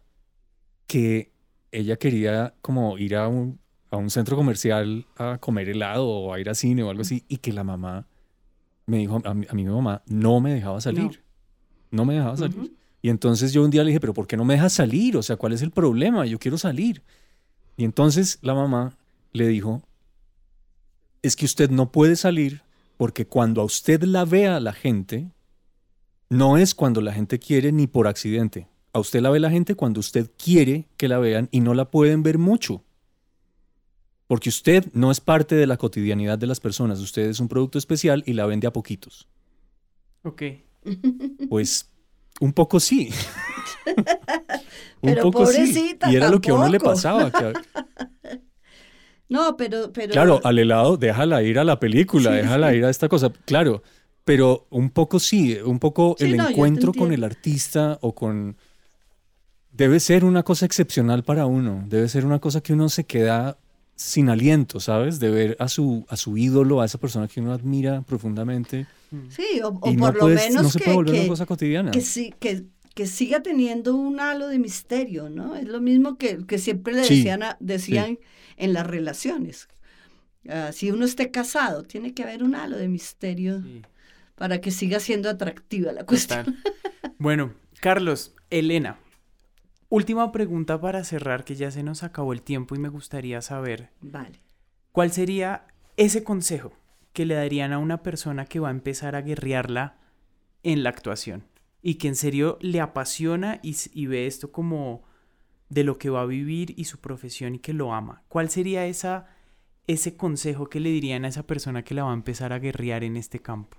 que 0.87 1.31
ella 1.71 1.97
quería 1.97 2.53
como 2.61 2.97
ir 2.97 3.15
a 3.15 3.27
un, 3.27 3.59
a 3.91 3.97
un 3.97 4.09
centro 4.09 4.37
comercial 4.37 5.05
a 5.17 5.37
comer 5.37 5.69
helado 5.69 6.07
o 6.07 6.33
a 6.33 6.39
ir 6.39 6.49
a 6.49 6.55
cine 6.55 6.83
o 6.83 6.89
algo 6.89 7.01
así 7.01 7.25
y 7.27 7.37
que 7.37 7.51
la 7.51 7.65
mamá 7.65 8.07
me 8.85 8.99
dijo, 8.99 9.21
a, 9.25 9.33
mi 9.33 9.65
mamá 9.65 10.01
no 10.07 10.39
me 10.39 10.53
dejaba 10.53 10.79
salir. 10.79 11.21
No, 11.91 12.05
me 12.05 12.15
dejaba 12.15 12.37
salir. 12.37 12.76
Y 13.01 13.09
entonces 13.09 13.53
yo 13.53 13.63
un 13.63 13.69
día 13.69 13.83
le 13.83 13.89
dije, 13.89 13.99
pero 13.99 14.13
¿por 14.13 14.27
qué 14.27 14.37
no 14.37 14.45
me 14.45 14.55
dejas 14.55 14.73
salir? 14.73 15.17
O 15.17 15.23
sea, 15.23 15.35
¿cuál 15.35 15.53
es 15.53 15.61
el 15.61 15.71
problema? 15.71 16.25
Yo 16.25 16.39
quiero 16.39 16.57
salir. 16.57 17.03
Y 17.75 17.83
entonces 17.83 18.39
la 18.41 18.55
mamá 18.55 18.97
le 19.33 19.47
dijo, 19.47 19.83
es 21.21 21.35
que 21.35 21.45
usted 21.45 21.69
no 21.69 21.91
puede 21.91 22.15
salir 22.15 22.61
porque 22.97 23.27
cuando 23.27 23.61
a 23.61 23.65
usted 23.65 24.03
la 24.03 24.25
vea 24.25 24.59
la 24.59 24.73
gente, 24.73 25.29
no 26.29 26.57
es 26.57 26.73
cuando 26.73 27.01
la 27.01 27.13
gente 27.13 27.39
quiere 27.39 27.71
ni 27.71 27.87
por 27.87 28.07
accidente. 28.07 28.67
A 28.93 28.99
usted 28.99 29.21
la 29.21 29.29
ve 29.29 29.39
la 29.39 29.51
gente 29.51 29.75
cuando 29.75 29.99
usted 29.99 30.31
quiere 30.43 30.87
que 30.97 31.07
la 31.07 31.19
vean 31.19 31.49
y 31.51 31.59
no 31.59 31.75
la 31.75 31.91
pueden 31.91 32.23
ver 32.23 32.39
mucho. 32.39 32.83
Porque 34.25 34.49
usted 34.49 34.91
no 34.93 35.11
es 35.11 35.21
parte 35.21 35.55
de 35.55 35.67
la 35.67 35.77
cotidianidad 35.77 36.37
de 36.37 36.47
las 36.47 36.59
personas, 36.59 36.99
usted 36.99 37.29
es 37.29 37.39
un 37.39 37.47
producto 37.47 37.77
especial 37.77 38.23
y 38.25 38.33
la 38.33 38.45
vende 38.45 38.67
a 38.67 38.73
poquitos. 38.73 39.27
Ok. 40.23 40.43
Pues 41.49 41.89
un 42.39 42.53
poco 42.53 42.79
sí. 42.79 43.11
un 45.01 45.15
poco 45.15 45.45
sí. 45.45 45.97
Y 46.09 46.15
era 46.15 46.29
lo 46.29 46.41
que 46.41 46.51
a 46.51 46.55
uno 46.55 46.69
le 46.69 46.79
pasaba. 46.79 47.31
no, 49.29 49.57
pero, 49.57 49.91
pero... 49.91 50.11
Claro, 50.11 50.41
al 50.43 50.59
helado, 50.59 50.97
déjala 50.97 51.41
ir 51.43 51.59
a 51.59 51.63
la 51.63 51.79
película, 51.79 52.31
déjala 52.31 52.73
ir 52.73 52.85
a 52.85 52.89
esta 52.89 53.09
cosa. 53.09 53.31
Claro, 53.45 53.83
pero 54.23 54.67
un 54.69 54.89
poco 54.89 55.19
sí, 55.19 55.57
un 55.63 55.79
poco 55.79 56.15
el 56.19 56.39
encuentro 56.39 56.93
con 56.93 57.13
el 57.13 57.23
artista 57.23 57.97
o 58.01 58.13
con... 58.13 58.57
Debe 59.71 59.99
ser 59.99 60.25
una 60.25 60.41
cosa 60.41 60.65
excepcional 60.65 61.23
para 61.23 61.45
uno, 61.45 61.83
debe 61.87 62.09
ser 62.09 62.25
una 62.25 62.39
cosa 62.39 62.61
que 62.61 62.73
uno 62.73 62.89
se 62.89 63.03
queda 63.03 63.57
sin 63.95 64.29
aliento, 64.29 64.79
¿sabes? 64.79 65.19
De 65.19 65.29
ver 65.29 65.55
a 65.59 65.67
su, 65.67 66.05
a 66.09 66.17
su 66.17 66.35
ídolo, 66.35 66.81
a 66.81 66.85
esa 66.85 66.97
persona 66.97 67.27
que 67.27 67.41
uno 67.41 67.53
admira 67.53 68.01
profundamente. 68.01 68.87
Mm. 69.11 69.29
Sí, 69.29 69.61
o, 69.63 69.79
por 69.79 70.15
lo 70.15 70.27
menos 70.27 70.63
no 70.63 70.69
se 70.69 70.79
puede 70.79 70.95
volver 70.95 71.19
una 71.21 71.27
cosa 71.27 71.45
cotidiana. 71.45 71.91
Que, 71.91 72.01
sí, 72.01 72.33
que, 72.39 72.65
que 72.93 73.07
siga 73.07 73.41
teniendo 73.41 73.95
un 73.95 74.19
halo 74.19 74.47
de 74.47 74.59
misterio, 74.59 75.29
¿no? 75.29 75.55
Es 75.55 75.67
lo 75.67 75.81
mismo 75.81 76.17
que, 76.17 76.45
que 76.45 76.57
siempre 76.57 76.93
le 76.93 77.01
decían, 77.01 77.41
decían 77.59 78.19
en 78.57 78.73
las 78.73 78.85
relaciones. 78.85 79.69
Ah, 80.49 80.71
si 80.71 80.91
uno 80.91 81.05
esté 81.05 81.31
casado, 81.31 81.83
tiene 81.83 82.13
que 82.13 82.23
haber 82.23 82.43
un 82.43 82.55
halo 82.55 82.77
de 82.77 82.87
misterio 82.87 83.63
para 84.35 84.61
que 84.61 84.71
siga 84.71 84.99
siendo 84.99 85.29
atractiva 85.29 85.91
la 85.91 86.05
cuestión. 86.05 86.57
bueno, 87.17 87.53
Carlos, 87.79 88.33
Elena, 88.49 88.97
Última 89.89 90.33
pregunta 90.33 90.81
para 90.81 91.05
cerrar, 91.05 91.45
que 91.45 91.55
ya 91.55 91.71
se 91.71 91.81
nos 91.81 92.03
acabó 92.03 92.33
el 92.33 92.41
tiempo 92.41 92.75
y 92.75 92.79
me 92.79 92.89
gustaría 92.89 93.41
saber. 93.41 93.89
Vale. 94.01 94.41
¿Cuál 94.91 95.13
sería 95.13 95.65
ese 95.95 96.25
consejo 96.25 96.73
que 97.17 97.25
le 97.25 97.33
darían 97.33 97.73
a 97.73 97.79
una 97.79 98.03
persona 98.03 98.45
que 98.45 98.59
va 98.59 98.67
a 98.67 98.71
empezar 98.71 99.15
a 99.15 99.23
guerrearla 99.23 99.97
en 100.61 100.83
la 100.83 100.89
actuación? 100.89 101.45
Y 101.81 101.95
que 101.95 102.07
en 102.07 102.15
serio 102.15 102.59
le 102.61 102.79
apasiona 102.79 103.59
y, 103.63 104.05
ve 104.05 104.27
esto 104.27 104.51
como 104.51 105.03
de 105.69 105.83
lo 105.83 105.97
que 105.97 106.11
va 106.11 106.21
a 106.21 106.27
vivir 106.27 106.75
y 106.77 106.83
su 106.83 106.99
profesión 106.99 107.55
y 107.55 107.59
que 107.59 107.73
lo 107.73 107.91
ama. 107.91 108.21
¿Cuál 108.27 108.51
sería 108.51 108.85
esa, 108.85 109.25
ese 109.87 110.15
consejo 110.15 110.69
que 110.69 110.79
le 110.79 110.91
dirían 110.91 111.25
a 111.25 111.29
esa 111.29 111.47
persona 111.47 111.83
que 111.83 111.95
la 111.95 112.03
va 112.03 112.11
a 112.11 112.13
empezar 112.13 112.53
a 112.53 112.59
guerrear 112.59 113.03
en 113.03 113.17
este 113.17 113.39
campo? 113.39 113.77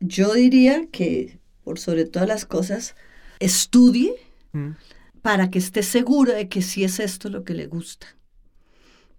Yo 0.00 0.32
diría 0.32 0.86
que, 0.90 1.38
por 1.62 1.78
sobre 1.78 2.06
todas 2.06 2.26
las 2.26 2.46
cosas, 2.46 2.96
estudie. 3.38 4.14
Mm 4.52 4.70
para 5.26 5.50
que 5.50 5.58
esté 5.58 5.82
seguro 5.82 6.32
de 6.32 6.48
que 6.48 6.62
sí 6.62 6.84
es 6.84 7.00
esto 7.00 7.28
lo 7.30 7.42
que 7.42 7.52
le 7.52 7.66
gusta. 7.66 8.06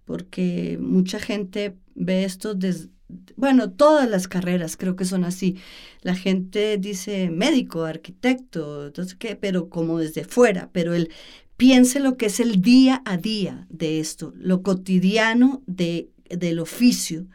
Porque 0.06 0.78
mucha 0.80 1.20
gente 1.20 1.76
ve 1.94 2.24
esto 2.24 2.54
desde, 2.54 2.88
bueno, 3.36 3.70
todas 3.70 4.08
las 4.08 4.28
carreras 4.28 4.76
creo 4.76 4.96
que 4.96 5.04
son 5.04 5.24
así. 5.24 5.56
La 6.02 6.14
gente 6.14 6.76
dice 6.78 7.30
médico, 7.30 7.84
arquitecto, 7.84 8.86
entonces 8.86 9.14
qué, 9.14 9.36
pero 9.36 9.68
como 9.68 9.98
desde 9.98 10.24
fuera, 10.24 10.70
pero 10.72 10.94
él 10.94 11.10
piense 11.56 12.00
lo 12.00 12.16
que 12.16 12.26
es 12.26 12.40
el 12.40 12.60
día 12.62 13.02
a 13.04 13.16
día 13.16 13.66
de 13.70 14.00
esto, 14.00 14.32
lo 14.36 14.62
cotidiano 14.62 15.62
de, 15.66 16.10
del 16.28 16.60
oficio, 16.60 17.26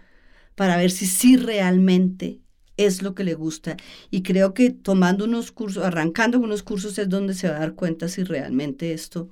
para 0.56 0.78
ver 0.78 0.92
si 0.92 1.08
sí 1.08 1.38
realmente 1.38 2.40
es 2.78 3.02
lo 3.02 3.16
que 3.16 3.24
le 3.24 3.34
gusta. 3.34 3.78
Y 4.12 4.24
creo 4.24 4.54
que 4.54 4.72
tomando 4.72 5.26
unos 5.26 5.52
cursos, 5.52 5.84
arrancando 5.84 6.40
unos 6.40 6.64
cursos 6.64 6.98
es 6.98 7.10
donde 7.10 7.34
se 7.34 7.50
va 7.50 7.58
a 7.58 7.60
dar 7.60 7.76
cuenta 7.76 8.08
si 8.08 8.24
realmente 8.24 8.94
esto 8.94 9.30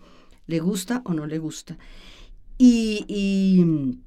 le 0.47 0.59
gusta 0.59 1.01
o 1.05 1.13
no 1.13 1.25
le 1.27 1.39
gusta. 1.39 1.77
Y, 2.57 3.05
y 3.07 3.97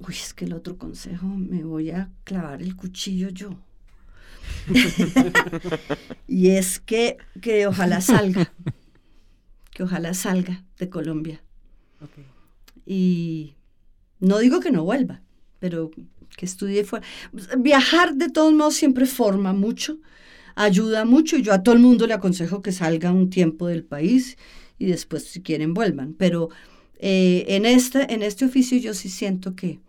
uy, 0.00 0.14
es 0.14 0.34
que 0.34 0.44
el 0.44 0.52
otro 0.52 0.76
consejo, 0.76 1.26
me 1.26 1.62
voy 1.64 1.90
a 1.90 2.10
clavar 2.24 2.62
el 2.62 2.76
cuchillo 2.76 3.28
yo. 3.28 3.58
y 6.26 6.48
es 6.50 6.80
que, 6.80 7.18
que 7.40 7.66
ojalá 7.66 8.00
salga, 8.00 8.52
que 9.72 9.82
ojalá 9.82 10.14
salga 10.14 10.64
de 10.78 10.88
Colombia. 10.88 11.42
Y 12.86 13.54
no 14.18 14.38
digo 14.38 14.60
que 14.60 14.72
no 14.72 14.84
vuelva, 14.84 15.22
pero 15.58 15.90
que 16.36 16.46
estudie 16.46 16.84
fuera. 16.84 17.06
Viajar 17.58 18.14
de 18.14 18.30
todos 18.30 18.52
modos 18.52 18.74
siempre 18.74 19.06
forma 19.06 19.52
mucho, 19.52 19.98
ayuda 20.54 21.04
mucho 21.04 21.36
y 21.36 21.42
yo 21.42 21.52
a 21.52 21.62
todo 21.62 21.74
el 21.74 21.80
mundo 21.80 22.06
le 22.06 22.14
aconsejo 22.14 22.62
que 22.62 22.72
salga 22.72 23.12
un 23.12 23.30
tiempo 23.30 23.66
del 23.66 23.84
país 23.84 24.36
y 24.78 24.86
después 24.86 25.24
si 25.24 25.42
quieren 25.42 25.74
vuelvan. 25.74 26.14
Pero 26.14 26.48
eh, 26.98 27.44
en, 27.48 27.66
este, 27.66 28.12
en 28.12 28.22
este 28.22 28.44
oficio 28.44 28.78
yo 28.78 28.94
sí 28.94 29.08
siento 29.08 29.54
que, 29.54 29.80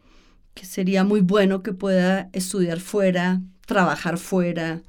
que 0.54 0.66
sería 0.66 1.04
muy 1.04 1.22
bueno 1.22 1.64
que 1.64 1.74
pueda 1.74 2.30
estudiar 2.34 2.80
fuera, 2.80 3.42
trabajar 3.66 4.18
fuera 4.18 4.82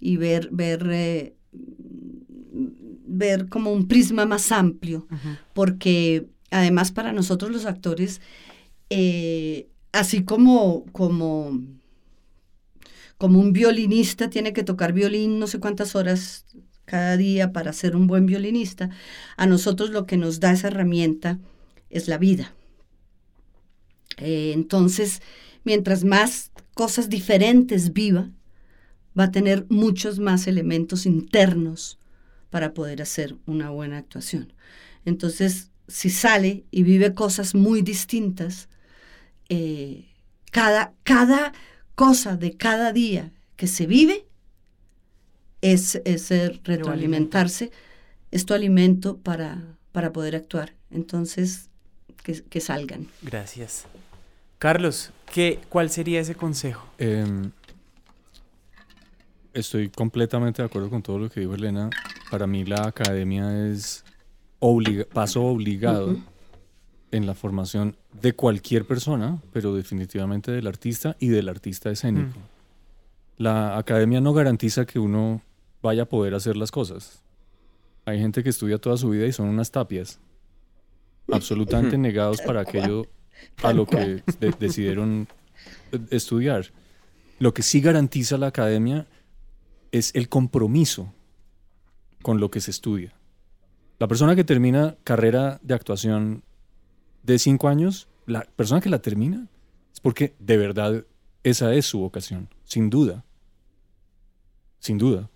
y 0.00 0.16
ver, 0.16 0.48
ver, 0.52 0.88
eh, 0.90 1.34
ver 3.06 3.48
como 3.48 3.72
un 3.72 3.88
prisma 3.88 4.26
más 4.26 4.52
amplio, 4.52 5.06
porque 5.52 6.26
además 6.50 6.92
para 6.92 7.12
nosotros 7.12 7.50
los 7.50 7.66
actores, 7.66 8.20
eh, 8.90 9.68
así 9.92 10.24
como, 10.24 10.84
como, 10.92 11.60
como 13.18 13.40
un 13.40 13.52
violinista 13.52 14.30
tiene 14.30 14.52
que 14.52 14.64
tocar 14.64 14.92
violín 14.92 15.38
no 15.38 15.46
sé 15.46 15.58
cuántas 15.58 15.94
horas 15.94 16.44
cada 16.84 17.16
día 17.16 17.52
para 17.52 17.72
ser 17.72 17.96
un 17.96 18.06
buen 18.06 18.26
violinista, 18.26 18.90
a 19.36 19.46
nosotros 19.46 19.90
lo 19.90 20.06
que 20.06 20.16
nos 20.16 20.40
da 20.40 20.52
esa 20.52 20.68
herramienta 20.68 21.38
es 21.90 22.08
la 22.08 22.18
vida. 22.18 22.52
Eh, 24.18 24.52
entonces, 24.54 25.22
mientras 25.64 26.04
más 26.04 26.50
cosas 26.74 27.08
diferentes 27.08 27.92
viva, 27.92 28.30
va 29.18 29.24
a 29.24 29.30
tener 29.30 29.66
muchos 29.68 30.18
más 30.18 30.46
elementos 30.46 31.06
internos 31.06 31.98
para 32.50 32.74
poder 32.74 33.02
hacer 33.02 33.36
una 33.46 33.70
buena 33.70 33.98
actuación. 33.98 34.52
Entonces, 35.04 35.70
si 35.88 36.10
sale 36.10 36.64
y 36.70 36.82
vive 36.82 37.14
cosas 37.14 37.54
muy 37.54 37.82
distintas, 37.82 38.68
eh, 39.48 40.08
cada, 40.50 40.94
cada 41.02 41.52
cosa 41.94 42.36
de 42.36 42.56
cada 42.56 42.92
día 42.92 43.32
que 43.56 43.66
se 43.66 43.86
vive 43.86 44.26
es, 45.60 46.00
es 46.04 46.30
retroalimentarse, 46.64 47.70
es 48.30 48.46
tu 48.46 48.54
alimento 48.54 49.18
para, 49.18 49.78
para 49.92 50.12
poder 50.12 50.36
actuar. 50.36 50.74
Entonces, 50.90 51.70
que, 52.22 52.60
salgan. 52.60 53.08
Gracias. 53.22 53.84
Carlos, 54.64 55.10
¿qué, 55.30 55.60
¿cuál 55.68 55.90
sería 55.90 56.20
ese 56.20 56.34
consejo? 56.34 56.86
Em, 56.96 57.50
estoy 59.52 59.90
completamente 59.90 60.62
de 60.62 60.66
acuerdo 60.66 60.88
con 60.88 61.02
todo 61.02 61.18
lo 61.18 61.28
que 61.28 61.40
dijo 61.40 61.54
Elena. 61.54 61.90
Para 62.30 62.46
mí 62.46 62.64
la 62.64 62.86
academia 62.86 63.68
es 63.68 64.06
paso 65.12 65.42
obligado 65.42 66.16
en 67.10 67.26
la 67.26 67.34
formación 67.34 67.94
de 68.22 68.32
cualquier 68.32 68.86
persona, 68.86 69.38
pero 69.52 69.74
definitivamente 69.74 70.50
del 70.50 70.66
artista 70.66 71.14
y 71.20 71.28
del 71.28 71.50
artista 71.50 71.90
escénico. 71.90 72.38
La 73.36 73.76
academia 73.76 74.22
no 74.22 74.32
garantiza 74.32 74.86
que 74.86 74.98
uno 74.98 75.42
vaya 75.82 76.04
a 76.04 76.06
poder 76.06 76.34
hacer 76.34 76.56
las 76.56 76.70
cosas. 76.70 77.22
Hay 78.06 78.18
gente 78.18 78.42
que 78.42 78.48
estudia 78.48 78.78
toda 78.78 78.96
su 78.96 79.10
vida 79.10 79.26
y 79.26 79.32
son 79.32 79.46
unas 79.46 79.70
tapias, 79.70 80.20
absolutamente 81.30 81.98
negados 81.98 82.40
para 82.40 82.62
aquello 82.62 83.06
a 83.62 83.72
lo 83.72 83.86
que 83.86 84.22
decidieron 84.58 85.28
estudiar. 86.10 86.66
Lo 87.38 87.54
que 87.54 87.62
sí 87.62 87.80
garantiza 87.80 88.38
la 88.38 88.48
academia 88.48 89.06
es 89.92 90.14
el 90.14 90.28
compromiso 90.28 91.12
con 92.22 92.40
lo 92.40 92.50
que 92.50 92.60
se 92.60 92.70
estudia. 92.70 93.14
La 93.98 94.08
persona 94.08 94.34
que 94.34 94.44
termina 94.44 94.96
carrera 95.04 95.60
de 95.62 95.74
actuación 95.74 96.42
de 97.22 97.38
cinco 97.38 97.68
años, 97.68 98.08
la 98.26 98.42
persona 98.56 98.80
que 98.80 98.90
la 98.90 99.00
termina 99.00 99.48
es 99.92 100.00
porque 100.00 100.34
de 100.38 100.56
verdad 100.56 101.04
esa 101.42 101.74
es 101.74 101.86
su 101.86 102.00
vocación, 102.00 102.48
sin 102.64 102.90
duda. 102.90 103.24
Sin 104.78 104.98
duda. 104.98 105.30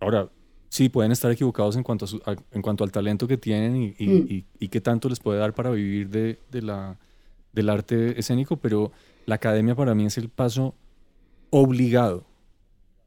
Ahora, 0.00 0.30
sí, 0.68 0.88
pueden 0.88 1.12
estar 1.12 1.30
equivocados 1.30 1.76
en 1.76 1.82
cuanto, 1.82 2.06
en 2.50 2.62
cuanto 2.62 2.84
al 2.84 2.90
talento 2.90 3.28
que 3.28 3.36
tienen 3.36 3.76
y, 3.76 3.94
y, 3.98 4.46
mm. 4.58 4.68
qué 4.68 4.80
tanto 4.80 5.08
les 5.08 5.20
puede 5.20 5.38
dar 5.38 5.54
para 5.54 5.70
vivir 5.70 6.08
de, 6.08 6.38
la, 6.62 6.98
del 7.52 7.68
arte 7.68 8.18
escénico, 8.18 8.56
pero 8.56 8.92
la 9.26 9.36
academia 9.36 9.74
para 9.74 9.94
mí 9.94 10.06
es 10.06 10.18
el 10.18 10.28
paso 10.28 10.74
obligado, 11.50 12.24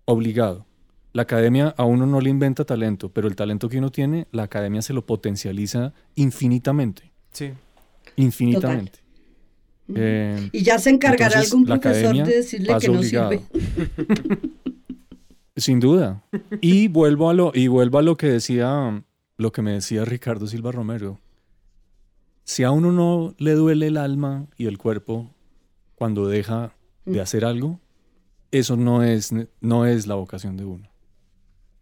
obligado. 0.05 0.65
La 1.13 1.23
academia 1.23 1.73
a 1.77 1.85
uno 1.85 2.05
no 2.05 2.21
le 2.21 2.29
inventa 2.29 2.65
talento, 2.65 3.09
pero 3.09 3.27
el 3.27 3.35
talento 3.35 3.69
que 3.69 3.77
uno 3.77 3.91
tiene, 3.91 4.27
la 4.31 4.43
academia 4.43 4.81
se 4.81 4.93
lo 4.93 5.05
potencializa 5.05 5.93
infinitamente. 6.15 7.11
Sí. 7.31 7.51
Infinitamente. 8.15 8.99
Eh, 9.93 10.49
y 10.51 10.63
ya 10.63 10.79
se 10.79 10.89
encargará 10.89 11.39
algún 11.39 11.65
profesor 11.65 12.15
de 12.15 12.23
decirle 12.23 12.75
que 12.79 12.89
no 12.89 13.03
sirve. 13.03 13.41
Sin 15.55 15.79
duda. 15.79 16.23
Y 16.61 16.87
vuelvo 16.87 17.29
a 17.29 17.33
lo, 17.33 17.51
y 17.53 17.67
vuelvo 17.67 17.99
a 17.99 18.01
lo 18.01 18.17
que 18.17 18.27
decía, 18.27 19.03
lo 19.37 19.51
que 19.51 19.61
me 19.61 19.73
decía 19.73 20.05
Ricardo 20.05 20.47
Silva 20.47 20.71
Romero. 20.71 21.19
Si 22.43 22.63
a 22.63 22.71
uno 22.71 22.91
no 22.91 23.33
le 23.37 23.53
duele 23.53 23.87
el 23.87 23.97
alma 23.97 24.47
y 24.57 24.65
el 24.65 24.77
cuerpo 24.77 25.29
cuando 25.95 26.27
deja 26.27 26.73
de 27.05 27.19
mm. 27.19 27.21
hacer 27.21 27.45
algo, 27.45 27.79
eso 28.51 28.75
no 28.75 29.03
es, 29.03 29.31
no 29.61 29.85
es 29.85 30.07
la 30.07 30.15
vocación 30.15 30.57
de 30.57 30.65
uno. 30.65 30.89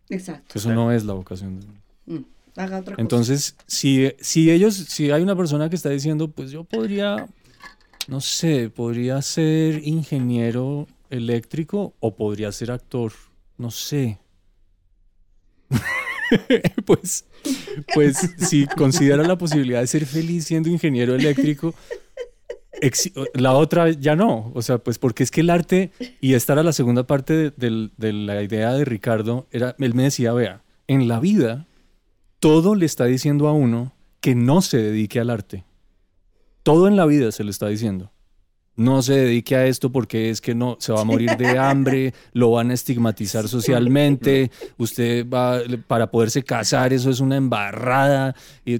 Exacto. 0.09 0.57
Eso 0.57 0.73
no 0.73 0.91
es 0.91 1.03
la 1.05 1.13
vocación 1.13 1.59
de 1.59 1.65
uno. 1.67 1.81
Mm. 2.05 2.25
Haga 2.57 2.79
otra 2.79 2.95
Entonces, 2.97 3.55
si, 3.65 4.11
si 4.19 4.51
ellos, 4.51 4.75
si 4.75 5.09
hay 5.09 5.23
una 5.23 5.35
persona 5.35 5.69
que 5.69 5.75
está 5.75 5.89
diciendo, 5.89 6.27
pues 6.27 6.51
yo 6.51 6.65
podría, 6.65 7.27
no 8.07 8.19
sé, 8.19 8.69
podría 8.69 9.21
ser 9.21 9.87
ingeniero 9.87 10.87
eléctrico 11.09 11.93
o 11.99 12.15
podría 12.15 12.51
ser 12.51 12.71
actor 12.71 13.13
no 13.61 13.69
sé. 13.69 14.19
pues, 16.85 17.25
pues 17.93 18.17
si 18.37 18.65
considera 18.67 19.23
la 19.23 19.37
posibilidad 19.37 19.81
de 19.81 19.87
ser 19.87 20.05
feliz 20.05 20.45
siendo 20.45 20.69
ingeniero 20.69 21.15
eléctrico, 21.15 21.73
la 23.33 23.53
otra 23.53 23.89
ya 23.91 24.15
no. 24.15 24.51
O 24.53 24.61
sea, 24.61 24.77
pues 24.77 24.97
porque 24.97 25.23
es 25.23 25.31
que 25.31 25.41
el 25.41 25.49
arte, 25.49 25.91
y 26.19 26.33
esta 26.33 26.53
era 26.53 26.63
la 26.63 26.73
segunda 26.73 27.03
parte 27.03 27.51
de, 27.51 27.89
la 28.11 28.41
idea 28.41 28.73
de 28.73 28.85
Ricardo, 28.85 29.47
era, 29.51 29.75
él 29.79 29.93
me 29.93 30.03
decía, 30.03 30.33
vea, 30.33 30.63
en 30.87 31.07
la 31.07 31.19
vida 31.19 31.67
todo 32.39 32.75
le 32.75 32.85
está 32.85 33.05
diciendo 33.05 33.47
a 33.47 33.53
uno 33.53 33.93
que 34.19 34.35
no 34.35 34.61
se 34.61 34.77
dedique 34.77 35.19
al 35.19 35.29
arte. 35.29 35.63
Todo 36.63 36.87
en 36.87 36.95
la 36.95 37.05
vida 37.05 37.31
se 37.31 37.43
le 37.43 37.51
está 37.51 37.67
diciendo 37.67 38.11
no 38.75 39.01
se 39.01 39.13
dedique 39.13 39.55
a 39.55 39.65
esto 39.65 39.91
porque 39.91 40.29
es 40.29 40.41
que 40.41 40.55
no 40.55 40.77
se 40.79 40.91
va 40.93 41.01
a 41.01 41.05
morir 41.05 41.35
de 41.37 41.57
hambre, 41.59 42.13
lo 42.33 42.51
van 42.51 42.71
a 42.71 42.73
estigmatizar 42.73 43.47
socialmente, 43.47 44.51
usted 44.77 45.27
va 45.27 45.61
para 45.87 46.09
poderse 46.09 46.43
casar, 46.43 46.93
eso 46.93 47.09
es 47.09 47.19
una 47.19 47.37
embarrada 47.37 48.35
y, 48.65 48.79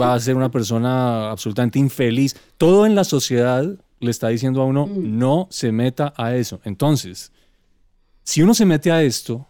va 0.00 0.14
a 0.14 0.20
ser 0.20 0.36
una 0.36 0.50
persona 0.50 1.30
absolutamente 1.30 1.78
infeliz. 1.78 2.36
Todo 2.56 2.86
en 2.86 2.94
la 2.94 3.04
sociedad 3.04 3.64
le 4.00 4.10
está 4.10 4.28
diciendo 4.28 4.62
a 4.62 4.64
uno, 4.64 4.86
mm. 4.86 5.18
no 5.18 5.48
se 5.50 5.72
meta 5.72 6.12
a 6.16 6.34
eso. 6.34 6.60
Entonces, 6.64 7.32
si 8.22 8.42
uno 8.42 8.54
se 8.54 8.66
mete 8.66 8.90
a 8.90 9.02
esto, 9.02 9.46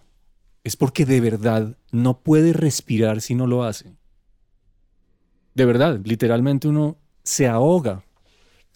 es 0.64 0.76
porque 0.76 1.06
de 1.06 1.20
verdad 1.20 1.76
no 1.92 2.18
puede 2.18 2.52
respirar 2.52 3.20
si 3.20 3.34
no 3.34 3.46
lo 3.46 3.64
hace. 3.64 3.94
De 5.54 5.64
verdad, 5.64 6.00
literalmente 6.04 6.68
uno 6.68 6.98
se 7.22 7.46
ahoga 7.48 8.04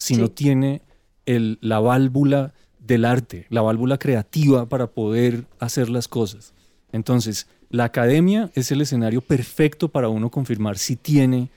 si 0.01 0.15
no 0.15 0.29
tiene 0.29 0.81
el, 1.27 1.59
la 1.61 1.79
válvula 1.79 2.55
del 2.79 3.05
arte, 3.05 3.45
la 3.49 3.61
válvula 3.61 3.99
creativa 3.99 4.67
para 4.67 4.87
poder 4.87 5.45
hacer 5.59 5.89
las 5.89 6.07
cosas. 6.07 6.55
Entonces, 6.91 7.45
la 7.69 7.83
academia 7.83 8.49
es 8.55 8.71
el 8.71 8.81
escenario 8.81 9.21
perfecto 9.21 9.89
para 9.89 10.09
uno 10.09 10.31
confirmar 10.31 10.79
si 10.79 10.95
tiene 10.95 11.49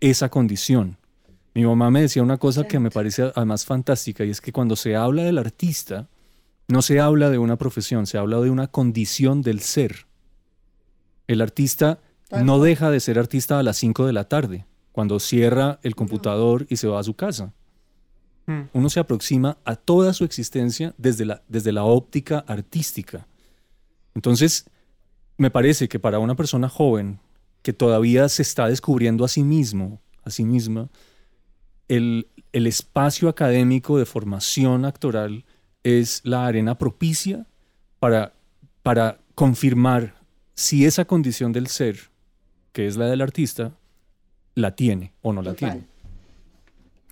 esa 0.00 0.30
condición. 0.30 0.96
Mi 1.52 1.66
mamá 1.66 1.90
me 1.90 2.00
decía 2.00 2.22
una 2.22 2.38
cosa 2.38 2.64
que 2.64 2.78
me 2.78 2.90
parece 2.90 3.32
además 3.34 3.66
fantástica 3.66 4.24
y 4.24 4.30
es 4.30 4.40
que 4.40 4.50
cuando 4.50 4.76
se 4.76 4.96
habla 4.96 5.24
del 5.24 5.36
artista, 5.36 6.08
no 6.68 6.80
se 6.80 7.00
habla 7.00 7.28
de 7.28 7.36
una 7.36 7.56
profesión, 7.56 8.06
se 8.06 8.16
habla 8.16 8.40
de 8.40 8.48
una 8.48 8.68
condición 8.68 9.42
del 9.42 9.60
ser. 9.60 10.06
El 11.26 11.42
artista 11.42 11.98
no 12.30 12.60
deja 12.60 12.90
de 12.90 13.00
ser 13.00 13.18
artista 13.18 13.58
a 13.58 13.62
las 13.62 13.76
5 13.76 14.06
de 14.06 14.12
la 14.14 14.24
tarde, 14.24 14.64
cuando 14.90 15.20
cierra 15.20 15.80
el 15.82 15.94
computador 15.94 16.66
y 16.70 16.76
se 16.76 16.88
va 16.88 16.98
a 16.98 17.04
su 17.04 17.12
casa. 17.12 17.52
Mm. 18.50 18.68
Uno 18.72 18.90
se 18.90 19.00
aproxima 19.00 19.58
a 19.64 19.76
toda 19.76 20.12
su 20.12 20.24
existencia 20.24 20.94
desde 20.98 21.24
la, 21.24 21.42
desde 21.48 21.72
la 21.72 21.84
óptica 21.84 22.44
artística. 22.46 23.26
Entonces, 24.14 24.66
me 25.36 25.50
parece 25.50 25.88
que 25.88 25.98
para 25.98 26.18
una 26.18 26.34
persona 26.34 26.68
joven 26.68 27.20
que 27.62 27.72
todavía 27.72 28.28
se 28.28 28.42
está 28.42 28.68
descubriendo 28.68 29.24
a 29.24 29.28
sí 29.28 29.42
mismo, 29.42 30.00
a 30.24 30.30
sí 30.30 30.44
misma, 30.44 30.88
el, 31.88 32.28
el 32.52 32.66
espacio 32.66 33.28
académico 33.28 33.98
de 33.98 34.06
formación 34.06 34.84
actoral 34.84 35.44
es 35.82 36.20
la 36.24 36.46
arena 36.46 36.76
propicia 36.78 37.46
para 37.98 38.34
para 38.82 39.20
confirmar 39.34 40.14
si 40.54 40.84
esa 40.84 41.04
condición 41.04 41.52
del 41.52 41.66
ser, 41.66 42.10
que 42.72 42.86
es 42.86 42.96
la 42.96 43.06
del 43.06 43.20
artista, 43.20 43.72
la 44.54 44.74
tiene 44.74 45.12
o 45.22 45.32
no 45.32 45.42
la 45.42 45.54
Total. 45.54 45.72
tiene. 45.72 45.86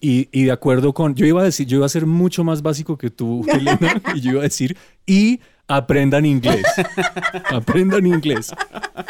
Y, 0.01 0.29
y 0.33 0.45
de 0.45 0.53
acuerdo 0.53 0.93
con, 0.93 1.15
yo 1.15 1.27
iba 1.27 1.41
a 1.41 1.45
decir, 1.45 1.66
yo 1.66 1.79
iba 1.79 1.87
a 1.87 1.89
ser 1.89 2.07
mucho 2.07 2.45
más 2.45 2.62
básico 2.62 2.97
que 2.97 3.11
tú, 3.11 3.45
Elena, 3.53 4.01
y 4.15 4.20
yo 4.20 4.33
iba 4.33 4.41
a 4.41 4.45
decir, 4.45 4.77
y 5.07 5.41
aprendan 5.66 6.25
inglés. 6.25 6.65
aprendan 7.51 8.07
inglés. 8.07 8.53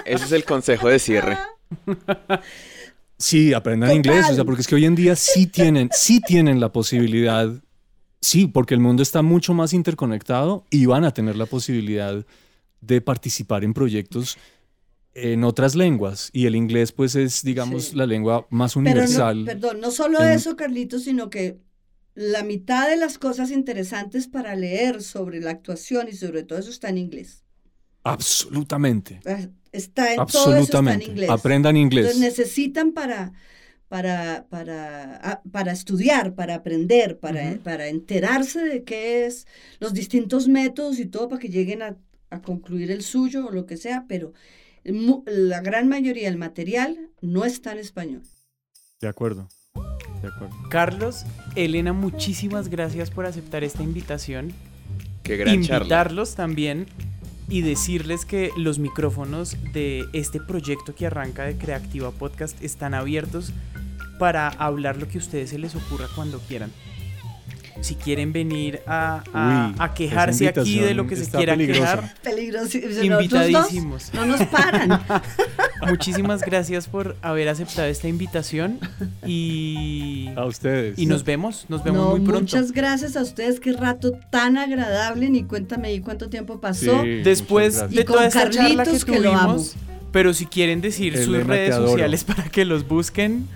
Ese 0.05 0.24
es 0.24 0.32
el 0.32 0.44
consejo 0.44 0.89
de 0.89 0.98
cierre. 0.98 1.39
Sí, 3.19 3.52
aprendan 3.52 3.89
Total. 3.89 3.97
inglés, 3.97 4.31
o 4.31 4.35
sea, 4.35 4.44
porque 4.44 4.62
es 4.62 4.66
que 4.66 4.77
hoy 4.77 4.85
en 4.85 4.94
día 4.94 5.16
sí 5.16 5.47
tienen, 5.47 5.90
sí 5.93 6.20
tienen 6.20 6.60
la 6.60 6.70
posibilidad, 6.70 7.51
sí, 8.20 8.47
porque 8.47 8.74
el 8.74 8.81
mundo 8.81 9.02
está 9.02 9.23
mucho 9.23 9.55
más 9.55 9.73
interconectado 9.73 10.65
y 10.70 10.86
van 10.86 11.05
a 11.05 11.12
tener 11.12 11.36
la 11.36 11.47
posibilidad 11.47 12.24
de 12.81 13.01
participar 13.01 13.65
en 13.65 13.74
proyectos 13.74 14.39
en 15.32 15.45
otras 15.45 15.74
lenguas 15.74 16.31
y 16.32 16.47
el 16.47 16.57
inglés 16.57 16.93
pues 16.93 17.15
es, 17.15 17.43
digamos, 17.43 17.85
Sí. 17.86 17.97
la 17.97 18.07
lengua 18.07 18.47
más 18.51 18.77
Pero 18.82 18.85
no, 18.85 18.90
universal. 18.90 19.45
perdón, 19.45 19.81
no 19.81 19.90
solo 19.90 20.19
en- 20.20 20.31
eso, 20.32 20.57
Carlitos, 20.57 21.05
sino 21.05 21.31
que 21.31 21.59
la 22.15 22.43
mitad 22.43 22.89
de 22.89 22.97
las 22.97 23.19
cosas 23.19 23.51
interesantes 23.51 24.28
para 24.28 24.55
leer 24.57 25.03
sobre 25.03 25.40
la 25.40 25.51
actuación 25.53 26.09
y 26.09 26.12
sobre 26.12 26.43
todo 26.43 26.59
eso 26.59 26.70
está 26.70 26.89
en 26.89 26.99
inglés. 26.99 27.45
Absolutamente, 28.05 29.20
Ah, 29.27 29.49
Está 29.70 30.15
en 30.15 30.16
todo 30.16 30.55
eso 30.55 30.62
está 30.62 30.78
en 30.78 30.89
absolutamente. 30.89 31.05
inglés. 31.11 31.31
Aprendan 31.31 31.77
inglés. 31.77 32.07
Entonces 32.07 32.20
necesitan 32.39 32.93
para, 32.93 33.32
para, 33.89 34.47
para, 34.49 35.16
ah, 35.23 35.43
para 35.53 35.73
estudiar, 35.73 36.35
para 36.35 36.55
aprender, 36.57 37.19
para, 37.19 37.53
Ujú. 37.53 37.61
para 37.62 37.89
enterarse 37.89 38.65
de 38.65 38.85
qué 38.85 39.27
es, 39.27 39.47
los 39.81 39.93
distintos 39.95 40.49
métodos 40.49 40.99
y 41.01 41.07
todo 41.07 41.28
para 41.28 41.40
que 41.40 41.49
lleguen 41.51 41.82
a, 41.82 41.99
a 42.31 42.40
concluir 42.43 42.90
el 42.90 43.03
suyo 43.03 43.47
o 43.49 43.51
lo 43.53 43.66
que 43.66 43.77
sea, 43.77 44.07
pero 44.09 44.32
la 44.84 45.60
gran 45.60 45.88
mayoría 45.88 46.28
del 46.28 46.38
material 46.38 47.10
no 47.20 47.44
está 47.44 47.72
en 47.72 47.78
español. 47.78 48.22
De 49.00 49.09
acuerdo. 49.09 49.48
De 50.22 50.28
acuerdo. 50.28 50.56
Carlos, 50.70 51.24
Elena, 51.55 51.92
muchísimas 51.92 52.68
gracias 52.68 53.10
por 53.10 53.26
aceptar 53.26 53.64
esta 53.64 53.82
invitación. 53.82 54.52
Qué 55.22 55.36
gran 55.36 55.62
charla. 55.62 55.84
Invitarlos 55.84 56.34
también 56.34 56.86
y 57.48 57.62
decirles 57.62 58.24
que 58.24 58.50
los 58.56 58.78
micrófonos 58.78 59.56
de 59.72 60.05
este 60.12 60.40
proyecto 60.40 60.94
que 60.94 61.06
arranca 61.06 61.44
de 61.44 61.56
Creativa 61.56 62.10
Podcast 62.10 62.62
están 62.62 62.94
abiertos 62.94 63.52
para 64.18 64.48
hablar 64.48 64.98
lo 64.98 65.09
que 65.09 65.18
a 65.18 65.20
ustedes 65.20 65.50
se 65.50 65.59
les 65.59 65.74
ocurra 65.74 66.06
cuando 66.14 66.38
quieran. 66.40 66.70
Si 67.80 67.94
quieren 67.94 68.32
venir 68.32 68.80
a, 68.86 69.22
a- 69.32 69.68
Uy, 69.70 69.76
a 69.78 69.94
quejarse 69.94 70.48
aquí 70.48 70.80
de 70.80 70.94
lo 70.94 71.06
que 71.06 71.14
se 71.16 71.30
quiera 71.30 71.55
peligrosa. 71.56 72.12
quejar, 72.22 73.05
invitadísimos. 73.05 74.12
No 74.12 74.26
nos 74.26 74.42
paran. 74.46 75.00
Muchísimas 75.88 76.42
gracias 76.42 76.88
por 76.88 77.16
haber 77.22 77.48
aceptado 77.48 77.86
esta 77.88 78.09
invitación 78.09 78.78
y, 79.24 80.28
A 80.36 80.44
ustedes. 80.44 80.98
y 80.98 81.06
nos 81.06 81.24
vemos, 81.24 81.66
nos 81.68 81.84
vemos 81.84 82.00
No, 82.05 82.10
muy 82.16 82.20
pronto. 82.20 82.40
muchas 82.40 82.72
gracias 82.72 83.16
a 83.16 83.22
ustedes. 83.22 83.60
Qué 83.60 83.72
rato 83.72 84.12
tan 84.30 84.56
agradable. 84.59 85.30
Ni 85.30 85.44
cuéntame 85.44 85.88
ahí 85.88 86.00
cuánto 86.00 86.28
tiempo 86.28 86.60
pasó. 86.60 87.02
Sí, 87.02 87.09
Después 87.22 87.84
Y 87.90 87.94
de 87.96 88.05
con 88.05 88.16
toda 88.16 88.26
esta 88.26 88.50
charla 88.50 88.68
que 88.84 88.90
Carlitos, 88.90 89.05
que 89.05 89.16
tuvimos, 89.16 89.76
pero 90.12 90.34
si 90.34 90.46
quieren 90.46 90.80
decir 90.80 91.16
sus 91.16 91.28
Elena, 91.28 91.44
redes 91.44 91.74
sociales 91.76 92.24
para 92.24 92.44
que 92.44 92.64
los 92.64 92.86
busquen, 92.88 93.46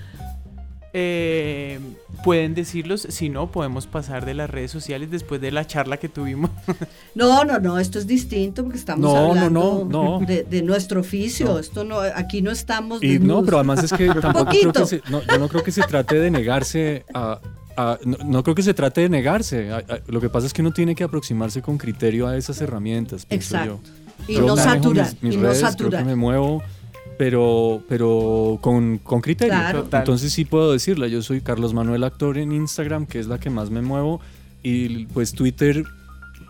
eh, 0.93 1.79
pueden 2.25 2.55
decirlos. 2.55 3.07
Si 3.11 3.29
no, 3.29 3.51
podemos 3.51 3.87
pasar 3.87 4.25
de 4.27 4.35
las 4.35 4.49
redes 4.51 4.71
sociales 4.71 5.11
después 5.11 5.41
de 5.41 5.51
la 5.51 5.67
charla 5.67 5.97
que 5.97 6.09
tuvimos. 6.09 6.51
No, 7.15 7.45
no, 7.45 7.59
no, 7.59 7.79
esto 7.79 7.99
es 7.99 8.07
distinto 8.07 8.63
porque 8.63 8.79
estamos 8.79 9.03
No, 9.13 9.17
hablando 9.33 9.85
no, 9.91 10.19
no. 10.21 10.27
De, 10.27 10.45
de 10.45 10.63
nuestro 10.63 11.01
oficio. 11.01 11.59
Esto 11.59 11.85
no, 11.85 11.99
aquí 12.01 12.41
no 12.41 12.51
estamos. 12.51 13.03
Y 13.03 13.19
no, 13.19 13.45
pero 13.45 13.59
además 13.59 13.85
es 13.85 13.93
que 13.93 14.07
tampoco 14.21 14.47
creo 14.51 14.73
que 14.73 14.87
se, 14.87 15.03
yo 15.11 15.39
no 15.39 15.49
creo 15.49 15.63
que 15.63 15.73
se 15.73 15.83
trate 15.83 16.15
de 16.19 16.31
negarse 16.31 17.05
a, 17.13 17.39
a- 17.77 17.99
no, 18.05 18.43
creo 18.43 18.55
que 18.55 18.63
se 18.63 18.73
trate 18.73 19.03
de 19.03 19.09
negarse. 19.11 19.71
A- 19.71 19.77
a- 19.79 20.01
lo 20.07 20.21
que 20.23 20.31
pasa 20.31 20.47
es 20.47 20.55
que 20.55 20.63
uno 20.63 20.73
tiene 20.73 20.95
que 20.95 21.05
aproximarse 21.05 21.61
con 21.61 21.77
criterio 21.77 22.27
a 22.29 22.37
esas 22.37 22.61
herramientas, 22.63 23.27
Exacto. 23.29 23.81
yo. 24.27 24.35
Y 24.35 24.39
no 24.39 24.57
saturar. 24.57 25.07
mis, 25.15 25.23
mis 25.23 25.35
y 25.35 25.37
no 25.37 25.49
redes, 25.49 25.77
creo 25.77 25.91
que 25.91 26.05
me 26.05 26.17
muevo, 26.17 26.63
pero, 27.23 27.85
pero 27.89 28.59
con, 28.61 28.99
con 28.99 29.21
criterio. 29.21 29.55
Claro. 29.55 29.89
Entonces 29.93 30.33
sí 30.33 30.45
puedo 30.45 30.73
decirla. 30.73 31.07
Yo 31.07 31.23
soy 31.23 31.41
Carlos 31.41 31.73
Manuel 31.73 32.03
Actor 32.03 32.37
en 32.37 32.51
Instagram, 32.51 33.07
que 33.07 33.21
es 33.21 33.29
la 33.29 33.39
que 33.39 33.49
más 33.49 33.71
me 33.71 33.81
muevo. 33.81 34.21
Y 34.65 35.07
pues 35.07 35.31
Twitter, 35.33 35.85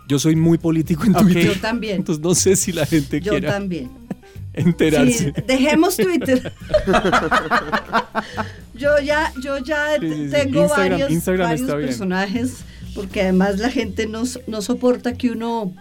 yo 0.07 0.17
soy 0.17 0.35
muy 0.35 0.57
político 0.57 1.03
en. 1.05 1.13
Twitter. 1.13 1.45
Yo 1.45 1.61
también. 1.61 1.97
Entonces 1.97 2.23
no 2.23 2.33
sé 2.33 2.55
si 2.55 2.71
la 2.71 2.87
gente 2.87 3.21
Yo 3.21 3.33
quiera 3.33 3.51
también. 3.51 3.91
enterarse. 4.55 5.25
Sí, 5.35 5.41
dejemos 5.45 5.95
Twitter. 5.95 6.51
yo 8.73 8.97
ya, 8.99 9.31
yo 9.39 9.59
ya 9.59 9.99
Sí, 9.99 10.09
sí, 10.09 10.25
sí. 10.25 10.31
tengo 10.31 10.63
Instagram- 10.65 10.77
varios, 10.89 11.11
Instagram 11.11 11.47
varios 11.49 11.61
está 11.61 11.75
bien. 11.75 11.87
personajes, 11.89 12.53
porque 12.95 13.21
además 13.21 13.59
la 13.59 13.69
gente 13.69 14.07
no, 14.07 14.23
no 14.47 14.61
soporta 14.63 15.13
que 15.13 15.29
uno 15.29 15.71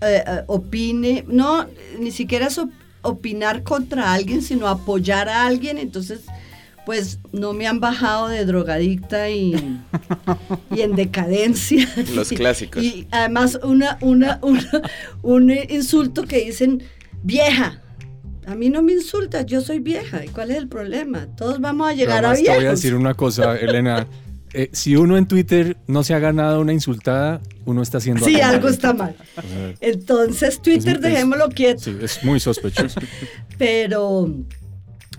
eh, 0.00 0.22
eh, 0.24 0.42
opine, 0.46 1.24
no, 1.26 1.66
ni 1.98 2.12
siquiera 2.12 2.46
es 2.46 2.56
op- 2.58 2.70
opinar 3.02 3.62
contra 3.62 4.12
alguien, 4.12 4.42
sino 4.42 4.68
apoyar 4.68 5.28
a 5.28 5.46
alguien, 5.46 5.78
entonces 5.78 6.20
pues 6.86 7.18
no 7.32 7.52
me 7.52 7.66
han 7.66 7.78
bajado 7.78 8.28
de 8.28 8.44
drogadicta 8.46 9.28
y, 9.30 9.54
y 10.74 10.80
en 10.80 10.96
decadencia. 10.96 11.88
Los 12.14 12.30
clásicos. 12.30 12.82
Y 12.82 13.06
además 13.10 13.58
una, 13.62 13.98
una, 14.00 14.38
una- 14.42 14.82
un 15.22 15.50
insulto 15.68 16.24
que 16.24 16.44
dicen 16.46 16.82
vieja. 17.22 17.80
A 18.46 18.54
mí 18.54 18.70
no 18.70 18.82
me 18.82 18.92
insulta, 18.94 19.42
yo 19.42 19.60
soy 19.60 19.78
vieja. 19.78 20.24
¿Y 20.24 20.28
cuál 20.28 20.50
es 20.50 20.56
el 20.56 20.66
problema? 20.68 21.26
Todos 21.36 21.60
vamos 21.60 21.88
a 21.88 21.92
llegar 21.92 22.24
a 22.24 22.32
viejos. 22.32 22.54
Te 22.54 22.60
voy 22.60 22.66
a 22.66 22.70
decir 22.70 22.94
una 22.94 23.14
cosa, 23.14 23.56
Elena. 23.60 24.06
Eh, 24.52 24.68
si 24.72 24.96
uno 24.96 25.16
en 25.16 25.26
Twitter 25.26 25.76
no 25.86 26.02
se 26.02 26.12
ha 26.14 26.18
ganado 26.18 26.60
una 26.60 26.72
insultada, 26.72 27.40
uno 27.66 27.82
está 27.82 27.98
haciendo 27.98 28.24
Sí, 28.24 28.32
mal. 28.34 28.42
algo 28.42 28.68
está 28.68 28.92
mal. 28.92 29.14
Entonces, 29.80 30.60
Twitter, 30.60 30.96
es- 30.96 31.02
dejémoslo 31.02 31.48
quieto. 31.50 31.80
sí, 31.84 31.96
es 32.00 32.24
muy 32.24 32.40
sospechoso. 32.40 33.00
Pero, 33.58 34.34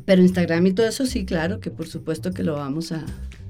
pero 0.05 0.21
Instagram 0.23 0.65
y 0.67 0.73
todo 0.73 0.87
eso, 0.87 1.05
sí, 1.05 1.25
claro, 1.25 1.59
que 1.59 1.69
por 1.69 1.87
supuesto 1.87 2.31
que 2.31 2.41
lo 2.43 2.55
vamos 2.55 2.91
a 2.91 3.05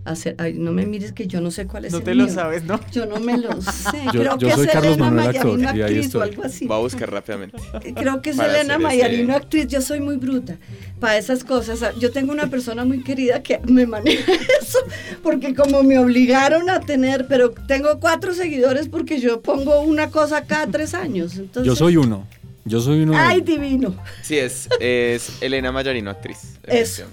hacer. 0.06 0.36
Ay, 0.38 0.54
no 0.54 0.72
me 0.72 0.86
mires 0.86 1.12
que 1.12 1.28
yo 1.28 1.42
no 1.42 1.52
sé 1.52 1.68
cuál 1.68 1.86
es 1.86 1.92
No 1.92 2.00
el 2.00 2.04
te 2.04 2.16
lo 2.16 2.28
sabes, 2.28 2.64
¿no? 2.64 2.80
Yo 2.92 3.06
no 3.06 3.20
me 3.20 3.38
lo 3.38 3.50
sé. 3.62 3.98
Yo- 4.14 4.22
Creo 4.22 4.38
yo 4.38 4.48
que 4.48 4.54
soy 4.56 4.66
es 4.66 4.72
Carlos 4.72 4.98
Elena 4.98 5.06
Manuel 5.12 5.28
actor, 5.36 5.58
Mayarino 5.60 5.78
y 5.78 5.82
ahí 5.82 5.82
actriz 5.82 6.00
o 6.00 6.08
estoy. 6.24 6.30
algo 6.30 6.44
así. 6.44 6.68
Va 6.68 6.76
a 6.76 6.80
buscar 6.80 7.12
rápidamente. 7.12 7.58
Creo 7.96 8.22
que 8.22 8.30
es 8.32 8.38
Para 8.38 8.60
Elena 8.60 8.78
Mayarino, 8.80 9.36
actriz. 9.36 9.68
Yo 9.68 9.82
soy 9.82 10.00
muy 10.00 10.16
bruta 10.18 10.58
para 11.00 11.18
esas 11.18 11.44
cosas. 11.44 11.82
Yo 12.00 12.12
tengo 12.12 12.32
una 12.32 12.48
persona 12.48 12.86
muy 12.86 13.04
querida 13.04 13.42
que 13.44 13.60
me 13.68 13.86
maneja 13.86 14.32
eso, 14.62 14.80
porque 15.24 15.54
como 15.56 15.84
me 15.84 15.98
obligaron 16.00 16.70
a 16.70 16.80
tener, 16.80 17.28
pero 17.28 17.52
tengo 17.52 18.00
cuatro 18.00 18.34
seguidores 18.34 18.88
porque 18.90 19.20
yo 19.20 19.42
pongo 19.42 19.82
una 19.82 20.10
cosa 20.12 20.46
cada 20.46 20.68
tres 20.68 20.94
años. 20.94 21.38
Entonces, 21.38 21.66
Yo 21.68 21.76
soy 21.76 21.98
uno. 21.98 22.28
Yo 22.64 22.80
soy 22.80 23.02
uno. 23.02 23.14
de- 23.14 23.18
¡Ay, 23.18 23.42
divino! 23.42 23.96
Sí, 24.22 24.38
es, 24.38 24.70
es 24.80 25.32
Elena 25.42 25.72
Mayarino, 25.72 26.12
actriz. 26.12 26.60
Eso. 26.68 27.04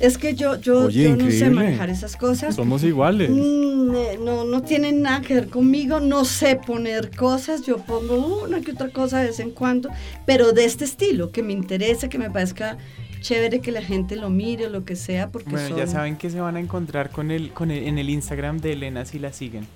Es 0.00 0.18
que 0.18 0.34
yo, 0.34 0.56
yo, 0.60 0.86
Oye, 0.86 1.04
yo 1.10 1.16
no 1.16 1.30
sé 1.30 1.48
manejar 1.50 1.88
esas 1.88 2.16
cosas. 2.16 2.56
Somos 2.56 2.82
iguales. 2.82 3.30
Mm, 3.30 3.94
eh, 3.94 4.18
no, 4.20 4.44
no 4.44 4.62
tienen 4.62 5.00
nada 5.02 5.20
que 5.20 5.34
ver 5.34 5.48
conmigo, 5.48 6.00
no 6.00 6.24
sé 6.24 6.56
poner 6.56 7.14
cosas, 7.14 7.62
yo 7.64 7.76
pongo 7.78 8.42
una 8.44 8.60
que 8.62 8.72
otra 8.72 8.88
cosa 8.90 9.20
de 9.20 9.26
vez 9.28 9.38
en 9.38 9.50
cuando, 9.52 9.90
pero 10.26 10.52
de 10.52 10.64
este 10.64 10.84
estilo, 10.84 11.30
que 11.30 11.42
me 11.44 11.52
interese, 11.52 12.08
que 12.08 12.18
me 12.18 12.30
parezca 12.30 12.78
chévere 13.20 13.60
que 13.60 13.70
la 13.70 13.82
gente 13.82 14.16
lo 14.16 14.28
mire 14.30 14.66
o 14.66 14.70
lo 14.70 14.84
que 14.84 14.96
sea, 14.96 15.30
porque 15.30 15.50
Bueno, 15.50 15.68
son 15.68 15.78
ya 15.78 15.86
saben 15.86 16.16
que 16.16 16.28
se 16.30 16.40
van 16.40 16.56
a 16.56 16.60
encontrar 16.60 17.10
con 17.10 17.30
el, 17.30 17.52
con 17.52 17.70
el- 17.70 17.84
en 17.86 17.98
el 17.98 18.10
Instagram 18.10 18.58
de 18.58 18.72
Elena 18.72 19.04
si 19.04 19.20
la 19.20 19.32
siguen. 19.32 19.66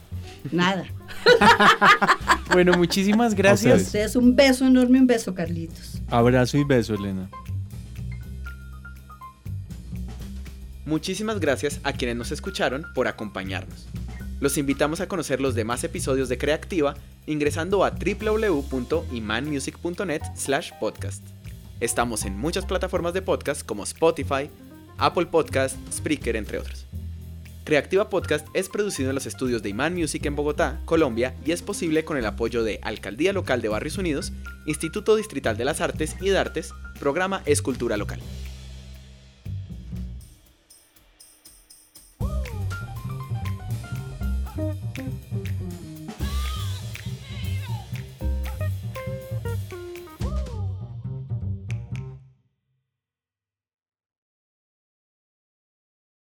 nada. 0.51 0.85
Bueno, 2.53 2.73
muchísimas 2.79 3.33
A 3.33 3.37
gracias. 3.37 3.83
ustedes 3.83 4.17
un 4.17 4.35
beso 4.35 4.65
enorme, 4.67 4.99
un 5.01 5.07
beso, 5.07 5.35
Carlitos. 5.35 6.01
Abrazo 6.09 6.57
y 6.57 6.65
beso, 6.65 6.95
Elena. 6.95 7.29
Muchísimas 10.87 11.39
gracias 11.41 11.81
a 11.83 11.93
quienes 11.93 12.17
nos 12.17 12.31
escucharon 12.31 12.87
por 12.95 13.09
acompañarnos. 13.09 13.89
Los 14.39 14.57
invitamos 14.57 15.01
a 15.01 15.09
conocer 15.09 15.41
los 15.41 15.57
demás 15.57 15.83
episodios 15.83 16.29
de 16.29 16.39
Creativa 16.39 16.95
ingresando 17.27 17.83
a 17.85 17.91
www.imanmusic.net 17.91 20.23
slash 20.37 20.71
podcast. 20.79 21.27
Estamos 21.81 22.25
en 22.25 22.39
muchas 22.39 22.67
plataformas 22.67 23.15
de 23.15 23.23
podcast 23.23 23.67
como 23.67 23.83
Spotify, 23.83 24.49
Apple 24.97 25.27
Podcast, 25.27 25.77
Spreaker, 25.93 26.37
entre 26.37 26.59
otros. 26.59 26.87
Creativa 27.65 28.09
Podcast 28.09 28.47
es 28.55 28.69
producido 28.69 29.09
en 29.09 29.17
los 29.17 29.27
estudios 29.27 29.65
de 29.65 29.71
Iman 29.71 29.93
Music 29.93 30.25
en 30.25 30.37
Bogotá, 30.37 30.81
Colombia, 30.85 31.35
y 31.45 31.51
es 31.51 31.63
posible 31.63 32.05
con 32.05 32.17
el 32.17 32.27
apoyo 32.27 32.63
de 32.63 32.79
Alcaldía 32.83 33.33
Local 33.33 33.61
de 33.61 33.71
Barrios 33.71 33.99
Unidos, 33.99 34.33
Instituto 34.67 35.17
Distrital 35.17 35.57
de 35.57 35.65
las 35.65 35.81
Artes 35.81 36.15
y 36.21 36.29
de 36.29 36.39
Artes, 36.39 36.73
Programa 37.01 37.43
Escultura 37.45 37.97
Local. 37.97 38.21